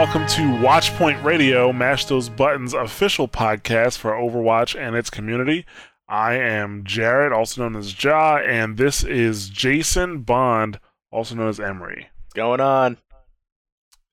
Welcome 0.00 0.26
to 0.28 0.40
Watchpoint 0.64 1.22
Radio, 1.22 1.74
Mash 1.74 2.06
Those 2.06 2.30
Buttons 2.30 2.72
official 2.72 3.28
podcast 3.28 3.98
for 3.98 4.12
Overwatch 4.12 4.74
and 4.74 4.96
its 4.96 5.10
community. 5.10 5.66
I 6.08 6.36
am 6.36 6.84
Jared, 6.84 7.34
also 7.34 7.60
known 7.60 7.76
as 7.76 8.02
Ja, 8.02 8.38
and 8.38 8.78
this 8.78 9.04
is 9.04 9.50
Jason 9.50 10.22
Bond, 10.22 10.80
also 11.12 11.34
known 11.34 11.50
as 11.50 11.60
Emery. 11.60 12.08
What's 12.22 12.32
going 12.32 12.62
on? 12.62 12.96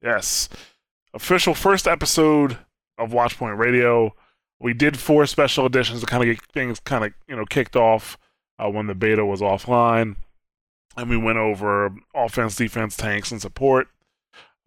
Yes. 0.01 0.49
Official 1.13 1.53
first 1.53 1.87
episode 1.87 2.57
of 2.97 3.11
Watchpoint 3.11 3.57
Radio. 3.57 4.13
We 4.59 4.73
did 4.73 4.99
four 4.99 5.25
special 5.25 5.65
editions 5.65 6.01
to 6.01 6.05
kind 6.05 6.21
of 6.21 6.35
get 6.35 6.45
things 6.51 6.81
kind 6.81 7.05
of, 7.05 7.13
you 7.29 7.37
know, 7.37 7.45
kicked 7.45 7.77
off 7.77 8.17
uh, 8.59 8.69
when 8.69 8.87
the 8.87 8.95
beta 8.95 9.25
was 9.25 9.39
offline. 9.39 10.17
And 10.97 11.09
we 11.09 11.15
went 11.15 11.37
over 11.37 11.95
offense, 12.13 12.57
defense, 12.57 12.97
tanks, 12.97 13.31
and 13.31 13.41
support. 13.41 13.87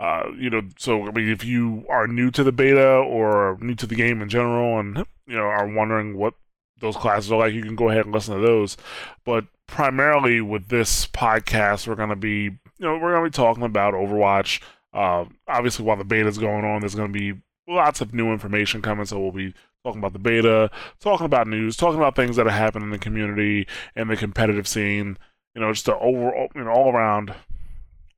Uh, 0.01 0.31
you 0.35 0.49
know, 0.49 0.63
so 0.79 1.07
I 1.07 1.11
mean, 1.11 1.29
if 1.29 1.45
you 1.45 1.85
are 1.91 2.07
new 2.07 2.31
to 2.31 2.43
the 2.43 2.53
beta 2.53 2.97
or 2.97 3.59
new 3.61 3.75
to 3.75 3.87
the 3.87 3.95
game 3.95 4.23
in 4.23 4.31
general, 4.31 4.81
and 4.81 5.05
you 5.27 5.37
know 5.37 5.43
are 5.43 5.69
wondering 5.69 6.17
what 6.17 6.33
those 6.81 6.97
classes 6.97 7.31
are 7.31 7.39
like, 7.39 7.53
you 7.53 7.63
can 7.63 7.77
go 7.77 7.91
ahead 7.91 8.07
and 8.07 8.15
listen 8.15 8.35
to 8.35 8.41
those. 8.41 8.79
But 9.27 9.45
primarily 9.67 10.41
with 10.41 10.69
this 10.69 11.07
podcast, 11.07 11.87
we're 11.87 11.97
going 11.97 12.09
to 12.09 12.17
be, 12.17 12.45
you 12.45 12.59
know, 12.79 12.95
we're 12.95 13.13
going 13.13 13.25
to 13.25 13.31
be 13.31 13.43
talking 13.43 13.63
about 13.63 13.93
Overwatch. 13.93 14.63
Uh, 14.95 15.27
obviously, 15.47 15.85
while 15.85 15.99
the 15.99 16.05
beta 16.05 16.29
is 16.29 16.39
going 16.39 16.65
on, 16.65 16.81
there's 16.81 16.95
going 16.95 17.13
to 17.13 17.19
be 17.19 17.39
lots 17.69 18.01
of 18.01 18.15
new 18.15 18.33
information 18.33 18.81
coming, 18.81 19.05
so 19.05 19.21
we'll 19.21 19.33
be 19.33 19.53
talking 19.85 20.01
about 20.01 20.15
the 20.15 20.19
beta, 20.19 20.71
talking 20.99 21.27
about 21.27 21.47
news, 21.47 21.77
talking 21.77 21.99
about 21.99 22.17
things 22.17 22.37
that 22.37 22.47
are 22.47 22.51
happening 22.51 22.85
in 22.85 22.91
the 22.91 22.99
community 22.99 23.67
and 23.95 24.09
the 24.09 24.17
competitive 24.17 24.67
scene. 24.67 25.19
You 25.55 25.61
know, 25.61 25.71
just 25.75 25.85
the 25.85 25.99
over, 25.99 26.49
you 26.55 26.65
know, 26.65 26.71
all 26.71 26.91
around 26.91 27.35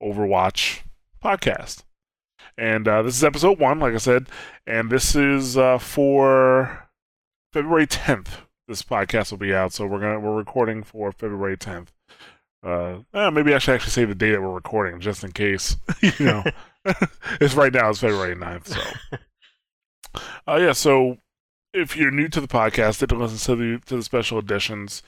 Overwatch 0.01 0.83
podcast. 1.23 1.85
And 2.59 2.87
uh, 2.87 3.03
this 3.03 3.17
is 3.17 3.25
episode 3.25 3.59
one, 3.59 3.79
like 3.79 3.95
I 3.95 3.99
said, 3.99 4.29
and 4.67 4.91
this 4.91 5.15
is 5.15 5.57
uh, 5.57 5.79
for 5.79 6.89
February 7.53 7.87
10th. 7.87 8.29
This 8.69 8.83
podcast 8.83 9.31
will 9.31 9.39
be 9.39 9.55
out, 9.55 9.73
so 9.73 9.87
we're 9.87 10.01
gonna 10.01 10.21
we're 10.21 10.37
recording 10.37 10.83
for 10.83 11.13
February 11.13 11.57
10th. 11.57 11.89
Uh, 12.65 12.99
eh, 13.13 13.31
maybe 13.31 13.55
I 13.55 13.59
should 13.59 13.75
actually 13.75 13.91
say 13.91 14.05
the 14.05 14.15
day 14.15 14.31
that 14.31 14.41
we're 14.41 14.51
recording, 14.51 15.01
just 15.01 15.25
in 15.25 15.33
case. 15.33 15.77
you 16.01 16.13
know, 16.21 16.45
it's 17.41 17.55
right 17.55 17.73
now. 17.73 17.91
It's 17.91 18.01
February 18.01 18.37
9th, 18.37 18.69
so. 18.69 18.81
Uh, 20.47 20.59
yeah, 20.61 20.73
so 20.73 21.17
if 21.73 21.97
you're 21.97 22.11
new 22.11 22.29
to 22.29 22.41
the 22.41 22.49
podcast, 22.49 22.99
didn't 22.99 23.19
listen 23.19 23.39
to 23.39 23.57
the 23.57 23.87
to 23.87 23.97
the 23.97 24.03
special 24.03 24.39
editions, 24.39 25.03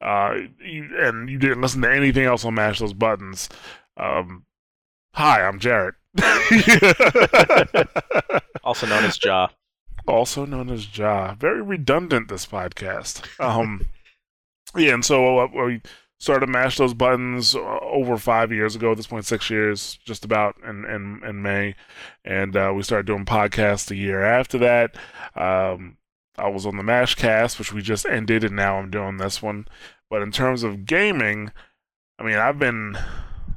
uh, 0.00 0.34
you, 0.64 0.88
and 0.98 1.28
you 1.28 1.38
didn't 1.38 1.60
listen 1.60 1.82
to 1.82 1.92
anything 1.92 2.24
else 2.24 2.44
on 2.44 2.54
Mash 2.54 2.78
Those 2.78 2.94
Buttons, 2.94 3.50
um, 3.98 4.46
hi, 5.16 5.42
I'm 5.46 5.58
Jarrett. 5.58 5.94
also 8.62 8.86
known 8.86 9.04
as 9.04 9.18
Ja. 9.24 9.48
Also 10.06 10.44
known 10.44 10.70
as 10.70 10.96
Ja. 10.96 11.34
Very 11.34 11.62
redundant, 11.62 12.28
this 12.28 12.46
podcast. 12.46 13.26
Um, 13.40 13.86
yeah, 14.76 14.94
and 14.94 15.04
so 15.04 15.38
uh, 15.40 15.48
we 15.52 15.80
started 16.18 16.48
Mash 16.50 16.76
Those 16.76 16.94
Buttons 16.94 17.54
uh, 17.54 17.78
over 17.80 18.18
five 18.18 18.52
years 18.52 18.76
ago, 18.76 18.92
at 18.92 18.98
this 18.98 19.06
point, 19.06 19.24
six 19.24 19.48
years, 19.48 19.98
just 20.04 20.24
about 20.24 20.56
in, 20.66 20.84
in, 20.84 21.22
in 21.26 21.42
May. 21.42 21.74
And 22.24 22.54
uh, 22.54 22.72
we 22.76 22.82
started 22.82 23.06
doing 23.06 23.24
podcasts 23.24 23.90
a 23.90 23.96
year 23.96 24.22
after 24.22 24.58
that. 24.58 24.96
Um, 25.34 25.96
I 26.38 26.48
was 26.48 26.66
on 26.66 26.76
the 26.76 26.82
Mashcast, 26.82 27.58
which 27.58 27.72
we 27.72 27.80
just 27.80 28.04
ended, 28.04 28.44
and 28.44 28.54
now 28.54 28.76
I'm 28.76 28.90
doing 28.90 29.16
this 29.16 29.42
one. 29.42 29.66
But 30.10 30.20
in 30.20 30.30
terms 30.30 30.62
of 30.62 30.84
gaming, 30.84 31.52
I 32.18 32.22
mean, 32.22 32.36
I've 32.36 32.58
been 32.58 32.98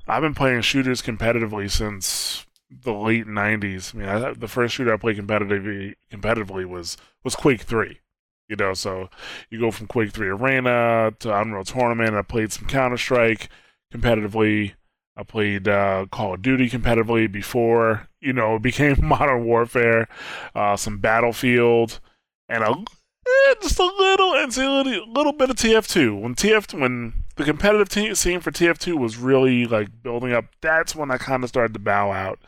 I've 0.09 0.21
been 0.21 0.33
playing 0.33 0.61
shooters 0.61 1.01
competitively 1.01 1.69
since 1.69 2.45
the 2.69 2.93
late 2.93 3.27
'90s. 3.27 3.93
I 3.93 3.97
mean, 3.97 4.09
I, 4.09 4.33
the 4.33 4.47
first 4.47 4.75
shooter 4.75 4.93
I 4.93 4.97
played 4.97 5.17
competitively 5.17 5.95
competitively 6.11 6.65
was 6.65 6.97
was 7.23 7.35
Quake 7.35 7.61
Three. 7.61 7.99
You 8.47 8.55
know, 8.55 8.73
so 8.73 9.09
you 9.51 9.59
go 9.59 9.69
from 9.69 9.87
Quake 9.87 10.11
Three 10.11 10.27
Arena 10.27 11.13
to 11.19 11.39
Unreal 11.39 11.63
Tournament. 11.63 12.15
I 12.15 12.23
played 12.23 12.51
some 12.51 12.67
Counter 12.67 12.97
Strike 12.97 13.49
competitively. 13.93 14.73
I 15.15 15.23
played 15.23 15.67
uh, 15.67 16.07
Call 16.11 16.33
of 16.33 16.41
Duty 16.41 16.69
competitively 16.69 17.31
before 17.31 18.07
you 18.19 18.33
know 18.33 18.55
it 18.55 18.61
became 18.63 18.97
Modern 19.01 19.45
Warfare. 19.45 20.07
Uh, 20.55 20.75
some 20.75 20.97
Battlefield 20.97 21.99
and 22.47 22.63
a 22.63 22.71
eh, 22.71 23.55
just 23.61 23.79
a 23.79 23.85
little 23.85 24.33
and 24.33 24.57
a 24.57 25.03
little 25.05 25.33
bit 25.33 25.49
of 25.49 25.55
TF2. 25.55 26.19
When 26.19 26.35
TF 26.35 26.79
when 26.79 27.25
the 27.39 27.45
competitive 27.45 28.17
scene 28.17 28.41
for 28.41 28.51
TF2 28.51 28.99
was 28.99 29.17
really 29.17 29.65
like 29.65 30.03
building 30.03 30.33
up, 30.33 30.45
that's 30.61 30.93
when 30.93 31.09
I 31.09 31.17
kind 31.17 31.41
of 31.41 31.49
started 31.49 31.73
to 31.73 31.79
bow 31.79 32.11
out. 32.11 32.39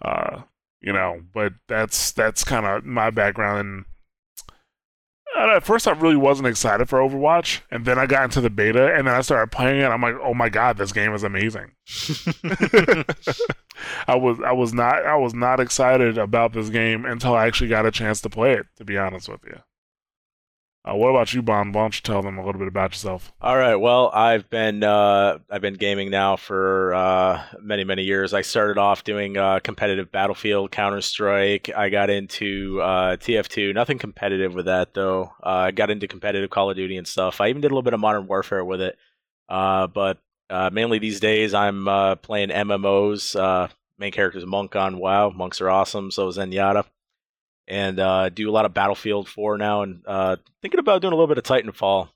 Uh, 0.00 0.42
you 0.80 0.92
know, 0.92 1.22
but 1.34 1.54
that's 1.66 2.12
that's 2.12 2.44
kind 2.44 2.64
of 2.64 2.84
my 2.84 3.10
background. 3.10 3.84
And 5.36 5.50
at 5.50 5.64
first, 5.64 5.88
I 5.88 5.90
really 5.90 6.16
wasn't 6.16 6.46
excited 6.46 6.88
for 6.88 7.00
Overwatch, 7.00 7.62
and 7.70 7.84
then 7.84 7.98
I 7.98 8.06
got 8.06 8.24
into 8.24 8.40
the 8.40 8.48
beta, 8.48 8.94
and 8.94 9.08
then 9.08 9.14
I 9.14 9.20
started 9.22 9.50
playing 9.50 9.80
it. 9.80 9.86
I'm 9.86 10.00
like, 10.00 10.14
oh 10.22 10.34
my 10.34 10.48
god, 10.48 10.78
this 10.78 10.92
game 10.92 11.12
is 11.12 11.24
amazing. 11.24 11.72
I 14.06 14.14
was 14.14 14.38
I 14.40 14.52
was 14.52 14.72
not 14.72 15.04
I 15.04 15.16
was 15.16 15.34
not 15.34 15.58
excited 15.58 16.16
about 16.16 16.52
this 16.52 16.68
game 16.68 17.04
until 17.04 17.34
I 17.34 17.48
actually 17.48 17.70
got 17.70 17.86
a 17.86 17.90
chance 17.90 18.20
to 18.20 18.30
play 18.30 18.52
it. 18.52 18.66
To 18.76 18.84
be 18.84 18.96
honest 18.96 19.28
with 19.28 19.44
you. 19.44 19.58
Uh, 20.88 20.94
what 20.94 21.08
about 21.08 21.34
you, 21.34 21.42
Bond? 21.42 21.74
Why 21.74 21.82
don't 21.82 21.94
you 21.94 22.00
tell 22.02 22.22
them 22.22 22.38
a 22.38 22.44
little 22.44 22.58
bit 22.58 22.68
about 22.68 22.92
yourself? 22.92 23.32
All 23.42 23.56
right. 23.56 23.76
Well, 23.76 24.10
I've 24.12 24.48
been 24.48 24.82
uh, 24.82 25.38
I've 25.50 25.60
been 25.60 25.74
gaming 25.74 26.10
now 26.10 26.36
for 26.36 26.94
uh, 26.94 27.44
many 27.60 27.84
many 27.84 28.04
years. 28.04 28.32
I 28.32 28.42
started 28.42 28.78
off 28.78 29.04
doing 29.04 29.36
uh, 29.36 29.60
competitive 29.60 30.10
Battlefield, 30.10 30.70
Counter 30.70 31.00
Strike. 31.00 31.70
I 31.76 31.90
got 31.90 32.10
into 32.10 32.80
uh, 32.80 33.16
TF2. 33.16 33.74
Nothing 33.74 33.98
competitive 33.98 34.54
with 34.54 34.66
that 34.66 34.94
though. 34.94 35.32
Uh, 35.42 35.48
I 35.68 35.70
got 35.72 35.90
into 35.90 36.08
competitive 36.08 36.48
Call 36.50 36.70
of 36.70 36.76
Duty 36.76 36.96
and 36.96 37.06
stuff. 37.06 37.40
I 37.40 37.48
even 37.48 37.60
did 37.60 37.70
a 37.70 37.74
little 37.74 37.82
bit 37.82 37.94
of 37.94 38.00
Modern 38.00 38.26
Warfare 38.26 38.64
with 38.64 38.80
it. 38.80 38.96
but 39.48 40.18
mainly 40.72 40.98
these 40.98 41.20
days, 41.20 41.52
I'm 41.52 41.84
playing 42.22 42.48
MMOs. 42.48 43.70
main 43.98 44.12
character 44.12 44.38
is 44.38 44.46
Monk 44.46 44.74
on 44.74 44.98
WoW. 44.98 45.30
Monks 45.30 45.60
are 45.60 45.68
awesome. 45.68 46.10
So 46.10 46.28
is 46.28 46.38
Zenyatta 46.38 46.84
and 47.68 48.00
uh, 48.00 48.30
do 48.30 48.48
a 48.48 48.52
lot 48.52 48.64
of 48.64 48.74
Battlefield 48.74 49.28
4 49.28 49.58
now, 49.58 49.82
and 49.82 50.02
uh, 50.06 50.36
thinking 50.62 50.80
about 50.80 51.02
doing 51.02 51.12
a 51.12 51.16
little 51.16 51.32
bit 51.32 51.38
of 51.38 51.44
Titanfall. 51.44 52.08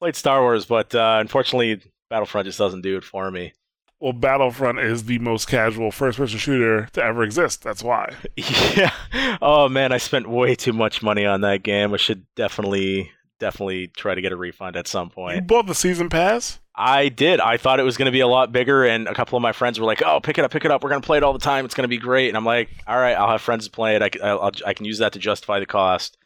Played 0.00 0.16
Star 0.16 0.42
Wars, 0.42 0.66
but 0.66 0.94
uh, 0.94 1.18
unfortunately, 1.20 1.80
Battlefront 2.10 2.46
just 2.46 2.58
doesn't 2.58 2.82
do 2.82 2.98
it 2.98 3.04
for 3.04 3.30
me. 3.30 3.52
Well, 3.98 4.12
Battlefront 4.12 4.78
is 4.80 5.04
the 5.04 5.18
most 5.20 5.48
casual 5.48 5.90
first-person 5.90 6.38
shooter 6.38 6.86
to 6.92 7.02
ever 7.02 7.22
exist. 7.22 7.62
That's 7.62 7.82
why. 7.82 8.12
yeah. 8.36 8.92
Oh 9.40 9.70
man, 9.70 9.92
I 9.92 9.96
spent 9.96 10.28
way 10.28 10.54
too 10.54 10.74
much 10.74 11.02
money 11.02 11.24
on 11.24 11.40
that 11.40 11.62
game. 11.62 11.94
I 11.94 11.96
should 11.96 12.26
definitely, 12.34 13.10
definitely 13.40 13.86
try 13.86 14.14
to 14.14 14.20
get 14.20 14.32
a 14.32 14.36
refund 14.36 14.76
at 14.76 14.86
some 14.86 15.08
point. 15.08 15.36
You 15.36 15.42
bought 15.42 15.66
the 15.66 15.74
season 15.74 16.10
pass? 16.10 16.60
I 16.76 17.08
did. 17.08 17.40
I 17.40 17.56
thought 17.56 17.80
it 17.80 17.84
was 17.84 17.96
going 17.96 18.06
to 18.06 18.12
be 18.12 18.20
a 18.20 18.28
lot 18.28 18.52
bigger, 18.52 18.84
and 18.84 19.08
a 19.08 19.14
couple 19.14 19.36
of 19.36 19.42
my 19.42 19.52
friends 19.52 19.80
were 19.80 19.86
like, 19.86 20.02
"Oh, 20.04 20.20
pick 20.20 20.36
it 20.36 20.44
up, 20.44 20.50
pick 20.50 20.64
it 20.64 20.70
up. 20.70 20.84
We're 20.84 20.90
going 20.90 21.00
to 21.00 21.06
play 21.06 21.16
it 21.16 21.22
all 21.22 21.32
the 21.32 21.38
time. 21.38 21.64
It's 21.64 21.74
going 21.74 21.84
to 21.84 21.88
be 21.88 21.96
great." 21.96 22.28
And 22.28 22.36
I'm 22.36 22.44
like, 22.44 22.68
"All 22.86 22.98
right, 22.98 23.14
I'll 23.14 23.30
have 23.30 23.40
friends 23.40 23.64
to 23.64 23.70
play 23.70 23.96
it. 23.96 24.02
I, 24.02 24.28
I'll, 24.28 24.52
I 24.66 24.74
can 24.74 24.84
use 24.84 24.98
that 24.98 25.14
to 25.14 25.18
justify 25.18 25.58
the 25.58 25.66
cost." 25.66 26.18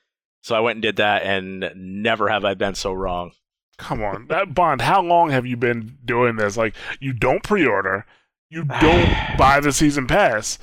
So 0.43 0.56
I 0.56 0.61
went 0.61 0.76
and 0.76 0.82
did 0.82 0.97
that, 0.97 1.23
and 1.23 1.70
never 1.76 2.29
have 2.29 2.44
I 2.44 2.55
been 2.55 2.75
so 2.75 2.93
wrong. 2.93 3.32
Come 3.79 4.02
on, 4.02 4.26
that 4.26 4.55
Bond. 4.55 4.82
How 4.82 5.00
long 5.00 5.31
have 5.31 5.47
you 5.47 5.56
been 5.56 5.97
doing 6.05 6.37
this? 6.37 6.56
Like, 6.56 6.75
you 6.99 7.12
don't 7.12 7.43
pre-order, 7.43 8.05
you 8.50 8.64
don't 8.64 9.14
buy 9.38 9.61
the 9.61 9.73
season 9.73 10.06
pass. 10.06 10.58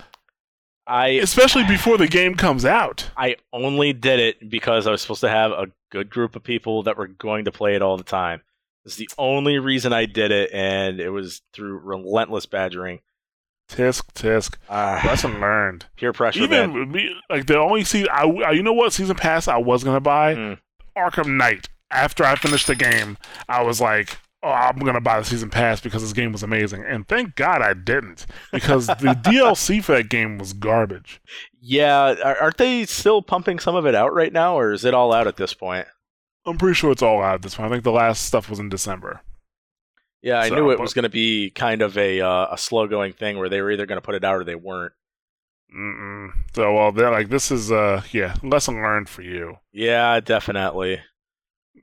I 0.86 1.08
especially 1.08 1.66
before 1.66 1.98
the 1.98 2.08
game 2.08 2.36
comes 2.36 2.64
out. 2.64 3.10
I 3.18 3.38
only 3.52 3.92
did 3.92 4.20
it 4.20 4.50
because 4.50 4.88
I 4.88 4.92
was 4.92 5.02
supposed 5.02 5.22
to 5.22 5.30
have 5.30 5.52
a 5.52 5.68
good 5.92 6.10
group 6.10 6.36
of 6.36 6.44
people 6.44 6.84
that 6.84 6.98
were 6.98 7.08
going 7.08 7.46
to 7.46 7.52
play 7.52 7.76
it 7.76 7.82
all 7.82 7.98
the 7.98 8.04
time. 8.04 8.42
It's 8.88 8.96
the 8.96 9.10
only 9.18 9.60
reason 9.60 9.92
I 9.92 10.06
did 10.06 10.32
it, 10.32 10.50
and 10.54 11.02
it 11.02 11.10
was 11.10 11.42
through 11.52 11.80
relentless 11.80 12.46
badgering. 12.46 13.02
Tisk 13.70 14.14
tisk. 14.14 14.56
Uh, 14.70 15.02
Lesson 15.06 15.42
learned. 15.42 15.88
Peer 15.98 16.14
pressure. 16.14 16.44
Even 16.44 16.90
me, 16.90 17.14
like 17.30 17.48
the 17.48 17.58
only 17.58 17.84
season, 17.84 18.08
I, 18.14 18.24
I, 18.26 18.52
you 18.52 18.64
know 18.64 18.72
what 18.72 18.94
season 18.94 19.18
pass 19.18 19.50
I 19.50 19.58
was 19.58 19.84
gonna 19.84 20.00
buy? 20.00 20.36
Mm. 20.36 20.60
Arkham 20.98 21.36
Knight. 21.36 21.68
After 21.92 22.24
I 22.24 22.36
finished 22.36 22.68
the 22.68 22.76
game, 22.76 23.18
I 23.50 23.62
was 23.62 23.82
like, 23.82 24.18
oh, 24.42 24.50
I'm 24.50 24.80
gonna 24.80 25.02
buy 25.02 25.20
the 25.20 25.26
season 25.26 25.50
pass 25.50 25.82
because 25.82 26.02
this 26.02 26.14
game 26.14 26.32
was 26.32 26.44
amazing. 26.44 26.86
And 26.88 27.06
thank 27.10 27.36
God 27.36 27.62
I 27.62 27.74
didn't, 27.74 28.26
because 28.54 28.88
the 28.88 29.20
DLC 29.22 29.84
for 29.84 29.98
that 29.98 30.08
game 30.08 30.38
was 30.38 30.54
garbage. 30.54 31.22
Yeah, 31.60 32.16
aren't 32.40 32.56
they 32.56 32.86
still 32.86 33.22
pumping 33.22 33.60
some 33.60 33.76
of 33.76 33.86
it 33.86 33.96
out 33.96 34.14
right 34.14 34.32
now, 34.32 34.58
or 34.58 34.72
is 34.72 34.86
it 34.86 34.94
all 34.94 35.12
out 35.12 35.28
at 35.28 35.36
this 35.36 35.54
point? 35.54 35.88
I'm 36.48 36.58
pretty 36.58 36.76
sure 36.76 36.92
it's 36.92 37.02
all 37.02 37.22
out 37.22 37.36
at 37.36 37.42
this 37.42 37.56
point. 37.56 37.68
I 37.68 37.72
think 37.72 37.84
the 37.84 37.92
last 37.92 38.26
stuff 38.26 38.50
was 38.50 38.60
in 38.60 38.70
December. 38.70 39.22
Yeah, 40.22 40.40
I 40.40 40.50
so, 40.50 40.56
knew 40.56 40.72
it 40.72 40.78
but... 40.78 40.82
was 40.82 40.94
going 40.94 41.04
to 41.04 41.10
be 41.10 41.52
kind 41.52 41.82
of 41.82 41.98
a 41.98 42.22
uh, 42.22 42.48
a 42.52 42.58
slow 42.58 42.88
going 42.88 43.14
thing 43.14 43.38
where 43.38 43.50
they 43.50 43.62
were 43.62 43.72
either 43.72 43.86
going 43.86 43.98
to 43.98 44.06
put 44.06 44.16
it 44.16 44.24
out 44.24 44.36
or 44.36 44.44
they 44.44 44.56
weren't. 44.56 44.94
Mm-mm. 45.76 46.32
So 46.56 46.74
well, 46.74 46.92
they're 46.92 47.12
like, 47.12 47.30
this 47.30 47.52
is 47.52 47.72
uh, 47.72 48.02
yeah, 48.12 48.36
lesson 48.42 48.76
learned 48.76 49.10
for 49.10 49.22
you. 49.22 49.58
Yeah, 49.72 50.20
definitely. 50.20 51.02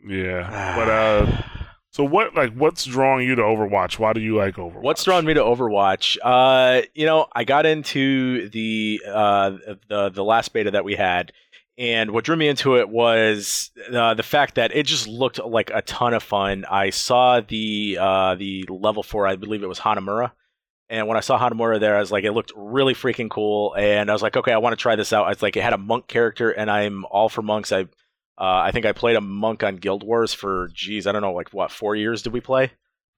Yeah, 0.07 0.49
but 0.77 0.89
uh, 0.89 1.43
So 1.95 2.03
what 2.03 2.35
like 2.35 2.53
what's 2.55 2.85
drawing 2.85 3.25
you 3.25 3.37
to 3.37 3.43
Overwatch? 3.43 4.01
Why 4.01 4.13
do 4.13 4.21
you 4.21 4.37
like 4.37 4.57
Overwatch? 4.57 4.83
What's 4.83 5.05
drawing 5.05 5.27
me 5.27 5.35
to 5.35 5.41
Overwatch? 5.41 6.19
Uh, 6.25 6.83
you 6.93 7.07
know, 7.07 7.29
I 7.35 7.45
got 7.45 7.67
into 7.67 8.49
the 8.49 9.01
uh 9.07 9.53
the 9.89 10.11
the 10.11 10.25
last 10.25 10.53
beta 10.53 10.73
that 10.73 10.85
we 10.85 10.97
had, 10.97 11.33
and 11.77 12.11
what 12.13 12.25
drew 12.25 12.37
me 12.37 12.49
into 12.49 12.79
it 12.79 12.89
was 12.89 13.71
uh, 13.93 14.15
the 14.15 14.23
fact 14.23 14.55
that 14.57 14.75
it 14.75 14.87
just 14.87 15.09
looked 15.09 15.39
like 15.39 15.71
a 15.75 15.83
ton 15.83 16.15
of 16.15 16.23
fun. 16.23 16.65
I 16.71 16.91
saw 16.91 17.41
the 17.41 17.99
uh 18.01 18.35
the 18.37 18.67
level 18.69 19.03
four, 19.03 19.27
I 19.27 19.37
believe 19.37 19.63
it 19.63 19.69
was 19.69 19.81
Hanamura. 19.81 20.33
And 20.89 21.09
when 21.09 21.17
I 21.17 21.21
saw 21.21 21.39
Hanamura 21.39 21.81
there, 21.81 21.97
I 21.97 22.01
was 22.01 22.13
like, 22.13 22.25
it 22.25 22.33
looked 22.33 22.53
really 22.55 22.95
freaking 22.95 23.31
cool. 23.31 23.75
And 23.75 24.11
I 24.11 24.13
was 24.13 24.23
like, 24.23 24.37
okay, 24.37 24.53
I 24.53 24.59
want 24.59 24.75
to 24.75 24.83
try 24.83 24.97
this 24.97 25.13
out. 25.13 25.33
It's 25.33 25.43
like 25.43 25.57
it 25.57 25.63
had 25.63 25.73
a 25.73 25.79
monk 25.79 26.07
character, 26.09 26.51
and 26.51 26.71
I'm 26.71 27.05
all 27.07 27.29
for 27.29 27.43
monks. 27.43 27.73
I 27.73 27.89
uh, 28.37 28.67
I 28.67 28.71
think 28.73 28.85
I 28.85 28.93
played 28.93 29.17
a 29.17 29.21
monk 29.21 29.63
on 29.63 29.77
Guild 29.77 30.03
Wars 30.03 30.35
for, 30.35 30.69
geez, 30.75 31.07
I 31.07 31.13
don't 31.13 31.23
know, 31.23 31.33
like 31.33 31.53
what, 31.53 31.71
four 31.71 31.95
years 31.95 32.23
did 32.23 32.33
we 32.33 32.41
play? 32.41 32.73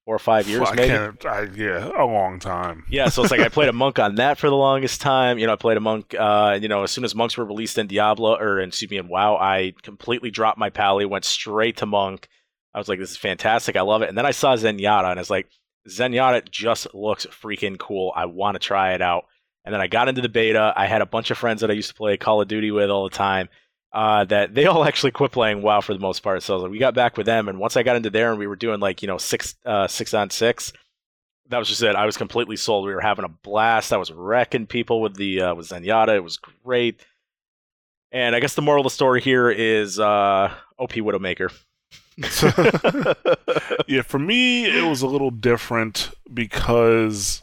Four 0.07 0.15
or 0.15 0.19
five 0.19 0.47
years, 0.47 0.65
I 0.65 0.75
maybe. 0.75 1.27
I, 1.27 1.41
yeah, 1.53 1.91
a 2.01 2.05
long 2.05 2.39
time. 2.39 2.85
Yeah, 2.89 3.09
so 3.09 3.23
it's 3.23 3.31
like 3.31 3.41
I 3.41 3.49
played 3.49 3.67
a 3.67 3.73
monk 3.73 3.99
on 3.99 4.15
that 4.15 4.37
for 4.37 4.49
the 4.49 4.55
longest 4.55 5.01
time. 5.01 5.37
You 5.37 5.47
know, 5.47 5.51
I 5.51 5.57
played 5.57 5.75
a 5.75 5.81
monk. 5.81 6.15
Uh, 6.17 6.57
you 6.61 6.69
know, 6.69 6.83
as 6.83 6.91
soon 6.91 7.03
as 7.03 7.13
monks 7.13 7.35
were 7.35 7.43
released 7.43 7.77
in 7.77 7.87
Diablo 7.87 8.37
or 8.37 8.61
in 8.61 8.69
excuse 8.69 8.89
me 8.89 8.99
in 8.99 9.09
WoW, 9.09 9.35
I 9.35 9.73
completely 9.81 10.31
dropped 10.31 10.57
my 10.57 10.69
pally, 10.69 11.05
went 11.05 11.25
straight 11.25 11.75
to 11.77 11.85
monk. 11.85 12.29
I 12.73 12.77
was 12.77 12.87
like, 12.87 12.99
this 12.99 13.11
is 13.11 13.17
fantastic. 13.17 13.75
I 13.75 13.81
love 13.81 14.01
it. 14.01 14.07
And 14.07 14.17
then 14.17 14.25
I 14.25 14.31
saw 14.31 14.55
Zenyatta, 14.55 15.09
and 15.09 15.19
I 15.19 15.21
was 15.21 15.29
like, 15.29 15.49
Zenyatta 15.89 16.49
just 16.49 16.95
looks 16.95 17.25
freaking 17.25 17.77
cool. 17.77 18.13
I 18.15 18.27
want 18.27 18.55
to 18.55 18.59
try 18.59 18.93
it 18.93 19.01
out. 19.01 19.25
And 19.65 19.73
then 19.73 19.81
I 19.81 19.87
got 19.87 20.07
into 20.07 20.21
the 20.21 20.29
beta. 20.29 20.71
I 20.73 20.87
had 20.87 21.01
a 21.01 21.05
bunch 21.05 21.31
of 21.31 21.37
friends 21.37 21.59
that 21.59 21.69
I 21.69 21.73
used 21.73 21.89
to 21.89 21.95
play 21.95 22.15
Call 22.15 22.41
of 22.41 22.47
Duty 22.47 22.71
with 22.71 22.89
all 22.89 23.03
the 23.03 23.09
time 23.13 23.49
uh, 23.97 24.23
that 24.25 24.53
they 24.53 24.67
all 24.67 24.85
actually 24.87 25.11
quit 25.11 25.31
playing 25.31 25.63
WoW 25.63 25.81
for 25.81 25.93
the 25.93 25.99
most 25.99 26.19
part. 26.19 26.43
So 26.43 26.57
like, 26.57 26.71
we 26.71 26.77
got 26.77 26.93
back 26.93 27.17
with 27.17 27.25
them, 27.25 27.49
and 27.49 27.57
once 27.57 27.75
I 27.75 27.81
got 27.81 27.95
into 27.95 28.11
there 28.11 28.29
and 28.29 28.37
we 28.37 28.45
were 28.45 28.55
doing 28.55 28.79
like 28.79 29.01
you 29.01 29.07
know 29.07 29.17
six 29.17 29.55
uh, 29.65 29.87
six 29.87 30.13
on 30.13 30.29
six, 30.29 30.71
that 31.49 31.57
was 31.57 31.67
just 31.67 31.81
it. 31.81 31.95
I 31.95 32.05
was 32.05 32.15
completely 32.15 32.57
sold. 32.57 32.85
We 32.85 32.93
were 32.93 33.01
having 33.01 33.25
a 33.25 33.29
blast. 33.29 33.91
I 33.91 33.97
was 33.97 34.11
wrecking 34.11 34.67
people 34.67 35.01
with 35.01 35.15
the 35.15 35.41
uh, 35.41 35.55
with 35.55 35.69
Zenyatta. 35.69 36.15
It 36.15 36.23
was 36.23 36.37
great. 36.37 37.03
And 38.11 38.35
I 38.35 38.39
guess 38.39 38.53
the 38.53 38.61
moral 38.61 38.81
of 38.81 38.85
the 38.85 38.91
story 38.91 39.19
here 39.19 39.49
is 39.49 39.99
uh, 39.99 40.53
OP 40.77 40.93
Widowmaker. 40.93 41.51
yeah, 43.87 44.01
for 44.01 44.19
me 44.19 44.65
it 44.65 44.87
was 44.87 45.01
a 45.01 45.07
little 45.07 45.29
different 45.29 46.11
because 46.33 47.41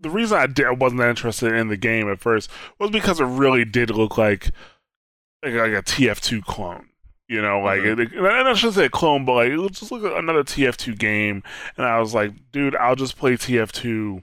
the 0.00 0.10
reason 0.10 0.38
I, 0.38 0.70
wasn't 0.70 1.00
that 1.00 1.10
interested 1.10 1.52
in 1.52 1.68
the 1.68 1.76
game 1.76 2.10
at 2.10 2.20
first 2.20 2.50
was 2.78 2.90
because 2.90 3.20
it 3.20 3.24
really 3.24 3.64
did 3.64 3.90
look 3.90 4.16
like 4.16 4.50
like, 5.54 5.54
like 5.72 5.72
a 5.72 5.82
TF2 5.82 6.44
clone. 6.44 6.88
You 7.28 7.42
know, 7.42 7.58
like, 7.60 7.80
Mhm. 7.80 7.98
it, 7.98 8.12
and 8.12 8.26
I 8.48 8.54
shouldn't 8.54 8.76
say 8.76 8.84
a 8.84 8.88
clone, 8.90 9.24
but 9.24 9.32
like, 9.34 9.52
let's 9.56 9.80
just 9.80 9.90
look 9.90 10.04
at 10.04 10.12
another 10.16 10.44
TF2 10.44 10.96
game. 10.96 11.42
And 11.76 11.84
I 11.86 11.98
was 11.98 12.14
like, 12.14 12.32
dude, 12.52 12.76
I'll 12.76 12.94
just 12.94 13.18
play 13.18 13.32
TF2 13.36 14.22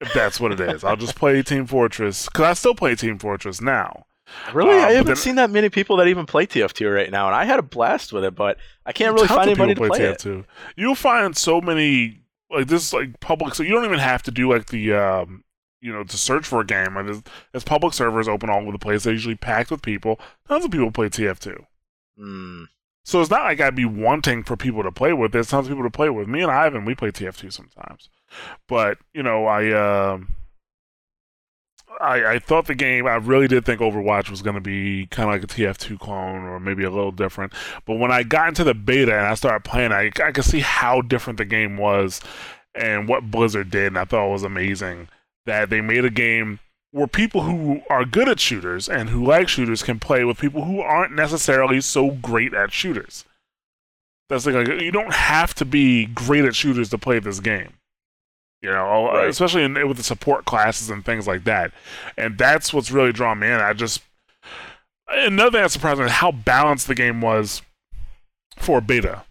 if 0.00 0.12
that's 0.12 0.38
what 0.38 0.52
it 0.52 0.60
is. 0.60 0.84
I'll 0.84 0.96
just 0.96 1.16
play 1.16 1.42
Team 1.42 1.66
Fortress 1.66 2.26
because 2.26 2.44
I 2.44 2.52
still 2.52 2.74
play 2.74 2.94
Team 2.94 3.18
Fortress 3.18 3.60
now. 3.60 4.04
Really, 4.52 4.78
Uh, 4.78 4.86
I 4.86 4.90
haven't 4.92 5.06
then- 5.06 5.16
seen 5.16 5.34
that 5.36 5.50
many 5.50 5.68
people 5.70 5.96
that 5.96 6.06
even 6.08 6.26
play 6.26 6.46
TF2 6.46 6.88
right 6.94 7.10
now, 7.10 7.26
and 7.26 7.34
I 7.34 7.44
had 7.44 7.58
a 7.58 7.62
blast 7.62 8.12
with 8.12 8.24
it, 8.24 8.34
but 8.34 8.58
I 8.84 8.92
can't 8.92 9.14
really 9.14 9.28
find 9.28 9.48
anybody 9.50 9.74
to 9.74 9.80
play 9.86 10.00
it. 10.02 10.18
TF2. 10.18 10.44
You'll 10.76 10.94
find 10.96 11.36
so 11.36 11.60
many 11.60 12.20
like 12.50 12.68
this, 12.68 12.92
like 12.92 13.18
public. 13.18 13.54
So 13.56 13.62
you 13.64 13.70
don't 13.70 13.84
even 13.84 13.98
have 13.98 14.22
to 14.24 14.30
do 14.30 14.52
like 14.52 14.66
the 14.66 14.92
um, 14.94 15.42
you 15.80 15.92
know, 15.92 16.04
to 16.04 16.16
search 16.16 16.46
for 16.46 16.60
a 16.60 16.66
game. 16.66 16.94
There's, 16.94 17.22
there's 17.52 17.64
public 17.64 17.94
servers 17.94 18.28
open 18.28 18.50
all 18.50 18.62
over 18.62 18.72
the 18.72 18.78
place. 18.78 19.04
They're 19.04 19.12
usually 19.12 19.34
packed 19.34 19.70
with 19.70 19.82
people. 19.82 20.18
Tons 20.48 20.64
of 20.64 20.70
people 20.70 20.90
play 20.90 21.08
TF2. 21.08 21.64
Hmm. 22.18 22.64
So 23.04 23.20
it's 23.20 23.30
not 23.30 23.44
like 23.44 23.60
I'd 23.60 23.76
be 23.76 23.84
wanting 23.84 24.42
for 24.42 24.56
people 24.56 24.82
to 24.82 24.90
play 24.90 25.12
with. 25.12 25.30
There's 25.30 25.48
tons 25.48 25.66
of 25.66 25.70
people 25.70 25.84
to 25.84 25.90
play 25.90 26.10
with. 26.10 26.26
Me 26.26 26.42
and 26.42 26.50
Ivan, 26.50 26.84
we 26.84 26.94
play 26.94 27.10
TF2 27.10 27.52
sometimes. 27.52 28.08
But 28.68 28.98
you 29.14 29.22
know, 29.22 29.46
I. 29.46 30.12
um 30.12 30.34
I, 31.98 32.32
I 32.34 32.38
thought 32.38 32.66
the 32.66 32.74
game, 32.74 33.06
I 33.06 33.14
really 33.14 33.48
did 33.48 33.64
think 33.64 33.80
Overwatch 33.80 34.28
was 34.28 34.42
going 34.42 34.56
to 34.56 34.60
be 34.60 35.06
kind 35.06 35.30
of 35.30 35.34
like 35.34 35.44
a 35.44 35.46
TF2 35.46 35.98
clone 35.98 36.42
or 36.42 36.60
maybe 36.60 36.84
a 36.84 36.90
little 36.90 37.12
different. 37.12 37.54
But 37.86 37.94
when 37.94 38.12
I 38.12 38.22
got 38.22 38.48
into 38.48 38.64
the 38.64 38.74
beta 38.74 39.16
and 39.16 39.24
I 39.26 39.32
started 39.32 39.64
playing, 39.64 39.92
I, 39.92 40.10
I 40.22 40.32
could 40.32 40.44
see 40.44 40.60
how 40.60 41.00
different 41.00 41.38
the 41.38 41.46
game 41.46 41.78
was 41.78 42.20
and 42.74 43.08
what 43.08 43.30
Blizzard 43.30 43.70
did. 43.70 43.86
And 43.86 43.98
I 43.98 44.04
thought 44.04 44.28
it 44.28 44.32
was 44.32 44.42
amazing 44.42 45.08
that 45.46 45.70
they 45.70 45.80
made 45.80 46.04
a 46.04 46.10
game 46.10 46.60
where 46.92 47.06
people 47.06 47.42
who 47.42 47.80
are 47.90 48.04
good 48.04 48.28
at 48.28 48.40
shooters 48.40 48.88
and 48.88 49.10
who 49.10 49.24
like 49.24 49.48
shooters 49.48 49.82
can 49.82 49.98
play 49.98 50.24
with 50.24 50.38
people 50.38 50.64
who 50.64 50.80
aren't 50.80 51.14
necessarily 51.14 51.80
so 51.80 52.10
great 52.10 52.54
at 52.54 52.72
shooters. 52.72 53.24
That's 54.28 54.46
like, 54.46 54.54
like 54.54 54.80
you 54.80 54.90
don't 54.90 55.12
have 55.12 55.54
to 55.54 55.64
be 55.64 56.06
great 56.06 56.44
at 56.44 56.54
shooters 56.56 56.88
to 56.90 56.98
play 56.98 57.18
this 57.18 57.40
game. 57.40 57.74
You 58.62 58.70
know, 58.70 59.10
Right. 59.12 59.28
especially 59.28 59.62
in, 59.62 59.74
with 59.86 59.98
the 59.98 60.02
support 60.02 60.44
classes 60.46 60.90
and 60.90 61.04
things 61.04 61.26
like 61.26 61.44
that. 61.44 61.72
And 62.16 62.36
that's 62.38 62.72
what's 62.72 62.90
really 62.90 63.12
drawn 63.12 63.38
me 63.38 63.46
in. 63.48 63.60
I 63.60 63.72
just 63.72 64.02
another 65.08 65.50
thing 65.52 65.62
that 65.62 65.70
surprised 65.70 66.00
me 66.00 66.06
is 66.06 66.12
how 66.12 66.32
balanced 66.32 66.88
the 66.88 66.94
game 66.94 67.20
was 67.20 67.62
for 68.56 68.80
beta. 68.80 69.22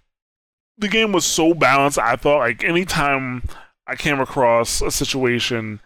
The 0.77 0.87
game 0.87 1.11
was 1.11 1.25
so 1.25 1.53
balanced. 1.53 1.97
I 1.97 2.15
thought 2.15 2.39
like 2.39 2.63
anytime 2.63 3.43
I 3.87 3.95
came 3.95 4.19
across 4.19 4.81
a 4.81 4.91
situation 4.91 5.81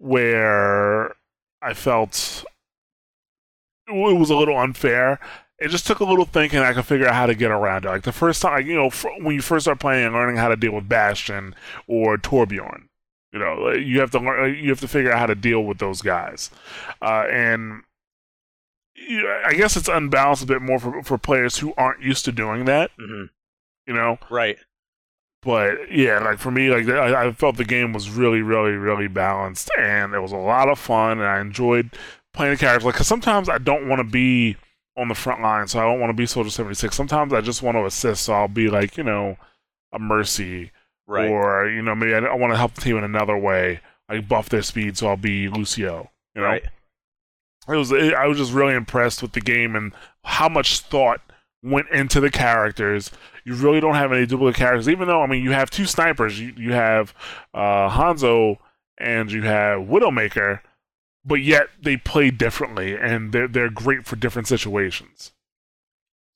where 0.00 1.14
I 1.62 1.74
felt 1.74 2.44
it 3.86 4.18
was 4.18 4.30
a 4.30 4.36
little 4.36 4.56
unfair. 4.58 5.18
It 5.58 5.68
just 5.68 5.86
took 5.86 6.00
a 6.00 6.04
little 6.04 6.24
thinking. 6.24 6.60
I 6.60 6.72
could 6.72 6.86
figure 6.86 7.06
out 7.06 7.14
how 7.14 7.26
to 7.26 7.34
get 7.34 7.50
around 7.50 7.84
it. 7.84 7.88
Like 7.88 8.02
the 8.04 8.12
first 8.12 8.40
time, 8.40 8.66
you 8.66 8.74
know, 8.74 8.88
when 9.18 9.34
you 9.34 9.42
first 9.42 9.64
start 9.64 9.78
playing 9.78 10.06
and 10.06 10.14
learning 10.14 10.36
how 10.36 10.48
to 10.48 10.56
deal 10.56 10.72
with 10.72 10.88
Bastion 10.88 11.54
or 11.86 12.16
Torbjorn, 12.16 12.84
you 13.32 13.38
know, 13.38 13.54
like, 13.54 13.80
you 13.80 14.00
have 14.00 14.10
to 14.12 14.18
learn. 14.18 14.54
You 14.54 14.70
have 14.70 14.80
to 14.80 14.88
figure 14.88 15.12
out 15.12 15.18
how 15.18 15.26
to 15.26 15.34
deal 15.34 15.62
with 15.64 15.78
those 15.78 16.00
guys, 16.00 16.50
uh, 17.02 17.26
and 17.30 17.82
you 18.94 19.28
I 19.44 19.52
guess 19.52 19.76
it's 19.76 19.88
unbalanced 19.88 20.42
a 20.42 20.46
bit 20.46 20.62
more 20.62 20.78
for 20.78 21.02
for 21.02 21.18
players 21.18 21.58
who 21.58 21.74
aren't 21.76 22.02
used 22.02 22.24
to 22.24 22.32
doing 22.32 22.64
that. 22.64 22.90
hmm 22.98 23.24
You 23.86 23.94
know, 23.94 24.18
Right. 24.30 24.58
But 25.42 25.90
yeah, 25.90 26.18
like 26.18 26.38
for 26.38 26.50
me, 26.50 26.70
like 26.70 26.88
I, 26.88 27.26
I 27.26 27.32
felt 27.32 27.56
the 27.56 27.64
game 27.64 27.92
was 27.92 28.10
really, 28.10 28.42
really, 28.42 28.72
really 28.72 29.08
balanced, 29.08 29.70
and 29.78 30.14
it 30.14 30.20
was 30.20 30.32
a 30.32 30.36
lot 30.36 30.68
of 30.68 30.78
fun, 30.78 31.18
and 31.18 31.26
I 31.26 31.40
enjoyed 31.40 31.90
playing 32.34 32.52
the 32.54 32.58
characters. 32.58 32.84
Like, 32.84 32.96
cause 32.96 33.06
sometimes 33.06 33.48
I 33.48 33.58
don't 33.58 33.88
want 33.88 34.00
to 34.00 34.04
be 34.10 34.56
on 34.96 35.08
the 35.08 35.14
front 35.14 35.40
line, 35.40 35.66
so 35.68 35.78
I 35.78 35.82
don't 35.84 36.00
want 36.00 36.10
to 36.10 36.14
be 36.14 36.26
Soldier 36.26 36.50
seventy 36.50 36.74
six. 36.74 36.94
Sometimes 36.96 37.32
I 37.32 37.40
just 37.40 37.62
want 37.62 37.76
to 37.76 37.86
assist, 37.86 38.24
so 38.24 38.34
I'll 38.34 38.48
be 38.48 38.68
like, 38.68 38.96
you 38.96 39.04
know, 39.04 39.36
a 39.92 39.98
Mercy, 39.98 40.72
Right. 41.06 41.28
or 41.28 41.68
you 41.68 41.82
know, 41.82 41.94
maybe 41.94 42.14
I, 42.14 42.18
I 42.18 42.34
want 42.34 42.52
to 42.52 42.56
help 42.58 42.74
the 42.74 42.82
team 42.82 42.96
in 42.98 43.04
another 43.04 43.36
way, 43.36 43.80
like 44.08 44.28
buff 44.28 44.48
their 44.48 44.62
speed, 44.62 44.96
so 44.98 45.08
I'll 45.08 45.16
be 45.16 45.48
Lucio. 45.48 46.10
You 46.34 46.42
know, 46.42 46.46
right. 46.48 46.64
it 47.68 47.76
was 47.76 47.90
it, 47.90 48.14
I 48.14 48.26
was 48.26 48.38
just 48.38 48.52
really 48.52 48.74
impressed 48.74 49.22
with 49.22 49.32
the 49.32 49.40
game 49.40 49.74
and 49.74 49.92
how 50.22 50.48
much 50.48 50.80
thought 50.80 51.20
went 51.62 51.88
into 51.90 52.20
the 52.20 52.30
characters. 52.30 53.10
You 53.44 53.54
really 53.54 53.80
don't 53.80 53.94
have 53.94 54.12
any 54.12 54.26
duplicate 54.26 54.58
characters, 54.58 54.88
even 54.88 55.08
though 55.08 55.22
I 55.22 55.26
mean 55.26 55.42
you 55.42 55.52
have 55.52 55.70
two 55.70 55.86
snipers. 55.86 56.38
You 56.38 56.52
you 56.56 56.72
have 56.72 57.14
uh, 57.54 57.88
Hanzo 57.90 58.58
and 58.98 59.32
you 59.32 59.42
have 59.42 59.80
Widowmaker, 59.80 60.60
but 61.24 61.36
yet 61.36 61.68
they 61.82 61.96
play 61.96 62.30
differently 62.30 62.96
and 62.96 63.32
they're 63.32 63.48
they're 63.48 63.70
great 63.70 64.06
for 64.06 64.16
different 64.16 64.48
situations. 64.48 65.32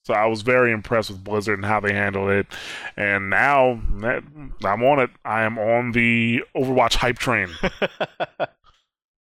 So 0.04 0.12
I 0.12 0.26
was 0.26 0.42
very 0.42 0.70
impressed 0.70 1.10
with 1.10 1.24
Blizzard 1.24 1.58
and 1.58 1.64
how 1.64 1.80
they 1.80 1.94
handled 1.94 2.28
it. 2.28 2.46
And 2.94 3.30
now 3.30 3.80
that 4.00 4.22
I'm 4.62 4.82
on 4.82 4.98
it, 4.98 5.10
I 5.24 5.42
am 5.44 5.58
on 5.58 5.92
the 5.92 6.42
Overwatch 6.54 6.96
hype 6.96 7.18
train. 7.18 7.48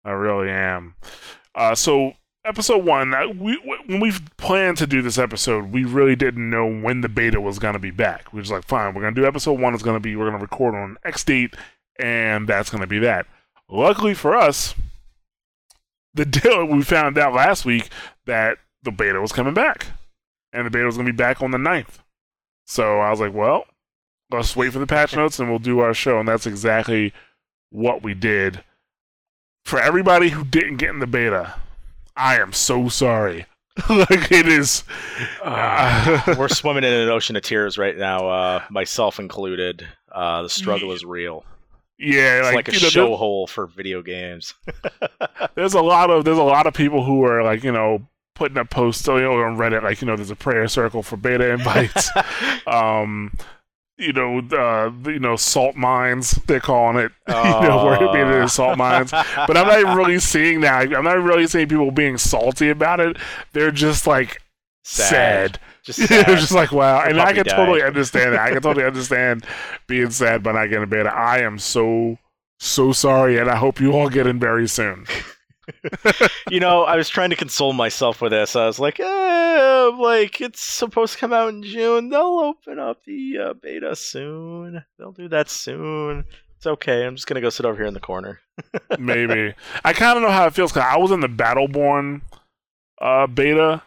I 0.03 0.11
really 0.11 0.49
am. 0.49 0.95
Uh, 1.55 1.75
so 1.75 2.13
episode 2.45 2.85
one, 2.85 3.13
uh, 3.13 3.27
we 3.27 3.55
when 3.87 3.99
we 3.99 4.13
planned 4.37 4.77
to 4.77 4.87
do 4.87 5.01
this 5.01 5.17
episode, 5.17 5.71
we 5.71 5.83
really 5.83 6.15
didn't 6.15 6.49
know 6.49 6.65
when 6.65 7.01
the 7.01 7.09
beta 7.09 7.41
was 7.41 7.59
going 7.59 7.73
to 7.73 7.79
be 7.79 7.91
back. 7.91 8.31
We 8.31 8.39
was 8.39 8.51
like, 8.51 8.65
fine, 8.65 8.93
we're 8.93 9.01
going 9.01 9.15
to 9.15 9.21
do 9.21 9.27
episode 9.27 9.59
one. 9.59 9.73
It's 9.73 9.83
going 9.83 9.95
to 9.95 9.99
be 10.01 10.15
we're 10.15 10.29
going 10.29 10.39
to 10.39 10.43
record 10.43 10.75
on 10.75 10.97
X 11.03 11.23
date, 11.23 11.55
and 11.99 12.47
that's 12.47 12.69
going 12.69 12.81
to 12.81 12.87
be 12.87 12.99
that. 12.99 13.25
Luckily 13.69 14.13
for 14.13 14.35
us, 14.35 14.75
the 16.13 16.25
deal 16.25 16.65
we 16.65 16.83
found 16.83 17.17
out 17.17 17.33
last 17.33 17.65
week 17.65 17.89
that 18.25 18.59
the 18.83 18.91
beta 18.91 19.19
was 19.19 19.31
coming 19.31 19.53
back, 19.53 19.87
and 20.53 20.65
the 20.65 20.71
beta 20.71 20.85
was 20.85 20.95
going 20.95 21.07
to 21.07 21.13
be 21.13 21.17
back 21.17 21.41
on 21.41 21.51
the 21.51 21.57
9th. 21.57 21.99
So 22.65 22.99
I 22.99 23.09
was 23.09 23.19
like, 23.19 23.33
well, 23.33 23.65
let's 24.31 24.55
wait 24.55 24.73
for 24.73 24.79
the 24.79 24.87
patch 24.87 25.15
notes 25.15 25.39
and 25.39 25.49
we'll 25.49 25.59
do 25.59 25.79
our 25.79 25.93
show, 25.93 26.19
and 26.19 26.27
that's 26.27 26.47
exactly 26.47 27.13
what 27.69 28.03
we 28.03 28.13
did 28.13 28.63
for 29.63 29.79
everybody 29.79 30.29
who 30.29 30.43
didn't 30.43 30.77
get 30.77 30.91
in 30.91 30.99
the 30.99 31.07
beta, 31.07 31.55
I 32.15 32.39
am 32.39 32.53
so 32.53 32.89
sorry. 32.89 33.45
like 33.89 34.31
it 34.31 34.47
is. 34.47 34.83
Uh, 35.43 36.35
we're 36.37 36.47
swimming 36.49 36.85
in 36.85 36.93
an 36.93 37.09
ocean 37.09 37.35
of 37.35 37.43
tears 37.43 37.77
right 37.77 37.97
now, 37.97 38.29
uh, 38.29 38.63
myself 38.69 39.19
included. 39.19 39.85
Uh, 40.11 40.43
the 40.43 40.49
struggle 40.49 40.93
is 40.93 41.03
real. 41.03 41.43
yeah, 41.99 42.37
It's 42.37 42.45
like, 42.45 42.55
like, 42.55 42.67
a 42.69 42.71
know, 42.71 42.77
show 42.89 43.15
hole 43.17 43.47
for 43.47 43.67
video 43.67 44.01
games. 44.01 44.53
there's 45.55 45.73
a 45.73 45.81
lot 45.81 46.09
of 46.09 46.23
there's 46.23 46.37
a 46.37 46.43
lot 46.43 46.67
of 46.67 46.73
people 46.73 47.03
who 47.03 47.25
are 47.25 47.43
like 47.43 47.65
you 47.65 47.71
know 47.71 48.07
putting 48.33 48.57
up 48.57 48.69
posts 48.69 49.05
you 49.07 49.19
know, 49.19 49.41
on 49.41 49.57
Reddit 49.57 49.83
like 49.83 49.99
you 50.01 50.07
know 50.07 50.15
there's 50.15 50.31
a 50.31 50.35
prayer 50.37 50.69
circle 50.69 51.03
for 51.03 51.17
beta 51.17 51.51
invites. 51.51 52.11
um, 52.67 53.33
you 53.97 54.11
know, 54.11 54.39
uh, 54.39 54.91
you 55.09 55.19
know, 55.19 55.35
salt 55.35 55.75
mines. 55.75 56.31
They're 56.47 56.59
calling 56.59 56.97
it. 56.97 57.11
you 57.27 57.33
know, 57.33 57.85
where 57.85 58.03
it 58.03 58.43
is 58.43 58.53
salt 58.53 58.77
mines. 58.77 59.11
But 59.11 59.57
I'm 59.57 59.67
not 59.67 59.79
even 59.79 59.95
really 59.95 60.19
seeing 60.19 60.61
that. 60.61 60.93
I'm 60.93 61.03
not 61.03 61.21
really 61.21 61.47
seeing 61.47 61.67
people 61.67 61.91
being 61.91 62.17
salty 62.17 62.69
about 62.69 62.99
it. 62.99 63.17
They're 63.53 63.71
just 63.71 64.05
like 64.05 64.41
sad. 64.83 65.09
sad. 65.09 65.59
Just 65.83 65.99
sad. 66.07 66.25
just 66.25 66.51
like 66.51 66.71
wow, 66.71 67.03
and 67.03 67.21
I 67.21 67.31
can 67.33 67.45
died. 67.45 67.55
totally 67.55 67.83
understand 67.83 68.33
that. 68.33 68.41
I 68.41 68.51
can 68.51 68.61
totally 68.61 68.85
understand 68.85 69.45
being 69.87 70.09
sad 70.09 70.43
by 70.43 70.51
not 70.51 70.67
getting 70.67 70.89
beta. 70.89 71.13
I 71.13 71.39
am 71.39 71.59
so 71.59 72.17
so 72.59 72.91
sorry, 72.91 73.37
and 73.37 73.49
I 73.49 73.55
hope 73.55 73.79
you 73.79 73.93
all 73.93 74.09
get 74.09 74.27
in 74.27 74.39
very 74.39 74.67
soon. 74.67 75.05
you 76.49 76.59
know, 76.59 76.83
I 76.83 76.95
was 76.95 77.09
trying 77.09 77.29
to 77.31 77.35
console 77.35 77.73
myself 77.73 78.21
with 78.21 78.31
this. 78.31 78.55
I 78.55 78.65
was 78.65 78.79
like, 78.79 78.99
eh, 78.99 79.91
like 79.99 80.41
it's 80.41 80.61
supposed 80.61 81.13
to 81.13 81.19
come 81.19 81.33
out 81.33 81.49
in 81.49 81.63
June. 81.63 82.09
They'll 82.09 82.21
open 82.39 82.79
up 82.79 83.03
the 83.05 83.37
uh, 83.39 83.53
beta 83.53 83.95
soon. 83.95 84.83
They'll 84.97 85.11
do 85.11 85.27
that 85.29 85.49
soon. 85.49 86.25
It's 86.57 86.65
okay. 86.67 87.05
I'm 87.05 87.15
just 87.15 87.27
gonna 87.27 87.41
go 87.41 87.49
sit 87.49 87.65
over 87.65 87.77
here 87.77 87.85
in 87.87 87.93
the 87.93 87.99
corner. 87.99 88.39
Maybe 88.99 89.53
I 89.83 89.93
kind 89.93 90.17
of 90.17 90.23
know 90.23 90.31
how 90.31 90.45
it 90.47 90.53
feels 90.53 90.71
because 90.71 90.87
I 90.89 90.97
was 90.97 91.11
in 91.11 91.19
the 91.19 91.27
Battleborn 91.27 92.21
uh, 93.01 93.27
beta. 93.27 93.81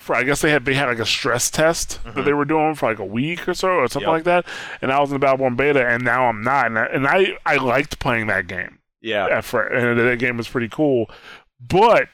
For 0.00 0.16
I 0.16 0.24
guess 0.24 0.40
they 0.40 0.50
had 0.50 0.64
they 0.64 0.74
had 0.74 0.86
like 0.88 0.98
a 0.98 1.06
stress 1.06 1.50
test 1.52 2.00
Mhm. 2.04 2.14
that 2.14 2.24
they 2.24 2.32
were 2.32 2.44
doing 2.44 2.74
for 2.74 2.88
like 2.90 2.98
a 2.98 3.04
week 3.04 3.46
or 3.46 3.54
so 3.54 3.68
or 3.68 3.86
something 3.86 4.08
Yep. 4.08 4.12
like 4.12 4.24
that, 4.24 4.44
and 4.82 4.90
I 4.90 4.98
was 4.98 5.12
in 5.12 5.20
the 5.20 5.24
Battleborn 5.24 5.56
beta, 5.56 5.86
and 5.86 6.02
now 6.02 6.24
I'm 6.26 6.42
not, 6.42 6.66
and 6.66 6.78
I, 6.80 6.84
and 6.86 7.06
I 7.06 7.38
I 7.46 7.56
liked 7.58 8.00
playing 8.00 8.26
that 8.26 8.48
game. 8.48 8.80
Yeah. 9.04 9.40
fir- 9.42 9.68
and 9.68 9.98
that 9.98 10.18
game 10.18 10.36
was 10.36 10.48
pretty 10.48 10.68
cool. 10.68 11.10
But 11.60 12.08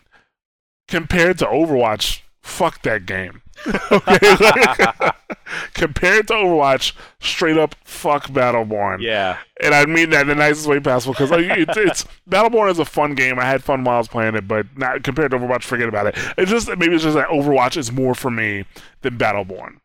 compared 0.88 1.38
to 1.38 1.46
Overwatch, 1.46 2.20
fuck 2.42 2.82
that 2.82 3.06
game. 3.06 3.42
okay, 3.92 4.36
like, 4.40 5.14
compared 5.74 6.26
to 6.28 6.34
Overwatch, 6.34 6.94
straight 7.20 7.58
up 7.58 7.74
fuck 7.84 8.28
Battleborn. 8.28 9.02
Yeah. 9.02 9.38
And 9.62 9.74
I 9.74 9.84
mean 9.86 10.10
that 10.10 10.22
in 10.22 10.28
the 10.28 10.34
nicest 10.34 10.66
way 10.66 10.80
possible 10.80 11.12
because 11.12 11.30
like, 11.30 11.44
it's, 11.46 11.76
it's 11.76 12.04
Battleborn 12.28 12.70
is 12.70 12.78
a 12.78 12.84
fun 12.84 13.14
game. 13.14 13.38
I 13.38 13.44
had 13.44 13.62
fun 13.62 13.84
while 13.84 13.96
I 13.96 13.98
was 13.98 14.08
playing 14.08 14.34
it, 14.34 14.48
but 14.48 14.66
not 14.76 15.02
compared 15.02 15.30
to 15.32 15.38
Overwatch. 15.38 15.62
Forget 15.62 15.88
about 15.88 16.06
it. 16.06 16.16
It's 16.38 16.50
just 16.50 16.68
maybe 16.68 16.94
it's 16.94 17.04
just 17.04 17.16
that 17.16 17.28
Overwatch 17.28 17.76
is 17.76 17.92
more 17.92 18.14
for 18.14 18.30
me 18.30 18.64
than 19.02 19.18
Battleborn. 19.18 19.76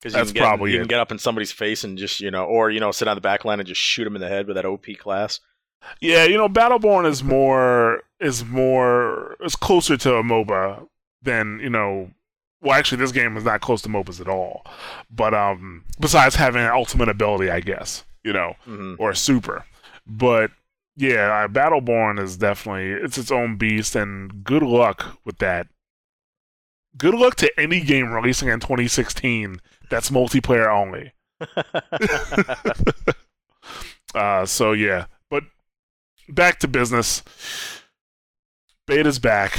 Because 0.00 0.12
That's 0.12 0.28
you 0.28 0.34
can 0.34 0.42
get, 0.42 0.48
probably 0.48 0.70
you 0.72 0.76
it. 0.76 0.80
can 0.80 0.88
get 0.88 1.00
up 1.00 1.10
in 1.10 1.18
somebody's 1.18 1.52
face 1.52 1.82
and 1.84 1.98
just 1.98 2.20
you 2.20 2.30
know, 2.30 2.44
or 2.44 2.70
you 2.70 2.80
know, 2.80 2.92
sit 2.92 3.08
on 3.08 3.16
the 3.16 3.20
back 3.20 3.44
line 3.44 3.60
and 3.60 3.66
just 3.68 3.80
shoot 3.80 4.04
them 4.04 4.14
in 4.14 4.20
the 4.20 4.28
head 4.28 4.46
with 4.46 4.56
that 4.56 4.64
OP 4.64 4.86
class. 4.98 5.40
Yeah, 6.00 6.24
you 6.24 6.36
know, 6.36 6.48
Battleborn 6.48 7.06
is 7.06 7.22
more 7.22 8.02
is 8.20 8.44
more 8.44 9.36
is 9.44 9.56
closer 9.56 9.96
to 9.98 10.16
a 10.16 10.22
MOBA 10.22 10.86
than 11.22 11.60
you 11.60 11.70
know. 11.70 12.10
Well, 12.60 12.76
actually, 12.76 12.98
this 12.98 13.12
game 13.12 13.36
is 13.36 13.44
not 13.44 13.60
close 13.60 13.82
to 13.82 13.88
MOBAs 13.88 14.20
at 14.20 14.28
all. 14.28 14.64
But 15.10 15.32
um, 15.32 15.84
besides 16.00 16.34
having 16.34 16.62
an 16.62 16.72
ultimate 16.72 17.08
ability, 17.08 17.50
I 17.50 17.60
guess 17.60 18.04
you 18.24 18.32
know, 18.32 18.54
hmm 18.64 18.94
or 18.98 19.14
super. 19.14 19.64
But 20.06 20.50
yeah, 20.96 21.46
Battleborn 21.48 22.18
is 22.20 22.36
definitely 22.36 22.90
it's 22.92 23.18
its 23.18 23.30
own 23.30 23.56
beast, 23.56 23.94
and 23.94 24.44
good 24.44 24.62
luck 24.62 25.18
with 25.24 25.38
that. 25.38 25.68
Good 26.96 27.14
luck 27.14 27.36
to 27.36 27.60
any 27.60 27.80
game 27.80 28.12
releasing 28.12 28.48
in 28.48 28.60
2016 28.60 29.60
that's 29.90 30.10
multiplayer 30.10 30.68
only. 30.68 31.12
Uh, 34.14 34.46
so 34.46 34.72
yeah, 34.72 35.04
back 36.28 36.58
to 36.60 36.68
business. 36.68 37.22
Beta's 38.86 39.18
back. 39.18 39.58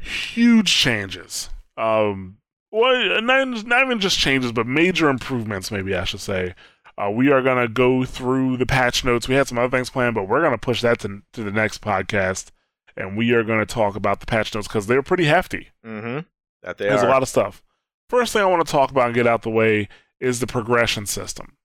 Huge 0.00 0.72
changes. 0.72 1.50
Um, 1.76 2.38
well, 2.72 3.20
not, 3.22 3.66
not 3.66 3.84
even 3.84 4.00
just 4.00 4.18
changes, 4.18 4.52
but 4.52 4.66
major 4.66 5.08
improvements. 5.08 5.70
Maybe 5.70 5.94
I 5.94 6.04
should 6.04 6.20
say. 6.20 6.54
Uh, 6.98 7.10
we 7.10 7.30
are 7.30 7.42
gonna 7.42 7.68
go 7.68 8.04
through 8.04 8.56
the 8.56 8.66
patch 8.66 9.04
notes. 9.04 9.28
We 9.28 9.34
had 9.34 9.46
some 9.46 9.58
other 9.58 9.76
things 9.76 9.90
planned, 9.90 10.14
but 10.14 10.28
we're 10.28 10.42
gonna 10.42 10.56
push 10.58 10.80
that 10.80 10.98
to, 11.00 11.22
to 11.34 11.42
the 11.44 11.50
next 11.52 11.82
podcast, 11.82 12.50
and 12.96 13.16
we 13.18 13.32
are 13.32 13.44
gonna 13.44 13.66
talk 13.66 13.96
about 13.96 14.20
the 14.20 14.26
patch 14.26 14.54
notes 14.54 14.66
because 14.66 14.86
they're 14.86 15.02
pretty 15.02 15.26
hefty. 15.26 15.68
Mm-hmm. 15.84 16.20
That 16.62 16.78
they 16.78 16.88
There's 16.88 17.02
are. 17.02 17.06
a 17.06 17.10
lot 17.10 17.22
of 17.22 17.28
stuff. 17.28 17.62
First 18.08 18.32
thing 18.32 18.42
I 18.42 18.46
want 18.46 18.64
to 18.64 18.70
talk 18.72 18.90
about 18.90 19.06
and 19.06 19.14
get 19.14 19.26
out 19.26 19.42
the 19.42 19.50
way 19.50 19.88
is 20.20 20.40
the 20.40 20.46
progression 20.46 21.04
system. 21.06 21.56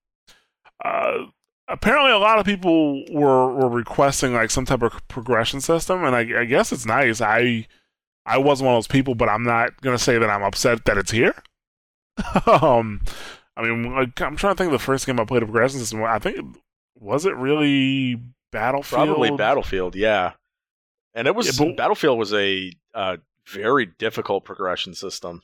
Uh, 0.83 1.27
apparently, 1.71 2.11
a 2.11 2.17
lot 2.17 2.39
of 2.39 2.45
people 2.45 3.03
were, 3.11 3.53
were 3.53 3.69
requesting 3.69 4.33
like 4.33 4.51
some 4.51 4.65
type 4.65 4.81
of 4.81 5.07
progression 5.07 5.61
system, 5.61 6.03
and 6.03 6.15
I, 6.15 6.41
I 6.41 6.45
guess 6.45 6.71
it's 6.71 6.85
nice. 6.85 7.21
I 7.21 7.67
I 8.25 8.37
wasn't 8.37 8.67
one 8.67 8.75
of 8.75 8.77
those 8.77 8.87
people, 8.87 9.15
but 9.15 9.29
I'm 9.29 9.43
not 9.43 9.81
gonna 9.81 9.97
say 9.97 10.17
that 10.17 10.29
I'm 10.29 10.43
upset 10.43 10.85
that 10.85 10.97
it's 10.97 11.11
here. 11.11 11.35
um, 12.45 13.01
I 13.57 13.63
mean, 13.63 13.93
like, 13.93 14.19
I'm 14.21 14.35
trying 14.35 14.53
to 14.53 14.57
think 14.57 14.67
of 14.67 14.79
the 14.79 14.79
first 14.85 15.05
game 15.05 15.19
I 15.19 15.25
played 15.25 15.43
a 15.43 15.45
progression 15.45 15.79
system. 15.79 16.03
I 16.03 16.19
think 16.19 16.57
was 16.99 17.25
it 17.25 17.35
really 17.35 18.21
Battlefield? 18.51 19.07
Probably 19.07 19.31
Battlefield, 19.31 19.95
yeah. 19.95 20.33
And 21.13 21.27
it 21.27 21.35
was 21.35 21.47
Yeah, 21.59 21.65
but- 21.65 21.77
Battlefield 21.77 22.17
was 22.19 22.33
a 22.33 22.71
uh, 22.93 23.17
very 23.47 23.85
difficult 23.85 24.45
progression 24.45 24.93
system. 24.93 25.41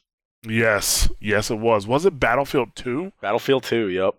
Yes, 0.48 1.10
yes, 1.20 1.50
it 1.50 1.60
was. 1.60 1.88
Was 1.88 2.06
it 2.06 2.20
Battlefield 2.20 2.76
Two? 2.76 3.12
Battlefield 3.22 3.64
2, 3.64 3.90
yep. 3.90 4.16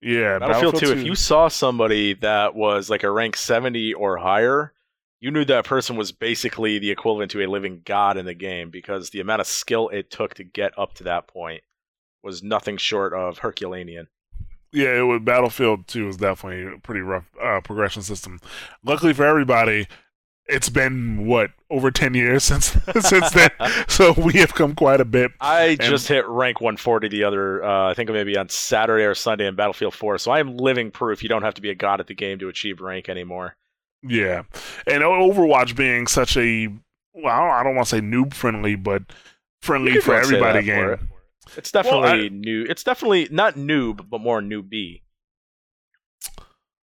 Yeah, 0.00 0.38
Battlefield, 0.38 0.76
2, 0.76 0.92
if 0.92 1.04
you 1.04 1.14
saw 1.14 1.48
somebody 1.48 2.14
that 2.14 2.54
was 2.54 2.88
like 2.88 3.02
a 3.02 3.10
rank 3.10 3.36
70 3.36 3.94
or 3.94 4.16
higher, 4.16 4.72
you 5.20 5.30
knew 5.30 5.44
that 5.46 5.64
person 5.64 5.96
was 5.96 6.12
basically 6.12 6.78
the 6.78 6.90
equivalent 6.90 7.32
to 7.32 7.44
a 7.44 7.48
living 7.48 7.82
god 7.84 8.16
in 8.16 8.24
the 8.24 8.34
game 8.34 8.70
because 8.70 9.10
the 9.10 9.20
amount 9.20 9.40
of 9.40 9.46
skill 9.48 9.88
it 9.88 10.10
took 10.10 10.34
to 10.34 10.44
get 10.44 10.78
up 10.78 10.94
to 10.94 11.04
that 11.04 11.26
point 11.26 11.62
was 12.22 12.42
nothing 12.42 12.76
short 12.76 13.12
of 13.12 13.38
Herculean. 13.38 14.06
Yeah, 14.72 14.98
it 14.98 15.02
was 15.02 15.20
Battlefield 15.22 15.88
2 15.88 16.06
was 16.06 16.16
definitely 16.18 16.74
a 16.74 16.78
pretty 16.78 17.00
rough 17.00 17.24
uh, 17.42 17.60
progression 17.62 18.02
system. 18.02 18.38
Luckily 18.84 19.14
for 19.14 19.24
everybody, 19.24 19.88
it's 20.48 20.68
been 20.68 21.26
what 21.26 21.50
over 21.70 21.90
10 21.90 22.14
years 22.14 22.44
since 22.50 22.76
since 23.00 23.30
then. 23.30 23.50
So 23.88 24.12
we 24.12 24.34
have 24.34 24.54
come 24.54 24.74
quite 24.74 25.00
a 25.00 25.04
bit. 25.04 25.32
I 25.40 25.76
just 25.76 26.08
hit 26.08 26.26
rank 26.26 26.60
140 26.60 27.08
the 27.08 27.24
other, 27.24 27.64
uh, 27.64 27.90
I 27.90 27.94
think 27.94 28.08
it 28.10 28.12
maybe 28.12 28.36
on 28.36 28.48
Saturday 28.48 29.04
or 29.04 29.14
Sunday 29.14 29.46
in 29.46 29.54
Battlefield 29.56 29.94
4. 29.94 30.18
So 30.18 30.30
I 30.30 30.40
am 30.40 30.56
living 30.56 30.90
proof 30.90 31.22
you 31.22 31.28
don't 31.28 31.42
have 31.42 31.54
to 31.54 31.62
be 31.62 31.70
a 31.70 31.74
god 31.74 32.00
at 32.00 32.06
the 32.06 32.14
game 32.14 32.38
to 32.38 32.48
achieve 32.48 32.80
rank 32.80 33.08
anymore. 33.08 33.56
Yeah. 34.02 34.42
And 34.86 35.02
Overwatch 35.02 35.74
being 35.76 36.06
such 36.06 36.36
a 36.36 36.68
well, 37.14 37.34
I 37.50 37.62
don't 37.64 37.74
want 37.74 37.88
to 37.88 37.96
say 37.96 38.00
noob 38.00 38.32
friendly, 38.32 38.76
but 38.76 39.02
friendly 39.62 40.00
for 40.00 40.14
everybody 40.14 40.60
for 40.60 40.64
game. 40.64 40.88
it. 40.90 41.00
It's 41.56 41.72
definitely 41.72 42.00
Well, 42.02 42.14
I- 42.24 42.28
new. 42.28 42.64
It's 42.68 42.84
definitely 42.84 43.26
not 43.30 43.54
noob, 43.56 44.08
but 44.08 44.20
more 44.20 44.40
newbie. 44.40 45.00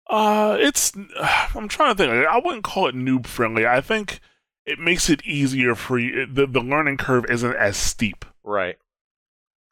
Uh, 0.09 0.57
it's. 0.61 0.93
I'm 1.55 1.69
trying 1.69 1.95
to 1.95 2.03
think. 2.03 2.27
I 2.27 2.39
wouldn't 2.39 2.65
call 2.65 2.87
it 2.89 2.95
noob 2.95 3.27
friendly. 3.27 3.67
I 3.67 3.81
think 3.81 4.21
it 4.67 4.79
makes 4.79 5.09
it 5.11 5.25
easier 5.27 5.75
for 5.75 5.99
you. 5.99 6.27
The 6.27 6.47
the 6.47 6.61
learning 6.61 6.97
curve 6.99 7.25
isn't 7.31 7.55
as 7.57 7.77
steep. 7.77 8.25
Right. 8.45 8.77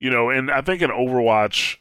you 0.01 0.11
know 0.11 0.29
and 0.29 0.51
i 0.51 0.61
think 0.61 0.83
in 0.83 0.91
overwatch 0.91 1.77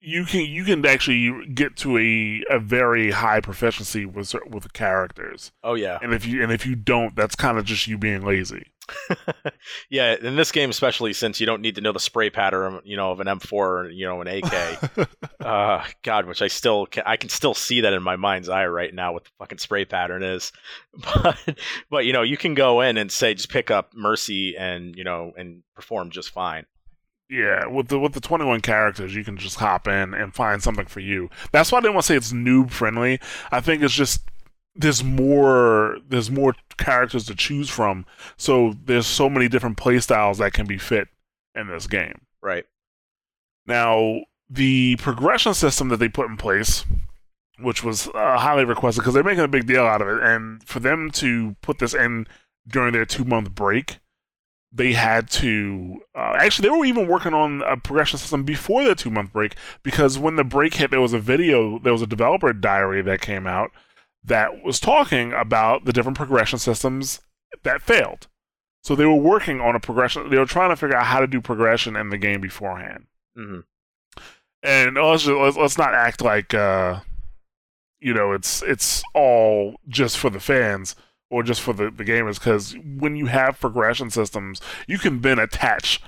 you 0.00 0.24
can 0.24 0.40
you 0.40 0.64
can 0.64 0.84
actually 0.84 1.46
get 1.46 1.76
to 1.76 1.96
a, 1.98 2.42
a 2.50 2.58
very 2.58 3.12
high 3.12 3.40
proficiency 3.40 4.04
with 4.04 4.34
with 4.48 4.72
characters 4.72 5.52
Oh 5.62 5.74
yeah. 5.74 6.00
and 6.02 6.12
if 6.12 6.26
you 6.26 6.42
and 6.42 6.50
if 6.50 6.66
you 6.66 6.74
don't 6.74 7.14
that's 7.14 7.36
kind 7.36 7.58
of 7.58 7.64
just 7.64 7.86
you 7.86 7.96
being 7.96 8.22
lazy 8.24 8.69
yeah, 9.90 10.16
in 10.20 10.36
this 10.36 10.52
game 10.52 10.70
especially 10.70 11.12
since 11.12 11.40
you 11.40 11.46
don't 11.46 11.62
need 11.62 11.74
to 11.76 11.80
know 11.80 11.92
the 11.92 12.00
spray 12.00 12.30
pattern, 12.30 12.80
you 12.84 12.96
know, 12.96 13.10
of 13.10 13.20
an 13.20 13.26
M4 13.26 13.52
or 13.52 13.90
you 13.90 14.06
know 14.06 14.20
an 14.20 14.28
AK. 14.28 15.08
uh, 15.40 15.84
God, 16.02 16.26
which 16.26 16.42
I 16.42 16.48
still 16.48 16.86
can, 16.86 17.02
I 17.06 17.16
can 17.16 17.28
still 17.28 17.54
see 17.54 17.80
that 17.82 17.92
in 17.92 18.02
my 18.02 18.16
mind's 18.16 18.48
eye 18.48 18.66
right 18.66 18.94
now 18.94 19.12
what 19.12 19.24
the 19.24 19.30
fucking 19.38 19.58
spray 19.58 19.84
pattern 19.84 20.22
is. 20.22 20.52
But 21.22 21.58
but 21.90 22.04
you 22.06 22.12
know 22.12 22.22
you 22.22 22.36
can 22.36 22.54
go 22.54 22.80
in 22.80 22.96
and 22.96 23.10
say 23.10 23.34
just 23.34 23.48
pick 23.50 23.70
up 23.70 23.92
Mercy 23.94 24.56
and 24.56 24.94
you 24.96 25.04
know 25.04 25.32
and 25.36 25.62
perform 25.74 26.10
just 26.10 26.30
fine. 26.30 26.66
yeah 27.28 27.66
with 27.66 27.88
the 27.88 27.98
with 27.98 28.12
the 28.12 28.20
21 28.20 28.60
characters 28.60 29.14
you 29.14 29.24
can 29.24 29.36
just 29.36 29.56
hop 29.56 29.86
in 29.88 30.14
and 30.14 30.34
find 30.34 30.62
something 30.62 30.86
for 30.86 31.00
you 31.00 31.30
that's 31.52 31.70
why 31.70 31.78
i 31.78 31.80
didn't 31.80 31.94
want 31.94 32.04
to 32.04 32.08
say 32.08 32.16
it's 32.16 32.32
noob 32.32 32.70
friendly 32.70 33.18
i 33.52 33.60
think 33.60 33.82
it's 33.82 33.94
just 33.94 34.29
there's 34.74 35.02
more 35.02 35.98
there's 36.08 36.30
more 36.30 36.54
characters 36.78 37.26
to 37.26 37.34
choose 37.34 37.68
from 37.68 38.06
so 38.36 38.74
there's 38.84 39.06
so 39.06 39.28
many 39.28 39.48
different 39.48 39.76
play 39.76 39.98
styles 39.98 40.38
that 40.38 40.52
can 40.52 40.66
be 40.66 40.78
fit 40.78 41.08
in 41.54 41.66
this 41.66 41.86
game 41.86 42.20
Right. 42.42 42.64
Now, 43.66 44.20
the 44.48 44.96
progression 44.96 45.54
system 45.54 45.88
that 45.88 45.98
they 45.98 46.08
put 46.08 46.28
in 46.28 46.36
place, 46.36 46.84
which 47.58 47.84
was 47.84 48.08
uh, 48.08 48.38
highly 48.38 48.64
requested 48.64 49.02
because 49.02 49.14
they're 49.14 49.22
making 49.22 49.44
a 49.44 49.48
big 49.48 49.66
deal 49.66 49.84
out 49.84 50.02
of 50.02 50.08
it, 50.08 50.22
and 50.22 50.62
for 50.64 50.80
them 50.80 51.10
to 51.12 51.56
put 51.62 51.78
this 51.78 51.94
in 51.94 52.26
during 52.66 52.92
their 52.92 53.04
two 53.04 53.24
month 53.24 53.54
break, 53.54 53.98
they 54.72 54.94
had 54.94 55.30
to. 55.30 56.00
Uh, 56.14 56.36
actually, 56.38 56.68
they 56.68 56.76
were 56.76 56.84
even 56.84 57.06
working 57.06 57.34
on 57.34 57.62
a 57.62 57.76
progression 57.76 58.18
system 58.18 58.44
before 58.44 58.84
the 58.84 58.94
two 58.94 59.10
month 59.10 59.32
break 59.32 59.56
because 59.82 60.18
when 60.18 60.36
the 60.36 60.44
break 60.44 60.74
hit, 60.74 60.90
there 60.90 61.00
was 61.00 61.12
a 61.12 61.18
video, 61.18 61.78
there 61.78 61.92
was 61.92 62.02
a 62.02 62.06
developer 62.06 62.52
diary 62.52 63.02
that 63.02 63.20
came 63.20 63.46
out 63.46 63.70
that 64.24 64.62
was 64.62 64.78
talking 64.80 65.32
about 65.32 65.84
the 65.84 65.92
different 65.92 66.16
progression 66.16 66.58
systems 66.58 67.20
that 67.62 67.82
failed. 67.82 68.28
So 68.82 68.94
they 68.94 69.06
were 69.06 69.14
working 69.14 69.60
on 69.60 69.74
a 69.74 69.80
progression. 69.80 70.30
They 70.30 70.38
were 70.38 70.46
trying 70.46 70.70
to 70.70 70.76
figure 70.76 70.96
out 70.96 71.06
how 71.06 71.20
to 71.20 71.26
do 71.26 71.40
progression 71.40 71.96
in 71.96 72.10
the 72.10 72.18
game 72.18 72.40
beforehand. 72.40 73.06
hmm 73.36 73.60
and 74.62 74.94
let's 74.96 75.22
just, 75.24 75.36
let's, 75.36 75.56
let's 75.56 75.78
not 75.78 75.94
act 75.94 76.20
like 76.20 76.52
uh, 76.52 77.00
you 77.98 78.12
know 78.12 78.32
it's 78.32 78.62
it's 78.62 79.02
all 79.14 79.76
just 79.88 80.18
for 80.18 80.30
the 80.30 80.40
fans 80.40 80.94
or 81.30 81.42
just 81.42 81.60
for 81.60 81.72
the, 81.72 81.90
the 81.90 82.04
gamers 82.04 82.34
because 82.34 82.76
when 82.98 83.16
you 83.16 83.26
have 83.26 83.60
progression 83.60 84.10
systems 84.10 84.60
you 84.86 84.98
can 84.98 85.20
then 85.22 85.38
attach 85.38 86.02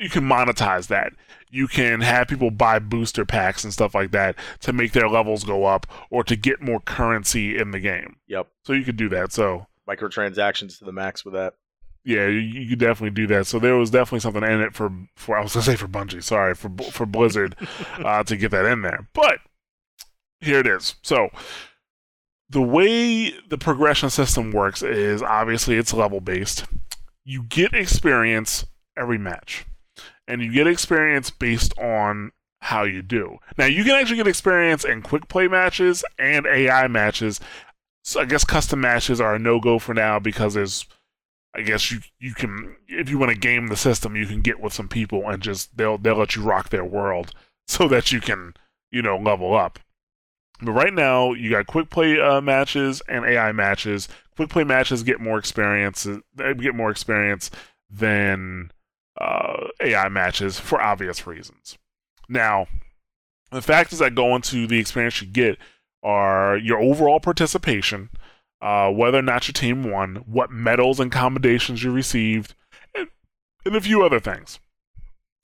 you 0.00 0.08
can 0.10 0.24
monetize 0.24 0.88
that 0.88 1.12
you 1.52 1.66
can 1.68 2.00
have 2.00 2.26
people 2.28 2.50
buy 2.50 2.78
booster 2.78 3.24
packs 3.26 3.64
and 3.64 3.72
stuff 3.72 3.94
like 3.94 4.10
that 4.12 4.34
to 4.60 4.72
make 4.72 4.92
their 4.92 5.08
levels 5.08 5.44
go 5.44 5.64
up 5.66 5.86
or 6.10 6.22
to 6.24 6.36
get 6.36 6.60
more 6.62 6.80
currency 6.80 7.56
in 7.58 7.70
the 7.72 7.80
game 7.80 8.16
Yep. 8.28 8.48
so 8.64 8.72
you 8.72 8.84
could 8.84 8.96
do 8.96 9.08
that 9.10 9.32
so 9.32 9.66
Microtransactions 9.88 10.78
to 10.78 10.84
the 10.84 10.92
max 10.92 11.24
with 11.24 11.34
that. 11.34 11.54
yeah, 12.04 12.26
you, 12.28 12.38
you 12.38 12.68
could 12.70 12.78
definitely 12.78 13.10
do 13.10 13.26
that. 13.26 13.46
So 13.48 13.58
there 13.58 13.76
was 13.76 13.90
definitely 13.90 14.20
something 14.20 14.42
in 14.44 14.60
it 14.60 14.72
for 14.74 14.90
for 15.16 15.36
I 15.36 15.42
was 15.42 15.52
gonna 15.52 15.64
say 15.64 15.74
for 15.76 15.88
Bungie, 15.88 16.22
sorry 16.22 16.54
for 16.54 16.70
for 16.92 17.06
Blizzard 17.06 17.56
uh, 17.98 18.22
to 18.24 18.36
get 18.36 18.52
that 18.52 18.66
in 18.66 18.82
there. 18.82 19.08
But 19.12 19.38
here 20.40 20.60
it 20.60 20.66
is. 20.68 20.94
So 21.02 21.30
the 22.48 22.62
way 22.62 23.32
the 23.48 23.58
progression 23.58 24.10
system 24.10 24.52
works 24.52 24.82
is 24.82 25.22
obviously 25.22 25.76
it's 25.76 25.92
level 25.92 26.20
based. 26.20 26.64
You 27.24 27.42
get 27.42 27.74
experience 27.74 28.64
every 28.96 29.18
match, 29.18 29.66
and 30.30 30.42
you 30.42 30.52
get 30.52 30.66
experience 30.66 31.30
based 31.30 31.76
on 31.78 32.32
how 32.60 32.84
you 32.84 33.02
do. 33.02 33.38
Now 33.58 33.66
you 33.66 33.84
can 33.84 33.94
actually 33.94 34.18
get 34.18 34.26
experience 34.26 34.84
in 34.84 35.02
quick 35.02 35.28
play 35.28 35.48
matches 35.48 36.04
and 36.18 36.46
AI 36.46 36.86
matches. 36.88 37.40
So 38.04 38.20
I 38.20 38.24
guess 38.26 38.44
custom 38.44 38.80
matches 38.80 39.20
are 39.20 39.34
a 39.34 39.38
no 39.38 39.60
go 39.60 39.78
for 39.78 39.94
now 39.94 40.18
because 40.18 40.54
there's 40.54 40.86
I 41.54 41.62
guess 41.62 41.90
you 41.90 42.00
you 42.18 42.34
can 42.34 42.76
if 42.86 43.10
you 43.10 43.18
want 43.18 43.32
to 43.32 43.38
game 43.38 43.66
the 43.66 43.76
system, 43.76 44.14
you 44.14 44.26
can 44.26 44.40
get 44.40 44.60
with 44.60 44.72
some 44.72 44.88
people 44.88 45.28
and 45.28 45.42
just 45.42 45.76
they'll 45.76 45.98
they'll 45.98 46.18
let 46.18 46.36
you 46.36 46.42
rock 46.42 46.68
their 46.68 46.84
world 46.84 47.32
so 47.66 47.88
that 47.88 48.12
you 48.12 48.20
can 48.20 48.54
you 48.90 49.02
know 49.02 49.16
level 49.16 49.54
up. 49.56 49.78
But 50.62 50.72
right 50.72 50.92
now 50.92 51.32
you 51.32 51.50
got 51.50 51.66
quick 51.66 51.90
play 51.90 52.20
uh, 52.20 52.40
matches 52.40 53.02
and 53.08 53.24
AI 53.24 53.52
matches. 53.52 54.08
Quick 54.36 54.50
play 54.50 54.64
matches 54.64 55.02
get 55.02 55.20
more 55.20 55.38
experience 55.38 56.06
they 56.34 56.54
get 56.54 56.74
more 56.74 56.90
experience 56.90 57.50
than 57.90 58.70
uh, 59.20 59.68
AI 59.82 60.08
matches 60.08 60.58
for 60.58 60.80
obvious 60.80 61.26
reasons. 61.26 61.78
Now, 62.28 62.66
the 63.50 63.62
factors 63.62 63.98
that 63.98 64.14
go 64.14 64.34
into 64.34 64.66
the 64.66 64.78
experience 64.78 65.20
you 65.20 65.28
get 65.28 65.58
are 66.02 66.56
your 66.56 66.80
overall 66.80 67.20
participation, 67.20 68.10
uh, 68.62 68.90
whether 68.90 69.18
or 69.18 69.22
not 69.22 69.48
your 69.48 69.52
team 69.52 69.90
won, 69.90 70.16
what 70.26 70.50
medals 70.50 71.00
and 71.00 71.12
commendations 71.12 71.82
you 71.82 71.90
received, 71.90 72.54
and, 72.94 73.08
and 73.64 73.76
a 73.76 73.80
few 73.80 74.02
other 74.02 74.20
things. 74.20 74.60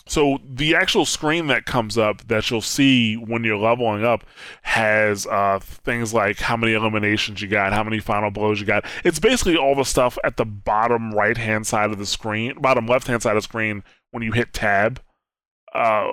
So 0.08 0.38
the 0.48 0.76
actual 0.76 1.04
screen 1.04 1.48
that 1.48 1.66
comes 1.66 1.98
up 1.98 2.28
that 2.28 2.48
you'll 2.48 2.60
see 2.60 3.16
when 3.16 3.42
you're 3.42 3.56
leveling 3.56 4.04
up 4.04 4.22
has 4.62 5.26
uh, 5.26 5.58
things 5.60 6.14
like 6.14 6.38
how 6.38 6.56
many 6.56 6.74
eliminations 6.74 7.42
you 7.42 7.48
got, 7.48 7.72
how 7.72 7.82
many 7.82 7.98
final 7.98 8.30
blows 8.30 8.60
you 8.60 8.66
got. 8.66 8.84
It's 9.04 9.18
basically 9.18 9.56
all 9.56 9.74
the 9.74 9.84
stuff 9.84 10.16
at 10.22 10.36
the 10.36 10.44
bottom 10.44 11.12
right 11.12 11.36
hand 11.36 11.66
side 11.66 11.90
of 11.90 11.98
the 11.98 12.06
screen, 12.06 12.54
bottom 12.60 12.86
left 12.86 13.08
hand 13.08 13.22
side 13.22 13.36
of 13.36 13.42
the 13.42 13.48
screen 13.48 13.82
when 14.12 14.22
you 14.22 14.30
hit 14.30 14.52
tab. 14.52 15.02
Uh, 15.74 16.06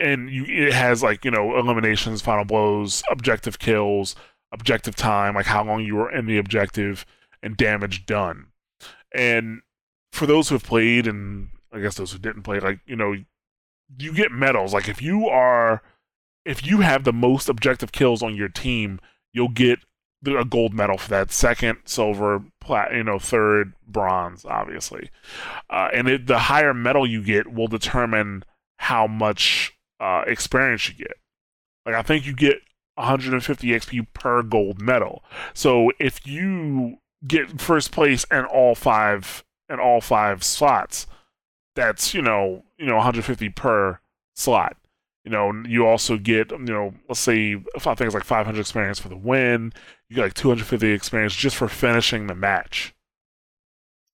and 0.00 0.30
you, 0.30 0.44
it 0.44 0.74
has 0.74 1.02
like 1.02 1.24
you 1.24 1.30
know 1.30 1.58
eliminations, 1.58 2.20
final 2.20 2.44
blows, 2.44 3.02
objective 3.10 3.58
kills, 3.58 4.14
objective 4.52 4.94
time, 4.94 5.34
like 5.34 5.46
how 5.46 5.64
long 5.64 5.82
you 5.82 5.96
were 5.96 6.10
in 6.12 6.26
the 6.26 6.36
objective, 6.36 7.06
and 7.42 7.56
damage 7.56 8.04
done. 8.04 8.48
And 9.14 9.62
for 10.12 10.26
those 10.26 10.50
who 10.50 10.54
have 10.54 10.64
played, 10.64 11.06
and 11.06 11.48
I 11.72 11.80
guess 11.80 11.96
those 11.96 12.12
who 12.12 12.18
didn't 12.18 12.42
play, 12.42 12.60
like 12.60 12.80
you 12.86 12.94
know, 12.94 13.16
you 13.96 14.12
get 14.12 14.32
medals. 14.32 14.74
Like 14.74 14.88
if 14.88 15.00
you 15.00 15.26
are, 15.28 15.82
if 16.44 16.66
you 16.66 16.80
have 16.80 17.04
the 17.04 17.12
most 17.12 17.48
objective 17.48 17.92
kills 17.92 18.22
on 18.22 18.34
your 18.34 18.48
team, 18.48 19.00
you'll 19.32 19.48
get 19.48 19.80
a 20.26 20.44
gold 20.44 20.74
medal 20.74 20.98
for 20.98 21.10
that. 21.10 21.30
Second, 21.30 21.78
silver, 21.84 22.42
plat, 22.60 22.92
you 22.92 23.04
know, 23.04 23.18
third, 23.18 23.72
bronze, 23.86 24.44
obviously. 24.44 25.10
Uh, 25.70 25.88
and 25.92 26.08
it, 26.08 26.26
the 26.26 26.38
higher 26.38 26.74
medal 26.74 27.06
you 27.06 27.22
get 27.22 27.52
will 27.52 27.68
determine 27.68 28.44
how 28.78 29.06
much 29.06 29.76
uh, 30.00 30.24
experience 30.26 30.88
you 30.88 30.94
get. 30.94 31.14
Like 31.86 31.94
I 31.94 32.02
think 32.02 32.26
you 32.26 32.34
get 32.34 32.58
150 32.96 33.68
XP 33.68 34.06
per 34.12 34.42
gold 34.42 34.80
medal. 34.80 35.22
So 35.54 35.90
if 35.98 36.26
you 36.26 36.98
get 37.26 37.60
first 37.60 37.92
place 37.92 38.24
in 38.30 38.44
all 38.44 38.74
five 38.74 39.44
in 39.68 39.78
all 39.78 40.00
five 40.00 40.42
slots, 40.44 41.06
that's 41.74 42.14
you 42.14 42.22
know 42.22 42.64
you 42.78 42.86
know 42.86 42.96
150 42.96 43.48
per 43.50 43.98
slot. 44.34 44.76
You 45.24 45.32
know 45.32 45.52
you 45.66 45.86
also 45.86 46.16
get 46.16 46.50
you 46.52 46.58
know 46.58 46.94
let's 47.08 47.20
say 47.20 47.54
I 47.76 47.78
think 47.80 48.00
it's 48.02 48.14
like 48.14 48.24
500 48.24 48.58
experience 48.60 48.98
for 48.98 49.08
the 49.08 49.16
win. 49.16 49.72
You 50.08 50.16
get 50.16 50.22
like 50.22 50.34
250 50.34 50.88
experience 50.92 51.34
just 51.34 51.56
for 51.56 51.68
finishing 51.68 52.26
the 52.26 52.34
match. 52.34 52.94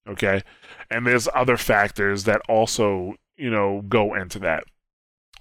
Okay, 0.07 0.43
and 0.91 1.05
there's 1.07 1.27
other 1.33 1.57
factors 1.57 2.25
that 2.25 2.41
also 2.47 3.15
you 3.37 3.49
know 3.49 3.81
go 3.87 4.13
into 4.13 4.39
that. 4.39 4.63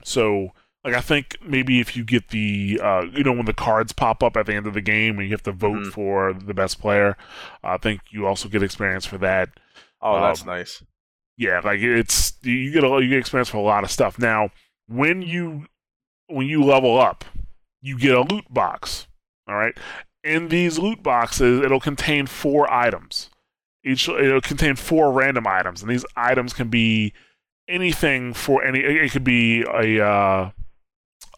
So 0.05 0.49
like 0.85 0.95
I 0.95 1.01
think 1.01 1.37
maybe 1.45 1.81
if 1.81 1.97
you 1.97 2.05
get 2.05 2.29
the 2.29 2.81
uh, 2.83 3.03
you 3.13 3.25
know 3.25 3.33
when 3.33 3.47
the 3.47 3.53
cards 3.53 3.93
pop 3.93 4.23
up 4.23 4.37
at 4.37 4.47
the 4.47 4.55
end 4.55 4.67
of 4.67 4.75
the 4.75 4.81
game 4.81 5.19
and 5.19 5.27
you 5.29 5.35
have 5.35 5.43
to 5.45 5.53
vote 5.53 5.79
Mhm. 5.79 5.93
for 5.93 6.33
the 6.33 6.55
best 6.55 6.81
player, 6.81 7.17
I 7.63 7.77
think 7.79 8.01
you 8.11 8.27
also 8.27 8.49
get 8.49 8.63
experience 8.63 9.05
for 9.07 9.19
that. 9.19 9.51
Oh, 10.01 10.21
that's 10.21 10.43
Um, 10.43 10.47
nice. 10.49 10.83
Yeah, 11.37 11.61
like 11.65 11.81
it's 11.81 12.35
you 12.43 12.71
get 12.73 12.85
a 12.85 12.89
you 13.03 13.09
get 13.09 13.19
experience 13.19 13.49
for 13.49 13.57
a 13.57 13.63
lot 13.63 13.85
of 13.85 13.91
stuff. 13.91 14.19
Now, 14.19 14.51
when 14.87 15.23
you 15.23 15.67
when 16.29 16.47
you 16.47 16.63
level 16.63 16.99
up, 16.99 17.25
you 17.83 17.99
get 17.99 18.15
a 18.15 18.23
loot 18.23 18.45
box. 18.53 19.07
All 19.49 19.57
right, 19.57 19.77
in 20.23 20.49
these 20.49 20.79
loot 20.79 21.03
boxes, 21.03 21.61
it'll 21.61 21.81
contain 21.81 22.27
four 22.27 22.73
items. 22.73 23.31
Each 23.85 24.09
it'll 24.09 24.41
contain 24.41 24.77
four 24.77 25.13
random 25.13 25.47
items, 25.47 25.83
and 25.83 25.91
these 25.91 26.07
items 26.17 26.53
can 26.53 26.69
be 26.69 27.13
anything 27.69 28.33
for 28.33 28.65
any. 28.65 28.81
It 28.81 29.11
could 29.11 29.25
be 29.25 29.63
a 29.63 30.05
uh, 30.05 30.51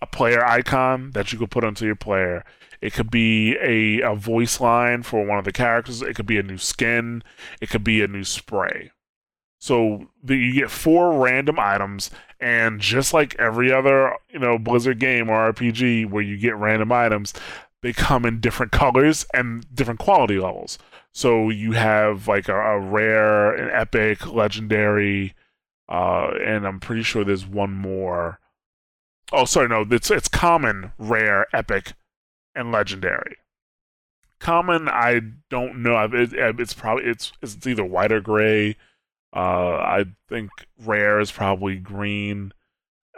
a 0.03 0.07
player 0.07 0.45
icon 0.45 1.13
that 1.13 1.33
you 1.33 1.39
could 1.39 1.51
put 1.51 1.65
onto 1.65 1.87
your 1.87 1.97
player. 1.97 2.45
It 2.81 2.93
could 2.93 3.11
be 3.11 3.57
a, 3.57 4.03
a 4.03 4.15
voice 4.15 4.61
line 4.61 5.03
for 5.03 5.25
one 5.25 5.39
of 5.39 5.45
the 5.45 5.53
characters. 5.53 6.03
It 6.03 6.15
could 6.15 6.27
be 6.27 6.39
a 6.39 6.43
new 6.43 6.59
skin. 6.59 7.23
It 7.61 7.71
could 7.71 7.83
be 7.83 8.03
a 8.03 8.07
new 8.07 8.23
spray. 8.23 8.91
So 9.59 10.07
the, 10.23 10.37
you 10.37 10.53
get 10.53 10.71
four 10.71 11.19
random 11.23 11.59
items, 11.59 12.11
and 12.41 12.81
just 12.81 13.15
like 13.15 13.35
every 13.39 13.73
other 13.73 14.15
you 14.31 14.39
know 14.39 14.59
Blizzard 14.59 14.99
game 14.99 15.31
or 15.31 15.53
RPG 15.53 16.11
where 16.11 16.23
you 16.23 16.37
get 16.37 16.57
random 16.57 16.93
items, 16.93 17.33
they 17.83 17.93
come 17.93 18.25
in 18.25 18.41
different 18.41 18.73
colors 18.73 19.27
and 19.33 19.65
different 19.75 20.01
quality 20.01 20.39
levels. 20.39 20.79
So 21.13 21.49
you 21.49 21.73
have 21.73 22.29
like 22.29 22.49
a, 22.49 22.55
a 22.55 22.79
rare, 22.79 23.55
an 23.55 23.71
epic, 23.73 24.27
legendary, 24.27 25.35
uh, 25.89 26.31
and 26.45 26.67
I'm 26.67 26.81
pretty 26.81 27.03
sure 27.03 27.25
there's 27.25 27.47
one 27.47 27.73
more. 27.73 28.39
Oh, 29.33 29.45
sorry, 29.45 29.69
no, 29.69 29.87
it's 29.91 30.11
it's 30.11 30.29
common, 30.29 30.93
rare, 30.99 31.47
epic, 31.55 31.95
and 32.55 32.71
legendary. 32.71 33.37
Common, 34.39 34.89
I 34.89 35.21
don't 35.49 35.83
know. 35.83 35.97
It, 36.13 36.33
it's 36.35 36.75
probably 36.75 37.05
it's 37.05 37.33
it's 37.41 37.67
either 37.67 37.85
white 37.85 38.13
or 38.13 38.21
gray. 38.21 38.77
Uh, 39.37 39.77
I 39.77 40.05
think 40.29 40.51
rare 40.83 41.21
is 41.21 41.31
probably 41.31 41.77
green, 41.77 42.53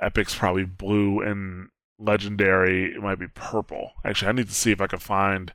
epic's 0.02 0.34
probably 0.34 0.64
blue, 0.64 1.20
and 1.20 1.68
legendary 1.98 2.92
it 2.94 3.02
might 3.02 3.18
be 3.20 3.28
purple. 3.28 3.92
Actually, 4.04 4.28
I 4.28 4.32
need 4.32 4.48
to 4.48 4.54
see 4.54 4.72
if 4.72 4.80
I 4.80 4.86
can 4.88 4.98
find 4.98 5.52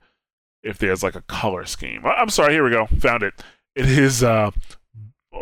if 0.64 0.78
there's 0.78 1.04
like 1.04 1.16
a 1.16 1.22
color 1.24 1.66
scheme. 1.66 2.06
I'm 2.06 2.30
sorry, 2.30 2.54
here 2.54 2.64
we 2.64 2.70
go. 2.72 2.86
Found 3.00 3.24
it. 3.24 3.34
It 3.76 3.86
is 3.90 4.24
uh, 4.24 4.52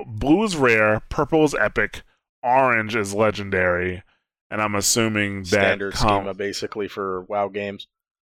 blue 0.07 0.43
is 0.43 0.55
rare, 0.55 1.01
purple 1.09 1.43
is 1.43 1.53
epic, 1.53 2.01
orange 2.41 2.95
is 2.95 3.13
legendary, 3.13 4.01
and 4.49 4.61
I'm 4.61 4.73
assuming 4.75 5.39
that 5.43 5.47
Standard 5.47 5.93
com- 5.93 6.21
schema 6.21 6.33
basically 6.33 6.87
for 6.87 7.21
WoW 7.23 7.49
games. 7.49 7.87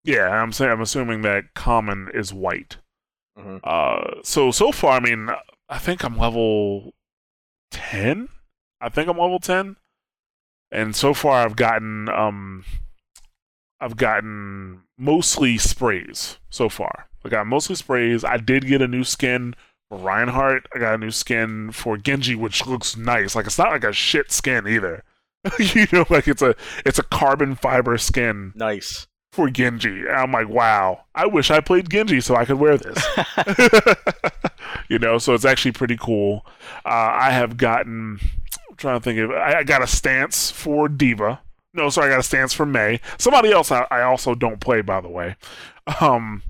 yeah, 0.04 0.30
I'm 0.30 0.52
saying 0.52 0.72
I'm 0.72 0.82
assuming 0.82 1.22
that 1.22 1.54
common 1.54 2.10
is 2.14 2.34
white. 2.34 2.78
Mhm. 3.38 3.60
Uh, 3.64 4.22
so 4.24 4.50
so 4.52 4.72
far, 4.72 4.94
I 4.98 5.00
mean, 5.00 5.30
I 5.72 5.78
think 5.80 6.04
I'm 6.04 6.18
level 6.18 6.94
ten. 7.72 8.28
I 8.80 8.90
think 8.90 9.08
I'm 9.08 9.18
level 9.18 9.40
ten, 9.40 9.78
and 10.72 10.96
so 10.96 11.14
far 11.14 11.44
I've 11.46 11.56
gotten 11.56 12.10
um, 12.10 12.66
I've 13.80 13.98
gotten 13.98 14.84
mostly 14.98 15.58
sprays 15.58 16.38
so 16.50 16.70
far. 16.70 17.08
I 17.24 17.30
got 17.30 17.48
mostly 17.48 17.76
sprays. 17.76 18.24
I 18.24 18.38
did 18.38 18.68
get 18.68 18.82
a 18.82 18.88
new 18.88 19.04
skin 19.04 19.56
for 19.90 19.98
Reinhardt. 19.98 20.68
I 20.76 20.80
got 20.80 20.96
a 20.96 20.98
new 20.98 21.12
skin 21.12 21.72
for 21.72 21.98
Genji, 21.98 22.36
which 22.36 22.68
looks 22.68 22.98
nice. 22.98 23.36
Like 23.36 23.46
it's 23.46 23.58
not 23.58 23.72
like 23.72 23.84
a 23.84 23.94
shit 23.94 24.32
skin 24.32 24.68
either. 24.68 25.04
you 25.60 25.88
know, 25.92 26.06
like 26.10 26.28
it's 26.28 26.42
a 26.42 26.56
it's 26.86 27.00
a 27.00 27.04
carbon 27.04 27.56
fiber 27.56 27.98
skin 27.98 28.52
Nice. 28.56 29.08
for 29.32 29.50
Genji. 29.50 30.02
And 30.02 30.10
I'm 30.18 30.32
like, 30.32 30.50
wow, 30.50 31.06
I 31.16 31.28
wish 31.28 31.50
I 31.50 31.62
played 31.62 31.90
Genji 31.90 32.22
so 32.22 32.36
I 32.36 32.46
could 32.46 32.60
wear 32.60 32.78
this. 32.78 33.04
you 34.92 35.00
know, 35.00 35.18
so 35.18 35.34
it's 35.34 35.46
actually 35.46 35.72
pretty 35.72 35.96
cool. 35.96 36.46
Uh, 36.84 36.90
I 37.14 37.32
have 37.32 37.56
gotten, 37.56 38.20
I'm 38.70 38.76
trying 38.76 39.00
to 39.00 39.04
think 39.04 39.20
of, 39.20 39.32
I 39.32 39.64
got 39.64 39.82
a 39.82 39.88
stance 39.88 40.52
for 40.52 40.90
D.Va 40.90 41.40
No, 41.74 41.90
sorry, 41.90 42.08
I 42.08 42.10
got 42.10 42.20
a 42.20 42.24
stance 42.24 42.52
for 42.52 42.66
Mei. 42.66 43.00
Somebody 43.18 43.54
else 43.54 43.72
I, 43.72 43.88
I 43.90 44.02
also 44.02 44.36
don't 44.36 44.60
play, 44.60 44.82
by 44.82 45.00
the 45.00 45.08
way. 45.08 45.38
Um, 46.02 46.44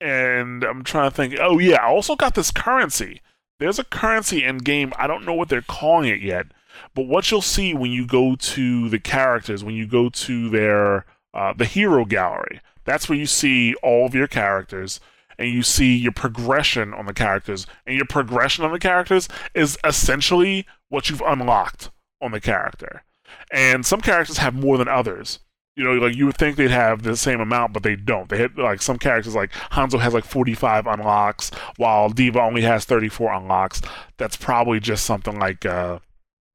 and 0.00 0.64
I'm 0.64 0.82
trying 0.82 1.08
to 1.08 1.14
think. 1.14 1.36
Oh 1.40 1.58
yeah, 1.58 1.76
I 1.76 1.88
also 1.88 2.16
got 2.16 2.34
this 2.34 2.50
currency. 2.50 3.22
There's 3.60 3.78
a 3.78 3.84
currency 3.84 4.44
in 4.44 4.58
game. 4.58 4.92
I 4.96 5.06
don't 5.06 5.24
know 5.24 5.34
what 5.34 5.48
they're 5.48 5.62
calling 5.62 6.08
it 6.08 6.20
yet, 6.20 6.46
but 6.94 7.06
what 7.06 7.30
you'll 7.30 7.42
see 7.42 7.74
when 7.74 7.92
you 7.92 8.06
go 8.06 8.34
to 8.34 8.88
the 8.88 8.98
characters, 8.98 9.62
when 9.62 9.74
you 9.74 9.86
go 9.86 10.08
to 10.10 10.50
their 10.50 11.06
uh, 11.32 11.52
the 11.56 11.64
hero 11.64 12.04
gallery, 12.04 12.60
that's 12.84 13.08
where 13.08 13.18
you 13.18 13.26
see 13.26 13.74
all 13.82 14.06
of 14.06 14.14
your 14.14 14.28
characters 14.28 15.00
and 15.38 15.48
you 15.50 15.62
see 15.62 15.96
your 15.96 16.12
progression 16.12 16.92
on 16.94 17.06
the 17.06 17.14
characters. 17.14 17.66
And 17.86 17.96
your 17.96 18.06
progression 18.06 18.64
on 18.64 18.72
the 18.72 18.78
characters 18.78 19.28
is 19.54 19.78
essentially 19.84 20.66
what 20.88 21.08
you've 21.08 21.22
unlocked 21.22 21.90
on 22.20 22.32
the 22.32 22.40
character. 22.40 23.04
And 23.52 23.86
some 23.86 24.00
characters 24.00 24.38
have 24.38 24.54
more 24.54 24.78
than 24.78 24.88
others. 24.88 25.38
You 25.76 25.84
know, 25.84 25.92
like 25.92 26.16
you 26.16 26.26
would 26.26 26.36
think 26.36 26.56
they'd 26.56 26.72
have 26.72 27.02
the 27.04 27.16
same 27.16 27.40
amount, 27.40 27.72
but 27.72 27.84
they 27.84 27.94
don't. 27.94 28.28
They 28.28 28.36
hit 28.38 28.58
like 28.58 28.82
some 28.82 28.98
characters, 28.98 29.36
like 29.36 29.52
Hanzo 29.70 30.00
has 30.00 30.12
like 30.12 30.24
45 30.24 30.88
unlocks, 30.88 31.50
while 31.76 32.08
D.Va 32.08 32.40
only 32.40 32.62
has 32.62 32.84
34 32.84 33.32
unlocks. 33.34 33.80
That's 34.16 34.34
probably 34.34 34.80
just 34.80 35.04
something 35.04 35.38
like 35.38 35.64
uh, 35.64 36.00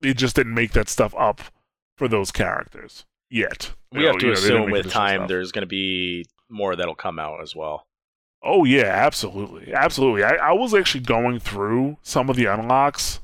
they 0.01 0.13
just 0.13 0.35
didn't 0.35 0.53
make 0.53 0.73
that 0.73 0.89
stuff 0.89 1.15
up 1.17 1.39
for 1.97 2.09
those 2.09 2.31
characters 2.31 3.05
yet. 3.29 3.71
We 3.93 4.01
You 4.01 4.07
have 4.07 4.15
know, 4.15 4.19
to 4.19 4.25
you 4.25 4.31
know, 4.33 4.37
assume 4.39 4.71
with 4.71 4.89
time 4.91 5.19
stuff. 5.19 5.27
there's 5.29 5.53
going 5.53 5.61
to 5.61 5.67
be 5.67 6.25
more 6.49 6.75
that'll 6.75 6.93
come 6.93 7.17
out 7.17 7.41
as 7.41 7.55
well. 7.55 7.87
Oh 8.43 8.65
yeah, 8.65 8.85
absolutely, 8.85 9.73
absolutely. 9.73 10.23
I, 10.23 10.35
I 10.35 10.51
was 10.51 10.73
actually 10.73 11.03
going 11.05 11.39
through 11.39 11.97
some 12.03 12.29
of 12.29 12.35
the 12.35 12.45
unlocks, 12.45 13.21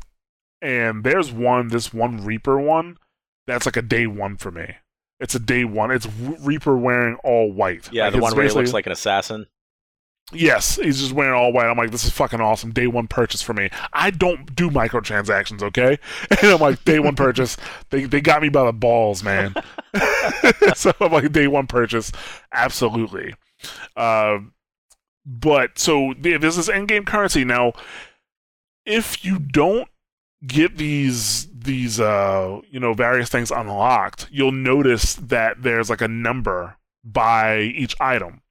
and 0.61 1.03
there's 1.03 1.31
one, 1.31 1.67
this 1.67 1.93
one 1.93 2.23
Reaper 2.23 2.59
one, 2.59 2.97
that's 3.45 3.65
like 3.65 3.77
a 3.77 3.81
day 3.81 4.07
one 4.07 4.37
for 4.37 4.51
me. 4.51 4.75
It's 5.19 5.35
a 5.35 5.39
day 5.39 5.65
one. 5.65 5.91
It's 5.91 6.07
Reaper 6.07 6.77
wearing 6.77 7.15
all 7.23 7.51
white. 7.51 7.89
Yeah, 7.91 8.05
Like, 8.05 8.13
the 8.13 8.19
one 8.19 8.35
where 8.35 8.47
he 8.47 8.53
looks 8.53 8.71
like 8.71 8.85
an 8.85 8.93
assassin. 8.93 9.47
Yes, 10.31 10.75
he's 10.75 10.99
just 10.99 11.11
wearing 11.11 11.33
all 11.33 11.51
white. 11.51 11.65
I'm 11.65 11.77
like, 11.77 11.91
this 11.91 12.05
is 12.05 12.11
fucking 12.11 12.39
awesome. 12.39 12.71
Day 12.71 12.85
one 12.87 13.07
purchase 13.07 13.41
for 13.41 13.53
me. 13.53 13.69
I 13.91 14.11
don't 14.11 14.55
do 14.55 14.69
microtransactions, 14.69 15.63
okay? 15.63 15.97
And 16.29 16.51
I'm 16.51 16.59
like, 16.59 16.85
day 16.85 16.99
one 16.99 17.15
purchase. 17.15 17.57
They 17.89 18.05
they 18.05 18.21
got 18.21 18.41
me 18.41 18.49
by 18.49 18.65
the 18.65 18.71
balls, 18.71 19.23
man. 19.23 19.55
so 20.75 20.93
I'm 21.01 21.11
like, 21.11 21.31
day 21.31 21.47
one 21.47 21.67
purchase, 21.67 22.11
absolutely. 22.53 23.33
Uh, 23.95 24.39
but 25.25 25.77
so 25.79 26.13
yeah, 26.21 26.37
this 26.37 26.67
in-game 26.69 27.05
currency. 27.05 27.43
Now. 27.43 27.73
If 28.85 29.23
you 29.23 29.37
don't 29.37 29.87
get 30.45 30.77
these 30.77 31.47
these 31.53 31.99
uh 31.99 32.61
you 32.69 32.79
know 32.79 32.93
various 32.93 33.29
things 33.29 33.51
unlocked, 33.51 34.27
you'll 34.31 34.51
notice 34.51 35.15
that 35.15 35.61
there's 35.61 35.89
like 35.89 36.01
a 36.01 36.07
number 36.07 36.77
by 37.03 37.59
each 37.59 37.95
item. 37.99 38.41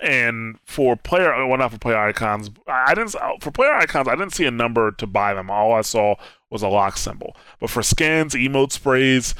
And 0.00 0.58
for 0.64 0.96
player 0.96 1.46
well 1.46 1.58
not 1.58 1.70
for 1.70 1.78
player 1.78 1.96
icons 1.96 2.50
i 2.66 2.94
didn't 2.94 3.14
for 3.40 3.50
player 3.52 3.72
icons 3.74 4.08
i 4.08 4.16
didn't 4.16 4.34
see 4.34 4.44
a 4.44 4.50
number 4.50 4.90
to 4.92 5.06
buy 5.06 5.34
them. 5.34 5.50
All 5.50 5.72
i 5.72 5.82
saw 5.82 6.16
was 6.50 6.62
a 6.62 6.68
lock 6.68 6.96
symbol. 6.96 7.36
But 7.60 7.70
for 7.70 7.82
skins 7.82 8.34
emote 8.34 8.72
sprays 8.72 9.34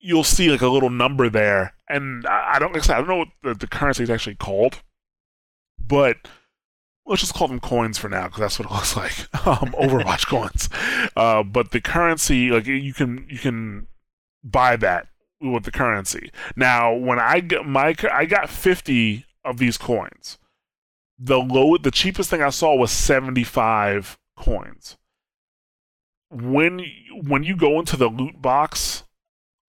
you'll 0.00 0.22
see 0.22 0.50
like 0.50 0.60
a 0.60 0.68
little 0.68 0.90
number 0.90 1.30
there. 1.30 1.74
And 1.88 2.26
i, 2.26 2.54
I 2.54 2.58
don't 2.58 2.76
i 2.90 2.98
don't 2.98 3.08
know 3.08 3.16
what 3.16 3.28
the, 3.42 3.54
the 3.54 3.66
currency 3.66 4.02
is 4.02 4.10
actually 4.10 4.36
called 4.36 4.82
but 5.86 6.16
let's 7.06 7.20
just 7.20 7.34
call 7.34 7.48
them 7.48 7.60
coins 7.60 7.98
for 7.98 8.08
now 8.08 8.24
because 8.26 8.40
that's 8.40 8.58
what 8.58 8.68
it 8.70 8.72
looks 8.74 8.96
like. 8.96 9.46
Um, 9.46 9.72
overwatch 9.72 10.26
coins. 10.28 10.68
Uh, 11.16 11.42
but 11.42 11.70
the 11.70 11.80
currency 11.80 12.50
like 12.50 12.66
you 12.66 12.94
can 12.94 13.26
you 13.28 13.38
can 13.38 13.86
buy 14.42 14.76
that 14.76 15.08
with 15.40 15.64
the 15.64 15.70
currency. 15.72 16.30
Now 16.56 16.94
when 16.94 17.18
i 17.18 17.40
got 17.40 17.66
my 17.66 17.94
i 18.12 18.24
got 18.24 18.48
50 18.48 19.26
of 19.44 19.58
these 19.58 19.76
coins. 19.76 20.38
The 21.18 21.38
low 21.38 21.76
the 21.76 21.90
cheapest 21.90 22.30
thing 22.30 22.42
i 22.42 22.50
saw 22.50 22.74
was 22.74 22.90
75 22.90 24.18
coins. 24.36 24.96
When 26.30 26.84
when 27.12 27.44
you 27.44 27.56
go 27.56 27.78
into 27.78 27.96
the 27.96 28.08
loot 28.08 28.40
box 28.42 29.04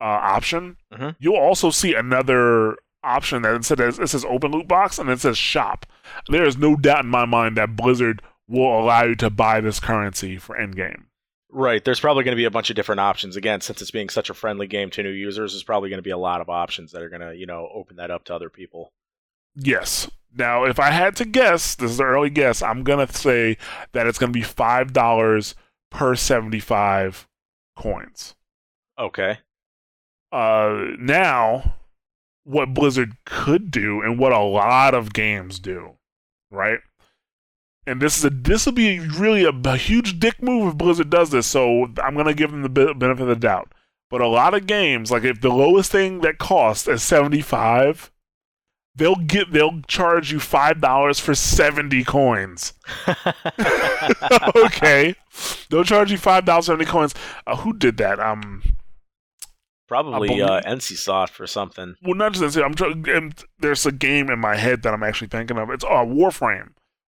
uh, 0.01 0.03
option 0.05 0.77
Mhm. 0.93 1.15
you'll 1.19 1.35
also 1.35 1.69
see 1.69 1.93
another 1.93 2.75
option 3.03 3.43
that 3.43 3.53
instead 3.55 3.79
it 3.79 3.95
says 4.09 4.25
open 4.25 4.51
loot 4.51 4.67
box 4.67 4.97
and 4.99 5.09
it 5.09 5.19
says 5.19 5.37
shop 5.37 5.85
there 6.27 6.45
is 6.45 6.57
no 6.57 6.75
doubt 6.75 7.03
in 7.03 7.09
my 7.09 7.25
mind 7.25 7.57
that 7.57 7.75
blizzard 7.75 8.21
will 8.47 8.79
allow 8.79 9.03
you 9.03 9.15
to 9.15 9.29
buy 9.29 9.59
this 9.59 9.79
currency 9.79 10.37
for 10.37 10.57
endgame 10.57 11.05
Right. 11.55 11.85
There's 11.85 12.01
probably 12.01 12.25
going 12.25 12.33
to 12.33 12.41
be 12.41 12.43
a 12.43 12.51
bunch 12.51 12.69
of 12.69 12.75
different 12.75 12.99
options. 12.99 13.37
Again, 13.37 13.61
since 13.61 13.81
it's 13.81 13.89
being 13.89 14.09
such 14.09 14.29
a 14.29 14.33
friendly 14.33 14.67
game 14.67 14.89
to 14.89 15.01
new 15.01 15.09
users, 15.09 15.53
there's 15.53 15.63
probably 15.63 15.89
going 15.89 15.99
to 15.99 16.03
be 16.03 16.09
a 16.09 16.17
lot 16.17 16.41
of 16.41 16.49
options 16.49 16.91
that 16.91 17.01
are 17.01 17.07
going 17.07 17.21
to, 17.21 17.33
you 17.33 17.45
know, 17.45 17.69
open 17.73 17.95
that 17.95 18.11
up 18.11 18.25
to 18.25 18.35
other 18.35 18.49
people. 18.49 18.91
Yes. 19.55 20.11
Now, 20.35 20.65
if 20.65 20.81
I 20.81 20.91
had 20.91 21.15
to 21.15 21.25
guess, 21.25 21.75
this 21.75 21.91
is 21.91 21.99
an 22.01 22.07
early 22.07 22.29
guess, 22.29 22.61
I'm 22.61 22.83
going 22.83 23.07
to 23.07 23.13
say 23.13 23.57
that 23.93 24.05
it's 24.05 24.17
going 24.17 24.33
to 24.33 24.37
be 24.37 24.45
$5 24.45 25.55
per 25.91 26.15
75 26.15 27.25
coins. 27.77 28.35
Okay. 28.99 29.37
Uh, 30.33 30.87
now, 30.99 31.75
what 32.45 32.73
Blizzard 32.73 33.17
could 33.25 33.71
do 33.71 34.01
and 34.01 34.17
what 34.17 34.31
a 34.31 34.39
lot 34.39 34.93
of 34.93 35.13
games 35.13 35.59
do, 35.59 35.95
right? 36.51 36.79
And 37.87 38.01
this 38.01 38.17
is 38.17 38.25
a 38.25 38.29
this 38.29 38.65
will 38.65 38.73
be 38.73 38.99
really 38.99 39.43
a, 39.43 39.49
a 39.49 39.77
huge 39.77 40.19
dick 40.19 40.41
move 40.41 40.69
if 40.69 40.77
Blizzard 40.77 41.09
does 41.09 41.31
this. 41.31 41.47
So 41.47 41.87
I'm 42.03 42.15
gonna 42.15 42.33
give 42.33 42.51
them 42.51 42.61
the 42.61 42.69
benefit 42.69 43.21
of 43.21 43.27
the 43.27 43.35
doubt. 43.35 43.73
But 44.09 44.21
a 44.21 44.27
lot 44.27 44.53
of 44.53 44.67
games, 44.67 45.11
like 45.11 45.23
if 45.23 45.41
the 45.41 45.49
lowest 45.49 45.91
thing 45.91 46.21
that 46.21 46.37
costs 46.37 46.87
is 46.87 47.03
75, 47.03 48.11
they'll 48.95 49.15
get 49.15 49.51
they'll 49.51 49.81
charge 49.87 50.31
you 50.31 50.39
five 50.39 50.79
dollars 50.79 51.19
for 51.19 51.35
70 51.35 52.03
coins. 52.03 52.73
okay, 54.55 55.15
they'll 55.69 55.83
charge 55.83 56.11
you 56.11 56.17
five 56.17 56.45
dollars 56.45 56.67
70 56.67 56.85
coins. 56.85 57.15
Uh, 57.45 57.57
who 57.57 57.73
did 57.73 57.97
that? 57.97 58.19
Um, 58.19 58.74
probably 59.87 60.41
uh, 60.41 60.61
NCSoft 60.61 61.39
or 61.39 61.47
something. 61.47 61.95
well, 62.03 62.15
not 62.15 62.33
just 62.33 62.57
I'm 62.57 62.73
trying. 62.73 63.07
and 63.09 63.33
There's 63.59 63.85
a 63.85 63.91
game 63.91 64.29
in 64.29 64.39
my 64.39 64.55
head 64.55 64.83
that 64.83 64.93
I'm 64.93 65.03
actually 65.03 65.27
thinking 65.27 65.57
of. 65.57 65.69
It's 65.69 65.83
uh, 65.83 65.87
Warframe. 66.05 66.69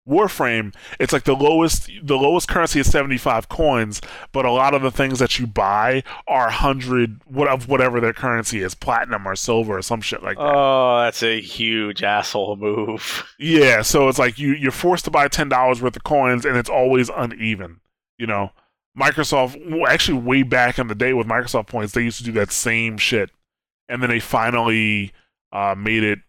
Warframe. 0.08 0.74
It's 0.98 1.12
like 1.12 1.22
the 1.22 1.36
lowest. 1.36 1.88
The 2.02 2.16
lowest 2.16 2.48
currency 2.48 2.80
is 2.80 2.90
75 2.90 3.48
coins, 3.48 4.00
but 4.32 4.44
a 4.44 4.50
lot 4.50 4.74
of 4.74 4.82
the 4.82 4.90
things 4.90 5.20
that 5.20 5.38
you 5.38 5.46
buy 5.46 6.02
are 6.26 6.50
hundred 6.50 7.20
what 7.24 7.46
of 7.46 7.68
whatever 7.68 8.00
their 8.00 8.12
currency 8.12 8.62
is, 8.62 8.74
platinum 8.74 9.28
or 9.28 9.36
silver 9.36 9.78
or 9.78 9.82
some 9.82 10.00
shit 10.00 10.20
like 10.24 10.38
that. 10.38 10.42
Oh, 10.42 11.02
that's 11.04 11.22
a 11.22 11.40
huge 11.40 12.02
asshole 12.02 12.56
move. 12.56 13.24
Yeah, 13.38 13.82
so 13.82 14.08
it's 14.08 14.18
like 14.18 14.40
you 14.40 14.54
you're 14.54 14.72
forced 14.72 15.04
to 15.04 15.12
buy 15.12 15.28
ten 15.28 15.48
dollars 15.48 15.80
worth 15.80 15.94
of 15.94 16.02
coins, 16.02 16.44
and 16.44 16.56
it's 16.56 16.70
always 16.70 17.08
uneven. 17.08 17.80
You 18.18 18.26
know, 18.26 18.50
Microsoft 18.98 19.56
actually 19.86 20.18
way 20.18 20.42
back 20.42 20.78
in 20.78 20.88
the 20.88 20.94
day 20.94 21.12
with 21.12 21.26
Microsoft 21.26 21.68
points, 21.68 21.92
they 21.92 22.02
used 22.02 22.18
to 22.18 22.24
do 22.24 22.32
that 22.32 22.52
same 22.52 22.98
shit, 22.98 23.30
and 23.88 24.02
then 24.02 24.10
they 24.10 24.20
finally 24.20 25.12
uh, 25.52 25.74
made 25.76 26.02
it 26.02 26.20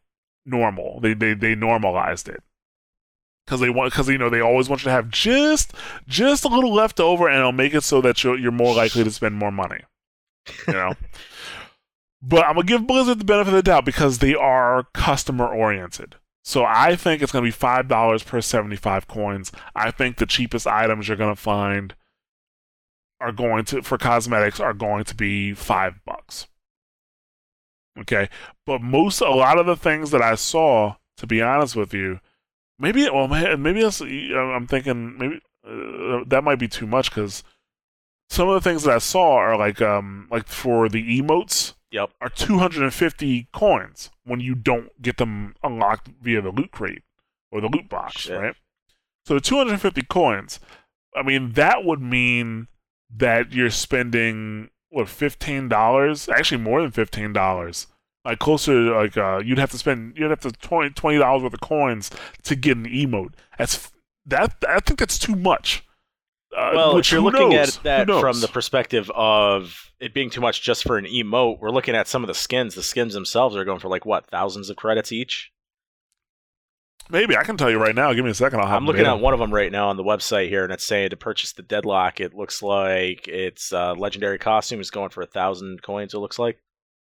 normal. 0.45 0.99
They 0.99 1.13
they 1.13 1.33
they 1.33 1.55
normalized 1.55 2.29
it 2.29 2.41
because 3.45 3.59
they 3.59 3.69
want 3.69 3.91
because 3.91 4.07
you 4.09 4.17
know 4.17 4.29
they 4.29 4.39
always 4.39 4.69
want 4.69 4.81
you 4.81 4.85
to 4.85 4.91
have 4.91 5.09
just 5.09 5.73
just 6.07 6.45
a 6.45 6.49
little 6.49 6.73
left 6.73 6.99
over, 6.99 7.27
and 7.27 7.37
it'll 7.37 7.51
make 7.51 7.73
it 7.73 7.83
so 7.83 8.01
that 8.01 8.23
you're 8.23 8.37
you're 8.37 8.51
more 8.51 8.75
likely 8.75 9.03
to 9.03 9.11
spend 9.11 9.35
more 9.35 9.51
money. 9.51 9.81
You 10.67 10.73
know. 10.73 10.93
But 12.25 12.45
I'm 12.45 12.55
gonna 12.55 12.65
give 12.65 12.87
Blizzard 12.87 13.19
the 13.19 13.25
benefit 13.25 13.49
of 13.49 13.55
the 13.55 13.63
doubt 13.63 13.83
because 13.83 14.19
they 14.19 14.33
are 14.33 14.87
customer 14.93 15.45
oriented. 15.45 16.15
So 16.45 16.63
I 16.63 16.95
think 16.95 17.21
it's 17.21 17.33
gonna 17.33 17.43
be 17.43 17.51
five 17.51 17.89
dollars 17.89 18.23
per 18.23 18.39
seventy-five 18.39 19.09
coins. 19.09 19.51
I 19.75 19.91
think 19.91 20.15
the 20.15 20.25
cheapest 20.25 20.65
items 20.65 21.09
you're 21.09 21.17
gonna 21.17 21.35
find 21.35 21.95
are 23.23 23.31
going 23.31 23.63
to 23.65 23.81
for 23.81 23.97
cosmetics 23.97 24.59
are 24.59 24.73
going 24.73 25.05
to 25.05 25.15
be 25.15 25.53
five 25.53 25.95
bucks. 26.05 26.47
Okay, 27.99 28.27
but 28.65 28.81
most 28.81 29.21
a 29.21 29.29
lot 29.29 29.59
of 29.59 29.65
the 29.65 29.75
things 29.75 30.11
that 30.11 30.21
I 30.21 30.35
saw, 30.35 30.95
to 31.17 31.27
be 31.27 31.41
honest 31.41 31.75
with 31.75 31.93
you, 31.93 32.19
maybe 32.79 33.07
well 33.09 33.27
maybe 33.27 33.81
that's, 33.83 34.01
I'm 34.01 34.67
thinking 34.67 35.17
maybe 35.17 35.41
uh, 35.67 36.23
that 36.27 36.43
might 36.43 36.59
be 36.59 36.67
too 36.67 36.87
much 36.87 37.09
because 37.11 37.43
some 38.29 38.49
of 38.49 38.55
the 38.61 38.67
things 38.69 38.83
that 38.83 38.95
I 38.95 38.97
saw 38.97 39.35
are 39.35 39.57
like 39.57 39.81
um 39.81 40.27
like 40.31 40.47
for 40.47 40.89
the 40.89 41.19
emotes 41.21 41.73
Yep. 41.91 42.09
are 42.21 42.29
250 42.29 43.47
coins 43.53 44.09
when 44.23 44.39
you 44.39 44.55
don't 44.55 44.89
get 44.99 45.17
them 45.17 45.53
unlocked 45.63 46.09
via 46.19 46.41
the 46.41 46.49
loot 46.49 46.71
crate 46.71 47.03
or 47.51 47.61
the 47.61 47.67
loot 47.67 47.87
box, 47.87 48.21
Shit. 48.21 48.39
right? 48.39 48.55
So 49.27 49.37
250 49.37 50.01
coins. 50.09 50.59
I 51.15 51.21
mean, 51.21 51.51
that 51.51 51.85
would 51.85 52.01
mean 52.01 52.67
that 53.17 53.53
you're 53.53 53.69
spending 53.69 54.69
what 54.89 55.09
fifteen 55.09 55.67
dollars? 55.67 56.29
Actually, 56.29 56.61
more 56.61 56.81
than 56.81 56.91
fifteen 56.91 57.33
dollars. 57.33 57.87
Like 58.25 58.39
closer, 58.39 58.71
to, 58.71 58.95
like 58.95 59.17
uh, 59.17 59.41
you'd 59.43 59.57
have 59.57 59.71
to 59.71 59.77
spend 59.77 60.17
you'd 60.17 60.29
have 60.29 60.41
to 60.41 60.51
twenty 60.51 61.17
dollars 61.17 61.43
worth 61.43 61.53
of 61.53 61.61
coins 61.61 62.09
to 62.43 62.55
get 62.55 62.77
an 62.77 62.85
emote. 62.85 63.33
That's 63.57 63.91
that. 64.25 64.55
I 64.67 64.79
think 64.79 64.99
that's 64.99 65.19
too 65.19 65.35
much. 65.35 65.85
Uh, 66.55 66.71
well, 66.75 66.97
if 66.97 67.11
you're 67.11 67.21
looking 67.21 67.49
knows? 67.49 67.77
at 67.77 67.83
that 67.83 68.07
from 68.07 68.39
the 68.39 68.47
perspective 68.47 69.09
of 69.15 69.91
it 69.99 70.13
being 70.13 70.29
too 70.29 70.41
much 70.41 70.61
just 70.61 70.83
for 70.83 70.97
an 70.97 71.05
emote, 71.05 71.59
we're 71.59 71.71
looking 71.71 71.95
at 71.95 72.07
some 72.07 72.23
of 72.23 72.27
the 72.27 72.33
skins. 72.33 72.75
The 72.75 72.83
skins 72.83 73.13
themselves 73.13 73.55
are 73.55 73.65
going 73.65 73.79
for 73.79 73.87
like 73.87 74.05
what 74.05 74.27
thousands 74.27 74.69
of 74.69 74.77
credits 74.77 75.11
each. 75.11 75.51
Maybe 77.09 77.35
I 77.37 77.43
can 77.43 77.57
tell 77.57 77.69
you 77.69 77.77
right 77.77 77.95
now. 77.95 78.13
Give 78.13 78.23
me 78.25 78.31
a 78.31 78.35
second. 78.35 78.59
I'll 78.59 78.67
have 78.67 78.77
I'm 78.77 78.85
looking 78.85 79.05
at 79.05 79.19
one 79.19 79.33
of 79.33 79.39
them 79.39 79.53
right 79.53 79.71
now 79.71 79.89
on 79.89 79.97
the 79.97 80.03
website 80.03 80.49
here, 80.49 80.63
and 80.63 80.71
it's 80.73 80.85
saying 80.85 81.09
to 81.11 81.17
purchase 81.17 81.53
the 81.53 81.61
Deadlock. 81.63 82.19
It 82.19 82.33
looks 82.33 82.61
like 82.61 83.27
it's 83.27 83.71
uh, 83.73 83.93
legendary 83.95 84.37
costume 84.39 84.79
is 84.81 84.91
going 84.91 85.09
for 85.09 85.21
a 85.21 85.27
thousand 85.27 85.81
coins. 85.83 86.13
It 86.13 86.19
looks 86.19 86.39
like. 86.39 86.59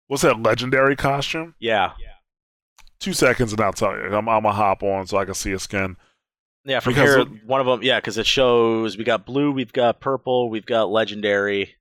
What's 0.09 0.23
that 0.23 0.43
legendary 0.43 0.97
costume? 0.97 1.55
Yeah, 1.59 1.93
Two 3.01 3.12
seconds 3.15 3.53
and 3.53 3.61
I'll 3.61 3.73
tell 3.73 3.97
you. 3.97 4.05
I'm, 4.15 4.29
I'm 4.29 4.43
gonna 4.43 4.53
hop 4.53 4.83
on 4.83 5.07
so 5.07 5.17
I 5.19 5.25
can 5.25 5.35
see 5.35 5.53
a 5.53 5.59
skin. 5.59 5.97
yeah. 6.65 6.79
From 6.81 6.93
Because 6.93 7.09
here, 7.11 7.19
look- 7.21 7.31
one 7.47 7.61
of 7.61 7.67
them, 7.67 7.83
yeah, 7.83 7.99
because 7.99 8.17
it 8.19 8.27
shows 8.27 8.97
we 8.97 9.05
got 9.05 9.27
blue, 9.27 9.51
we've 9.51 9.73
got 9.73 10.01
purple, 10.01 10.51
we've 10.51 10.67
got 10.67 10.91
legendary. 10.91 11.75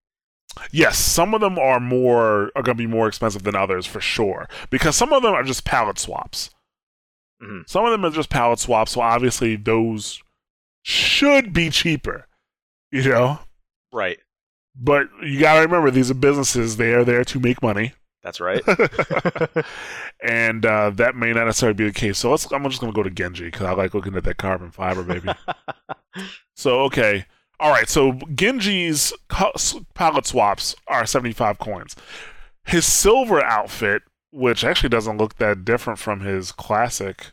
Yes, 0.71 0.97
some 0.97 1.33
of 1.33 1.41
them 1.41 1.59
are 1.59 1.79
more 1.79 2.51
are 2.55 2.63
gonna 2.63 2.75
be 2.75 2.87
more 2.87 3.07
expensive 3.07 3.43
than 3.43 3.55
others 3.55 3.85
for 3.85 4.01
sure 4.01 4.47
because 4.69 4.95
some 4.95 5.13
of 5.13 5.21
them 5.23 5.33
are 5.33 5.43
just 5.43 5.63
palette 5.65 5.99
swaps. 5.99 6.49
Mhm. 7.41 7.67
Some 7.69 7.85
of 7.85 7.91
them 7.91 8.05
are 8.05 8.11
just 8.11 8.29
palette 8.29 8.59
swaps, 8.59 8.91
so 8.91 9.01
obviously 9.01 9.55
those 9.55 10.21
should 10.83 11.53
be 11.53 11.69
cheaper, 11.69 12.27
you 12.91 13.03
know. 13.09 13.39
Right, 13.93 14.19
But 14.75 15.09
you 15.21 15.39
gotta 15.39 15.61
remember 15.61 15.91
these 15.91 16.09
are 16.11 16.15
businesses; 16.15 16.77
they 16.77 16.93
are 16.93 17.03
there 17.03 17.23
to 17.25 17.39
make 17.39 17.61
money, 17.61 17.93
that's 18.23 18.39
right. 18.39 18.61
and 20.23 20.65
uh, 20.65 20.91
that 20.91 21.15
may 21.15 21.33
not 21.33 21.45
necessarily 21.45 21.73
be 21.73 21.85
the 21.85 21.91
case. 21.93 22.19
So 22.19 22.31
let's. 22.31 22.51
I'm 22.51 22.63
just 22.69 22.79
gonna 22.79 22.93
go 22.93 23.03
to 23.03 23.09
Genji 23.09 23.45
because 23.45 23.63
I 23.63 23.73
like 23.73 23.93
looking 23.93 24.15
at 24.15 24.23
that 24.23 24.37
carbon 24.37 24.71
fiber, 24.71 25.03
baby. 25.03 25.29
So 26.55 26.81
okay, 26.81 27.25
all 27.59 27.71
right. 27.71 27.87
So 27.87 28.19
Genji's 28.35 29.13
palette 29.29 30.25
swaps 30.27 30.75
are 30.87 31.05
seventy-five 31.05 31.57
coins. 31.57 31.95
His 32.65 32.85
silver 32.85 33.41
outfit, 33.41 34.03
which 34.31 34.63
actually 34.63 34.89
doesn't 34.89 35.17
look 35.17 35.35
that 35.37 35.65
different 35.65 35.99
from 35.99 36.21
his 36.21 36.51
classic, 36.51 37.31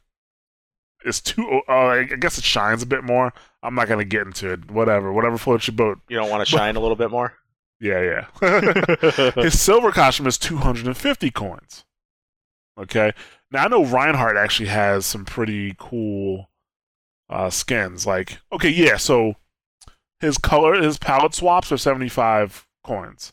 is 1.04 1.20
too. 1.20 1.62
Uh, 1.68 1.72
I 1.72 2.04
guess 2.04 2.38
it 2.38 2.44
shines 2.44 2.82
a 2.82 2.86
bit 2.86 3.04
more. 3.04 3.32
I'm 3.62 3.74
not 3.74 3.88
gonna 3.88 4.04
get 4.04 4.26
into 4.26 4.52
it. 4.52 4.70
Whatever, 4.70 5.12
whatever 5.12 5.38
floats 5.38 5.66
your 5.66 5.76
boat. 5.76 5.98
you 6.08 6.16
don't 6.16 6.30
want 6.30 6.46
to 6.46 6.50
shine 6.50 6.76
a 6.76 6.80
little 6.80 6.96
bit 6.96 7.10
more. 7.10 7.34
Yeah, 7.80 8.26
yeah. 8.40 9.30
his 9.36 9.60
silver 9.60 9.92
costume 9.92 10.26
is 10.26 10.36
250 10.36 11.30
coins. 11.30 11.84
Okay. 12.76 13.12
Now 13.52 13.66
I 13.66 13.68
know 13.68 13.84
Reinhardt 13.84 14.36
actually 14.36 14.68
has 14.70 15.06
some 15.06 15.24
pretty 15.24 15.76
cool 15.78 16.50
uh, 17.30 17.50
skins. 17.50 18.04
Like, 18.04 18.38
okay, 18.52 18.68
yeah. 18.68 18.96
So 18.96 19.34
his 20.18 20.38
color, 20.38 20.74
his 20.82 20.98
palette 20.98 21.34
swaps 21.34 21.70
are 21.70 21.76
75 21.76 22.66
coins. 22.84 23.32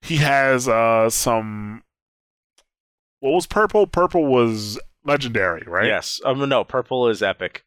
He 0.00 0.16
has 0.16 0.66
uh, 0.68 1.08
some. 1.08 1.84
What 3.22 3.34
was 3.34 3.46
purple? 3.46 3.86
Purple 3.86 4.24
was 4.26 4.80
legendary, 5.04 5.62
right? 5.64 5.86
Yes. 5.86 6.20
Um, 6.24 6.48
no, 6.48 6.64
purple 6.64 7.08
is 7.08 7.22
epic. 7.22 7.64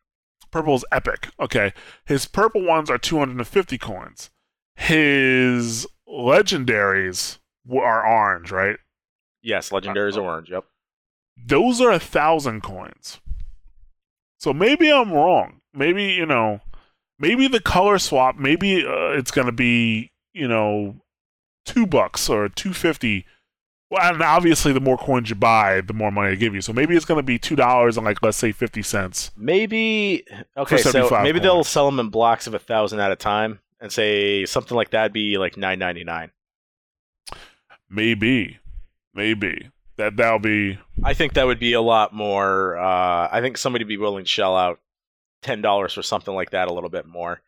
Purple 0.52 0.76
is 0.76 0.84
epic. 0.92 1.30
Okay. 1.40 1.72
His 2.06 2.26
purple 2.26 2.66
ones 2.66 2.90
are 2.90 2.98
250 2.98 3.78
coins. 3.78 4.32
His 4.76 5.88
legendaries 6.10 7.38
are 7.72 8.06
orange, 8.06 8.52
right? 8.52 8.76
Yes, 9.42 9.72
legendary 9.72 10.10
is 10.10 10.18
orange. 10.18 10.50
Yep. 10.50 10.66
Those 11.48 11.80
are 11.80 11.92
a 11.92 12.00
thousand 12.00 12.62
coins. 12.62 13.22
So 14.42 14.52
maybe 14.52 14.92
I'm 14.92 15.14
wrong. 15.14 15.62
Maybe, 15.74 16.04
you 16.04 16.26
know, 16.26 16.60
maybe 17.18 17.48
the 17.48 17.62
color 17.62 17.98
swap, 17.98 18.36
maybe 18.36 18.86
uh, 18.86 19.12
it's 19.12 19.32
going 19.32 19.48
to 19.48 19.54
be, 19.54 20.12
you 20.34 20.50
know, 20.50 20.98
two 21.66 21.88
bucks 21.88 22.28
or 22.28 22.50
250. 22.50 23.26
Well, 23.90 24.02
and 24.14 24.22
obviously, 24.22 24.74
the 24.74 24.80
more 24.80 24.98
coins 24.98 25.30
you 25.30 25.36
buy, 25.36 25.82
the 25.82 25.94
more 25.94 26.12
money 26.12 26.32
they 26.32 26.36
give 26.38 26.56
you. 26.56 26.62
So 26.62 26.74
maybe 26.74 26.96
it's 26.96 27.06
going 27.06 27.20
to 27.20 27.24
be 27.24 27.38
two 27.38 27.56
dollars 27.56 27.98
and 27.98 28.06
like 28.06 28.22
let's 28.24 28.38
say 28.38 28.52
fifty 28.52 28.82
cents. 28.82 29.32
Maybe 29.38 30.26
okay, 30.58 30.78
so 30.78 30.92
75 30.92 31.24
maybe 31.24 31.40
they'll 31.40 31.64
sell 31.64 31.86
them 31.86 32.00
in 32.00 32.10
blocks 32.10 32.48
of 32.48 32.54
a 32.54 32.60
thousand 32.60 33.00
at 33.00 33.12
a 33.12 33.16
time, 33.16 33.60
and 33.80 33.92
say 33.92 34.46
something 34.46 34.76
like 34.76 34.90
that'd 34.90 35.14
be 35.14 35.38
like 35.38 35.56
nine 35.56 35.80
ninety 35.80 36.04
nine. 36.04 36.32
Maybe, 37.90 38.60
maybe 39.14 39.70
that 39.98 40.18
that'll 40.18 40.40
be 40.40 40.80
I 41.04 41.14
think 41.14 41.34
that 41.34 41.46
would 41.46 41.60
be 41.60 41.74
a 41.74 41.82
lot 41.82 42.14
more. 42.14 42.78
Uh, 42.78 43.30
I 43.32 43.40
think 43.42 43.58
somebody 43.58 43.84
would 43.84 43.90
be 43.90 43.98
willing 43.98 44.24
to 44.24 44.30
shell 44.30 44.58
out 44.58 44.80
ten 45.42 45.62
dollars 45.62 45.94
for 45.94 46.02
something 46.02 46.34
like 46.34 46.52
that 46.52 46.68
a 46.68 46.74
little 46.74 46.90
bit 46.90 47.06
more. 47.06 47.42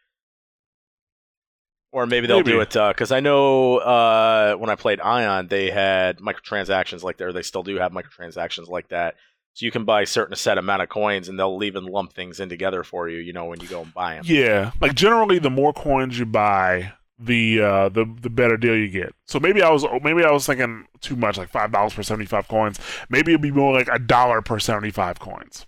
Or 1.92 2.06
maybe 2.06 2.28
they'll 2.28 2.44
do 2.44 2.60
it 2.60 2.74
because 2.74 3.12
I 3.12 3.22
know 3.22 3.78
uh, 3.78 4.56
when 4.56 4.70
I 4.70 4.76
played 4.76 5.00
Aion, 5.00 5.50
they 5.50 5.72
had 5.72 6.20
microtransactions 6.20 7.02
like 7.02 7.18
that. 7.18 7.26
Or 7.26 7.34
they 7.34 7.42
still 7.42 7.64
do 7.64 7.78
have 7.78 7.92
microtransactions 7.92 8.68
like 8.68 8.90
that. 8.90 9.16
So 9.54 9.66
you 9.66 9.72
can 9.72 9.86
buy 9.86 10.04
a 10.04 10.06
certain 10.06 10.36
set 10.36 10.60
amount 10.60 10.84
of 10.84 10.90
coins, 10.90 11.30
and 11.30 11.40
they'll 11.40 11.64
even 11.64 11.86
lump 11.86 12.14
things 12.14 12.40
in 12.40 12.50
together 12.50 12.84
for 12.84 13.10
you. 13.10 13.18
You 13.18 13.34
know, 13.34 13.46
when 13.46 13.60
you 13.60 13.68
go 13.68 13.82
and 13.82 13.94
buy 13.94 14.16
them. 14.16 14.24
Yeah, 14.28 14.72
like 14.82 14.94
generally, 14.94 15.40
the 15.40 15.50
more 15.50 15.74
coins 15.74 16.20
you 16.20 16.28
buy, 16.28 16.94
the 17.18 17.62
uh, 17.62 17.90
the 17.90 18.06
the 18.22 18.30
better 18.30 18.58
deal 18.58 18.76
you 18.76 18.90
get. 18.90 19.16
So 19.26 19.40
maybe 19.40 19.64
I 19.64 19.72
was 19.72 19.84
maybe 20.04 20.24
I 20.24 20.32
was 20.32 20.46
thinking 20.46 20.86
too 21.02 21.16
much, 21.16 21.38
like 21.38 21.50
five 21.50 21.72
dollars 21.72 21.94
per 21.94 22.04
seventy 22.04 22.28
five 22.28 22.48
coins. 22.48 22.80
Maybe 23.10 23.32
it'd 23.32 23.42
be 23.42 23.52
more 23.52 23.74
like 23.74 23.90
a 23.92 23.98
dollar 23.98 24.42
per 24.42 24.60
seventy 24.60 24.92
five 24.92 25.20
coins. 25.20 25.66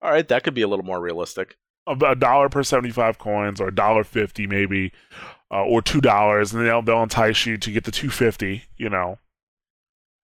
All 0.00 0.10
right, 0.10 0.28
that 0.28 0.44
could 0.44 0.54
be 0.54 0.62
a 0.62 0.68
little 0.68 0.84
more 0.84 1.00
realistic. 1.00 1.56
A 1.86 2.14
dollar 2.14 2.48
per 2.48 2.62
seventy 2.62 2.90
five 2.90 3.18
coins, 3.18 3.60
or 3.60 3.68
a 3.68 3.74
dollar 3.74 4.04
fifty 4.04 4.46
maybe, 4.46 4.90
uh, 5.50 5.64
or 5.64 5.82
two 5.82 6.00
dollars, 6.00 6.54
and 6.54 6.66
they'll 6.66 6.80
they'll 6.80 7.02
entice 7.02 7.44
you 7.44 7.58
to 7.58 7.70
get 7.70 7.84
the 7.84 7.90
two 7.90 8.08
fifty. 8.08 8.64
You 8.78 8.88
know, 8.88 9.18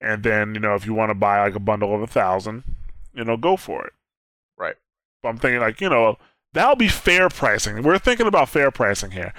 and 0.02 0.24
then 0.24 0.56
you 0.56 0.60
know 0.60 0.74
if 0.74 0.86
you 0.86 0.96
want 0.96 1.12
to 1.12 1.16
buy 1.16 1.42
like 1.42 1.56
a 1.56 1.60
bundle 1.60 1.94
of 1.94 2.02
a 2.02 2.08
thousand, 2.08 2.64
you 3.14 3.24
know, 3.24 3.38
go 3.38 3.58
for 3.58 3.86
it. 3.86 3.94
Right. 4.58 4.76
But 5.22 5.30
I'm 5.30 5.38
thinking 5.38 5.60
like 5.60 5.82
you 5.82 5.90
know 5.90 6.18
that'll 6.56 6.76
be 6.76 6.88
fair 6.88 7.30
pricing. 7.30 7.84
We're 7.84 8.00
thinking 8.00 8.28
about 8.28 8.50
fair 8.50 8.72
pricing 8.72 9.12
here. 9.12 9.34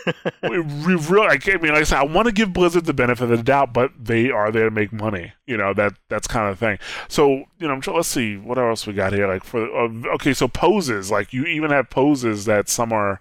we, 0.42 0.58
we 0.58 0.94
really, 0.96 1.28
I 1.28 1.56
mean, 1.58 1.72
like 1.72 1.82
I 1.82 1.84
said, 1.84 1.98
I 1.98 2.04
want 2.04 2.26
to 2.26 2.32
give 2.32 2.52
Blizzard 2.52 2.86
the 2.86 2.94
benefit 2.94 3.24
of 3.24 3.36
the 3.36 3.42
doubt, 3.42 3.72
but 3.72 3.92
they 3.98 4.30
are 4.30 4.50
there 4.50 4.64
to 4.64 4.70
make 4.70 4.92
money. 4.92 5.34
You 5.46 5.56
know 5.58 5.74
that 5.74 5.94
that's 6.08 6.26
kind 6.26 6.50
of 6.50 6.58
thing. 6.58 6.78
So 7.08 7.44
you 7.58 7.68
know, 7.68 7.74
I'm 7.74 7.80
trying, 7.80 7.96
let's 7.96 8.08
see 8.08 8.36
what 8.36 8.58
else 8.58 8.86
we 8.86 8.94
got 8.94 9.12
here. 9.12 9.28
Like 9.28 9.44
for 9.44 9.64
uh, 9.64 10.14
okay, 10.14 10.32
so 10.32 10.48
poses. 10.48 11.10
Like 11.10 11.32
you 11.32 11.44
even 11.44 11.70
have 11.70 11.90
poses 11.90 12.46
that 12.46 12.68
some 12.68 12.92
are 12.92 13.20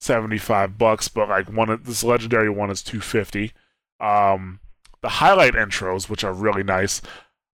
seventy 0.00 0.38
five 0.38 0.78
bucks, 0.78 1.08
but 1.08 1.28
like 1.28 1.52
one 1.52 1.68
of 1.68 1.84
this 1.84 2.04
legendary 2.04 2.48
one 2.48 2.70
is 2.70 2.82
two 2.82 3.00
fifty. 3.00 3.52
Um, 4.00 4.60
the 5.00 5.08
highlight 5.08 5.54
intros, 5.54 6.08
which 6.08 6.22
are 6.24 6.32
really 6.32 6.62
nice, 6.62 7.02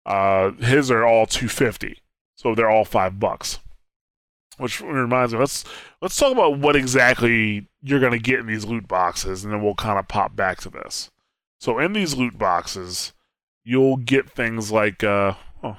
uh, 0.05 0.51
his 0.51 0.91
are 0.91 1.05
all 1.05 1.25
two 1.25 1.47
fifty, 1.47 2.01
so 2.35 2.53
they're 2.53 2.69
all 2.69 2.85
five 2.85 3.19
bucks. 3.19 3.59
Which 4.57 4.81
reminds 4.81 5.33
me, 5.33 5.39
let's 5.39 5.63
let's 6.01 6.15
talk 6.15 6.31
about 6.31 6.57
what 6.57 6.75
exactly 6.75 7.67
you're 7.81 7.99
going 7.99 8.13
to 8.13 8.19
get 8.19 8.39
in 8.39 8.47
these 8.47 8.65
loot 8.65 8.87
boxes, 8.87 9.43
and 9.43 9.53
then 9.53 9.61
we'll 9.61 9.75
kind 9.75 9.99
of 9.99 10.07
pop 10.07 10.35
back 10.35 10.59
to 10.61 10.69
this. 10.69 11.11
So, 11.59 11.77
in 11.79 11.93
these 11.93 12.15
loot 12.15 12.37
boxes, 12.37 13.13
you'll 13.63 13.97
get 13.97 14.29
things 14.29 14.71
like, 14.71 15.03
uh, 15.03 15.33
oh, 15.61 15.77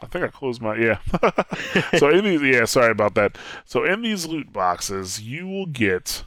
I 0.00 0.06
think 0.06 0.24
I 0.24 0.28
closed 0.28 0.62
my 0.62 0.76
yeah. 0.76 0.98
so 1.98 2.08
in 2.10 2.24
these, 2.24 2.42
yeah, 2.42 2.64
sorry 2.64 2.92
about 2.92 3.14
that. 3.16 3.36
So 3.64 3.84
in 3.84 4.02
these 4.02 4.26
loot 4.26 4.52
boxes, 4.52 5.20
you 5.20 5.48
will 5.48 5.66
get, 5.66 6.24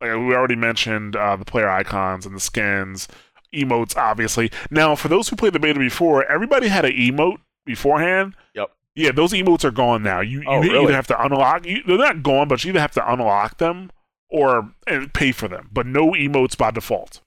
like 0.00 0.12
we 0.12 0.34
already 0.34 0.56
mentioned, 0.56 1.16
uh, 1.16 1.34
the 1.34 1.44
player 1.44 1.68
icons 1.68 2.26
and 2.26 2.36
the 2.36 2.40
skins, 2.40 3.08
emotes, 3.52 3.96
obviously. 3.96 4.52
Now, 4.70 4.94
for 4.94 5.08
those 5.08 5.28
who 5.28 5.36
played 5.36 5.52
the 5.52 5.58
beta 5.58 5.80
before, 5.80 6.24
everybody 6.30 6.68
had 6.68 6.84
an 6.84 6.92
emote 6.92 7.40
beforehand. 7.70 8.34
Yep. 8.54 8.70
Yeah, 8.94 9.12
those 9.12 9.32
emotes 9.32 9.64
are 9.64 9.70
gone 9.70 10.02
now. 10.02 10.20
You, 10.20 10.42
Oh, 10.46 10.62
you 10.62 10.72
really? 10.72 10.84
either 10.84 10.94
have 10.94 11.06
to 11.08 11.22
unlock. 11.24 11.64
You, 11.66 11.82
they're 11.86 11.96
not 11.96 12.22
gone, 12.22 12.48
but 12.48 12.64
you 12.64 12.70
either 12.70 12.80
have 12.80 12.92
to 12.92 13.12
unlock 13.12 13.58
them 13.58 13.90
or 14.28 14.72
and 14.86 15.12
pay 15.14 15.32
for 15.32 15.48
them. 15.48 15.68
But 15.72 15.86
no 15.86 16.10
emotes 16.12 16.56
by 16.56 16.70
default. 16.70 17.20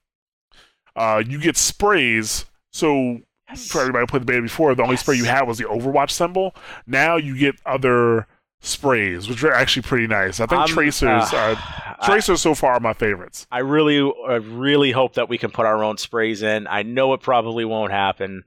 Uh, 0.96 1.22
you 1.26 1.40
get 1.40 1.56
sprays. 1.56 2.44
So 2.72 3.20
for 3.68 3.80
everybody 3.80 4.02
who 4.02 4.06
played 4.06 4.22
the 4.22 4.26
beta 4.26 4.42
before, 4.42 4.74
the 4.74 4.82
only 4.82 4.96
spray 4.96 5.16
you 5.16 5.24
had 5.24 5.42
was 5.48 5.58
the 5.58 5.64
Overwatch 5.64 6.10
symbol. 6.10 6.54
Now 6.86 7.16
you 7.16 7.36
get 7.36 7.56
other 7.66 8.26
sprays, 8.60 9.28
which 9.28 9.42
are 9.44 9.52
actually 9.52 9.82
pretty 9.82 10.06
nice. 10.06 10.40
I 10.40 10.46
think 10.46 10.60
I'm- 10.60 10.68
Tracer's 10.68 11.32
uh, 11.32 11.36
are 11.36 11.56
I- 11.56 12.06
Tracer's 12.06 12.40
so 12.40 12.54
far 12.54 12.72
are 12.74 12.80
my 12.80 12.92
favorites. 12.92 13.46
I 13.50 13.58
really, 13.60 13.98
I 14.28 14.34
really 14.34 14.90
hope 14.92 15.14
that 15.14 15.28
we 15.28 15.38
can 15.38 15.50
put 15.50 15.64
our 15.66 15.82
own 15.82 15.96
sprays 15.98 16.42
in. 16.42 16.66
I 16.66 16.82
know 16.82 17.12
it 17.14 17.20
probably 17.20 17.64
won't 17.64 17.92
happen, 17.92 18.44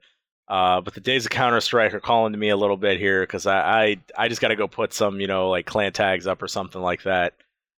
uh, 0.47 0.81
but 0.81 0.93
the 0.93 1.01
days 1.01 1.25
of 1.25 1.31
Counter 1.31 1.59
Strike 1.59 1.93
are 1.93 1.99
calling 1.99 2.31
to 2.33 2.37
me 2.39 2.49
a 2.49 2.57
little 2.57 2.77
bit 2.77 2.99
here 2.99 3.21
because 3.23 3.45
I, 3.45 3.59
I, 3.59 3.97
I 4.17 4.27
just 4.27 4.41
got 4.41 4.49
to 4.49 4.55
go 4.55 4.67
put 4.67 4.93
some, 4.93 5.19
you 5.19 5.27
know, 5.27 5.49
like 5.49 5.65
clan 5.65 5.91
tags 5.93 6.27
up 6.27 6.41
or 6.41 6.47
something 6.47 6.81
like 6.81 7.03
that. 7.03 7.33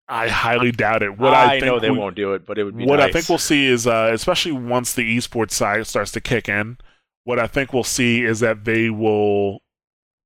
I 0.08 0.28
highly 0.28 0.72
doubt 0.72 1.02
it. 1.04 1.18
What 1.18 1.34
I, 1.34 1.44
I, 1.44 1.60
think 1.60 1.66
know 1.66 1.78
they 1.78 1.90
we- 1.90 1.98
won't 1.98 2.16
do 2.16 2.34
it, 2.34 2.44
but 2.44 2.58
it 2.58 2.64
would 2.64 2.76
be. 2.76 2.84
what 2.84 3.00
I 3.00 3.12
think 3.12 3.28
we'll 3.28 3.38
see 3.38 3.66
is, 3.66 3.86
uh, 3.86 4.10
especially 4.12 4.52
once 4.52 4.94
the 4.94 5.16
esports 5.16 5.52
side 5.52 5.86
starts 5.86 6.10
to 6.12 6.20
kick 6.20 6.48
in, 6.48 6.78
what 7.24 7.38
I 7.38 7.46
think 7.46 7.72
we'll 7.72 7.84
see 7.84 8.24
is 8.24 8.40
that 8.40 8.64
they 8.64 8.90
will 8.90 9.60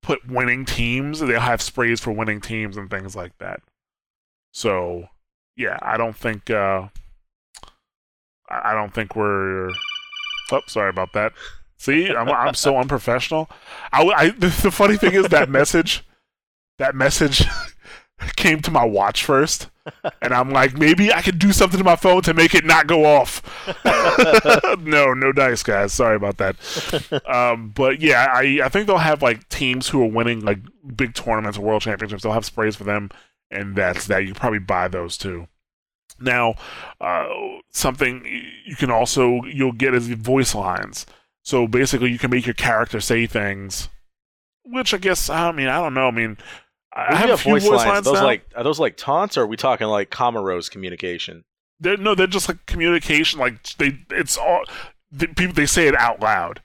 put 0.02 0.26
winning 0.26 0.64
teams. 0.64 1.20
They'll 1.20 1.38
have 1.40 1.60
sprays 1.60 2.00
for 2.00 2.12
winning 2.12 2.40
teams 2.40 2.78
and 2.78 2.88
things 2.88 3.14
like 3.14 3.36
that. 3.38 3.60
So 4.52 5.08
yeah, 5.56 5.78
I 5.82 5.98
don't 5.98 6.16
think 6.16 6.48
uh, 6.50 6.88
I 8.48 8.72
don't 8.72 8.94
think 8.94 9.16
we're. 9.16 9.70
Oh, 10.50 10.60
sorry 10.66 10.90
about 10.90 11.12
that. 11.14 11.32
See, 11.76 12.10
I'm 12.10 12.28
I'm 12.28 12.54
so 12.54 12.76
unprofessional. 12.78 13.50
I, 13.92 14.02
I 14.02 14.30
the 14.30 14.50
funny 14.50 14.96
thing 14.96 15.14
is 15.14 15.28
that 15.28 15.48
message, 15.48 16.04
that 16.78 16.94
message 16.94 17.44
came 18.36 18.60
to 18.62 18.70
my 18.70 18.84
watch 18.84 19.24
first, 19.24 19.68
and 20.22 20.32
I'm 20.32 20.50
like, 20.50 20.78
maybe 20.78 21.12
I 21.12 21.22
could 21.22 21.38
do 21.38 21.52
something 21.52 21.78
to 21.78 21.84
my 21.84 21.96
phone 21.96 22.22
to 22.22 22.34
make 22.34 22.54
it 22.54 22.64
not 22.64 22.86
go 22.86 23.04
off. 23.04 23.42
no, 24.80 25.12
no 25.12 25.32
dice, 25.32 25.62
guys. 25.62 25.92
Sorry 25.92 26.16
about 26.16 26.38
that. 26.38 26.56
Um, 27.26 27.70
but 27.74 28.00
yeah, 28.00 28.28
I 28.32 28.60
I 28.64 28.68
think 28.68 28.86
they'll 28.86 28.98
have 28.98 29.22
like 29.22 29.48
teams 29.48 29.88
who 29.88 30.02
are 30.02 30.10
winning 30.10 30.40
like 30.40 30.60
big 30.96 31.14
tournaments 31.14 31.58
or 31.58 31.62
world 31.62 31.82
championships. 31.82 32.22
They'll 32.22 32.32
have 32.32 32.44
sprays 32.44 32.76
for 32.76 32.84
them, 32.84 33.10
and 33.50 33.76
that's 33.76 34.06
that. 34.06 34.20
You 34.20 34.28
can 34.28 34.36
probably 34.36 34.58
buy 34.60 34.88
those 34.88 35.18
too. 35.18 35.48
Now, 36.20 36.54
uh, 37.00 37.26
something 37.72 38.24
you 38.64 38.76
can 38.76 38.90
also 38.90 39.42
you'll 39.44 39.72
get 39.72 39.94
is 39.94 40.08
the 40.08 40.16
voice 40.16 40.54
lines. 40.54 41.06
So 41.44 41.68
basically, 41.68 42.10
you 42.10 42.18
can 42.18 42.30
make 42.30 42.46
your 42.46 42.54
character 42.54 43.00
say 43.00 43.26
things, 43.26 43.88
which 44.64 44.94
I 44.94 44.98
guess 44.98 45.28
I 45.28 45.52
mean 45.52 45.68
I 45.68 45.80
don't 45.80 45.94
know. 45.94 46.08
I 46.08 46.10
mean, 46.10 46.38
I 46.92 47.16
have 47.16 47.30
a 47.30 47.36
few 47.36 47.52
voice, 47.52 47.66
lines. 47.66 47.84
lines 47.84 48.04
those 48.06 48.14
now. 48.14 48.24
like 48.24 48.46
are 48.56 48.64
those 48.64 48.80
like 48.80 48.96
taunts, 48.96 49.36
or 49.36 49.42
are 49.42 49.46
we 49.46 49.56
talking 49.56 49.86
like 49.86 50.10
Camaros 50.10 50.70
communication? 50.70 51.44
They're, 51.80 51.96
no, 51.96 52.14
they're 52.14 52.26
just 52.26 52.48
like 52.48 52.64
communication. 52.66 53.38
Like 53.38 53.62
they, 53.76 53.98
it's 54.10 54.38
all 54.38 54.64
the, 55.12 55.26
people. 55.26 55.54
They 55.54 55.66
say 55.66 55.86
it 55.86 55.94
out 55.96 56.20
loud. 56.20 56.62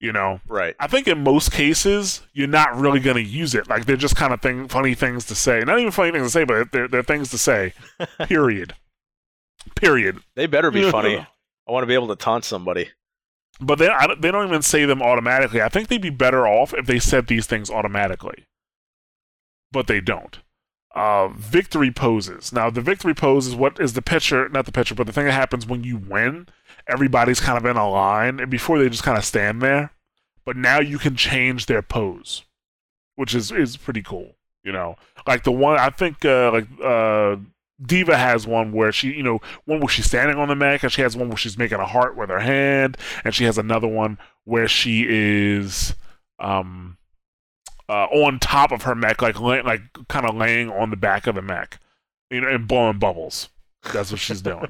You 0.00 0.12
know, 0.12 0.40
right? 0.48 0.74
I 0.80 0.86
think 0.86 1.08
in 1.08 1.22
most 1.22 1.52
cases 1.52 2.22
you're 2.32 2.48
not 2.48 2.74
really 2.74 3.00
going 3.00 3.16
to 3.16 3.22
use 3.22 3.54
it. 3.54 3.68
Like 3.68 3.84
they're 3.84 3.96
just 3.96 4.16
kind 4.16 4.32
of 4.32 4.40
thing, 4.40 4.66
funny 4.66 4.94
things 4.94 5.26
to 5.26 5.34
say. 5.34 5.60
Not 5.60 5.78
even 5.78 5.92
funny 5.92 6.10
things 6.10 6.24
to 6.24 6.30
say, 6.30 6.44
but 6.44 6.72
they're, 6.72 6.88
they're 6.88 7.02
things 7.02 7.30
to 7.32 7.38
say. 7.38 7.74
Period. 8.26 8.74
Period. 9.76 10.20
They 10.36 10.46
better 10.46 10.70
be 10.70 10.90
funny. 10.90 11.18
I 11.18 11.72
want 11.72 11.82
to 11.82 11.86
be 11.86 11.92
able 11.92 12.08
to 12.08 12.16
taunt 12.16 12.44
somebody. 12.44 12.88
But 13.60 13.78
they 13.78 13.88
they 14.18 14.30
don't 14.30 14.48
even 14.48 14.62
say 14.62 14.84
them 14.84 15.02
automatically. 15.02 15.60
I 15.60 15.68
think 15.68 15.88
they'd 15.88 16.00
be 16.00 16.10
better 16.10 16.46
off 16.46 16.72
if 16.72 16.86
they 16.86 16.98
said 16.98 17.26
these 17.26 17.46
things 17.46 17.70
automatically. 17.70 18.46
But 19.70 19.86
they 19.86 20.00
don't. 20.00 20.38
Uh, 20.94 21.28
victory 21.28 21.92
poses. 21.92 22.52
Now, 22.52 22.68
the 22.68 22.80
victory 22.80 23.14
pose 23.14 23.46
is 23.46 23.54
what 23.54 23.78
is 23.78 23.92
the 23.92 24.02
picture, 24.02 24.48
not 24.48 24.66
the 24.66 24.72
picture, 24.72 24.94
but 24.94 25.06
the 25.06 25.12
thing 25.12 25.26
that 25.26 25.32
happens 25.32 25.66
when 25.66 25.84
you 25.84 25.96
win. 25.96 26.48
Everybody's 26.88 27.38
kind 27.38 27.56
of 27.56 27.64
in 27.64 27.76
a 27.76 27.88
line, 27.88 28.40
and 28.40 28.50
before 28.50 28.78
they 28.78 28.88
just 28.88 29.04
kind 29.04 29.18
of 29.18 29.24
stand 29.24 29.62
there. 29.62 29.92
But 30.44 30.56
now 30.56 30.80
you 30.80 30.98
can 30.98 31.14
change 31.14 31.66
their 31.66 31.82
pose, 31.82 32.44
which 33.14 33.34
is 33.34 33.52
is 33.52 33.76
pretty 33.76 34.02
cool. 34.02 34.34
You 34.64 34.72
know, 34.72 34.96
like 35.26 35.44
the 35.44 35.52
one 35.52 35.78
I 35.78 35.90
think, 35.90 36.24
uh, 36.24 36.50
like 36.50 36.66
uh, 36.82 37.36
D.Va 37.84 38.16
has 38.16 38.46
one 38.46 38.72
where 38.72 38.92
she, 38.92 39.08
you 39.08 39.22
know, 39.22 39.40
one 39.64 39.80
where 39.80 39.88
she's 39.88 40.06
standing 40.06 40.36
on 40.36 40.48
the 40.48 40.54
mech, 40.54 40.82
and 40.82 40.92
she 40.92 41.02
has 41.02 41.16
one 41.16 41.28
where 41.28 41.36
she's 41.36 41.58
making 41.58 41.78
a 41.78 41.86
heart 41.86 42.16
with 42.16 42.28
her 42.28 42.40
hand, 42.40 42.96
and 43.24 43.34
she 43.34 43.44
has 43.44 43.58
another 43.58 43.88
one 43.88 44.18
where 44.44 44.68
she 44.68 45.06
is 45.08 45.94
um, 46.38 46.98
uh, 47.88 48.06
on 48.06 48.38
top 48.38 48.72
of 48.72 48.82
her 48.82 48.94
mech, 48.94 49.22
like 49.22 49.38
like 49.40 49.82
kind 50.08 50.26
of 50.26 50.36
laying 50.36 50.70
on 50.70 50.90
the 50.90 50.96
back 50.96 51.26
of 51.26 51.34
the 51.34 51.42
mech, 51.42 51.78
you 52.30 52.40
know, 52.40 52.48
and 52.48 52.68
blowing 52.68 52.98
bubbles. 52.98 53.48
That's 53.92 54.10
what 54.10 54.20
she's 54.20 54.42
doing. 54.42 54.68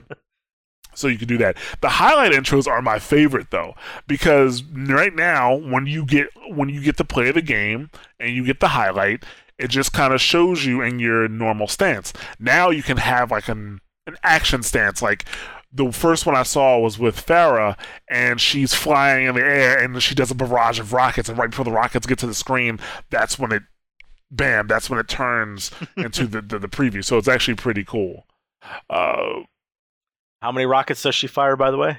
so 0.95 1.09
you 1.09 1.19
can 1.19 1.29
do 1.29 1.39
that. 1.39 1.57
The 1.81 1.89
highlight 1.89 2.33
intros 2.33 2.67
are 2.67 2.83
my 2.83 2.99
favorite 2.99 3.51
though, 3.51 3.75
because 4.07 4.63
right 4.63 5.15
now 5.15 5.55
when 5.55 5.87
you 5.87 6.05
get 6.05 6.29
when 6.49 6.69
you 6.69 6.81
get 6.83 6.97
to 6.99 7.05
play 7.05 7.31
the 7.31 7.43
game 7.43 7.91
and 8.19 8.35
you 8.35 8.45
get 8.45 8.61
the 8.61 8.69
highlight, 8.69 9.25
it 9.61 9.69
just 9.69 9.93
kind 9.93 10.13
of 10.13 10.21
shows 10.21 10.65
you 10.65 10.83
in 10.83 10.99
your 10.99 11.29
normal 11.29 11.69
stance. 11.69 12.13
Now 12.39 12.71
you 12.71 12.83
can 12.83 12.97
have 12.97 13.31
like 13.31 13.49
an 13.49 13.81
an 14.07 14.17
action 14.23 14.63
stance, 14.63 15.03
like 15.03 15.25
the 15.73 15.93
first 15.93 16.27
one 16.27 16.35
I 16.35 16.43
saw 16.43 16.79
was 16.79 16.99
with 16.99 17.25
Pharah, 17.25 17.79
and 18.09 18.41
she's 18.41 18.75
flying 18.75 19.27
in 19.27 19.35
the 19.35 19.43
air, 19.43 19.79
and 19.79 20.03
she 20.03 20.15
does 20.15 20.31
a 20.31 20.35
barrage 20.35 20.81
of 20.81 20.93
rockets, 20.93 21.29
and 21.29 21.39
right 21.39 21.51
before 21.51 21.65
the 21.65 21.71
rockets 21.71 22.07
get 22.07 22.19
to 22.21 22.27
the 22.27 22.35
screen, 22.35 22.81
that's 23.11 23.39
when 23.39 23.53
it, 23.53 23.63
bam, 24.31 24.67
that's 24.67 24.91
when 24.91 24.99
it 24.99 25.09
turns 25.09 25.71
into 25.97 26.27
the, 26.27 26.43
the, 26.43 26.59
the 26.59 26.69
preview. 26.69 27.05
So 27.05 27.19
it's 27.19 27.29
actually 27.29 27.55
pretty 27.55 27.85
cool. 27.85 28.27
Uh, 28.89 29.43
How 30.43 30.53
many 30.53 30.67
rockets 30.67 31.03
does 31.03 31.15
she 31.15 31.29
fire, 31.29 31.57
by 31.57 31.71
the 31.71 31.79
way? 31.79 31.99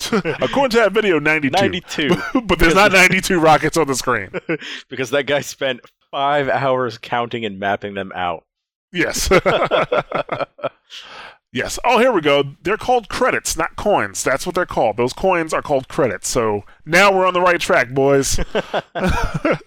According 0.12 0.70
to 0.70 0.76
that 0.76 0.92
video, 0.92 1.18
92. 1.18 1.50
92. 1.50 2.16
but 2.44 2.60
there's 2.60 2.74
not 2.74 2.92
92 2.92 3.40
rockets 3.40 3.76
on 3.76 3.88
the 3.88 3.96
screen. 3.96 4.30
because 4.88 5.10
that 5.10 5.26
guy 5.26 5.40
spent 5.40 5.80
five 6.10 6.48
hours 6.48 6.98
counting 6.98 7.44
and 7.44 7.58
mapping 7.58 7.94
them 7.94 8.12
out. 8.14 8.44
Yes. 8.92 9.28
yes. 11.52 11.78
Oh, 11.84 11.98
here 11.98 12.12
we 12.12 12.20
go. 12.20 12.44
They're 12.62 12.76
called 12.76 13.08
credits, 13.08 13.56
not 13.56 13.76
coins. 13.76 14.22
That's 14.22 14.46
what 14.46 14.54
they're 14.54 14.66
called. 14.66 14.96
Those 14.96 15.12
coins 15.12 15.52
are 15.52 15.62
called 15.62 15.88
credits. 15.88 16.28
So 16.28 16.64
now 16.86 17.12
we're 17.12 17.26
on 17.26 17.34
the 17.34 17.40
right 17.40 17.60
track, 17.60 17.90
boys. 17.90 18.38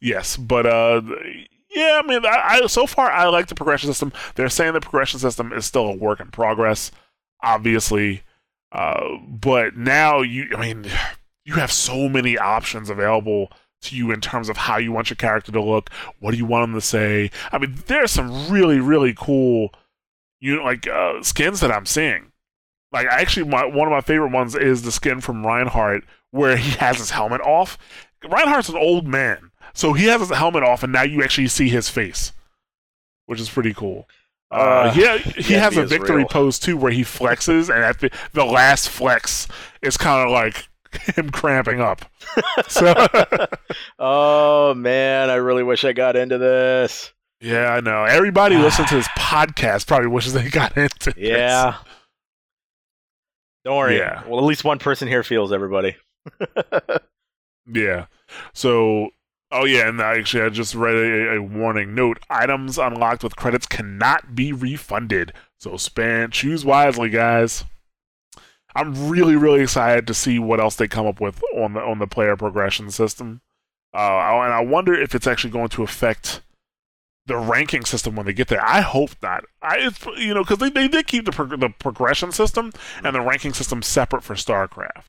yes, 0.00 0.36
but 0.36 0.66
uh, 0.66 1.02
yeah. 1.70 2.00
I 2.02 2.06
mean, 2.06 2.24
I, 2.24 2.60
I 2.62 2.66
so 2.66 2.86
far 2.86 3.10
I 3.10 3.28
like 3.28 3.48
the 3.48 3.54
progression 3.54 3.90
system. 3.90 4.12
They're 4.34 4.48
saying 4.48 4.72
the 4.72 4.80
progression 4.80 5.20
system 5.20 5.52
is 5.52 5.66
still 5.66 5.86
a 5.86 5.96
work 5.96 6.20
in 6.20 6.30
progress, 6.30 6.90
obviously. 7.42 8.22
Uh, 8.70 9.18
but 9.28 9.76
now 9.76 10.22
you, 10.22 10.48
I 10.56 10.60
mean, 10.60 10.86
you 11.44 11.54
have 11.54 11.70
so 11.70 12.08
many 12.08 12.38
options 12.38 12.88
available 12.88 13.50
to 13.82 13.96
you 13.96 14.10
in 14.10 14.20
terms 14.20 14.48
of 14.48 14.56
how 14.56 14.78
you 14.78 14.92
want 14.92 15.10
your 15.10 15.16
character 15.16 15.52
to 15.52 15.62
look, 15.62 15.90
what 16.20 16.32
do 16.32 16.36
you 16.36 16.46
want 16.46 16.64
them 16.64 16.74
to 16.74 16.80
say. 16.80 17.30
I 17.50 17.58
mean, 17.58 17.76
there's 17.86 18.10
some 18.10 18.48
really, 18.50 18.80
really 18.80 19.14
cool, 19.16 19.70
you 20.40 20.56
know, 20.56 20.64
like 20.64 20.88
uh, 20.88 21.22
skins 21.22 21.60
that 21.60 21.72
I'm 21.72 21.86
seeing. 21.86 22.32
Like, 22.92 23.06
actually, 23.06 23.48
my, 23.48 23.64
one 23.64 23.88
of 23.88 23.92
my 23.92 24.02
favorite 24.02 24.32
ones 24.32 24.54
is 24.54 24.82
the 24.82 24.92
skin 24.92 25.20
from 25.20 25.46
Reinhardt 25.46 26.04
where 26.30 26.56
he 26.56 26.72
has 26.78 26.98
his 26.98 27.10
helmet 27.10 27.40
off. 27.42 27.78
Reinhardt's 28.28 28.68
an 28.68 28.76
old 28.76 29.06
man, 29.06 29.50
so 29.72 29.92
he 29.92 30.06
has 30.06 30.20
his 30.20 30.30
helmet 30.30 30.62
off, 30.62 30.82
and 30.82 30.92
now 30.92 31.02
you 31.02 31.22
actually 31.22 31.48
see 31.48 31.68
his 31.68 31.88
face, 31.88 32.32
which 33.26 33.40
is 33.40 33.48
pretty 33.48 33.74
cool. 33.74 34.08
Uh, 34.50 34.54
uh, 34.54 34.94
yeah, 34.94 35.16
he 35.18 35.54
has 35.54 35.76
a 35.76 35.86
victory 35.86 36.24
pose 36.26 36.58
too, 36.58 36.76
where 36.76 36.92
he 36.92 37.02
flexes, 37.02 37.74
and 37.74 37.82
at 37.82 38.00
the, 38.00 38.10
the 38.32 38.44
last 38.44 38.88
flex 38.88 39.48
is 39.80 39.96
kind 39.96 40.26
of 40.26 40.32
like 40.32 40.68
him 41.16 41.30
cramping 41.30 41.80
up. 41.80 42.04
So, 42.68 42.94
oh 43.98 44.74
man, 44.74 45.28
I 45.28 45.34
really 45.34 45.62
wish 45.62 45.84
I 45.84 45.92
got 45.92 46.16
into 46.16 46.38
this. 46.38 47.12
Yeah, 47.40 47.74
I 47.74 47.80
know. 47.80 48.04
Everybody 48.04 48.56
listening 48.58 48.88
to 48.88 48.94
this 48.96 49.08
podcast 49.18 49.86
probably 49.86 50.08
wishes 50.08 50.32
they 50.32 50.48
got 50.48 50.76
into. 50.76 51.12
Yeah. 51.16 51.72
This. 51.72 51.92
Don't 53.64 53.76
worry. 53.76 53.98
Yeah. 53.98 54.22
Well, 54.26 54.38
at 54.38 54.44
least 54.44 54.64
one 54.64 54.78
person 54.78 55.08
here 55.08 55.22
feels 55.22 55.52
everybody. 55.52 55.96
yeah. 57.72 58.06
So, 58.54 59.10
oh 59.50 59.64
yeah, 59.64 59.88
and 59.88 60.00
actually, 60.00 60.44
I 60.44 60.48
just 60.48 60.74
read 60.74 60.94
a, 60.94 61.36
a, 61.36 61.42
warning 61.42 61.94
note: 61.94 62.18
items 62.30 62.78
unlocked 62.78 63.22
with 63.22 63.36
credits 63.36 63.66
cannot 63.66 64.34
be 64.34 64.52
refunded. 64.52 65.32
So, 65.58 65.76
span 65.76 66.30
choose 66.30 66.64
wisely, 66.64 67.10
guys. 67.10 67.64
I'm 68.74 69.08
really 69.08 69.36
really 69.36 69.60
excited 69.60 70.06
to 70.06 70.14
see 70.14 70.38
what 70.38 70.60
else 70.60 70.76
they 70.76 70.88
come 70.88 71.06
up 71.06 71.20
with 71.20 71.42
on 71.54 71.74
the 71.74 71.80
on 71.80 71.98
the 71.98 72.06
player 72.06 72.36
progression 72.36 72.90
system. 72.90 73.40
Uh, 73.94 73.98
and 73.98 74.54
I 74.54 74.60
wonder 74.64 74.94
if 74.94 75.14
it's 75.14 75.26
actually 75.26 75.50
going 75.50 75.68
to 75.68 75.82
affect 75.82 76.40
the 77.26 77.36
ranking 77.36 77.84
system 77.84 78.16
when 78.16 78.26
they 78.26 78.32
get 78.32 78.48
there. 78.48 78.64
I 78.64 78.80
hope 78.80 79.10
not. 79.22 79.44
I 79.60 79.90
you 80.16 80.34
know 80.34 80.42
because 80.42 80.58
they, 80.58 80.70
they 80.70 80.88
did 80.88 81.06
keep 81.06 81.24
the 81.24 81.32
pro- 81.32 81.56
the 81.56 81.68
progression 81.68 82.32
system 82.32 82.72
and 83.04 83.14
the 83.14 83.20
ranking 83.20 83.52
system 83.52 83.82
separate 83.82 84.24
for 84.24 84.34
StarCraft. 84.34 85.04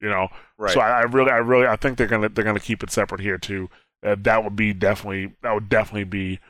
You 0.00 0.08
know, 0.08 0.28
right. 0.56 0.72
so 0.72 0.80
I, 0.80 1.00
I 1.00 1.02
really 1.02 1.30
I 1.30 1.36
really 1.36 1.66
I 1.66 1.76
think 1.76 1.98
they're 1.98 2.06
gonna 2.06 2.28
they're 2.28 2.44
gonna 2.44 2.60
keep 2.60 2.82
it 2.82 2.90
separate 2.90 3.20
here 3.20 3.38
too. 3.38 3.68
Uh, 4.02 4.16
that 4.20 4.42
would 4.42 4.56
be 4.56 4.72
definitely 4.72 5.34
that 5.42 5.52
would 5.52 5.68
definitely 5.68 6.04
be 6.04 6.40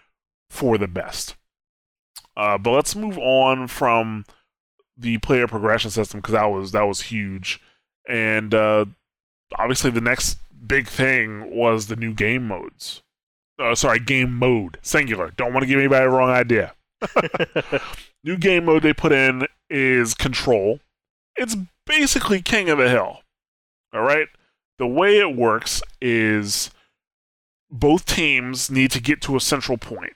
for 0.49 0.79
the 0.79 0.89
best. 0.89 1.37
Uh, 2.37 2.57
but 2.57 2.71
let's 2.71 2.95
move 2.95 3.19
on 3.19 3.67
from 3.67 4.25
the 5.01 5.19
player 5.19 5.47
progression 5.47 5.91
system 5.91 6.21
because 6.21 6.35
that 6.35 6.47
was 6.47 6.73
that 6.73 6.83
was 6.83 7.03
huge, 7.03 7.61
and 8.09 8.55
uh, 8.55 8.85
obviously 9.59 9.91
the 9.91 10.01
next 10.01 10.39
big 10.67 10.87
thing 10.87 11.55
was 11.55 11.87
the 11.87 11.97
new 11.97 12.13
game 12.13 12.47
modes. 12.47 13.03
Uh, 13.59 13.75
sorry, 13.75 13.99
game 13.99 14.35
mode 14.35 14.79
singular. 14.83 15.33
Don't 15.37 15.53
want 15.53 15.63
to 15.63 15.69
give 15.69 15.79
anybody 15.79 16.05
the 16.05 16.11
wrong 16.11 16.31
idea. 16.31 16.75
new 18.25 18.37
game 18.37 18.65
mode 18.65 18.83
they 18.83 18.93
put 18.93 19.13
in 19.13 19.47
is 19.69 20.15
control. 20.15 20.81
It's 21.37 21.57
basically 21.87 22.43
King 22.43 22.69
of 22.71 22.79
the 22.79 22.89
Hill. 22.89 23.21
All 23.93 24.03
right. 24.03 24.29
The 24.79 24.87
way 24.87 25.19
it 25.19 25.37
works 25.37 25.83
is 26.01 26.71
both 27.71 28.07
teams 28.07 28.71
need 28.71 28.91
to 28.93 29.01
get 29.01 29.21
to 29.23 29.37
a 29.37 29.41
central 29.41 29.79
point 29.79 30.15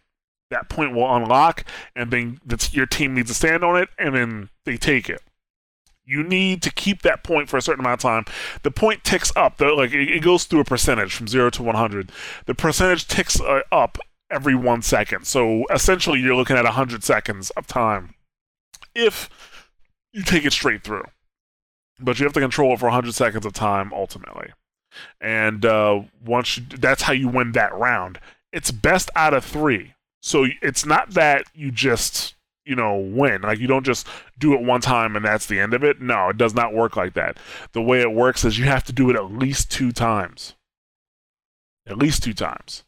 that 0.55 0.69
point 0.69 0.95
will 0.95 1.15
unlock, 1.15 1.65
and 1.95 2.11
then 2.11 2.41
your 2.71 2.87
team 2.87 3.15
needs 3.15 3.29
to 3.29 3.35
stand 3.35 3.65
on 3.65 3.77
it, 3.77 3.89
and 3.99 4.15
then 4.15 4.49
they 4.65 4.77
take 4.77 5.11
it. 5.11 5.21
You 6.07 6.23
need 6.23 6.63
to 6.63 6.71
keep 6.71 7.03
that 7.03 7.25
point 7.25 7.49
for 7.49 7.57
a 7.57 7.63
certain 7.63 7.81
amount 7.81 8.05
of 8.05 8.11
time. 8.11 8.25
The 8.63 8.71
point 8.71 9.05
ticks 9.05 9.33
up. 9.35 9.61
Like 9.61 9.93
it, 9.93 10.11
it 10.11 10.23
goes 10.23 10.45
through 10.45 10.61
a 10.61 10.65
percentage 10.65 11.15
from 11.15 11.29
zero 11.29 11.51
to 11.51 11.63
100. 11.63 12.13
The 12.47 12.55
percentage 12.55 13.09
ticks 13.09 13.41
uh, 13.41 13.63
up 13.73 13.99
every 14.31 14.55
one 14.55 14.83
second. 14.83 15.27
So 15.27 15.65
essentially, 15.73 16.21
you're 16.21 16.37
looking 16.37 16.57
at 16.57 16.65
100 16.65 17.03
seconds 17.03 17.51
of 17.51 17.67
time 17.67 18.15
if 18.95 19.31
you 20.13 20.23
take 20.23 20.45
it 20.45 20.53
straight 20.53 20.83
through. 20.85 21.05
But 21.99 22.19
you 22.19 22.25
have 22.25 22.35
to 22.35 22.41
control 22.41 22.75
it 22.75 22.81
for 22.81 22.87
100 22.87 23.15
seconds 23.15 23.47
of 23.47 23.53
time 23.53 23.93
ultimately. 23.95 24.51
And 25.21 25.65
uh, 25.65 26.03
once 26.25 26.59
you, 26.59 26.65
that's 26.69 27.03
how 27.03 27.13
you 27.13 27.29
win 27.29 27.53
that 27.53 27.75
round. 27.75 28.21
It's 28.53 28.71
best 28.71 29.11
out 29.17 29.35
of 29.35 29.45
three. 29.45 29.95
So 30.25 30.47
it's 30.63 30.87
not 30.87 31.11
that 31.11 31.45
you 31.55 31.71
just 31.71 32.35
you 32.65 32.75
know 32.75 32.97
win. 32.97 33.43
Like 33.43 33.59
you 33.59 33.67
don't 33.67 33.85
just 33.85 34.07
do 34.39 34.55
it 34.55 34.63
one 34.63 34.81
time 34.81 35.17
and 35.17 35.25
that's 35.25 35.45
the 35.45 35.61
end 35.61 35.75
of 35.75 35.85
it. 35.85 36.01
No 36.01 36.31
it 36.31 36.39
does 36.39 36.55
not 36.55 36.73
work 36.73 36.97
like 36.97 37.13
that. 37.13 37.37
The 37.73 37.83
way 37.83 38.01
it 38.01 38.11
works 38.11 38.43
is 38.43 38.59
you 38.59 38.65
have 38.65 38.85
to 38.85 38.93
do 38.93 39.11
it 39.11 39.17
at 39.17 39.31
least 39.31 39.71
two 39.71 39.93
times. 39.93 40.55
At 41.87 41.99
least 41.99 42.23
two 42.23 42.33
times. 42.33 42.85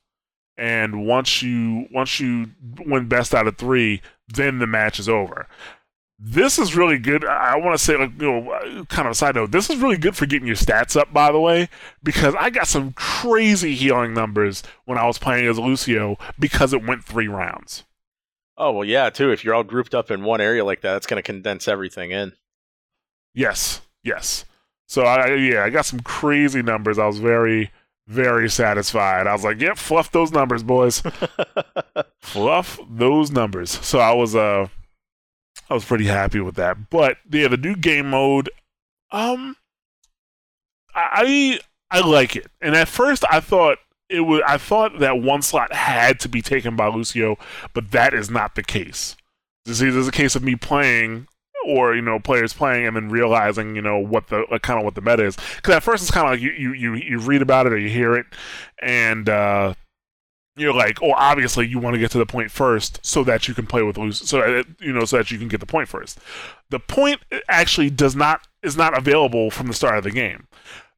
And 0.57 1.07
once 1.07 1.43
you 1.43 1.89
once 1.93 2.18
you 2.18 2.53
win 2.78 3.07
best 3.07 3.34
out 3.34 3.47
of 3.47 3.59
three 3.59 4.01
then 4.26 4.59
the 4.59 4.66
match 4.66 4.99
is 4.99 5.09
over 5.09 5.47
this 6.18 6.58
is 6.58 6.74
really 6.74 6.98
good. 6.98 7.24
I 7.24 7.56
want 7.56 7.78
to 7.78 7.84
say, 7.84 7.96
like, 7.96 8.20
you 8.20 8.30
know, 8.30 8.84
kind 8.88 9.06
of 9.06 9.12
a 9.12 9.14
side 9.14 9.34
note. 9.34 9.50
This 9.50 9.68
is 9.68 9.76
really 9.76 9.98
good 9.98 10.16
for 10.16 10.24
getting 10.24 10.46
your 10.46 10.56
stats 10.56 10.98
up, 10.98 11.12
by 11.12 11.30
the 11.30 11.40
way, 11.40 11.68
because 12.02 12.34
I 12.38 12.48
got 12.50 12.66
some 12.68 12.92
crazy 12.92 13.74
healing 13.74 14.14
numbers 14.14 14.62
when 14.86 14.96
I 14.96 15.06
was 15.06 15.18
playing 15.18 15.46
as 15.46 15.58
Lucio 15.58 16.16
because 16.38 16.72
it 16.72 16.86
went 16.86 17.04
three 17.04 17.28
rounds. 17.28 17.84
Oh 18.56 18.72
well, 18.72 18.84
yeah, 18.84 19.10
too. 19.10 19.30
If 19.30 19.44
you're 19.44 19.54
all 19.54 19.62
grouped 19.62 19.94
up 19.94 20.10
in 20.10 20.24
one 20.24 20.40
area 20.40 20.64
like 20.64 20.80
that, 20.80 20.92
that's 20.94 21.06
going 21.06 21.18
to 21.18 21.22
condense 21.22 21.68
everything 21.68 22.10
in. 22.10 22.32
Yes, 23.34 23.82
yes. 24.02 24.46
So 24.86 25.02
I 25.02 25.34
yeah, 25.34 25.64
I 25.64 25.70
got 25.70 25.84
some 25.84 26.00
crazy 26.00 26.62
numbers. 26.62 26.98
I 26.98 27.06
was 27.06 27.18
very 27.18 27.70
very 28.06 28.48
satisfied. 28.48 29.26
I 29.26 29.32
was 29.32 29.44
like, 29.44 29.60
"Yep, 29.60 29.76
fluff 29.76 30.10
those 30.12 30.32
numbers, 30.32 30.62
boys. 30.62 31.02
fluff 32.22 32.80
those 32.88 33.30
numbers." 33.30 33.70
So 33.70 33.98
I 33.98 34.14
was 34.14 34.34
uh 34.34 34.68
I 35.68 35.74
was 35.74 35.84
pretty 35.84 36.06
happy 36.06 36.40
with 36.40 36.54
that. 36.56 36.90
But 36.90 37.18
they 37.28 37.42
yeah, 37.42 37.48
the 37.48 37.56
new 37.56 37.76
game 37.76 38.10
mode, 38.10 38.50
um, 39.10 39.56
I 40.94 41.60
I 41.90 42.00
like 42.00 42.36
it. 42.36 42.46
And 42.60 42.74
at 42.74 42.88
first, 42.88 43.24
I 43.30 43.40
thought 43.40 43.78
it 44.08 44.20
would. 44.20 44.42
I 44.42 44.58
thought 44.58 44.98
that 45.00 45.20
one 45.20 45.42
slot 45.42 45.72
had 45.72 46.20
to 46.20 46.28
be 46.28 46.42
taken 46.42 46.76
by 46.76 46.88
Lucio, 46.88 47.38
but 47.72 47.90
that 47.90 48.14
is 48.14 48.30
not 48.30 48.54
the 48.54 48.62
case. 48.62 49.16
This 49.64 49.80
is 49.80 50.06
a 50.06 50.12
case 50.12 50.36
of 50.36 50.44
me 50.44 50.54
playing 50.54 51.26
or 51.66 51.94
you 51.94 52.02
know 52.02 52.18
players 52.20 52.52
playing 52.52 52.86
and 52.86 52.94
then 52.94 53.08
realizing 53.08 53.74
you 53.74 53.82
know 53.82 53.98
what 53.98 54.28
the 54.28 54.44
like, 54.50 54.62
kind 54.62 54.78
of 54.78 54.84
what 54.84 54.94
the 54.94 55.00
meta 55.00 55.24
is 55.24 55.36
because 55.56 55.74
at 55.74 55.82
first 55.82 56.02
it's 56.02 56.12
kind 56.12 56.26
of 56.26 56.32
like 56.32 56.40
you 56.40 56.72
you 56.72 56.94
you 56.94 57.18
read 57.18 57.42
about 57.42 57.66
it 57.66 57.72
or 57.72 57.78
you 57.78 57.88
hear 57.88 58.14
it 58.14 58.26
and 58.80 59.28
uh 59.28 59.74
you're 60.57 60.74
like, 60.74 61.02
oh, 61.02 61.12
obviously 61.12 61.66
you 61.66 61.78
want 61.78 61.94
to 61.94 62.00
get 62.00 62.11
to 62.12 62.18
the 62.18 62.26
point 62.26 62.50
first 62.50 63.04
so 63.04 63.22
that 63.24 63.46
you 63.46 63.54
can 63.54 63.66
play 63.66 63.82
with 63.82 63.98
loose, 63.98 64.20
so 64.20 64.64
you 64.80 64.92
know, 64.92 65.04
so 65.04 65.18
that 65.18 65.30
you 65.30 65.38
can 65.38 65.48
get 65.48 65.61
the 65.61 65.66
point 65.66 65.88
first. 65.88 66.18
The 66.70 66.80
point 66.80 67.20
actually 67.48 67.90
does 67.90 68.16
not 68.16 68.46
is 68.62 68.76
not 68.76 68.96
available 68.96 69.50
from 69.50 69.66
the 69.66 69.74
start 69.74 69.98
of 69.98 70.04
the 70.04 70.11
game. 70.11 70.48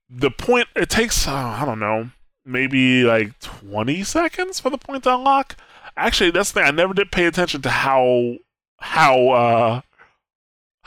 The 0.09 0.31
point 0.31 0.69
it 0.77 0.89
takes, 0.89 1.27
uh, 1.27 1.33
I 1.33 1.65
don't 1.65 1.81
know, 1.81 2.11
maybe 2.45 3.05
like 3.05 3.39
20 3.41 4.05
seconds 4.05 4.61
for 4.61 4.71
the 4.71 4.79
point 4.79 5.05
to 5.05 5.15
unlock. 5.15 5.57
Actually, 5.97 6.31
that's 6.31 6.53
the 6.53 6.61
thing. 6.61 6.69
I 6.69 6.71
never 6.71 6.95
did 6.95 7.13
pay 7.13 7.27
attention 7.27 7.61
to 7.63 7.71
how 7.71 8.37
how 8.81 9.29
uh 9.31 9.81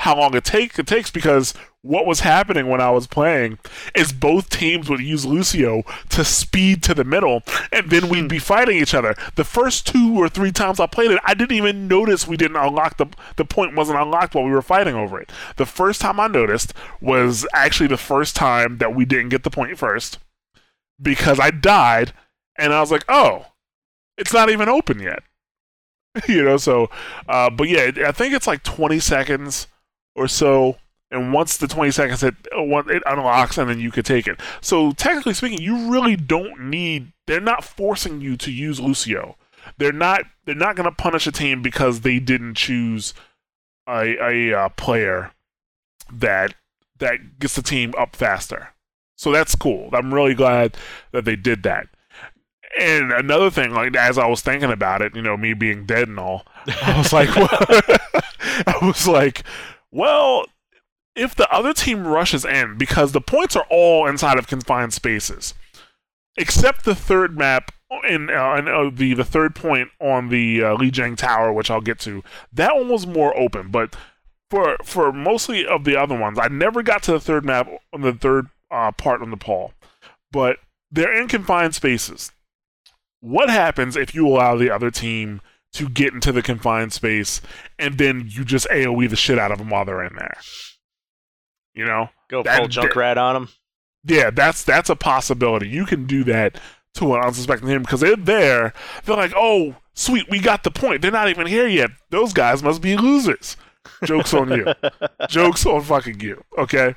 how 0.02 0.18
long 0.18 0.36
it 0.36 0.44
take 0.44 0.80
it 0.80 0.88
takes 0.88 1.12
because 1.12 1.54
what 1.84 2.08
was 2.08 2.22
happening 2.22 2.68
when 2.68 2.82
I 2.82 2.90
was 2.90 3.06
playing 3.06 3.60
is 3.96 4.12
both 4.12 4.50
teams 4.50 4.90
would 4.90 5.00
use 5.00 5.28
Lucio 5.28 5.84
to 6.10 6.26
speed 6.26 6.82
to 6.84 6.96
the 6.96 7.04
middle, 7.04 7.44
and 7.72 7.90
then 7.92 8.10
we'd 8.10 8.28
be 8.28 8.40
fighting 8.40 8.78
each 8.78 8.96
other. 8.96 9.16
The 9.36 9.44
first 9.44 9.86
two 9.86 10.18
or 10.18 10.28
three 10.28 10.52
times 10.52 10.80
I 10.80 10.88
played 10.88 11.12
it, 11.12 11.20
I 11.24 11.36
didn't 11.36 11.56
even 11.56 11.88
notice 11.88 12.28
we 12.28 12.36
didn't 12.36 12.58
unlock 12.58 12.98
the 12.98 13.08
the 13.36 13.46
point 13.46 13.76
wasn't 13.76 14.00
unlocked 14.00 14.34
while 14.34 14.44
we 14.44 14.52
were 14.52 14.64
fighting 14.64 14.96
over 14.96 15.22
it. 15.22 15.32
The 15.58 15.68
first 15.68 16.02
time 16.02 16.20
I 16.20 16.28
noticed 16.28 16.74
was 17.00 17.48
actually 17.54 17.88
the 17.88 17.98
first 17.98 18.36
time 18.36 18.80
that 18.80 18.96
we 18.96 19.06
didn't 19.06 19.30
get 19.30 19.44
the 19.44 19.52
point 19.52 19.78
first 19.78 20.18
because 21.00 21.40
I 21.40 21.52
died, 21.52 22.14
and 22.56 22.74
I 22.74 22.82
was 22.82 22.92
like, 22.92 23.06
oh, 23.08 23.46
it's 24.18 24.34
not 24.34 24.50
even 24.50 24.68
open 24.68 25.00
yet. 25.00 25.22
you 26.28 26.44
know, 26.44 26.58
so, 26.58 26.90
uh, 27.28 27.52
but 27.52 27.70
yeah, 27.70 27.92
I 28.06 28.12
think 28.12 28.34
it's 28.34 28.48
like 28.48 28.64
20 28.64 29.00
seconds 29.00 29.68
or 30.16 30.28
so 30.28 30.78
and 31.12 31.34
once 31.34 31.58
the 31.58 31.68
20 31.68 31.92
seconds 31.92 32.22
hit, 32.22 32.36
it 32.50 33.04
unlocks 33.06 33.58
and 33.58 33.70
then 33.70 33.80
you 33.80 33.92
could 33.92 34.06
take 34.06 34.28
it. 34.28 34.40
So 34.62 34.94
technically 34.94 35.34
speaking, 35.34 35.62
you 35.62 35.92
really 35.92 36.16
don't 36.16 36.70
need. 36.70 37.12
They're 37.28 37.42
not 37.42 37.66
forcing 37.66 38.22
you 38.22 38.38
to 38.38 38.52
use 38.52 38.80
Lucio. 38.80 39.36
They're 39.78 39.92
not. 39.92 40.24
They're 40.46 40.56
not 40.56 40.78
going 40.78 40.90
to 40.90 40.96
punish 40.96 41.28
a 41.28 41.32
team 41.32 41.62
because 41.62 42.02
they 42.02 42.20
didn't 42.20 42.56
choose 42.56 43.14
a, 43.88 44.16
a 44.24 44.58
uh, 44.58 44.70
player 44.70 45.32
that 46.12 46.56
that 47.00 47.40
gets 47.40 47.56
the 47.56 47.62
team 47.62 47.94
up 47.98 48.16
faster. 48.16 48.70
So 49.18 49.32
that's 49.32 49.54
cool. 49.54 49.90
I'm 49.92 50.14
really 50.14 50.34
glad 50.34 50.78
that 51.12 51.26
they 51.26 51.36
did 51.36 51.64
that. 51.64 51.88
And 52.80 53.12
another 53.12 53.52
thing, 53.52 53.74
like 53.74 53.96
as 53.98 54.18
I 54.18 54.28
was 54.28 54.42
thinking 54.42 54.72
about 54.72 55.02
it, 55.02 55.14
you 55.14 55.22
know, 55.22 55.36
me 55.36 55.54
being 55.54 55.86
dead 55.86 56.08
and 56.08 56.18
all, 56.18 56.46
I 56.82 56.98
was 56.98 57.12
like, 57.12 57.30
I 57.34 58.78
was 58.82 59.08
like, 59.08 59.44
well, 59.92 60.46
if 61.16 61.36
the 61.36 61.50
other 61.52 61.74
team 61.74 62.08
rushes 62.08 62.46
in, 62.46 62.78
because 62.78 63.12
the 63.12 63.22
points 63.22 63.56
are 63.56 63.66
all 63.70 64.08
inside 64.08 64.38
of 64.38 64.48
confined 64.48 64.94
spaces, 64.94 65.54
except 66.38 66.86
the 66.86 66.96
third 66.96 67.38
map 67.38 67.72
in, 68.08 68.30
uh, 68.30 68.34
uh, 68.34 68.90
the 68.94 69.14
the 69.14 69.26
third 69.26 69.56
point 69.56 69.90
on 70.00 70.30
the 70.30 70.64
uh, 70.64 70.78
Lijiang 70.78 71.18
Tower, 71.18 71.52
which 71.52 71.70
I'll 71.70 71.82
get 71.82 72.00
to, 72.00 72.24
that 72.54 72.76
one 72.76 72.90
was 72.90 73.06
more 73.06 73.38
open. 73.38 73.70
But 73.70 73.96
for 74.50 74.78
for 74.84 75.12
mostly 75.12 75.66
of 75.66 75.84
the 75.84 75.98
other 75.98 76.18
ones, 76.18 76.40
I 76.40 76.48
never 76.48 76.82
got 76.84 77.04
to 77.04 77.12
the 77.12 77.20
third 77.20 77.46
map 77.46 77.70
on 77.94 78.02
the 78.02 78.14
third 78.14 78.48
uh, 78.70 78.92
part 78.94 79.22
on 79.22 79.30
Nepal. 79.30 79.74
But 80.32 80.58
they're 80.90 81.20
in 81.20 81.28
confined 81.28 81.76
spaces. 81.76 82.32
What 83.20 83.50
happens 83.50 83.96
if 83.96 84.16
you 84.16 84.28
allow 84.28 84.56
the 84.56 84.72
other 84.72 84.90
team 84.90 85.42
to 85.74 85.90
get 85.90 86.14
into 86.14 86.32
the 86.32 86.42
confined 86.42 86.94
space 86.94 87.42
and 87.80 87.98
then 87.98 88.26
you 88.28 88.44
just 88.44 88.68
AoE 88.70 89.10
the 89.10 89.16
shit 89.16 89.40
out 89.40 89.52
of 89.52 89.58
them 89.58 89.70
while 89.70 89.86
they're 89.86 90.04
in 90.04 90.16
there? 90.16 90.38
You 91.74 91.86
know, 91.86 92.10
go 92.30 92.44
that, 92.44 92.58
full 92.58 92.68
Junkrat 92.68 93.18
on 93.18 93.34
them. 93.34 93.50
Yeah, 94.04 94.30
that's 94.32 94.64
that's 94.64 94.90
a 94.90 94.96
possibility. 94.96 95.70
You 95.70 95.86
can 95.86 96.06
do 96.06 96.24
that 96.26 96.60
to 96.96 97.16
an 97.16 97.22
unsuspecting 97.22 97.68
team 97.68 97.82
because 97.82 98.02
they're 98.02 98.16
there. 98.16 98.74
They're 99.06 99.16
like, 99.16 99.34
oh, 99.36 99.76
sweet, 99.94 100.30
we 100.30 100.40
got 100.40 100.64
the 100.64 100.72
point. 100.72 101.02
They're 101.02 101.12
not 101.12 101.30
even 101.30 101.48
here 101.48 101.68
yet. 101.68 101.92
Those 102.10 102.34
guys 102.34 102.62
must 102.64 102.82
be 102.82 102.98
losers. 102.98 103.56
Jokes 104.04 104.34
on 104.34 104.50
you. 104.50 104.68
Jokes 105.30 105.66
on 105.66 105.82
fucking 105.82 106.20
you. 106.20 106.44
Okay. 106.58 106.96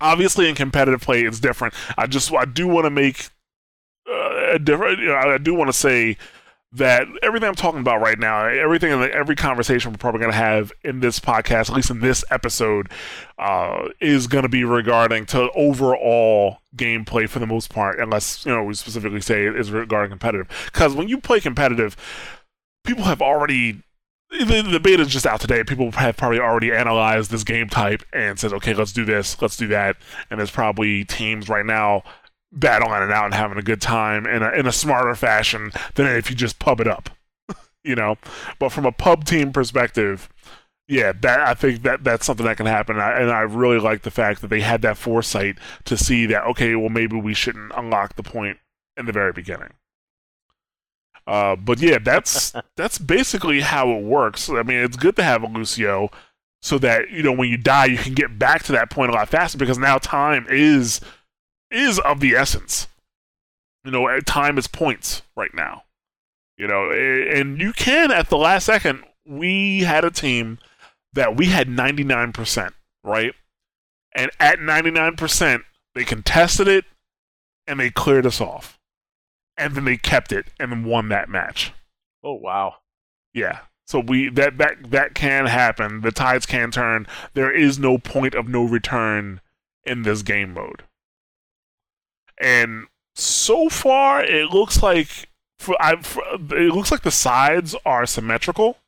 Obviously, 0.00 0.48
in 0.48 0.54
competitive 0.54 1.00
play, 1.00 1.22
it's 1.22 1.40
different. 1.40 1.74
I 1.96 2.06
just 2.06 2.32
I 2.32 2.44
do 2.44 2.66
want 2.66 2.86
to 2.86 2.90
make 2.90 3.28
uh, 4.10 4.54
a 4.54 4.58
different. 4.58 5.00
You 5.00 5.08
know, 5.08 5.16
I 5.16 5.38
do 5.38 5.54
want 5.54 5.68
to 5.68 5.72
say 5.72 6.16
that 6.74 7.06
everything 7.22 7.48
I'm 7.48 7.54
talking 7.54 7.80
about 7.80 8.00
right 8.00 8.18
now, 8.18 8.46
everything 8.46 8.92
in 8.92 9.00
the, 9.00 9.12
every 9.12 9.36
conversation 9.36 9.92
we're 9.92 9.98
probably 9.98 10.20
going 10.20 10.32
to 10.32 10.38
have 10.38 10.72
in 10.82 11.00
this 11.00 11.20
podcast, 11.20 11.68
at 11.68 11.76
least 11.76 11.90
in 11.90 12.00
this 12.00 12.24
episode, 12.30 12.88
uh, 13.38 13.88
is 14.00 14.26
going 14.26 14.42
to 14.42 14.48
be 14.48 14.64
regarding 14.64 15.26
to 15.26 15.50
overall 15.54 16.58
gameplay 16.74 17.28
for 17.28 17.40
the 17.40 17.46
most 17.46 17.68
part, 17.68 18.00
unless 18.00 18.46
you 18.46 18.52
know 18.52 18.64
we 18.64 18.74
specifically 18.74 19.20
say 19.20 19.46
it 19.46 19.56
is 19.56 19.70
regarding 19.70 20.10
competitive. 20.10 20.48
Because 20.72 20.94
when 20.94 21.08
you 21.08 21.20
play 21.20 21.40
competitive, 21.40 21.96
people 22.84 23.04
have 23.04 23.20
already 23.20 23.82
the, 24.30 24.62
the 24.62 24.80
beta 24.80 25.02
is 25.02 25.08
just 25.08 25.26
out 25.26 25.40
today. 25.40 25.62
People 25.62 25.90
have 25.92 26.16
probably 26.16 26.38
already 26.38 26.72
analyzed 26.72 27.30
this 27.30 27.44
game 27.44 27.68
type 27.68 28.02
and 28.14 28.38
said, 28.38 28.52
okay, 28.54 28.72
let's 28.72 28.92
do 28.92 29.04
this, 29.04 29.40
let's 29.42 29.58
do 29.58 29.66
that. 29.68 29.96
And 30.30 30.40
there's 30.40 30.50
probably 30.50 31.04
teams 31.04 31.50
right 31.50 31.66
now 31.66 32.02
battling 32.52 33.02
it 33.02 33.10
out 33.10 33.24
and 33.24 33.34
having 33.34 33.58
a 33.58 33.62
good 33.62 33.80
time 33.80 34.26
in 34.26 34.42
a, 34.42 34.50
in 34.50 34.66
a 34.66 34.72
smarter 34.72 35.14
fashion 35.14 35.72
than 35.94 36.06
if 36.06 36.28
you 36.30 36.36
just 36.36 36.58
pub 36.58 36.80
it 36.80 36.86
up, 36.86 37.10
you 37.84 37.94
know. 37.94 38.16
But 38.58 38.70
from 38.70 38.84
a 38.84 38.92
pub 38.92 39.24
team 39.24 39.52
perspective, 39.52 40.28
yeah, 40.86 41.12
that 41.22 41.40
I 41.40 41.54
think 41.54 41.82
that 41.82 42.04
that's 42.04 42.26
something 42.26 42.44
that 42.44 42.56
can 42.56 42.66
happen, 42.66 42.96
and 42.96 43.04
I, 43.04 43.20
and 43.20 43.30
I 43.30 43.40
really 43.40 43.78
like 43.78 44.02
the 44.02 44.10
fact 44.10 44.40
that 44.42 44.48
they 44.48 44.60
had 44.60 44.82
that 44.82 44.98
foresight 44.98 45.58
to 45.84 45.96
see 45.96 46.26
that 46.26 46.44
okay, 46.44 46.74
well 46.74 46.90
maybe 46.90 47.18
we 47.18 47.34
shouldn't 47.34 47.72
unlock 47.76 48.16
the 48.16 48.22
point 48.22 48.58
in 48.96 49.06
the 49.06 49.12
very 49.12 49.32
beginning. 49.32 49.70
Uh, 51.26 51.56
but 51.56 51.80
yeah, 51.80 51.98
that's 51.98 52.52
that's 52.76 52.98
basically 52.98 53.60
how 53.60 53.90
it 53.90 54.02
works. 54.02 54.50
I 54.50 54.62
mean, 54.62 54.78
it's 54.78 54.96
good 54.96 55.16
to 55.16 55.22
have 55.22 55.42
a 55.42 55.46
Lucio 55.46 56.10
so 56.60 56.78
that 56.78 57.10
you 57.10 57.22
know 57.22 57.32
when 57.32 57.48
you 57.48 57.56
die, 57.56 57.86
you 57.86 57.98
can 57.98 58.14
get 58.14 58.38
back 58.38 58.62
to 58.64 58.72
that 58.72 58.90
point 58.90 59.10
a 59.10 59.14
lot 59.14 59.28
faster 59.28 59.58
because 59.58 59.78
now 59.78 59.98
time 59.98 60.46
is 60.50 61.00
is 61.72 61.98
of 62.00 62.20
the 62.20 62.34
essence. 62.34 62.88
You 63.84 63.90
know, 63.90 64.20
time 64.20 64.58
is 64.58 64.68
points 64.68 65.22
right 65.36 65.52
now. 65.54 65.84
You 66.56 66.68
know, 66.68 66.90
and 66.90 67.60
you 67.60 67.72
can 67.72 68.10
at 68.10 68.28
the 68.28 68.36
last 68.36 68.66
second. 68.66 69.04
We 69.26 69.80
had 69.80 70.04
a 70.04 70.10
team 70.10 70.58
that 71.12 71.36
we 71.36 71.46
had 71.46 71.68
99%, 71.68 72.70
right? 73.04 73.34
and 74.14 74.30
at 74.38 74.58
99%, 74.58 75.62
they 75.94 76.04
contested 76.04 76.68
it 76.68 76.84
and 77.66 77.80
they 77.80 77.90
cleared 77.90 78.26
us 78.26 78.40
off. 78.40 78.78
And 79.56 79.74
then 79.74 79.84
they 79.84 79.96
kept 79.96 80.32
it 80.32 80.46
and 80.58 80.72
then 80.72 80.84
won 80.84 81.08
that 81.08 81.28
match. 81.28 81.72
Oh 82.24 82.34
wow. 82.34 82.76
Yeah. 83.34 83.60
So 83.86 84.00
we 84.00 84.30
that 84.30 84.56
that 84.58 84.90
that 84.90 85.14
can 85.14 85.46
happen. 85.46 86.00
The 86.00 86.10
tides 86.10 86.46
can 86.46 86.70
turn. 86.70 87.06
There 87.34 87.52
is 87.52 87.78
no 87.78 87.98
point 87.98 88.34
of 88.34 88.48
no 88.48 88.64
return 88.64 89.40
in 89.84 90.02
this 90.02 90.22
game 90.22 90.54
mode. 90.54 90.84
And 92.42 92.88
so 93.14 93.68
far, 93.68 94.22
it 94.22 94.50
looks 94.50 94.82
like 94.82 95.28
for, 95.60 95.80
I, 95.80 95.96
for, 96.02 96.24
it 96.34 96.74
looks 96.74 96.90
like 96.90 97.02
the 97.02 97.10
sides 97.12 97.76
are 97.86 98.04
symmetrical. 98.04 98.78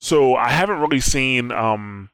So 0.00 0.36
I 0.36 0.50
haven't 0.50 0.78
really 0.78 1.00
seen. 1.00 1.50
Um, 1.50 2.10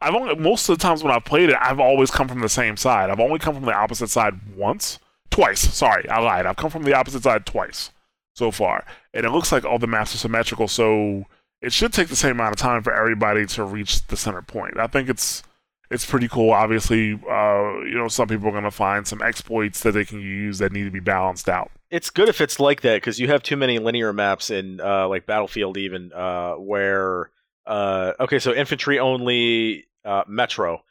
I've 0.00 0.14
only 0.14 0.36
most 0.36 0.68
of 0.68 0.78
the 0.78 0.82
times 0.82 1.02
when 1.02 1.12
I've 1.12 1.24
played 1.24 1.50
it, 1.50 1.56
I've 1.60 1.80
always 1.80 2.10
come 2.12 2.28
from 2.28 2.40
the 2.40 2.48
same 2.48 2.76
side. 2.76 3.10
I've 3.10 3.18
only 3.18 3.40
come 3.40 3.54
from 3.54 3.64
the 3.64 3.74
opposite 3.74 4.08
side 4.08 4.34
once, 4.56 5.00
twice. 5.30 5.60
Sorry, 5.74 6.08
I 6.08 6.20
lied. 6.20 6.46
I've 6.46 6.56
come 6.56 6.70
from 6.70 6.84
the 6.84 6.94
opposite 6.94 7.24
side 7.24 7.44
twice 7.44 7.90
so 8.36 8.52
far, 8.52 8.84
and 9.12 9.26
it 9.26 9.30
looks 9.30 9.50
like 9.50 9.64
all 9.64 9.80
the 9.80 9.88
maps 9.88 10.14
are 10.14 10.18
symmetrical. 10.18 10.68
So 10.68 11.24
it 11.60 11.72
should 11.72 11.92
take 11.92 12.06
the 12.06 12.14
same 12.14 12.32
amount 12.32 12.52
of 12.52 12.60
time 12.60 12.84
for 12.84 12.94
everybody 12.94 13.46
to 13.46 13.64
reach 13.64 14.06
the 14.06 14.16
center 14.16 14.42
point. 14.42 14.78
I 14.78 14.86
think 14.86 15.08
it's 15.08 15.42
it's 15.90 16.04
pretty 16.04 16.28
cool. 16.28 16.50
Obviously, 16.50 17.14
uh, 17.14 17.78
you 17.80 17.94
know, 17.94 18.08
some 18.08 18.28
people 18.28 18.48
are 18.48 18.52
going 18.52 18.64
to 18.64 18.70
find 18.70 19.06
some 19.06 19.22
exploits 19.22 19.82
that 19.82 19.92
they 19.92 20.04
can 20.04 20.20
use 20.20 20.58
that 20.58 20.72
need 20.72 20.84
to 20.84 20.90
be 20.90 21.00
balanced 21.00 21.48
out. 21.48 21.70
It's 21.90 22.10
good 22.10 22.28
if 22.28 22.40
it's 22.40 22.60
like 22.60 22.82
that 22.82 22.96
because 22.96 23.18
you 23.18 23.28
have 23.28 23.42
too 23.42 23.56
many 23.56 23.78
linear 23.78 24.12
maps 24.12 24.50
in 24.50 24.80
uh, 24.80 25.08
like 25.08 25.24
Battlefield, 25.24 25.78
even 25.78 26.12
uh, 26.12 26.54
where 26.54 27.30
uh, 27.66 28.14
okay, 28.20 28.38
so 28.38 28.52
infantry 28.54 28.98
only 28.98 29.86
uh, 30.04 30.24
Metro. 30.26 30.82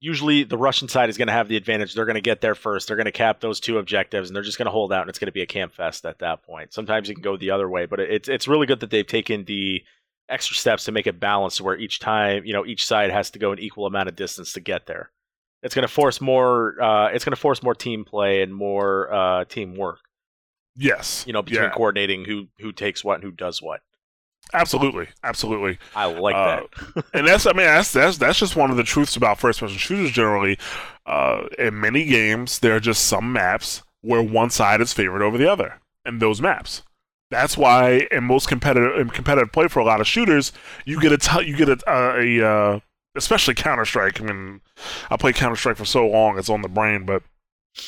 Usually, 0.00 0.42
the 0.42 0.58
Russian 0.58 0.88
side 0.88 1.08
is 1.08 1.16
going 1.16 1.28
to 1.28 1.32
have 1.32 1.46
the 1.46 1.56
advantage. 1.56 1.94
They're 1.94 2.04
going 2.04 2.16
to 2.16 2.20
get 2.20 2.40
there 2.40 2.56
first. 2.56 2.88
They're 2.88 2.96
going 2.96 3.04
to 3.04 3.12
cap 3.12 3.40
those 3.40 3.60
two 3.60 3.78
objectives, 3.78 4.28
and 4.28 4.34
they're 4.34 4.42
just 4.42 4.58
going 4.58 4.66
to 4.66 4.72
hold 4.72 4.92
out, 4.92 5.02
and 5.02 5.08
it's 5.08 5.20
going 5.20 5.28
to 5.28 5.32
be 5.32 5.42
a 5.42 5.46
camp 5.46 5.72
fest 5.72 6.04
at 6.04 6.18
that 6.18 6.42
point. 6.42 6.72
Sometimes 6.72 7.08
you 7.08 7.14
can 7.14 7.22
go 7.22 7.36
the 7.36 7.52
other 7.52 7.70
way, 7.70 7.86
but 7.86 8.00
it's 8.00 8.28
it's 8.28 8.48
really 8.48 8.66
good 8.66 8.80
that 8.80 8.90
they've 8.90 9.06
taken 9.06 9.44
the 9.44 9.84
extra 10.32 10.56
steps 10.56 10.84
to 10.84 10.92
make 10.92 11.06
it 11.06 11.20
balanced 11.20 11.60
where 11.60 11.76
each 11.76 12.00
time 12.00 12.44
you 12.44 12.52
know 12.52 12.64
each 12.64 12.84
side 12.84 13.10
has 13.10 13.30
to 13.30 13.38
go 13.38 13.52
an 13.52 13.58
equal 13.58 13.86
amount 13.86 14.08
of 14.08 14.16
distance 14.16 14.52
to 14.52 14.60
get 14.60 14.86
there 14.86 15.10
it's 15.62 15.74
going 15.74 15.86
to 15.86 15.92
force 15.92 16.20
more 16.20 16.80
uh, 16.82 17.08
it's 17.08 17.24
going 17.24 17.34
to 17.34 17.40
force 17.40 17.62
more 17.62 17.74
team 17.74 18.04
play 18.04 18.42
and 18.42 18.54
more 18.54 19.12
uh, 19.12 19.44
teamwork 19.44 20.00
yes 20.74 21.24
you 21.26 21.32
know 21.32 21.42
between 21.42 21.64
yeah. 21.64 21.70
coordinating 21.70 22.24
who 22.24 22.46
who 22.58 22.72
takes 22.72 23.04
what 23.04 23.14
and 23.14 23.24
who 23.24 23.30
does 23.30 23.60
what 23.60 23.80
absolutely 24.54 25.06
absolutely 25.22 25.78
i 25.94 26.06
like 26.06 26.34
Uh, 26.34 26.62
that 26.94 27.04
and 27.14 27.26
that's 27.26 27.46
I 27.46 27.52
mean 27.52 27.66
that's 27.66 27.92
that's 27.92 28.18
that's 28.18 28.38
just 28.38 28.56
one 28.56 28.70
of 28.70 28.76
the 28.76 28.82
truths 28.82 29.16
about 29.16 29.38
first 29.38 29.60
person 29.60 29.78
shooters 29.78 30.10
generally. 30.10 30.58
Uh, 31.06 31.46
in 31.58 31.80
many 31.80 32.04
games, 32.04 32.58
there 32.60 32.76
are 32.76 32.80
just 32.80 33.04
some 33.04 33.32
maps 33.32 33.82
where 34.02 34.22
one 34.22 34.50
side 34.50 34.80
is 34.80 34.92
favored 34.92 35.22
over 35.22 35.38
the 35.38 35.50
other, 35.50 35.80
and 36.04 36.20
those 36.20 36.40
maps. 36.40 36.82
That's 37.32 37.56
why 37.56 38.06
in 38.10 38.24
most 38.24 38.46
competitive 38.46 38.98
in 38.98 39.08
competitive 39.08 39.52
play 39.52 39.66
for 39.66 39.80
a 39.80 39.84
lot 39.84 40.02
of 40.02 40.06
shooters, 40.06 40.52
you 40.84 41.00
get 41.00 41.12
a 41.12 41.16
t- 41.16 41.46
you 41.46 41.56
get 41.56 41.70
a, 41.70 41.78
a, 41.90 42.40
a 42.40 42.46
uh, 42.46 42.80
especially 43.16 43.54
Counter 43.54 43.86
Strike. 43.86 44.20
I 44.20 44.24
mean, 44.24 44.60
I 45.10 45.16
played 45.16 45.36
Counter 45.36 45.56
Strike 45.56 45.78
for 45.78 45.86
so 45.86 46.06
long; 46.06 46.38
it's 46.38 46.50
on 46.50 46.60
the 46.60 46.68
brain, 46.68 47.06
but 47.06 47.22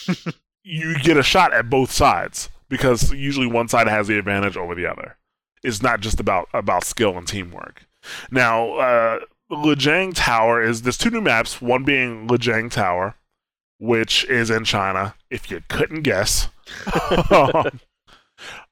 you 0.65 0.99
get 0.99 1.19
a 1.19 1.23
shot 1.23 1.53
at 1.53 1.69
both 1.69 1.93
sides 1.93 2.49
because 2.71 3.13
usually 3.13 3.47
one 3.47 3.69
side 3.69 3.87
has 3.87 4.07
the 4.09 4.19
advantage 4.19 4.57
over 4.57 4.75
the 4.75 4.87
other. 4.87 5.19
It's 5.63 5.83
not 5.83 6.01
just 6.01 6.21
about 6.21 6.49
about 6.55 6.85
skill 6.85 7.19
and 7.19 7.29
teamwork. 7.29 7.87
Now, 8.31 8.77
uh, 8.77 9.21
Lijiang 9.53 10.13
Tower 10.15 10.63
is 10.63 10.81
there's 10.83 10.97
two 10.97 11.11
new 11.11 11.21
maps. 11.21 11.61
One 11.61 11.85
being 11.85 12.29
Lijiang 12.29 12.71
Tower, 12.71 13.15
which 13.79 14.25
is 14.25 14.49
in 14.49 14.65
China. 14.65 15.17
If 15.29 15.51
you 15.51 15.63
couldn't 15.69 16.01
guess. 16.01 16.49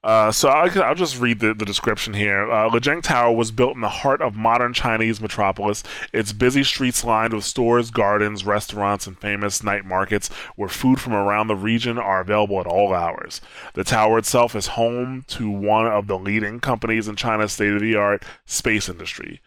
Uh, 0.03 0.31
so 0.31 0.49
I'll, 0.49 0.83
I'll 0.83 0.95
just 0.95 1.19
read 1.19 1.39
the, 1.39 1.53
the 1.53 1.65
description 1.65 2.13
here. 2.13 2.51
Uh, 2.51 2.79
Tower 3.01 3.33
was 3.33 3.51
built 3.51 3.75
in 3.75 3.81
the 3.81 3.89
heart 3.89 4.21
of 4.21 4.35
modern 4.35 4.73
Chinese 4.73 5.21
metropolis. 5.21 5.83
Its 6.11 6.33
busy 6.33 6.63
streets 6.63 7.03
lined 7.03 7.33
with 7.33 7.45
stores, 7.45 7.89
gardens, 7.89 8.45
restaurants, 8.45 9.07
and 9.07 9.17
famous 9.17 9.63
night 9.63 9.85
markets 9.85 10.27
where 10.55 10.69
food 10.69 10.99
from 10.99 11.13
around 11.13 11.47
the 11.47 11.55
region 11.55 11.97
are 11.97 12.21
available 12.21 12.59
at 12.59 12.67
all 12.67 12.93
hours. 12.93 13.39
The 13.73 13.83
tower 13.83 14.17
itself 14.17 14.55
is 14.55 14.67
home 14.67 15.23
to 15.27 15.49
one 15.49 15.87
of 15.87 16.07
the 16.07 16.17
leading 16.17 16.59
companies 16.59 17.07
in 17.07 17.15
China's 17.15 17.53
state-of-the-art 17.53 18.23
space 18.45 18.89
industry. 18.89 19.41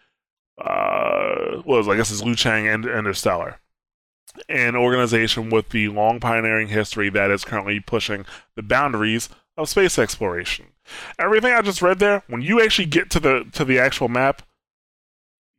Uh, 0.57 1.61
well, 1.65 1.89
I 1.89 1.95
guess 1.95 2.09
it's 2.09 2.23
Lucheng 2.23 2.73
and 2.73 2.85
Interstellar 2.85 3.59
an 4.49 4.75
organization 4.75 5.49
with 5.49 5.69
the 5.69 5.87
long 5.89 6.19
pioneering 6.19 6.67
history 6.67 7.09
that 7.09 7.31
is 7.31 7.43
currently 7.43 7.79
pushing 7.79 8.25
the 8.55 8.63
boundaries 8.63 9.29
of 9.57 9.69
space 9.69 9.97
exploration. 9.97 10.67
Everything 11.19 11.51
I 11.51 11.61
just 11.61 11.81
read 11.81 11.99
there, 11.99 12.23
when 12.27 12.41
you 12.41 12.61
actually 12.61 12.85
get 12.85 13.09
to 13.11 13.19
the 13.19 13.45
to 13.53 13.65
the 13.65 13.79
actual 13.79 14.07
map, 14.07 14.43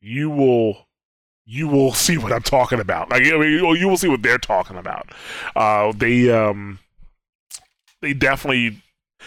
you 0.01 0.31
will 0.31 0.87
you 1.45 1.67
will 1.69 1.93
see 1.93 2.19
what 2.19 2.33
I'm 2.33 2.43
talking 2.43 2.81
about. 2.81 3.11
Like 3.11 3.23
I 3.23 3.37
mean, 3.37 3.77
you 3.77 3.89
will 3.89 3.97
see 3.97 4.09
what 4.09 4.23
they're 4.23 4.39
talking 4.39 4.77
about. 4.77 5.11
Uh, 5.57 5.93
they 5.97 6.31
um 6.31 6.79
they 8.01 8.13
definitely 8.13 8.83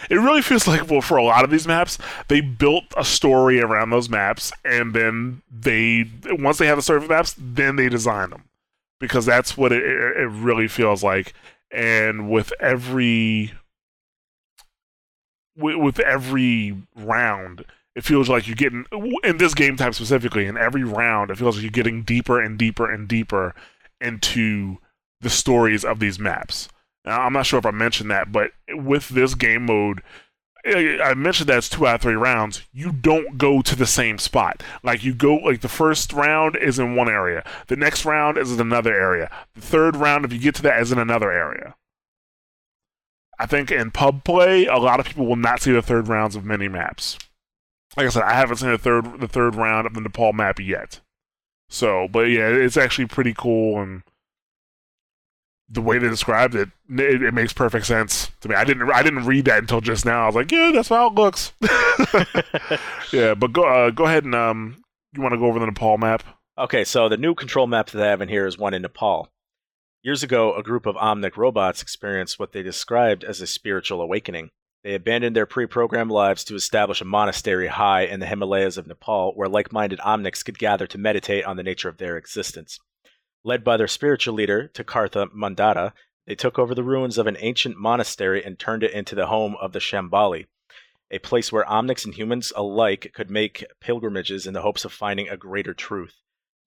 it 0.10 0.16
really 0.16 0.42
feels 0.42 0.68
like 0.68 0.90
well 0.90 1.02
for 1.02 1.18
a 1.18 1.24
lot 1.24 1.44
of 1.44 1.52
these 1.52 1.68
maps 1.68 1.98
they 2.30 2.40
built 2.40 2.86
a 2.96 3.04
story 3.04 3.60
around 3.60 3.90
those 3.90 4.10
maps 4.10 4.54
and 4.64 4.94
then 4.94 5.42
they 5.52 6.10
once 6.30 6.58
they 6.58 6.66
have 6.66 6.78
the 6.78 6.82
for 6.82 7.02
maps 7.02 7.36
then 7.38 7.76
they 7.76 7.90
design 7.90 8.30
them 8.30 8.46
because 9.02 9.26
that's 9.26 9.58
what 9.58 9.74
it 9.74 9.84
it 9.84 10.30
really 10.30 10.68
feels 10.68 11.04
like 11.04 11.34
and 11.72 12.30
with 12.30 12.54
every 12.62 13.52
with, 15.62 15.78
with 15.78 16.00
every 16.00 16.78
round 16.96 17.66
it 17.96 18.04
feels 18.04 18.30
like 18.30 18.48
you're 18.48 18.56
getting 18.56 18.86
in 19.24 19.38
this 19.38 19.54
game 19.54 19.76
type 19.76 19.94
specifically 19.94 20.46
in 20.46 20.58
every 20.58 20.84
round 20.84 21.30
it 21.30 21.38
feels 21.38 21.56
like 21.56 21.64
you're 21.64 21.72
getting 21.72 22.04
deeper 22.04 22.42
and 22.42 22.58
deeper 22.58 22.92
and 22.92 23.08
deeper 23.08 23.54
into 24.00 24.78
the 25.22 25.30
stories 25.30 25.86
of 25.86 26.00
these 26.00 26.20
maps 26.20 26.68
now, 27.06 27.22
i'm 27.22 27.34
not 27.34 27.46
sure 27.46 27.60
if 27.60 27.66
i 27.66 27.72
mentioned 27.72 28.12
that 28.12 28.32
but 28.32 28.52
with 28.70 29.10
this 29.10 29.36
game 29.36 29.66
mode 29.66 30.02
I 30.64 31.14
mentioned 31.16 31.50
that 31.50 31.58
it's 31.58 31.70
two 31.70 31.88
out 31.88 31.96
of 31.96 32.02
three 32.02 32.16
rounds. 32.16 32.62
You 32.72 32.92
don't 32.92 33.38
go 33.38 33.62
to 33.62 33.76
the 33.76 33.88
same 33.88 34.18
spot. 34.18 34.62
Like 34.84 35.04
you 35.04 35.14
go, 35.14 35.36
like 35.36 35.62
the 35.62 35.68
first 35.68 36.14
round 36.14 36.56
is 36.56 36.78
in 36.78 36.96
one 36.96 37.10
area. 37.10 37.44
The 37.68 37.76
next 37.76 38.06
round 38.06 38.38
is 38.38 38.52
in 38.52 38.60
another 38.60 38.94
area. 38.94 39.32
The 39.56 39.62
third 39.62 39.96
round, 39.96 40.24
if 40.24 40.32
you 40.32 40.40
get 40.40 40.56
to 40.56 40.62
that, 40.64 40.80
is 40.80 40.92
in 40.92 41.00
another 41.00 41.32
area. 41.32 41.76
I 43.42 43.48
think 43.48 43.72
in 43.72 43.90
pub 43.90 44.24
play, 44.24 44.68
a 44.68 44.78
lot 44.78 45.00
of 45.00 45.08
people 45.08 45.26
will 45.26 45.36
not 45.36 45.64
see 45.64 45.72
the 45.72 45.82
third 45.82 46.08
rounds 46.08 46.36
of 46.36 46.46
many 46.46 46.68
maps. 46.68 47.18
Like 47.98 48.06
I 48.06 48.10
said, 48.10 48.22
I 48.22 48.34
haven't 48.34 48.58
seen 48.58 48.70
the 48.70 48.78
third 48.78 49.20
the 49.20 49.28
third 49.28 49.56
round 49.56 49.88
of 49.88 49.96
the 49.96 50.02
Nepal 50.02 50.32
map 50.32 50.60
yet. 50.60 51.00
So, 51.68 52.08
but 52.08 52.30
yeah, 52.30 52.50
it's 52.50 52.78
actually 52.78 53.08
pretty 53.08 53.34
cool 53.34 53.82
and 53.82 54.04
the 55.68 55.82
way 55.82 55.98
they 55.98 56.08
described 56.08 56.54
it, 56.54 56.70
it, 56.90 57.24
it 57.24 57.34
makes 57.34 57.52
perfect 57.52 57.88
sense 57.88 58.30
to 58.42 58.50
me. 58.50 58.54
I 58.54 58.64
didn't 58.64 58.92
I 58.92 59.02
didn't 59.02 59.26
read 59.26 59.46
that 59.46 59.58
until 59.58 59.82
just 59.82 60.06
now. 60.06 60.24
I 60.24 60.26
was 60.28 60.36
like, 60.36 60.52
yeah, 60.52 60.72
that's 60.72 60.90
how 60.90 61.08
it 61.08 61.16
looks. 61.16 61.54
yeah, 63.12 63.34
but 63.34 63.54
go 63.54 63.64
uh, 63.64 63.90
go 63.90 64.06
ahead 64.06 64.24
and 64.24 64.36
um, 64.36 64.84
you 65.14 65.22
want 65.24 65.34
to 65.34 65.40
go 65.40 65.48
over 65.48 65.58
the 65.58 65.66
Nepal 65.66 65.98
map? 65.98 66.22
Okay, 66.60 66.84
so 66.84 67.10
the 67.10 67.18
new 67.18 67.34
control 67.34 67.66
map 67.66 67.90
that 67.90 68.04
I 68.04 68.10
have 68.10 68.22
in 68.22 68.30
here 68.30 68.46
is 68.46 68.60
one 68.60 68.76
in 68.76 68.84
Nepal. 68.84 69.31
Years 70.04 70.24
ago, 70.24 70.56
a 70.56 70.64
group 70.64 70.88
of 70.88 70.96
Omnic 70.96 71.38
robots 71.38 71.84
experienced 71.84 72.40
what 72.40 72.54
they 72.54 72.64
described 72.64 73.24
as 73.24 73.40
a 73.40 73.46
spiritual 73.46 74.02
awakening. 74.02 74.50
They 74.84 74.96
abandoned 74.96 75.36
their 75.36 75.46
pre 75.46 75.68
programmed 75.68 76.10
lives 76.10 76.44
to 76.46 76.56
establish 76.56 77.02
a 77.02 77.06
monastery 77.06 77.68
high 77.68 78.06
in 78.06 78.20
the 78.20 78.26
Himalayas 78.26 78.80
of 78.80 78.88
Nepal 78.88 79.32
where 79.36 79.48
like 79.48 79.72
minded 79.72 80.00
Omnics 80.00 80.44
could 80.44 80.58
gather 80.58 80.88
to 80.88 80.98
meditate 80.98 81.46
on 81.46 81.56
the 81.56 81.62
nature 81.62 81.88
of 81.88 82.00
their 82.00 82.18
existence. 82.18 82.80
Led 83.44 83.64
by 83.64 83.78
their 83.78 83.88
spiritual 83.88 84.34
leader, 84.34 84.72
Tekhartha 84.74 85.28
Mondatta, 85.36 85.94
they 86.26 86.34
took 86.34 86.58
over 86.58 86.74
the 86.74 86.84
ruins 86.84 87.20
of 87.20 87.28
an 87.28 87.38
ancient 87.40 87.78
monastery 87.78 88.44
and 88.44 88.58
turned 88.58 88.82
it 88.82 88.94
into 88.94 89.14
the 89.14 89.28
home 89.28 89.56
of 89.62 89.72
the 89.72 89.80
Shambali, 89.80 90.48
a 91.12 91.20
place 91.20 91.52
where 91.52 91.66
Omnics 91.66 92.06
and 92.06 92.16
humans 92.16 92.52
alike 92.56 93.12
could 93.14 93.30
make 93.30 93.66
pilgrimages 93.80 94.48
in 94.48 94.56
the 94.56 94.64
hopes 94.64 94.84
of 94.84 94.92
finding 94.92 95.30
a 95.30 95.38
greater 95.38 95.76
truth. 95.76 96.16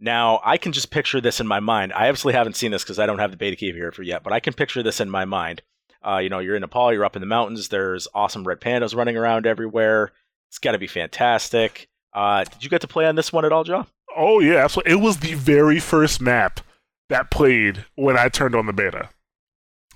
Now, 0.01 0.41
I 0.45 0.59
can 0.59 0.73
just 0.73 0.91
picture 0.91 1.21
this 1.21 1.41
in 1.41 1.47
my 1.47 1.61
mind. 1.61 1.93
I 1.93 2.09
obviously 2.09 2.35
haven't 2.35 2.57
seen 2.57 2.71
this 2.71 2.83
because 2.83 2.99
I 2.99 3.07
don't 3.07 3.19
have 3.19 3.31
the 3.31 3.37
beta 3.37 3.57
key 3.57 3.73
here 3.73 3.93
for 3.93 4.03
yet, 4.03 4.23
but 4.23 4.33
I 4.33 4.41
can 4.41 4.53
picture 4.53 4.83
this 4.83 5.01
in 5.01 5.09
my 5.09 5.25
mind. 5.25 5.63
Uh, 6.07 6.19
you 6.19 6.29
know, 6.29 6.41
you're 6.41 6.57
in 6.57 6.61
Nepal, 6.61 6.93
you're 6.93 7.05
up 7.05 7.17
in 7.17 7.21
the 7.21 7.27
mountains, 7.27 7.69
there's 7.69 8.07
awesome 8.15 8.47
red 8.47 8.61
pandas 8.61 8.95
running 8.95 9.17
around 9.17 9.47
everywhere. 9.47 10.13
It's 10.51 10.59
got 10.59 10.73
to 10.73 10.79
be 10.79 10.87
fantastic. 10.87 11.89
Uh, 12.13 12.45
did 12.45 12.63
you 12.63 12.71
get 12.71 12.83
to 12.83 12.89
play 12.89 13.07
on 13.07 13.15
this 13.15 13.33
one 13.33 13.45
at 13.45 13.53
all, 13.53 13.65
Joe? 13.65 13.87
Oh 14.17 14.41
yeah, 14.41 14.65
absolutely. 14.65 14.93
It 14.93 15.01
was 15.01 15.19
the 15.19 15.35
very 15.35 15.81
first 15.81 16.21
map 16.21 16.61
that 17.09 17.31
played 17.31 17.85
when 17.97 18.19
I 18.19 18.29
turned 18.29 18.55
on 18.55 18.67
the 18.67 18.73
beta, 18.73 19.09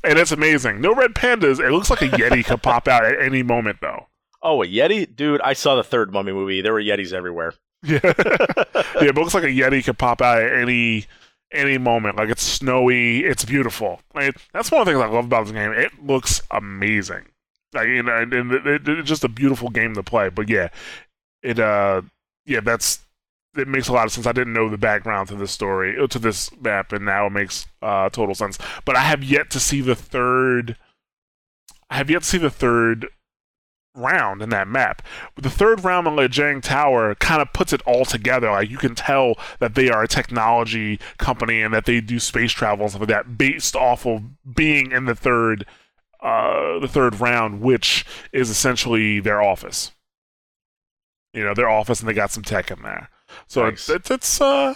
and 0.03 0.19
it's 0.19 0.33
amazing. 0.33 0.81
No 0.81 0.95
red 0.95 1.15
pandas. 1.15 1.61
It 1.61 1.71
looks 1.71 1.91
like 1.91 2.03
a 2.03 2.09
yeti 2.09 2.45
could 2.45 2.63
pop 2.63 2.89
out 2.89 3.05
at 3.05 3.21
any 3.21 3.43
moment, 3.43 3.79
though. 3.81 4.07
Oh, 4.43 4.63
a 4.63 4.67
Yeti? 4.67 5.15
Dude, 5.15 5.41
I 5.41 5.53
saw 5.53 5.75
the 5.75 5.85
third 5.85 6.13
Mummy 6.13 6.33
movie. 6.33 6.61
There 6.61 6.73
were 6.73 6.83
Yetis 6.83 7.13
everywhere. 7.13 7.55
Yeah, 7.85 8.01
yeah. 8.05 9.09
It 9.11 9.15
looks 9.15 9.35
like 9.35 9.45
a 9.45 9.49
yeti 9.49 9.85
could 9.85 9.99
pop 9.99 10.21
out 10.21 10.43
at 10.43 10.53
any 10.53 11.07
any 11.53 11.79
moment. 11.79 12.17
Like 12.17 12.29
it's 12.29 12.43
snowy, 12.43 13.21
it's 13.25 13.45
beautiful. 13.45 14.01
Like 14.15 14.37
that's 14.53 14.71
one 14.71 14.81
of 14.81 14.87
the 14.87 14.93
things 14.93 15.03
I 15.03 15.07
love 15.07 15.27
about 15.27 15.45
this 15.45 15.53
game. 15.53 15.73
It 15.73 15.93
looks 16.05 16.43
amazing. 16.51 17.27
Like 17.73 17.89
you 17.89 18.03
know, 18.03 18.17
and 18.17 18.33
it, 18.35 18.67
it, 18.67 18.89
it's 18.89 19.09
just 19.09 19.25
a 19.25 19.29
beautiful 19.29 19.69
game 19.71 19.95
to 19.95 20.03
play. 20.03 20.29
But 20.29 20.49
yeah, 20.49 20.69
it 21.43 21.59
uh 21.59 22.03
yeah 22.47 22.61
that's 22.61 23.01
it 23.57 23.69
makes 23.69 23.89
a 23.89 23.93
lot 23.93 24.07
of 24.07 24.13
sense. 24.13 24.27
I 24.27 24.33
didn't 24.33 24.53
know 24.53 24.69
the 24.69 24.79
background 24.79 25.29
to 25.29 25.35
this 25.37 25.53
story 25.53 25.99
uh, 25.99 26.07
to 26.09 26.19
this 26.19 26.51
map, 26.61 26.93
and 26.93 27.05
now 27.05 27.27
it 27.27 27.31
makes 27.31 27.67
uh, 27.83 28.09
total 28.11 28.35
sense. 28.35 28.59
But 28.85 28.97
I 28.97 29.01
have 29.01 29.23
yet 29.25 29.51
to 29.51 29.61
see 29.61 29.81
the 29.81 29.95
third. 29.95 30.77
I 31.91 31.97
have 31.97 32.11
yet 32.11 32.23
to 32.23 32.29
see 32.29 32.39
the 32.39 32.51
third 32.51 33.07
round 33.99 34.41
in 34.43 34.49
that 34.51 34.69
map. 34.69 35.03
The 35.37 35.51
third 35.51 35.85
round 35.85 36.07
on 36.07 36.17
Lijiang 36.17 36.63
Tower 36.63 37.15
kind 37.17 37.43
of 37.43 37.53
puts 37.53 37.73
it 37.73 37.83
all 37.83 38.05
together. 38.05 38.51
Like 38.51 38.71
you 38.71 38.79
can 38.79 38.95
tell 38.95 39.35
that 39.59 39.75
they 39.75 39.91
are 39.91 40.03
a 40.03 40.09
technology 40.09 40.99
company 41.19 41.61
and 41.61 41.75
that 41.75 41.85
they 41.85 42.01
do 42.01 42.19
space 42.19 42.53
travel 42.53 42.85
and 42.85 42.91
stuff 42.93 43.01
like 43.01 43.09
that, 43.09 43.37
based 43.37 43.77
off 43.77 44.07
of 44.07 44.23
being 44.55 44.93
in 44.93 45.05
the 45.05 45.15
third, 45.15 45.67
uh, 46.23 46.79
the 46.79 46.89
third 46.89 47.21
round, 47.21 47.61
which 47.61 48.07
is 48.33 48.51
essentially 48.51 49.21
their 49.21 49.43
office. 49.43 49.93
You 51.35 51.45
know, 51.45 51.55
their 51.55 51.69
office, 51.69 52.01
and 52.01 52.09
they 52.09 52.15
got 52.15 52.31
some 52.31 52.43
tech 52.43 52.71
in 52.71 52.83
there. 52.83 53.11
So 53.47 53.65
Nice. 53.65 53.89
it's, 53.89 53.91
it's 53.91 54.11
it's 54.11 54.41
uh. 54.41 54.75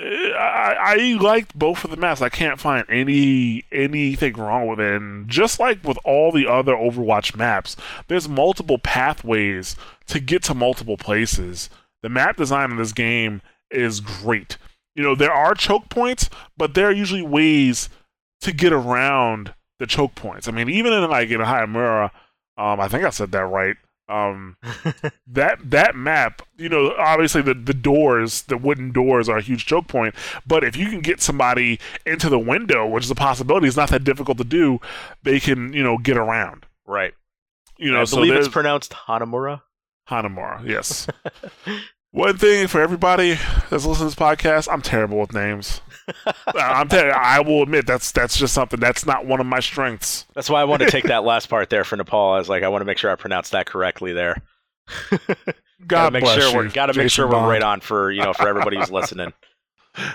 I, 0.00 0.76
I 0.78 0.96
liked 1.20 1.58
both 1.58 1.84
of 1.84 1.90
the 1.90 1.96
maps. 1.96 2.22
I 2.22 2.28
can't 2.28 2.60
find 2.60 2.84
any 2.88 3.64
anything 3.72 4.34
wrong 4.34 4.68
with 4.68 4.80
it. 4.80 5.00
And 5.00 5.28
just 5.28 5.58
like 5.58 5.82
with 5.82 5.98
all 6.04 6.30
the 6.30 6.46
other 6.46 6.74
Overwatch 6.74 7.36
maps, 7.36 7.76
there's 8.06 8.28
multiple 8.28 8.78
pathways 8.78 9.76
to 10.06 10.20
get 10.20 10.42
to 10.44 10.54
multiple 10.54 10.96
places. 10.96 11.68
The 12.02 12.08
map 12.08 12.36
design 12.36 12.70
in 12.70 12.76
this 12.76 12.92
game 12.92 13.42
is 13.70 14.00
great. 14.00 14.56
You 14.94 15.02
know, 15.02 15.14
there 15.14 15.32
are 15.32 15.54
choke 15.54 15.88
points, 15.88 16.30
but 16.56 16.74
there 16.74 16.88
are 16.88 16.92
usually 16.92 17.22
ways 17.22 17.88
to 18.40 18.52
get 18.52 18.72
around 18.72 19.54
the 19.78 19.86
choke 19.86 20.14
points. 20.14 20.48
I 20.48 20.52
mean, 20.52 20.68
even 20.68 20.92
in 20.92 21.08
like 21.10 21.30
in 21.30 21.40
Hayamura, 21.40 22.10
um, 22.56 22.80
I 22.80 22.88
think 22.88 23.04
I 23.04 23.10
said 23.10 23.32
that 23.32 23.44
right. 23.46 23.76
Um, 24.08 24.56
that 25.26 25.58
that 25.62 25.94
map, 25.94 26.42
you 26.56 26.68
know, 26.68 26.94
obviously 26.98 27.42
the 27.42 27.54
the 27.54 27.74
doors, 27.74 28.42
the 28.42 28.56
wooden 28.56 28.90
doors 28.92 29.28
are 29.28 29.38
a 29.38 29.42
huge 29.42 29.66
choke 29.66 29.86
point. 29.86 30.14
But 30.46 30.64
if 30.64 30.76
you 30.76 30.88
can 30.88 31.00
get 31.00 31.20
somebody 31.20 31.78
into 32.06 32.28
the 32.28 32.38
window, 32.38 32.86
which 32.86 33.04
is 33.04 33.10
a 33.10 33.14
possibility, 33.14 33.68
it's 33.68 33.76
not 33.76 33.90
that 33.90 34.04
difficult 34.04 34.38
to 34.38 34.44
do. 34.44 34.80
They 35.22 35.40
can, 35.40 35.72
you 35.72 35.82
know, 35.82 35.98
get 35.98 36.16
around. 36.16 36.66
right. 36.86 37.12
You 37.80 37.92
know, 37.92 38.00
I 38.00 38.04
so 38.04 38.16
believe 38.16 38.34
it's 38.34 38.48
pronounced 38.48 38.90
Hanamura. 38.92 39.62
Hanamura. 40.10 40.66
Yes. 40.66 41.06
One 42.10 42.36
thing 42.36 42.66
for 42.66 42.80
everybody 42.80 43.38
that's 43.70 43.84
listening 43.84 43.94
to 43.96 44.04
this 44.06 44.14
podcast, 44.16 44.66
I'm 44.72 44.82
terrible 44.82 45.18
with 45.20 45.32
names. 45.32 45.80
I'm 46.54 46.88
ter- 46.88 47.12
I 47.12 47.40
will 47.40 47.62
admit 47.62 47.86
that's 47.86 48.12
that's 48.12 48.36
just 48.36 48.54
something 48.54 48.80
that's 48.80 49.04
not 49.06 49.26
one 49.26 49.40
of 49.40 49.46
my 49.46 49.60
strengths. 49.60 50.26
That's 50.34 50.48
why 50.50 50.60
I 50.60 50.64
wanted 50.64 50.86
to 50.86 50.90
take 50.90 51.04
that 51.04 51.24
last 51.24 51.48
part 51.48 51.70
there 51.70 51.84
for 51.84 51.96
Nepal. 51.96 52.32
I 52.32 52.38
was 52.38 52.48
like, 52.48 52.62
I 52.62 52.68
want 52.68 52.80
to 52.82 52.86
make 52.86 52.98
sure 52.98 53.10
I 53.10 53.16
pronounce 53.16 53.50
that 53.50 53.66
correctly 53.66 54.12
there. 54.12 54.42
God 55.86 56.12
make 56.12 56.24
bless 56.24 56.40
sure 56.40 56.50
you, 56.50 56.56
we're 56.56 56.68
gotta 56.70 56.92
make 56.92 57.04
Jason 57.04 57.08
sure 57.08 57.28
we're 57.28 57.48
right 57.48 57.62
on 57.62 57.80
for 57.80 58.10
you 58.10 58.22
know 58.22 58.32
for 58.32 58.48
everybody 58.48 58.76
who's 58.78 58.90
listening. 58.92 59.32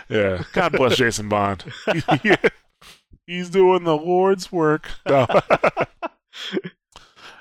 Yeah. 0.10 0.44
God 0.54 0.72
bless 0.74 0.98
Jason 0.98 1.30
Bond. 1.30 1.64
He's 3.28 3.50
doing 3.50 3.84
the 3.86 3.96
Lord's 3.96 4.52
work. 4.52 4.88
No. 5.08 5.26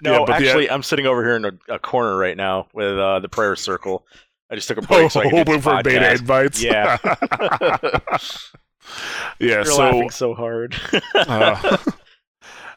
No, 0.00 0.12
Yeah, 0.12 0.18
but 0.20 0.26
the- 0.26 0.32
actually, 0.34 0.70
I'm 0.70 0.82
sitting 0.82 1.06
over 1.06 1.22
here 1.24 1.36
in 1.36 1.44
a, 1.44 1.74
a 1.74 1.78
corner 1.78 2.16
right 2.16 2.36
now 2.36 2.66
with 2.74 2.98
uh, 2.98 3.20
the 3.20 3.28
prayer 3.28 3.54
circle. 3.56 4.04
I 4.52 4.54
just 4.54 4.68
took 4.68 4.76
a 4.76 4.82
break 4.82 5.10
so 5.10 5.20
I 5.20 5.22
could 5.24 5.30
do 5.30 5.36
hoping 5.38 5.60
for 5.62 5.82
beta 5.82 6.12
invites. 6.12 6.62
Yeah. 6.62 6.98
yeah. 7.02 8.18
You're 9.38 9.64
so 9.64 9.78
laughing 9.78 10.10
so 10.10 10.34
hard. 10.34 10.76
uh, 11.14 11.78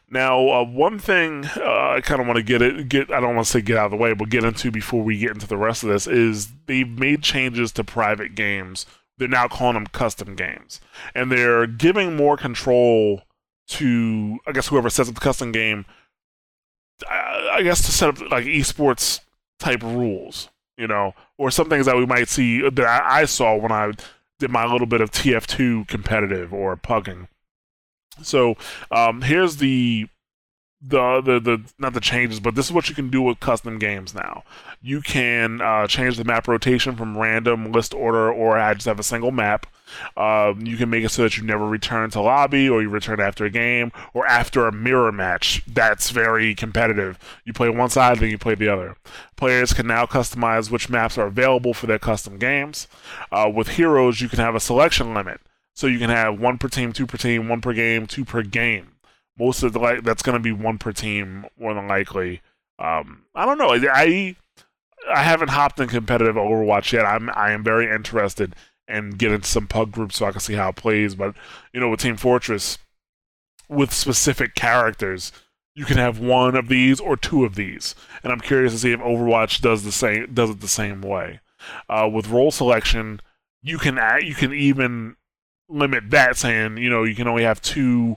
now, 0.08 0.48
uh, 0.48 0.64
one 0.64 0.98
thing 0.98 1.44
uh, 1.54 1.90
I 1.90 2.00
kind 2.02 2.22
of 2.22 2.26
want 2.26 2.38
to 2.38 2.42
get 2.42 2.62
it 2.62 2.88
get 2.88 3.10
I 3.10 3.20
don't 3.20 3.34
want 3.34 3.46
to 3.46 3.52
say 3.52 3.60
get 3.60 3.76
out 3.76 3.84
of 3.84 3.90
the 3.90 3.98
way, 3.98 4.14
but 4.14 4.30
get 4.30 4.42
into 4.42 4.70
before 4.70 5.02
we 5.02 5.18
get 5.18 5.32
into 5.32 5.46
the 5.46 5.58
rest 5.58 5.82
of 5.82 5.90
this 5.90 6.06
is 6.06 6.48
they've 6.64 6.88
made 6.88 7.22
changes 7.22 7.72
to 7.72 7.84
private 7.84 8.34
games. 8.34 8.86
They're 9.18 9.28
now 9.28 9.46
calling 9.46 9.74
them 9.74 9.86
custom 9.88 10.34
games, 10.34 10.80
and 11.14 11.30
they're 11.30 11.66
giving 11.66 12.16
more 12.16 12.38
control 12.38 13.24
to 13.68 14.38
I 14.46 14.52
guess 14.52 14.68
whoever 14.68 14.88
sets 14.88 15.10
up 15.10 15.14
the 15.14 15.20
custom 15.20 15.52
game. 15.52 15.84
I, 17.06 17.56
I 17.56 17.62
guess 17.62 17.84
to 17.84 17.92
set 17.92 18.08
up 18.08 18.30
like 18.30 18.46
esports 18.46 19.20
type 19.58 19.82
rules, 19.82 20.48
you 20.78 20.86
know, 20.86 21.12
or 21.38 21.50
some 21.50 21.68
things 21.68 21.86
that 21.86 21.96
we 21.96 22.06
might 22.06 22.28
see 22.28 22.68
that 22.68 22.86
I, 22.86 23.24
saw 23.24 23.56
when 23.56 23.72
I 23.72 23.92
did 24.38 24.50
my 24.50 24.66
little 24.66 24.86
bit 24.86 25.00
of 25.00 25.10
TF2 25.10 25.88
competitive 25.88 26.52
or 26.52 26.76
pugging. 26.76 27.28
So 28.22 28.56
um, 28.90 29.22
here's 29.22 29.58
the, 29.58 30.08
the 30.88 31.20
the 31.20 31.40
the 31.40 31.64
not 31.78 31.94
the 31.94 32.00
changes, 32.00 32.40
but 32.40 32.54
this 32.54 32.66
is 32.66 32.72
what 32.72 32.88
you 32.88 32.94
can 32.94 33.10
do 33.10 33.22
with 33.22 33.40
custom 33.40 33.78
games 33.78 34.14
now. 34.14 34.44
You 34.80 35.00
can 35.00 35.60
uh, 35.60 35.86
change 35.86 36.16
the 36.16 36.24
map 36.24 36.46
rotation 36.46 36.96
from 36.96 37.18
random 37.18 37.72
list 37.72 37.92
order, 37.92 38.30
or 38.30 38.58
I 38.58 38.74
just 38.74 38.86
have 38.86 39.00
a 39.00 39.04
single 39.04 39.32
map. 39.32 39.66
Um, 40.16 40.66
you 40.66 40.76
can 40.76 40.90
make 40.90 41.04
it 41.04 41.10
so 41.10 41.22
that 41.22 41.36
you 41.36 41.44
never 41.44 41.66
return 41.66 42.10
to 42.10 42.20
lobby, 42.20 42.68
or 42.68 42.82
you 42.82 42.88
return 42.88 43.20
after 43.20 43.44
a 43.44 43.50
game, 43.50 43.92
or 44.14 44.26
after 44.26 44.66
a 44.66 44.72
mirror 44.72 45.12
match. 45.12 45.62
That's 45.66 46.10
very 46.10 46.54
competitive. 46.54 47.18
You 47.44 47.52
play 47.52 47.68
one 47.68 47.90
side, 47.90 48.18
then 48.18 48.30
you 48.30 48.38
play 48.38 48.54
the 48.54 48.68
other. 48.68 48.96
Players 49.36 49.72
can 49.72 49.86
now 49.86 50.06
customize 50.06 50.70
which 50.70 50.88
maps 50.88 51.18
are 51.18 51.26
available 51.26 51.74
for 51.74 51.86
their 51.86 51.98
custom 51.98 52.38
games. 52.38 52.86
Uh, 53.32 53.50
with 53.52 53.68
heroes, 53.68 54.20
you 54.20 54.28
can 54.28 54.38
have 54.38 54.54
a 54.54 54.60
selection 54.60 55.14
limit. 55.14 55.40
So 55.74 55.86
you 55.86 55.98
can 55.98 56.08
have 56.08 56.40
one 56.40 56.56
per 56.56 56.68
team, 56.68 56.92
two 56.92 57.06
per 57.06 57.18
team, 57.18 57.48
one 57.48 57.60
per 57.60 57.74
game, 57.74 58.06
two 58.06 58.24
per 58.24 58.42
game. 58.42 58.92
Most 59.38 59.62
of 59.62 59.72
the 59.72 59.78
like 59.78 60.02
that's 60.02 60.22
going 60.22 60.36
to 60.36 60.42
be 60.42 60.52
one 60.52 60.78
per 60.78 60.92
team 60.92 61.46
more 61.58 61.74
than 61.74 61.88
likely. 61.88 62.40
Um, 62.78 63.24
I 63.34 63.44
don't 63.46 63.58
know. 63.58 63.72
I 63.72 64.36
I 65.08 65.22
haven't 65.22 65.50
hopped 65.50 65.80
in 65.80 65.88
competitive 65.88 66.36
Overwatch 66.36 66.92
yet. 66.92 67.04
I'm 67.04 67.30
I 67.30 67.52
am 67.52 67.62
very 67.62 67.90
interested 67.90 68.54
in 68.88 69.10
getting 69.10 69.36
into 69.36 69.48
some 69.48 69.66
pug 69.66 69.92
groups 69.92 70.16
so 70.16 70.26
I 70.26 70.30
can 70.30 70.40
see 70.40 70.54
how 70.54 70.70
it 70.70 70.76
plays. 70.76 71.14
But 71.14 71.34
you 71.72 71.80
know, 71.80 71.88
with 71.88 72.00
Team 72.00 72.16
Fortress, 72.16 72.78
with 73.68 73.92
specific 73.92 74.54
characters, 74.54 75.32
you 75.74 75.84
can 75.84 75.98
have 75.98 76.18
one 76.18 76.56
of 76.56 76.68
these 76.68 77.00
or 77.00 77.16
two 77.16 77.44
of 77.44 77.54
these, 77.54 77.94
and 78.22 78.32
I'm 78.32 78.40
curious 78.40 78.72
to 78.72 78.78
see 78.78 78.92
if 78.92 79.00
Overwatch 79.00 79.60
does 79.60 79.84
the 79.84 79.92
same 79.92 80.32
does 80.32 80.50
it 80.50 80.60
the 80.60 80.68
same 80.68 81.02
way. 81.02 81.40
Uh, 81.88 82.08
with 82.12 82.28
role 82.28 82.50
selection, 82.50 83.20
you 83.62 83.78
can 83.78 83.98
you 84.22 84.34
can 84.34 84.52
even 84.52 85.16
limit 85.68 86.10
that, 86.10 86.36
saying 86.36 86.78
you 86.78 86.90
know 86.90 87.04
you 87.04 87.14
can 87.14 87.28
only 87.28 87.42
have 87.42 87.60
two 87.60 88.16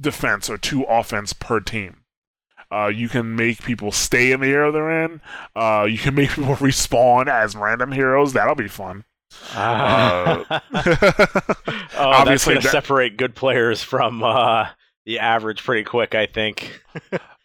defense 0.00 0.48
or 0.50 0.58
two 0.58 0.84
offense 0.84 1.32
per 1.32 1.60
team. 1.60 2.02
Uh, 2.70 2.88
you 2.88 3.08
can 3.08 3.36
make 3.36 3.62
people 3.62 3.92
stay 3.92 4.32
in 4.32 4.40
the 4.40 4.48
area 4.48 4.72
they're 4.72 5.04
in. 5.04 5.20
Uh, 5.54 5.86
you 5.88 5.98
can 5.98 6.14
make 6.14 6.30
people 6.34 6.56
respawn 6.56 7.28
as 7.28 7.54
random 7.54 7.92
heroes. 7.92 8.32
That'll 8.32 8.54
be 8.54 8.68
fun. 8.68 9.04
Uh, 9.54 10.44
oh, 10.50 10.60
that's 10.72 11.94
obviously 11.94 12.54
to 12.54 12.60
that- 12.60 12.70
separate 12.70 13.16
good 13.16 13.34
players 13.34 13.82
from 13.82 14.22
uh, 14.22 14.68
the 15.04 15.18
average 15.18 15.62
pretty 15.62 15.84
quick, 15.84 16.14
I 16.14 16.26
think. 16.26 16.80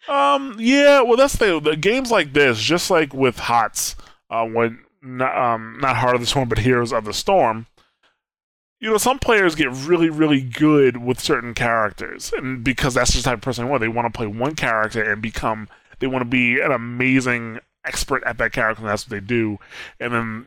Um, 0.08 0.56
yeah, 0.58 1.02
well, 1.02 1.16
that's 1.16 1.36
the, 1.36 1.60
the 1.60 1.76
games 1.76 2.10
like 2.10 2.32
this, 2.32 2.60
just 2.60 2.90
like 2.90 3.12
with 3.12 3.38
HOTS, 3.38 3.96
uh, 4.30 4.46
when 4.46 4.80
not, 5.02 5.36
um, 5.36 5.78
not 5.80 5.96
Heart 5.96 6.14
of 6.14 6.20
the 6.20 6.26
Storm, 6.26 6.48
but 6.48 6.58
Heroes 6.58 6.92
of 6.92 7.04
the 7.04 7.12
Storm. 7.12 7.66
You 8.82 8.90
know, 8.90 8.98
some 8.98 9.20
players 9.20 9.54
get 9.54 9.70
really, 9.70 10.10
really 10.10 10.40
good 10.40 10.96
with 10.96 11.20
certain 11.20 11.54
characters, 11.54 12.32
and 12.36 12.64
because 12.64 12.94
that's 12.94 13.14
the 13.14 13.22
type 13.22 13.38
of 13.38 13.40
person 13.40 13.64
they 13.64 13.70
want. 13.70 13.80
They 13.80 13.86
want 13.86 14.12
to 14.12 14.16
play 14.16 14.26
one 14.26 14.56
character 14.56 15.00
and 15.00 15.22
become. 15.22 15.68
They 16.00 16.08
want 16.08 16.22
to 16.22 16.28
be 16.28 16.60
an 16.60 16.72
amazing 16.72 17.60
expert 17.84 18.24
at 18.24 18.38
that 18.38 18.50
character, 18.50 18.82
and 18.82 18.90
that's 18.90 19.04
what 19.04 19.10
they 19.10 19.24
do. 19.24 19.60
And 20.00 20.12
then 20.12 20.46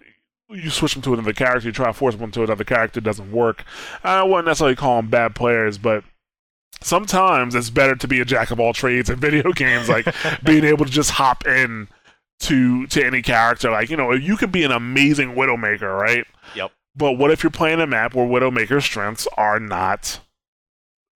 you 0.49 0.69
switch 0.69 0.93
them 0.93 1.01
to 1.03 1.13
another 1.13 1.31
character, 1.31 1.69
you 1.69 1.71
try 1.71 1.85
to 1.85 1.93
force 1.93 2.15
them 2.15 2.31
to 2.31 2.43
another 2.43 2.65
character, 2.65 2.99
doesn't 2.99 3.31
work. 3.31 3.63
I 4.03 4.21
wouldn't 4.23 4.47
necessarily 4.47 4.75
call 4.75 4.97
them 4.97 5.09
bad 5.09 5.33
players, 5.33 5.77
but 5.77 6.03
sometimes 6.81 7.55
it's 7.55 7.69
better 7.69 7.95
to 7.95 8.07
be 8.07 8.19
a 8.19 8.25
jack 8.25 8.51
of 8.51 8.59
all 8.59 8.73
trades 8.73 9.09
in 9.09 9.15
video 9.19 9.53
games, 9.53 9.89
like 9.89 10.13
being 10.43 10.65
able 10.65 10.85
to 10.85 10.91
just 10.91 11.11
hop 11.11 11.47
in 11.47 11.87
to 12.39 12.85
to 12.87 13.01
any 13.01 13.21
character. 13.21 13.71
Like 13.71 13.89
you 13.89 13.97
know, 13.97 14.11
you 14.11 14.37
could 14.37 14.51
be 14.51 14.63
an 14.63 14.71
amazing 14.71 15.35
Widowmaker, 15.35 15.97
right? 15.97 16.25
Yep. 16.53 16.71
But 16.95 17.13
what 17.13 17.31
if 17.31 17.43
you're 17.43 17.51
playing 17.51 17.81
a 17.81 17.87
map 17.87 18.13
where 18.13 18.25
Widowmaker's 18.25 18.85
strengths 18.85 19.27
are 19.37 19.59
not, 19.59 20.19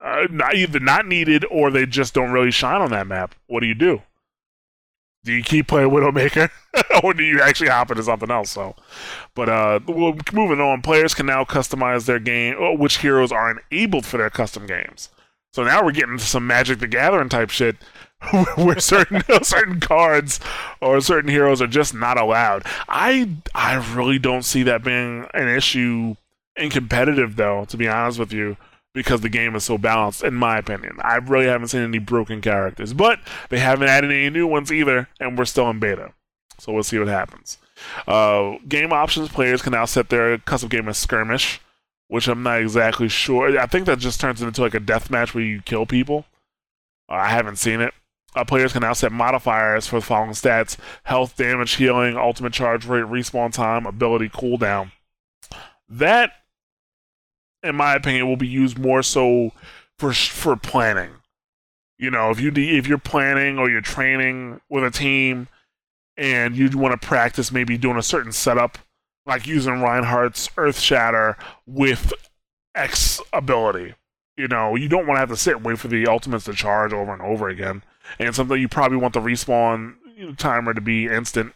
uh, 0.02 0.28
not 0.30 0.56
either 0.56 0.80
not 0.80 1.06
needed 1.06 1.46
or 1.50 1.72
they 1.72 1.86
just 1.86 2.14
don't 2.14 2.32
really 2.32 2.52
shine 2.52 2.82
on 2.82 2.92
that 2.92 3.08
map? 3.08 3.36
What 3.48 3.62
do 3.62 3.68
you 3.68 3.76
do? 3.76 4.02
Do 5.24 5.34
you 5.34 5.44
keep 5.44 5.68
playing 5.68 5.90
Widowmaker, 5.92 6.50
or 7.04 7.14
do 7.14 7.24
you 7.24 7.42
actually 7.42 7.70
hop 7.70 7.92
into 7.92 8.04
something 8.04 8.32
else? 8.32 8.52
So, 8.52 8.76
but 9.36 9.50
uh, 9.50 9.80
well, 9.88 10.16
moving 10.34 10.60
on, 10.60 10.82
players 10.82 11.14
can 11.14 11.26
now 11.26 11.44
customize 11.44 12.06
their 12.06 12.20
game, 12.20 12.56
oh, 12.58 12.76
which 12.76 13.00
heroes 13.00 13.32
are 13.32 13.60
enabled 13.72 14.06
for 14.06 14.18
their 14.18 14.30
custom 14.30 14.66
games. 14.66 15.10
So 15.54 15.64
now 15.64 15.84
we're 15.84 15.92
getting 15.92 16.20
some 16.20 16.46
Magic 16.46 16.80
the 16.80 16.88
Gathering 16.88 17.30
type 17.30 17.50
shit, 17.50 17.78
where 18.56 18.80
certain 18.80 19.24
certain 19.44 19.80
cards 19.80 20.40
or 20.82 21.00
certain 21.02 21.30
heroes 21.30 21.62
are 21.62 21.68
just 21.68 21.94
not 21.94 22.20
allowed. 22.20 22.64
I 22.88 23.30
I 23.56 23.76
really 23.96 24.20
don't 24.20 24.44
see 24.44 24.64
that 24.64 24.84
being 24.84 25.26
an 25.34 25.48
issue 25.48 26.16
in 26.56 26.70
competitive 26.70 27.36
though, 27.36 27.66
to 27.66 27.78
be 27.78 27.88
honest 27.88 28.20
with 28.20 28.34
you, 28.34 28.58
because 28.94 29.22
the 29.22 29.30
game 29.30 29.56
is 29.56 29.64
so 29.64 29.78
balanced, 29.78 30.24
in 30.24 30.36
my 30.36 30.58
opinion. 30.58 30.98
I 31.02 31.16
really 31.16 31.46
haven't 31.46 31.70
seen 31.70 31.82
any 31.82 32.00
broken 32.00 32.42
characters, 32.42 32.94
but 32.94 33.20
they 33.50 33.60
haven't 33.60 33.88
added 33.88 34.12
any 34.12 34.30
new 34.30 34.48
ones 34.48 34.72
either, 34.72 35.08
and 35.20 35.38
we're 35.38 35.46
still 35.46 35.70
in 35.70 35.80
beta. 35.80 36.12
So 36.58 36.74
we'll 36.74 36.84
see 36.84 37.00
what 37.00 37.08
happens. 37.08 37.58
Uh, 38.06 38.58
game 38.68 38.92
options 38.92 39.30
players 39.30 39.62
can 39.62 39.72
now 39.72 39.86
set 39.86 40.10
their 40.10 40.38
custom 40.40 40.68
game 40.68 40.90
as 40.90 40.98
skirmish, 40.98 41.62
which 42.10 42.28
I'm 42.28 42.44
not 42.44 42.60
exactly 42.60 43.08
sure. 43.08 43.58
I 43.58 43.66
think 43.66 43.86
that 43.86 44.00
just 44.00 44.20
turns 44.20 44.42
it 44.42 44.48
into 44.48 44.62
like 44.62 44.74
a 44.74 44.80
death 44.82 45.10
match 45.10 45.34
where 45.34 45.44
you 45.44 45.62
kill 45.62 45.86
people. 45.86 46.26
Uh, 47.08 47.14
I 47.14 47.30
haven't 47.30 47.56
seen 47.56 47.80
it. 47.80 47.94
Uh, 48.36 48.46
players 48.46 48.74
can 48.74 48.82
now 48.82 48.94
set 48.94 49.12
modifiers 49.12 49.88
for 49.88 50.00
the 50.00 50.06
following 50.06 50.32
stats 50.32 50.78
health, 51.04 51.36
damage, 51.36 51.74
healing, 51.74 52.16
ultimate 52.16 52.54
charge 52.54 52.86
rate, 52.86 53.06
respawn 53.06 53.52
time, 53.52 53.86
ability, 53.86 54.30
cooldown. 54.30 54.92
That, 55.88 56.34
in 57.64 57.76
my 57.76 57.96
opinion, 57.96 58.28
will 58.28 58.38
be 58.38 58.48
used 58.48 58.78
more 58.78 59.02
so 59.02 59.52
for 59.98 60.14
for 60.14 60.56
planning. 60.56 61.12
You 61.98 62.12
know, 62.12 62.30
if 62.30 62.40
you 62.40 62.52
if 62.56 62.88
you're 62.88 63.00
planning 63.00 63.58
or 63.58 63.70
you're 63.70 63.82
training 63.82 64.62
with 64.70 64.84
a 64.84 64.92
team 64.92 65.48
and 66.16 66.56
you 66.56 66.70
want 66.78 67.00
to 67.00 67.08
practice 67.08 67.52
maybe 67.52 67.78
doing 67.78 67.98
a 67.98 68.04
certain 68.04 68.32
setup, 68.32 68.78
like 69.26 69.48
using 69.48 69.82
Reinhardt's 69.82 70.50
Earth 70.56 70.80
Shatter 70.80 71.36
with 71.66 72.14
X 72.76 73.20
ability. 73.34 73.96
You 74.38 74.48
know, 74.48 74.76
you 74.76 74.88
don't 74.88 75.08
want 75.08 75.18
to 75.18 75.20
have 75.20 75.30
to 75.30 75.36
sit 75.36 75.58
and 75.58 75.66
wait 75.66 75.80
for 75.80 75.90
the 75.90 76.08
ultimates 76.08 76.46
to 76.46 76.54
charge 76.54 76.94
over 76.94 77.12
and 77.12 77.22
over 77.22 77.50
again 77.50 77.84
and 78.18 78.36
something 78.36 78.60
you 78.60 78.68
probably 78.68 78.98
want 78.98 79.14
the 79.14 79.20
respawn 79.20 79.96
timer 80.38 80.74
to 80.74 80.82
be 80.82 81.08
instant, 81.08 81.54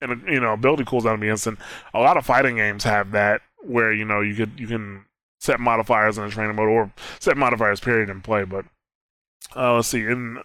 and 0.00 0.22
you 0.26 0.40
know 0.40 0.52
ability 0.52 0.84
cooldown 0.84 1.14
to 1.14 1.18
be 1.18 1.28
instant. 1.28 1.58
A 1.94 2.00
lot 2.00 2.16
of 2.16 2.26
fighting 2.26 2.56
games 2.56 2.84
have 2.84 3.12
that 3.12 3.42
where 3.64 3.92
you 3.92 4.04
know 4.04 4.20
you 4.20 4.34
could 4.34 4.58
you 4.58 4.66
can 4.66 5.04
set 5.40 5.60
modifiers 5.60 6.18
in 6.18 6.24
a 6.24 6.30
training 6.30 6.56
mode 6.56 6.68
or 6.68 6.92
set 7.18 7.36
modifiers 7.36 7.80
period 7.80 8.08
in 8.08 8.20
play. 8.20 8.44
But 8.44 8.64
uh, 9.56 9.76
let's 9.76 9.88
see, 9.88 10.04
and 10.04 10.38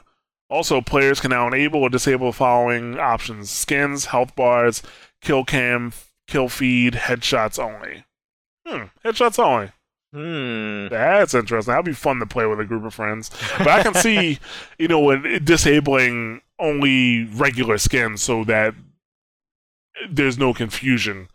also 0.50 0.82
players 0.82 1.20
can 1.20 1.32
now 1.32 1.48
enable 1.48 1.84
or 1.84 1.90
disable 1.90 2.28
the 2.28 2.38
following 2.38 3.00
options: 3.00 3.50
skins, 3.50 4.06
health 4.06 4.36
bars, 4.36 4.82
kill 5.22 5.44
cam, 5.44 5.94
kill 6.28 6.50
feed, 6.50 6.94
headshots 6.94 7.60
only. 7.60 8.06
Hmm, 8.66 8.86
headshots 9.04 9.40
only. 9.40 9.72
Hmm. 10.14 10.88
That's 10.88 11.34
interesting. 11.34 11.72
That'd 11.72 11.86
be 11.86 11.94
fun 11.94 12.20
to 12.20 12.26
play 12.26 12.46
with 12.46 12.60
a 12.60 12.66
group 12.66 12.86
of 12.86 12.94
friends. 12.94 13.30
But 13.58 13.68
I 13.68 13.84
can 13.84 13.94
see, 13.94 14.40
you 14.80 14.88
know, 14.88 15.00
when 15.00 15.44
disabling 15.44 16.42
only 16.60 17.26
regular 17.26 17.78
skins 17.78 18.22
so 18.22 18.44
that 18.46 18.74
there's 20.10 20.38
no 20.38 20.54
confusion 20.54 21.28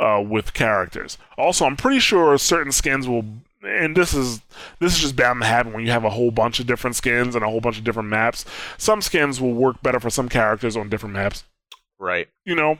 uh, 0.00 0.22
with 0.26 0.54
characters. 0.54 1.18
Also, 1.36 1.64
I'm 1.64 1.76
pretty 1.76 1.98
sure 1.98 2.36
certain 2.38 2.72
skins 2.72 3.08
will, 3.08 3.24
and 3.62 3.96
this 3.96 4.14
is 4.14 4.40
this 4.78 4.94
is 4.94 5.00
just 5.00 5.16
bound 5.16 5.40
to 5.40 5.46
happen 5.46 5.72
when 5.72 5.84
you 5.84 5.90
have 5.90 6.04
a 6.04 6.10
whole 6.10 6.30
bunch 6.30 6.60
of 6.60 6.66
different 6.66 6.96
skins 6.96 7.34
and 7.34 7.44
a 7.44 7.48
whole 7.48 7.60
bunch 7.60 7.78
of 7.78 7.84
different 7.84 8.08
maps. 8.08 8.44
Some 8.78 9.02
skins 9.02 9.40
will 9.40 9.54
work 9.54 9.82
better 9.82 10.00
for 10.00 10.10
some 10.10 10.28
characters 10.28 10.76
on 10.76 10.88
different 10.88 11.14
maps. 11.14 11.44
Right. 11.98 12.28
You 12.44 12.54
know, 12.54 12.78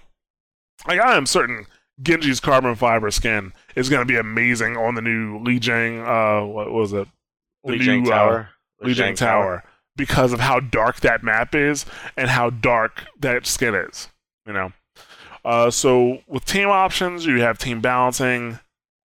like 0.86 1.00
I 1.00 1.16
am 1.16 1.26
certain 1.26 1.66
Genji's 2.02 2.40
carbon 2.40 2.74
fiber 2.74 3.10
skin 3.10 3.52
is 3.74 3.88
going 3.88 4.06
to 4.06 4.10
be 4.10 4.18
amazing 4.18 4.76
on 4.76 4.94
the 4.94 5.02
new 5.02 5.38
Lijiang. 5.38 6.02
Uh, 6.04 6.46
what 6.46 6.70
was 6.70 6.92
it? 6.92 7.08
The 7.64 7.72
Lijiang 7.72 8.02
new, 8.02 8.10
Tower. 8.10 8.48
Uh, 8.82 8.86
Lijiang, 8.86 9.16
Tower. 9.16 9.16
Tower. 9.16 9.64
Because 9.96 10.32
of 10.32 10.40
how 10.40 10.60
dark 10.60 11.00
that 11.00 11.22
map 11.22 11.54
is 11.54 11.86
and 12.16 12.28
how 12.28 12.50
dark 12.50 13.06
that 13.18 13.46
skin 13.46 13.74
is. 13.74 14.08
You 14.46 14.52
know. 14.52 14.72
Uh, 15.44 15.70
so 15.70 16.18
with 16.26 16.44
team 16.44 16.68
options, 16.68 17.24
you 17.24 17.40
have 17.40 17.56
team 17.56 17.80
balancing, 17.80 18.58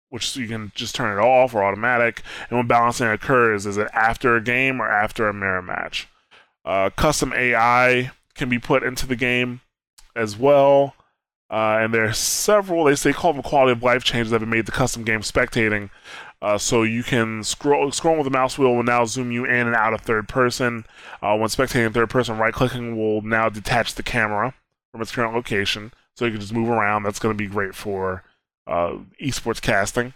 which 0.09 0.35
you 0.37 0.47
can 0.47 0.73
just 0.75 0.95
turn 0.95 1.17
it 1.17 1.21
off 1.21 1.53
or 1.53 1.63
automatic. 1.63 2.23
And 2.49 2.57
when 2.59 2.67
balancing 2.67 3.09
occurs, 3.09 3.67
is 3.67 3.77
it 3.77 3.89
after 3.93 4.37
a 4.37 4.41
game 4.41 4.81
or 4.81 4.89
after 4.89 5.29
a 5.29 5.35
mirror 5.35 5.61
match? 5.61 6.09
Uh, 6.65 6.91
custom 6.91 7.33
AI 7.35 8.13
can 8.35 8.49
be 8.49 8.59
put 8.59 8.83
into 8.83 9.07
the 9.07 9.17
game 9.17 9.61
as 10.15 10.37
well. 10.37 10.95
Uh, 11.51 11.79
and 11.81 11.95
there 11.95 12.05
are 12.05 12.13
several, 12.13 12.85
they 12.85 12.95
say, 12.95 13.13
call 13.13 13.33
them 13.33 13.43
quality 13.43 13.73
of 13.73 13.83
life 13.83 14.05
changes 14.05 14.31
that 14.31 14.41
have 14.41 14.49
been 14.49 14.59
made 14.59 14.67
to 14.67 14.73
custom 14.73 15.03
game 15.03 15.21
spectating. 15.21 15.91
Uh, 16.41 16.59
so 16.59 16.83
you 16.83 17.03
can 17.03 17.43
scroll 17.43 17.91
scroll 17.91 18.17
with 18.17 18.25
the 18.25 18.31
mouse 18.31 18.57
wheel 18.57 18.75
will 18.77 18.85
now 18.85 19.05
zoom 19.05 19.33
you 19.33 19.45
in 19.45 19.67
and 19.67 19.75
out 19.75 19.93
of 19.93 20.03
third 20.03 20.29
person. 20.29 20.85
Uh, 21.21 21.37
when 21.37 21.49
spectating 21.49 21.93
third 21.93 22.11
person, 22.11 22.39
right 22.39 22.55
clicking 22.55 22.97
will 22.97 23.23
now 23.23 23.49
detach 23.49 23.95
the 23.95 24.03
camera 24.03 24.55
from 24.93 25.03
its 25.03 25.11
current 25.11 25.35
location, 25.35 25.93
so 26.17 26.25
you 26.25 26.31
can 26.33 26.41
just 26.41 26.53
move 26.53 26.69
around. 26.69 27.03
That's 27.03 27.19
going 27.19 27.37
to 27.37 27.39
be 27.39 27.49
great 27.49 27.75
for 27.75 28.23
uh, 28.69 28.99
esports 29.21 29.61
casting. 29.61 30.15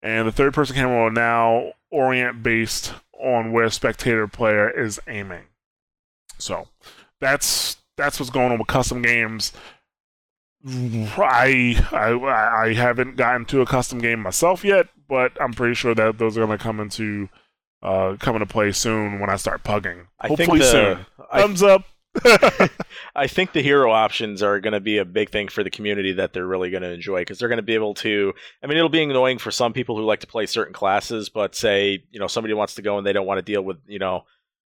And 0.00 0.28
the 0.28 0.32
third 0.32 0.54
person 0.54 0.76
camera 0.76 1.04
will 1.04 1.10
now 1.10 1.72
orient 1.90 2.42
based 2.42 2.92
on 3.18 3.50
where 3.50 3.68
spectator 3.70 4.28
player 4.28 4.70
is 4.70 5.00
aiming. 5.08 5.44
So 6.38 6.68
that's 7.20 7.78
that's 7.96 8.20
what's 8.20 8.30
going 8.30 8.52
on 8.52 8.58
with 8.58 8.68
custom 8.68 9.02
games. 9.02 9.52
I, 10.66 11.84
I 11.92 12.64
I 12.64 12.74
haven't 12.74 13.16
gotten 13.16 13.44
to 13.46 13.60
a 13.60 13.66
custom 13.66 13.98
game 14.00 14.20
myself 14.20 14.64
yet, 14.64 14.88
but 15.08 15.40
I'm 15.40 15.52
pretty 15.52 15.74
sure 15.74 15.94
that 15.94 16.18
those 16.18 16.36
are 16.36 16.44
going 16.44 16.58
to 16.58 16.62
come 16.62 16.80
into 16.80 17.28
uh, 17.82 18.16
come 18.18 18.34
into 18.34 18.46
play 18.46 18.72
soon 18.72 19.20
when 19.20 19.30
I 19.30 19.36
start 19.36 19.62
pugging. 19.62 20.06
I 20.20 20.28
Hopefully 20.28 20.58
the, 20.58 20.64
soon. 20.64 21.06
I, 21.30 21.40
Thumbs 21.42 21.62
up. 21.62 21.84
I 23.14 23.28
think 23.28 23.52
the 23.52 23.62
hero 23.62 23.92
options 23.92 24.42
are 24.42 24.58
going 24.58 24.72
to 24.72 24.80
be 24.80 24.98
a 24.98 25.04
big 25.04 25.30
thing 25.30 25.46
for 25.46 25.62
the 25.62 25.70
community 25.70 26.12
that 26.14 26.32
they're 26.32 26.46
really 26.46 26.70
going 26.70 26.82
to 26.82 26.90
enjoy 26.90 27.20
because 27.20 27.38
they're 27.38 27.48
going 27.48 27.58
to 27.58 27.62
be 27.62 27.74
able 27.74 27.94
to. 27.94 28.32
I 28.62 28.66
mean, 28.66 28.76
it'll 28.76 28.88
be 28.88 29.02
annoying 29.02 29.38
for 29.38 29.52
some 29.52 29.72
people 29.72 29.96
who 29.96 30.02
like 30.02 30.20
to 30.20 30.26
play 30.26 30.46
certain 30.46 30.74
classes, 30.74 31.28
but 31.28 31.54
say 31.54 32.02
you 32.10 32.18
know 32.18 32.26
somebody 32.26 32.54
wants 32.54 32.74
to 32.74 32.82
go 32.82 32.98
and 32.98 33.06
they 33.06 33.12
don't 33.12 33.26
want 33.26 33.38
to 33.38 33.52
deal 33.52 33.62
with 33.62 33.78
you 33.86 34.00
know 34.00 34.24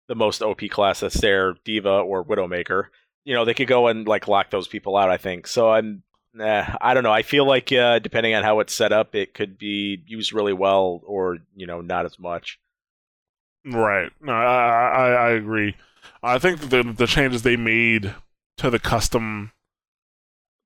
the 0.07 0.15
most 0.15 0.41
OP 0.41 0.61
class 0.69 0.99
that's 1.01 1.21
there, 1.21 1.55
D.Va 1.63 1.89
or 1.89 2.23
Widowmaker 2.23 2.85
you 3.25 3.33
know, 3.33 3.43
they 3.43 3.53
could 3.53 3.67
go 3.67 3.87
and 3.87 4.07
like 4.07 4.27
lock 4.27 4.51
those 4.51 4.67
people 4.67 4.95
out. 4.95 5.09
I 5.09 5.17
think 5.17 5.47
so. 5.47 5.71
I'm. 5.71 6.03
Nah, 6.33 6.75
I 6.81 6.93
don't 6.93 7.03
know. 7.03 7.13
I 7.13 7.21
feel 7.21 7.47
like 7.47 7.71
uh, 7.71 7.99
depending 7.99 8.35
on 8.35 8.43
how 8.43 8.59
it's 8.59 8.75
set 8.75 8.91
up, 8.91 9.15
it 9.15 9.33
could 9.33 9.57
be 9.57 10.03
used 10.05 10.33
really 10.33 10.51
well, 10.51 11.01
or 11.05 11.37
you 11.55 11.65
know, 11.65 11.79
not 11.81 12.05
as 12.05 12.19
much. 12.19 12.59
Right. 13.65 14.11
No, 14.21 14.33
I 14.33 14.89
I, 14.89 15.09
I 15.11 15.29
agree. 15.31 15.75
I 16.21 16.37
think 16.39 16.59
the 16.59 16.83
the 16.83 17.07
changes 17.07 17.41
they 17.41 17.55
made 17.55 18.13
to 18.57 18.69
the 18.69 18.79
custom 18.79 19.51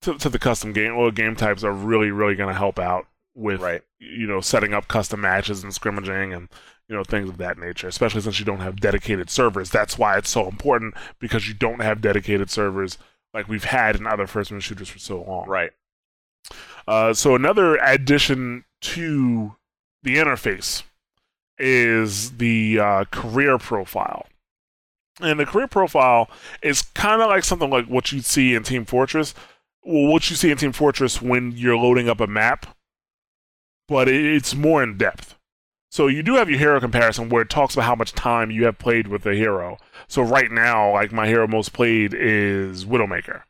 to, 0.01 0.17
to 0.17 0.29
the 0.29 0.39
custom 0.39 0.73
game 0.73 0.95
or 0.95 1.11
game 1.11 1.35
types 1.35 1.63
are 1.63 1.71
really 1.71 2.11
really 2.11 2.35
going 2.35 2.49
to 2.53 2.57
help 2.57 2.79
out 2.79 3.07
with 3.35 3.61
right. 3.61 3.81
you 3.99 4.27
know 4.27 4.41
setting 4.41 4.73
up 4.73 4.87
custom 4.87 5.21
matches 5.21 5.63
and 5.63 5.73
scrimmaging 5.73 6.33
and 6.33 6.49
you 6.89 6.95
know 6.95 7.03
things 7.03 7.29
of 7.29 7.37
that 7.37 7.59
nature 7.59 7.87
especially 7.87 8.19
since 8.19 8.39
you 8.39 8.45
don't 8.45 8.59
have 8.59 8.79
dedicated 8.79 9.29
servers. 9.29 9.69
That's 9.69 9.97
why 9.97 10.17
it's 10.17 10.29
so 10.29 10.47
important 10.47 10.95
because 11.19 11.47
you 11.47 11.53
don't 11.53 11.81
have 11.81 12.01
dedicated 12.01 12.49
servers 12.49 12.97
like 13.33 13.47
we've 13.47 13.63
had 13.63 13.95
in 13.95 14.07
other 14.07 14.27
first 14.27 14.49
person 14.49 14.59
shooters 14.59 14.89
for 14.89 14.99
so 14.99 15.21
long. 15.21 15.47
Right. 15.47 15.71
Uh, 16.87 17.13
so 17.13 17.35
another 17.35 17.75
addition 17.77 18.65
to 18.81 19.55
the 20.01 20.15
interface 20.15 20.83
is 21.59 22.37
the 22.37 22.79
uh, 22.79 23.05
career 23.11 23.57
profile. 23.57 24.25
And 25.21 25.39
the 25.39 25.45
career 25.45 25.67
profile 25.67 26.29
is 26.63 26.81
kind 26.81 27.21
of 27.21 27.27
like 27.27 27.43
something 27.43 27.69
like 27.69 27.85
what 27.87 28.11
you'd 28.11 28.25
see 28.25 28.55
in 28.55 28.63
team 28.63 28.85
fortress 28.85 29.35
well 29.83 30.11
what 30.11 30.29
you 30.29 30.35
see 30.35 30.51
in 30.51 30.57
team 30.57 30.71
fortress 30.71 31.21
when 31.21 31.51
you're 31.51 31.77
loading 31.77 32.09
up 32.09 32.19
a 32.19 32.27
map 32.27 32.77
but 33.87 34.07
it's 34.07 34.53
more 34.53 34.83
in 34.83 34.97
depth 34.97 35.35
so 35.89 36.07
you 36.07 36.21
do 36.21 36.35
have 36.35 36.49
your 36.49 36.59
hero 36.59 36.79
comparison 36.79 37.29
where 37.29 37.41
it 37.41 37.49
talks 37.49 37.73
about 37.73 37.85
how 37.85 37.95
much 37.95 38.13
time 38.13 38.51
you 38.51 38.65
have 38.65 38.77
played 38.77 39.07
with 39.07 39.23
the 39.23 39.33
hero. 39.33 39.77
So 40.07 40.21
right 40.21 40.51
now, 40.51 40.93
like 40.93 41.11
my 41.11 41.27
hero 41.27 41.47
most 41.47 41.73
played 41.73 42.13
is 42.13 42.85
Widowmaker. 42.85 43.41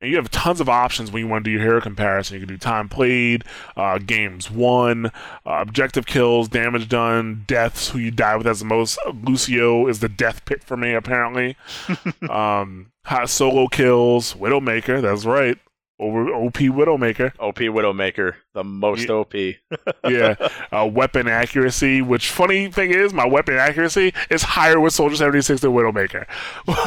And 0.00 0.10
you 0.10 0.16
have 0.16 0.30
tons 0.30 0.60
of 0.60 0.68
options 0.68 1.10
when 1.10 1.22
you 1.22 1.28
want 1.28 1.44
to 1.44 1.50
do 1.50 1.52
your 1.52 1.62
hero 1.62 1.80
comparison. 1.80 2.34
You 2.34 2.46
can 2.46 2.54
do 2.54 2.58
time 2.58 2.88
played, 2.88 3.44
uh, 3.76 3.98
games 3.98 4.50
won, 4.50 5.06
uh, 5.06 5.10
objective 5.44 6.06
kills, 6.06 6.48
damage 6.48 6.88
done, 6.88 7.44
deaths, 7.46 7.88
who 7.88 7.98
you 7.98 8.10
die 8.10 8.36
with 8.36 8.46
as 8.46 8.60
the 8.60 8.66
most. 8.66 8.98
Lucio 9.24 9.88
is 9.88 10.00
the 10.00 10.08
death 10.08 10.44
pit 10.44 10.62
for 10.62 10.76
me, 10.76 10.92
apparently. 10.94 11.56
um, 12.30 12.92
hot 13.06 13.30
solo 13.30 13.66
kills, 13.68 14.34
Widowmaker, 14.34 15.00
that's 15.00 15.24
right 15.24 15.58
over 15.98 16.28
OP 16.34 16.54
Widowmaker. 16.54 17.32
OP 17.38 17.56
Widowmaker, 17.56 18.34
the 18.54 18.64
most 18.64 19.08
yeah. 19.08 19.14
OP. 19.14 19.34
yeah, 20.08 20.48
uh, 20.72 20.86
weapon 20.86 21.28
accuracy. 21.28 22.02
Which 22.02 22.30
funny 22.30 22.70
thing 22.70 22.90
is, 22.90 23.12
my 23.12 23.26
weapon 23.26 23.54
accuracy 23.54 24.12
is 24.30 24.42
higher 24.42 24.78
with 24.78 24.92
Soldier 24.92 25.16
seventy 25.16 25.40
six 25.40 25.60
than 25.60 25.72
Widowmaker. 25.72 26.26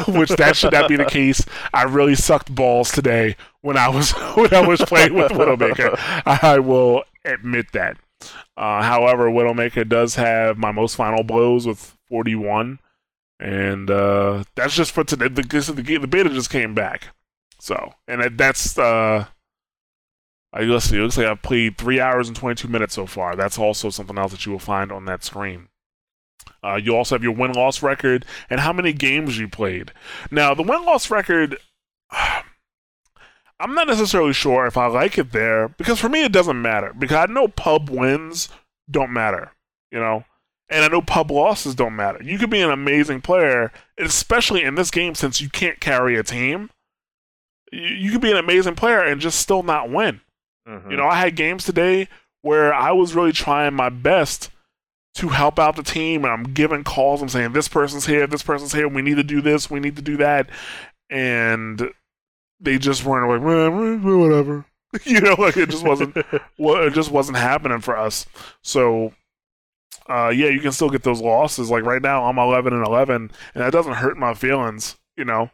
which 0.16 0.30
that 0.30 0.56
should 0.56 0.72
not 0.72 0.88
be 0.88 0.96
the 0.96 1.04
case. 1.04 1.44
I 1.72 1.84
really 1.84 2.14
sucked 2.14 2.54
balls 2.54 2.90
today 2.92 3.36
when 3.62 3.76
I 3.76 3.88
was 3.88 4.12
when 4.34 4.52
I 4.54 4.66
was 4.66 4.80
playing 4.80 5.14
with 5.14 5.32
Widowmaker. 5.32 5.98
I 6.26 6.58
will 6.58 7.04
admit 7.24 7.72
that. 7.72 7.96
Uh, 8.56 8.82
however, 8.82 9.30
Widowmaker 9.30 9.88
does 9.88 10.16
have 10.16 10.58
my 10.58 10.70
most 10.70 10.94
final 10.94 11.24
blows 11.24 11.66
with 11.66 11.96
forty 12.08 12.34
one, 12.34 12.78
and 13.40 13.90
uh, 13.90 14.44
that's 14.54 14.76
just 14.76 14.92
for 14.92 15.02
today. 15.02 15.28
The, 15.28 15.42
the, 15.42 15.98
the 15.98 16.06
beta 16.06 16.28
just 16.28 16.50
came 16.50 16.74
back. 16.74 17.08
So, 17.60 17.92
and 18.08 18.38
that's 18.38 18.78
uh, 18.78 19.26
I 20.52 20.78
see. 20.78 20.96
It 20.96 21.00
looks 21.00 21.16
like 21.16 21.26
I've 21.26 21.42
played 21.42 21.78
three 21.78 22.00
hours 22.00 22.26
and 22.26 22.36
22 22.36 22.68
minutes 22.68 22.94
so 22.94 23.06
far. 23.06 23.36
That's 23.36 23.58
also 23.58 23.90
something 23.90 24.18
else 24.18 24.32
that 24.32 24.46
you 24.46 24.52
will 24.52 24.58
find 24.58 24.90
on 24.90 25.04
that 25.04 25.22
screen. 25.22 25.68
Uh, 26.62 26.76
you 26.76 26.96
also 26.96 27.14
have 27.14 27.22
your 27.22 27.34
win 27.34 27.52
loss 27.52 27.82
record 27.82 28.26
and 28.48 28.60
how 28.60 28.72
many 28.72 28.92
games 28.92 29.38
you 29.38 29.48
played. 29.48 29.92
Now, 30.30 30.54
the 30.54 30.62
win 30.62 30.84
loss 30.84 31.10
record, 31.10 31.58
I'm 32.10 33.74
not 33.74 33.86
necessarily 33.86 34.32
sure 34.32 34.66
if 34.66 34.76
I 34.76 34.86
like 34.86 35.18
it 35.18 35.32
there 35.32 35.68
because 35.68 36.00
for 36.00 36.08
me 36.08 36.24
it 36.24 36.32
doesn't 36.32 36.60
matter 36.60 36.94
because 36.98 37.16
I 37.16 37.32
know 37.32 37.46
pub 37.46 37.90
wins 37.90 38.48
don't 38.90 39.12
matter, 39.12 39.52
you 39.92 40.00
know, 40.00 40.24
and 40.70 40.84
I 40.84 40.88
know 40.88 41.02
pub 41.02 41.30
losses 41.30 41.74
don't 41.74 41.94
matter. 41.94 42.22
You 42.22 42.38
could 42.38 42.50
be 42.50 42.62
an 42.62 42.70
amazing 42.70 43.20
player, 43.20 43.70
especially 43.98 44.62
in 44.62 44.76
this 44.76 44.90
game 44.90 45.14
since 45.14 45.40
you 45.40 45.50
can't 45.50 45.78
carry 45.78 46.16
a 46.16 46.22
team. 46.22 46.70
You, 47.72 48.10
could 48.10 48.20
be 48.20 48.30
an 48.30 48.36
amazing 48.36 48.74
player 48.74 49.00
and 49.00 49.20
just 49.20 49.38
still 49.38 49.62
not 49.62 49.90
win. 49.90 50.20
Mhm. 50.68 50.90
You 50.90 50.96
know, 50.96 51.06
I 51.06 51.16
had 51.16 51.36
games 51.36 51.64
today 51.64 52.08
where 52.42 52.72
I 52.74 52.92
was 52.92 53.14
really 53.14 53.32
trying 53.32 53.74
my 53.74 53.88
best 53.88 54.50
to 55.14 55.28
help 55.28 55.58
out 55.58 55.76
the 55.76 55.82
team, 55.82 56.24
and 56.24 56.32
I'm 56.32 56.44
giving 56.44 56.84
calls. 56.84 57.20
I'm 57.20 57.28
saying 57.28 57.52
this 57.52 57.68
person's 57.68 58.06
here, 58.06 58.26
this 58.26 58.42
person's 58.42 58.72
here. 58.72 58.88
We 58.88 59.02
need 59.02 59.16
to 59.16 59.24
do 59.24 59.40
this, 59.40 59.70
we 59.70 59.80
need 59.80 59.96
to 59.96 60.02
do 60.02 60.16
that, 60.18 60.48
and 61.10 61.90
they 62.60 62.78
just 62.78 63.04
weren't 63.04 63.28
like 63.28 63.40
"Eh, 63.42 64.08
eh, 64.08 64.16
whatever. 64.16 64.64
you 65.04 65.20
know, 65.20 65.34
like 65.34 65.56
it 65.56 65.70
just 65.70 65.84
wasn't. 65.84 66.16
well, 66.58 66.82
it 66.84 66.92
just 66.92 67.10
wasn't 67.10 67.38
happening 67.38 67.80
for 67.80 67.96
us. 67.96 68.26
So. 68.62 69.14
Uh, 70.08 70.28
yeah, 70.34 70.48
you 70.48 70.58
can 70.58 70.72
still 70.72 70.90
get 70.90 71.04
those 71.04 71.20
losses. 71.20 71.70
Like 71.70 71.84
right 71.84 72.02
now, 72.02 72.24
I'm 72.24 72.38
11 72.38 72.72
and 72.72 72.84
11, 72.84 73.30
and 73.54 73.62
that 73.62 73.72
doesn't 73.72 73.92
hurt 73.92 74.16
my 74.16 74.34
feelings. 74.34 74.96
You 75.16 75.24
know, 75.24 75.50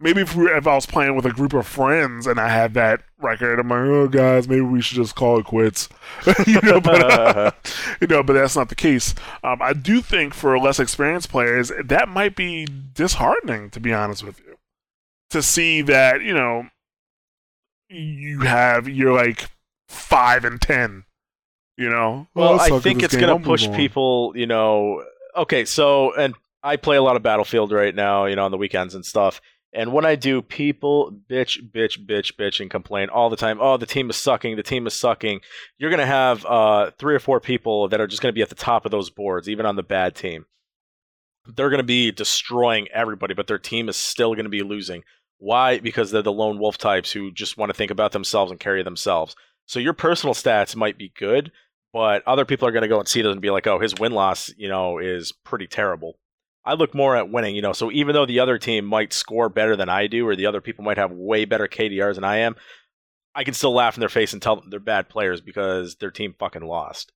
maybe 0.00 0.20
if, 0.20 0.34
we, 0.36 0.50
if 0.50 0.66
I 0.66 0.74
was 0.74 0.86
playing 0.86 1.16
with 1.16 1.24
a 1.26 1.32
group 1.32 1.52
of 1.52 1.66
friends 1.66 2.26
and 2.26 2.38
I 2.38 2.48
had 2.48 2.74
that 2.74 3.02
record, 3.18 3.58
I'm 3.58 3.68
like, 3.68 3.78
oh 3.80 4.08
guys, 4.08 4.48
maybe 4.48 4.60
we 4.62 4.80
should 4.80 4.96
just 4.96 5.14
call 5.14 5.38
it 5.38 5.44
quits. 5.46 5.88
you 6.46 6.60
know, 6.62 6.80
but 6.80 7.02
uh, 7.10 7.50
you 8.00 8.06
know, 8.06 8.22
but 8.22 8.34
that's 8.34 8.56
not 8.56 8.68
the 8.68 8.74
case. 8.74 9.14
Um, 9.42 9.60
I 9.62 9.72
do 9.72 10.00
think 10.00 10.34
for 10.34 10.58
less 10.58 10.78
experienced 10.78 11.30
players, 11.30 11.72
that 11.84 12.08
might 12.08 12.36
be 12.36 12.66
disheartening, 12.94 13.70
to 13.70 13.80
be 13.80 13.92
honest 13.92 14.22
with 14.24 14.38
you, 14.40 14.56
to 15.30 15.42
see 15.42 15.82
that 15.82 16.22
you 16.22 16.34
know 16.34 16.68
you 17.88 18.40
have 18.40 18.88
you're 18.88 19.12
like 19.14 19.50
five 19.88 20.44
and 20.44 20.60
ten. 20.60 21.04
You 21.78 21.90
know, 21.90 22.26
Well, 22.34 22.54
Oh, 22.54 22.58
I 22.58 22.80
think 22.80 23.02
it's 23.02 23.14
going 23.14 23.38
to 23.38 23.44
push 23.44 23.66
on. 23.68 23.74
people, 23.76 24.32
you 24.34 24.46
know. 24.46 25.04
Okay, 25.36 25.66
so, 25.66 26.14
and 26.14 26.34
I 26.62 26.76
play 26.76 26.96
a 26.96 27.02
lot 27.02 27.16
of 27.16 27.22
Battlefield 27.22 27.70
right 27.70 27.94
now, 27.94 28.24
you 28.24 28.34
know, 28.34 28.46
on 28.46 28.50
the 28.50 28.56
weekends 28.56 28.94
and 28.94 29.04
stuff. 29.04 29.42
And 29.76 29.92
when 29.92 30.06
I 30.06 30.14
do, 30.14 30.40
people 30.40 31.12
bitch, 31.28 31.60
bitch, 31.70 32.06
bitch, 32.06 32.32
bitch, 32.32 32.60
and 32.60 32.70
complain 32.70 33.10
all 33.10 33.28
the 33.28 33.36
time. 33.36 33.58
Oh, 33.60 33.76
the 33.76 33.84
team 33.84 34.08
is 34.08 34.16
sucking. 34.16 34.56
The 34.56 34.62
team 34.62 34.86
is 34.86 34.94
sucking. 34.94 35.42
You're 35.76 35.90
going 35.90 36.00
to 36.00 36.06
have 36.06 36.46
uh, 36.46 36.92
three 36.98 37.14
or 37.14 37.18
four 37.18 37.40
people 37.40 37.86
that 37.88 38.00
are 38.00 38.06
just 38.06 38.22
going 38.22 38.32
to 38.32 38.36
be 38.36 38.40
at 38.40 38.48
the 38.48 38.54
top 38.54 38.86
of 38.86 38.90
those 38.90 39.10
boards, 39.10 39.50
even 39.50 39.66
on 39.66 39.76
the 39.76 39.82
bad 39.82 40.14
team. 40.14 40.46
They're 41.46 41.68
going 41.68 41.78
to 41.78 41.84
be 41.84 42.10
destroying 42.10 42.88
everybody, 42.88 43.34
but 43.34 43.48
their 43.48 43.58
team 43.58 43.90
is 43.90 43.96
still 43.96 44.34
going 44.34 44.46
to 44.46 44.50
be 44.50 44.62
losing. 44.62 45.04
Why? 45.36 45.78
Because 45.78 46.10
they're 46.10 46.22
the 46.22 46.32
lone 46.32 46.58
wolf 46.58 46.78
types 46.78 47.12
who 47.12 47.30
just 47.30 47.58
want 47.58 47.68
to 47.68 47.76
think 47.76 47.90
about 47.90 48.12
themselves 48.12 48.50
and 48.50 48.58
carry 48.58 48.82
themselves. 48.82 49.36
So 49.66 49.78
your 49.78 49.92
personal 49.92 50.32
stats 50.32 50.74
might 50.74 50.96
be 50.96 51.12
good, 51.18 51.52
but 51.92 52.26
other 52.26 52.46
people 52.46 52.66
are 52.66 52.72
going 52.72 52.80
to 52.80 52.88
go 52.88 52.98
and 52.98 53.06
see 53.06 53.20
those 53.20 53.32
and 53.32 53.42
be 53.42 53.50
like, 53.50 53.66
"Oh, 53.66 53.78
his 53.78 53.94
win 53.94 54.12
loss, 54.12 54.50
you 54.56 54.70
know, 54.70 54.96
is 54.98 55.32
pretty 55.32 55.66
terrible." 55.66 56.18
I 56.66 56.74
look 56.74 56.94
more 56.94 57.16
at 57.16 57.30
winning, 57.30 57.54
you 57.54 57.62
know. 57.62 57.72
So 57.72 57.90
even 57.92 58.12
though 58.14 58.26
the 58.26 58.40
other 58.40 58.58
team 58.58 58.84
might 58.84 59.12
score 59.12 59.48
better 59.48 59.76
than 59.76 59.88
I 59.88 60.08
do, 60.08 60.26
or 60.26 60.34
the 60.36 60.46
other 60.46 60.60
people 60.60 60.84
might 60.84 60.98
have 60.98 61.12
way 61.12 61.44
better 61.44 61.68
KDRs 61.68 62.16
than 62.16 62.24
I 62.24 62.38
am, 62.38 62.56
I 63.34 63.44
can 63.44 63.54
still 63.54 63.72
laugh 63.72 63.96
in 63.96 64.00
their 64.00 64.08
face 64.08 64.32
and 64.32 64.42
tell 64.42 64.56
them 64.56 64.70
they're 64.70 64.80
bad 64.80 65.08
players 65.08 65.40
because 65.40 65.96
their 65.96 66.10
team 66.10 66.34
fucking 66.38 66.64
lost. 66.64 67.12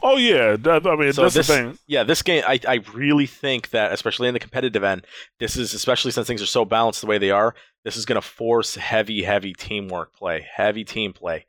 Oh 0.00 0.16
yeah, 0.16 0.54
that, 0.56 0.86
I 0.86 0.94
mean 0.96 1.12
So 1.12 1.22
that's 1.22 1.34
this- 1.34 1.48
the 1.48 1.52
thing. 1.54 1.78
Yeah, 1.88 2.04
this 2.04 2.22
game, 2.22 2.44
I, 2.46 2.60
I 2.68 2.74
really 2.94 3.26
think 3.26 3.70
that, 3.70 3.92
especially 3.92 4.28
in 4.28 4.34
the 4.34 4.38
competitive 4.40 4.84
end, 4.84 5.04
this 5.40 5.56
is 5.56 5.74
especially 5.74 6.12
since 6.12 6.26
things 6.26 6.40
are 6.40 6.46
so 6.46 6.64
balanced 6.64 7.00
the 7.00 7.08
way 7.08 7.18
they 7.18 7.32
are. 7.32 7.54
This 7.84 7.96
is 7.96 8.06
going 8.06 8.20
to 8.20 8.26
force 8.26 8.76
heavy, 8.76 9.22
heavy 9.22 9.52
teamwork 9.54 10.14
play, 10.14 10.46
heavy 10.54 10.84
team 10.84 11.12
play, 11.12 11.46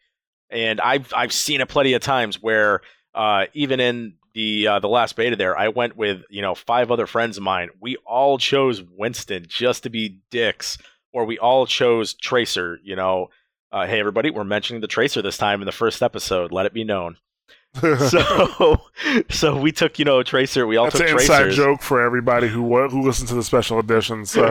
and 0.50 0.82
I've 0.82 1.14
I've 1.16 1.32
seen 1.34 1.62
it 1.62 1.70
plenty 1.70 1.94
of 1.94 2.02
times 2.02 2.42
where 2.42 2.82
uh, 3.14 3.46
even 3.54 3.80
in 3.80 4.16
the 4.34 4.68
uh, 4.68 4.80
the 4.80 4.88
last 4.88 5.16
beta 5.16 5.36
there, 5.36 5.58
I 5.58 5.70
went 5.70 5.96
with 5.96 6.24
you 6.30 6.42
know 6.42 6.56
five 6.56 6.92
other 6.92 7.08
friends 7.08 7.38
of 7.38 7.44
mine. 7.44 7.70
We 7.80 7.98
all 8.06 8.38
chose 8.38 8.82
Winston 8.82 9.46
just 9.48 9.84
to 9.84 9.90
be 9.90 10.20
dicks, 10.30 10.78
or 11.12 11.26
we 11.26 11.40
all 11.40 11.66
chose 11.66 12.14
Tracer. 12.14 12.80
You 12.84 12.96
know, 12.96 13.30
uh, 13.72 13.86
hey 13.86 14.00
everybody, 14.00 14.30
we're 14.30 14.44
mentioning 14.44 14.82
the 14.82 14.88
Tracer 14.88 15.22
this 15.22 15.38
time 15.38 15.62
in 15.62 15.66
the 15.66 15.72
first 15.72 16.02
episode. 16.02 16.52
Let 16.52 16.66
it 16.66 16.74
be 16.74 16.84
known. 16.84 17.18
So, 17.76 18.82
so 19.30 19.60
we 19.60 19.72
took 19.72 20.00
you 20.00 20.06
know 20.06 20.20
a 20.20 20.24
Tracer. 20.24 20.66
We 20.66 20.78
all 20.78 20.86
That's 20.86 20.98
took 20.98 21.10
an 21.10 21.20
inside 21.20 21.52
joke 21.52 21.82
for 21.82 22.02
everybody 22.02 22.48
who 22.48 22.88
who 22.88 23.02
listened 23.02 23.30
to 23.30 23.36
the 23.36 23.44
special 23.44 23.80
editions. 23.80 24.36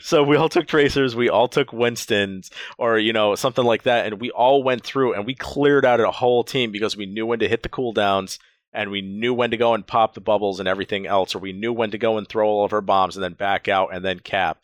So 0.00 0.24
we 0.24 0.36
all 0.36 0.48
took 0.48 0.66
tracers, 0.66 1.14
we 1.14 1.28
all 1.28 1.46
took 1.46 1.72
Winston's, 1.72 2.50
or 2.78 2.98
you 2.98 3.12
know 3.12 3.36
something 3.36 3.64
like 3.64 3.84
that, 3.84 4.06
and 4.06 4.20
we 4.20 4.32
all 4.32 4.64
went 4.64 4.82
through 4.82 5.14
and 5.14 5.24
we 5.24 5.36
cleared 5.36 5.84
out 5.84 6.00
a 6.00 6.10
whole 6.10 6.42
team 6.42 6.72
because 6.72 6.96
we 6.96 7.06
knew 7.06 7.24
when 7.26 7.38
to 7.38 7.48
hit 7.48 7.62
the 7.62 7.68
cooldowns 7.68 8.38
and 8.72 8.90
we 8.90 9.02
knew 9.02 9.32
when 9.32 9.52
to 9.52 9.56
go 9.56 9.74
and 9.74 9.86
pop 9.86 10.14
the 10.14 10.20
bubbles 10.20 10.58
and 10.58 10.68
everything 10.68 11.06
else, 11.06 11.36
or 11.36 11.38
we 11.38 11.52
knew 11.52 11.72
when 11.72 11.92
to 11.92 11.98
go 11.98 12.18
and 12.18 12.26
throw 12.26 12.48
all 12.48 12.64
of 12.64 12.72
our 12.72 12.80
bombs 12.80 13.16
and 13.16 13.22
then 13.22 13.34
back 13.34 13.68
out 13.68 13.94
and 13.94 14.04
then 14.04 14.18
cap. 14.18 14.62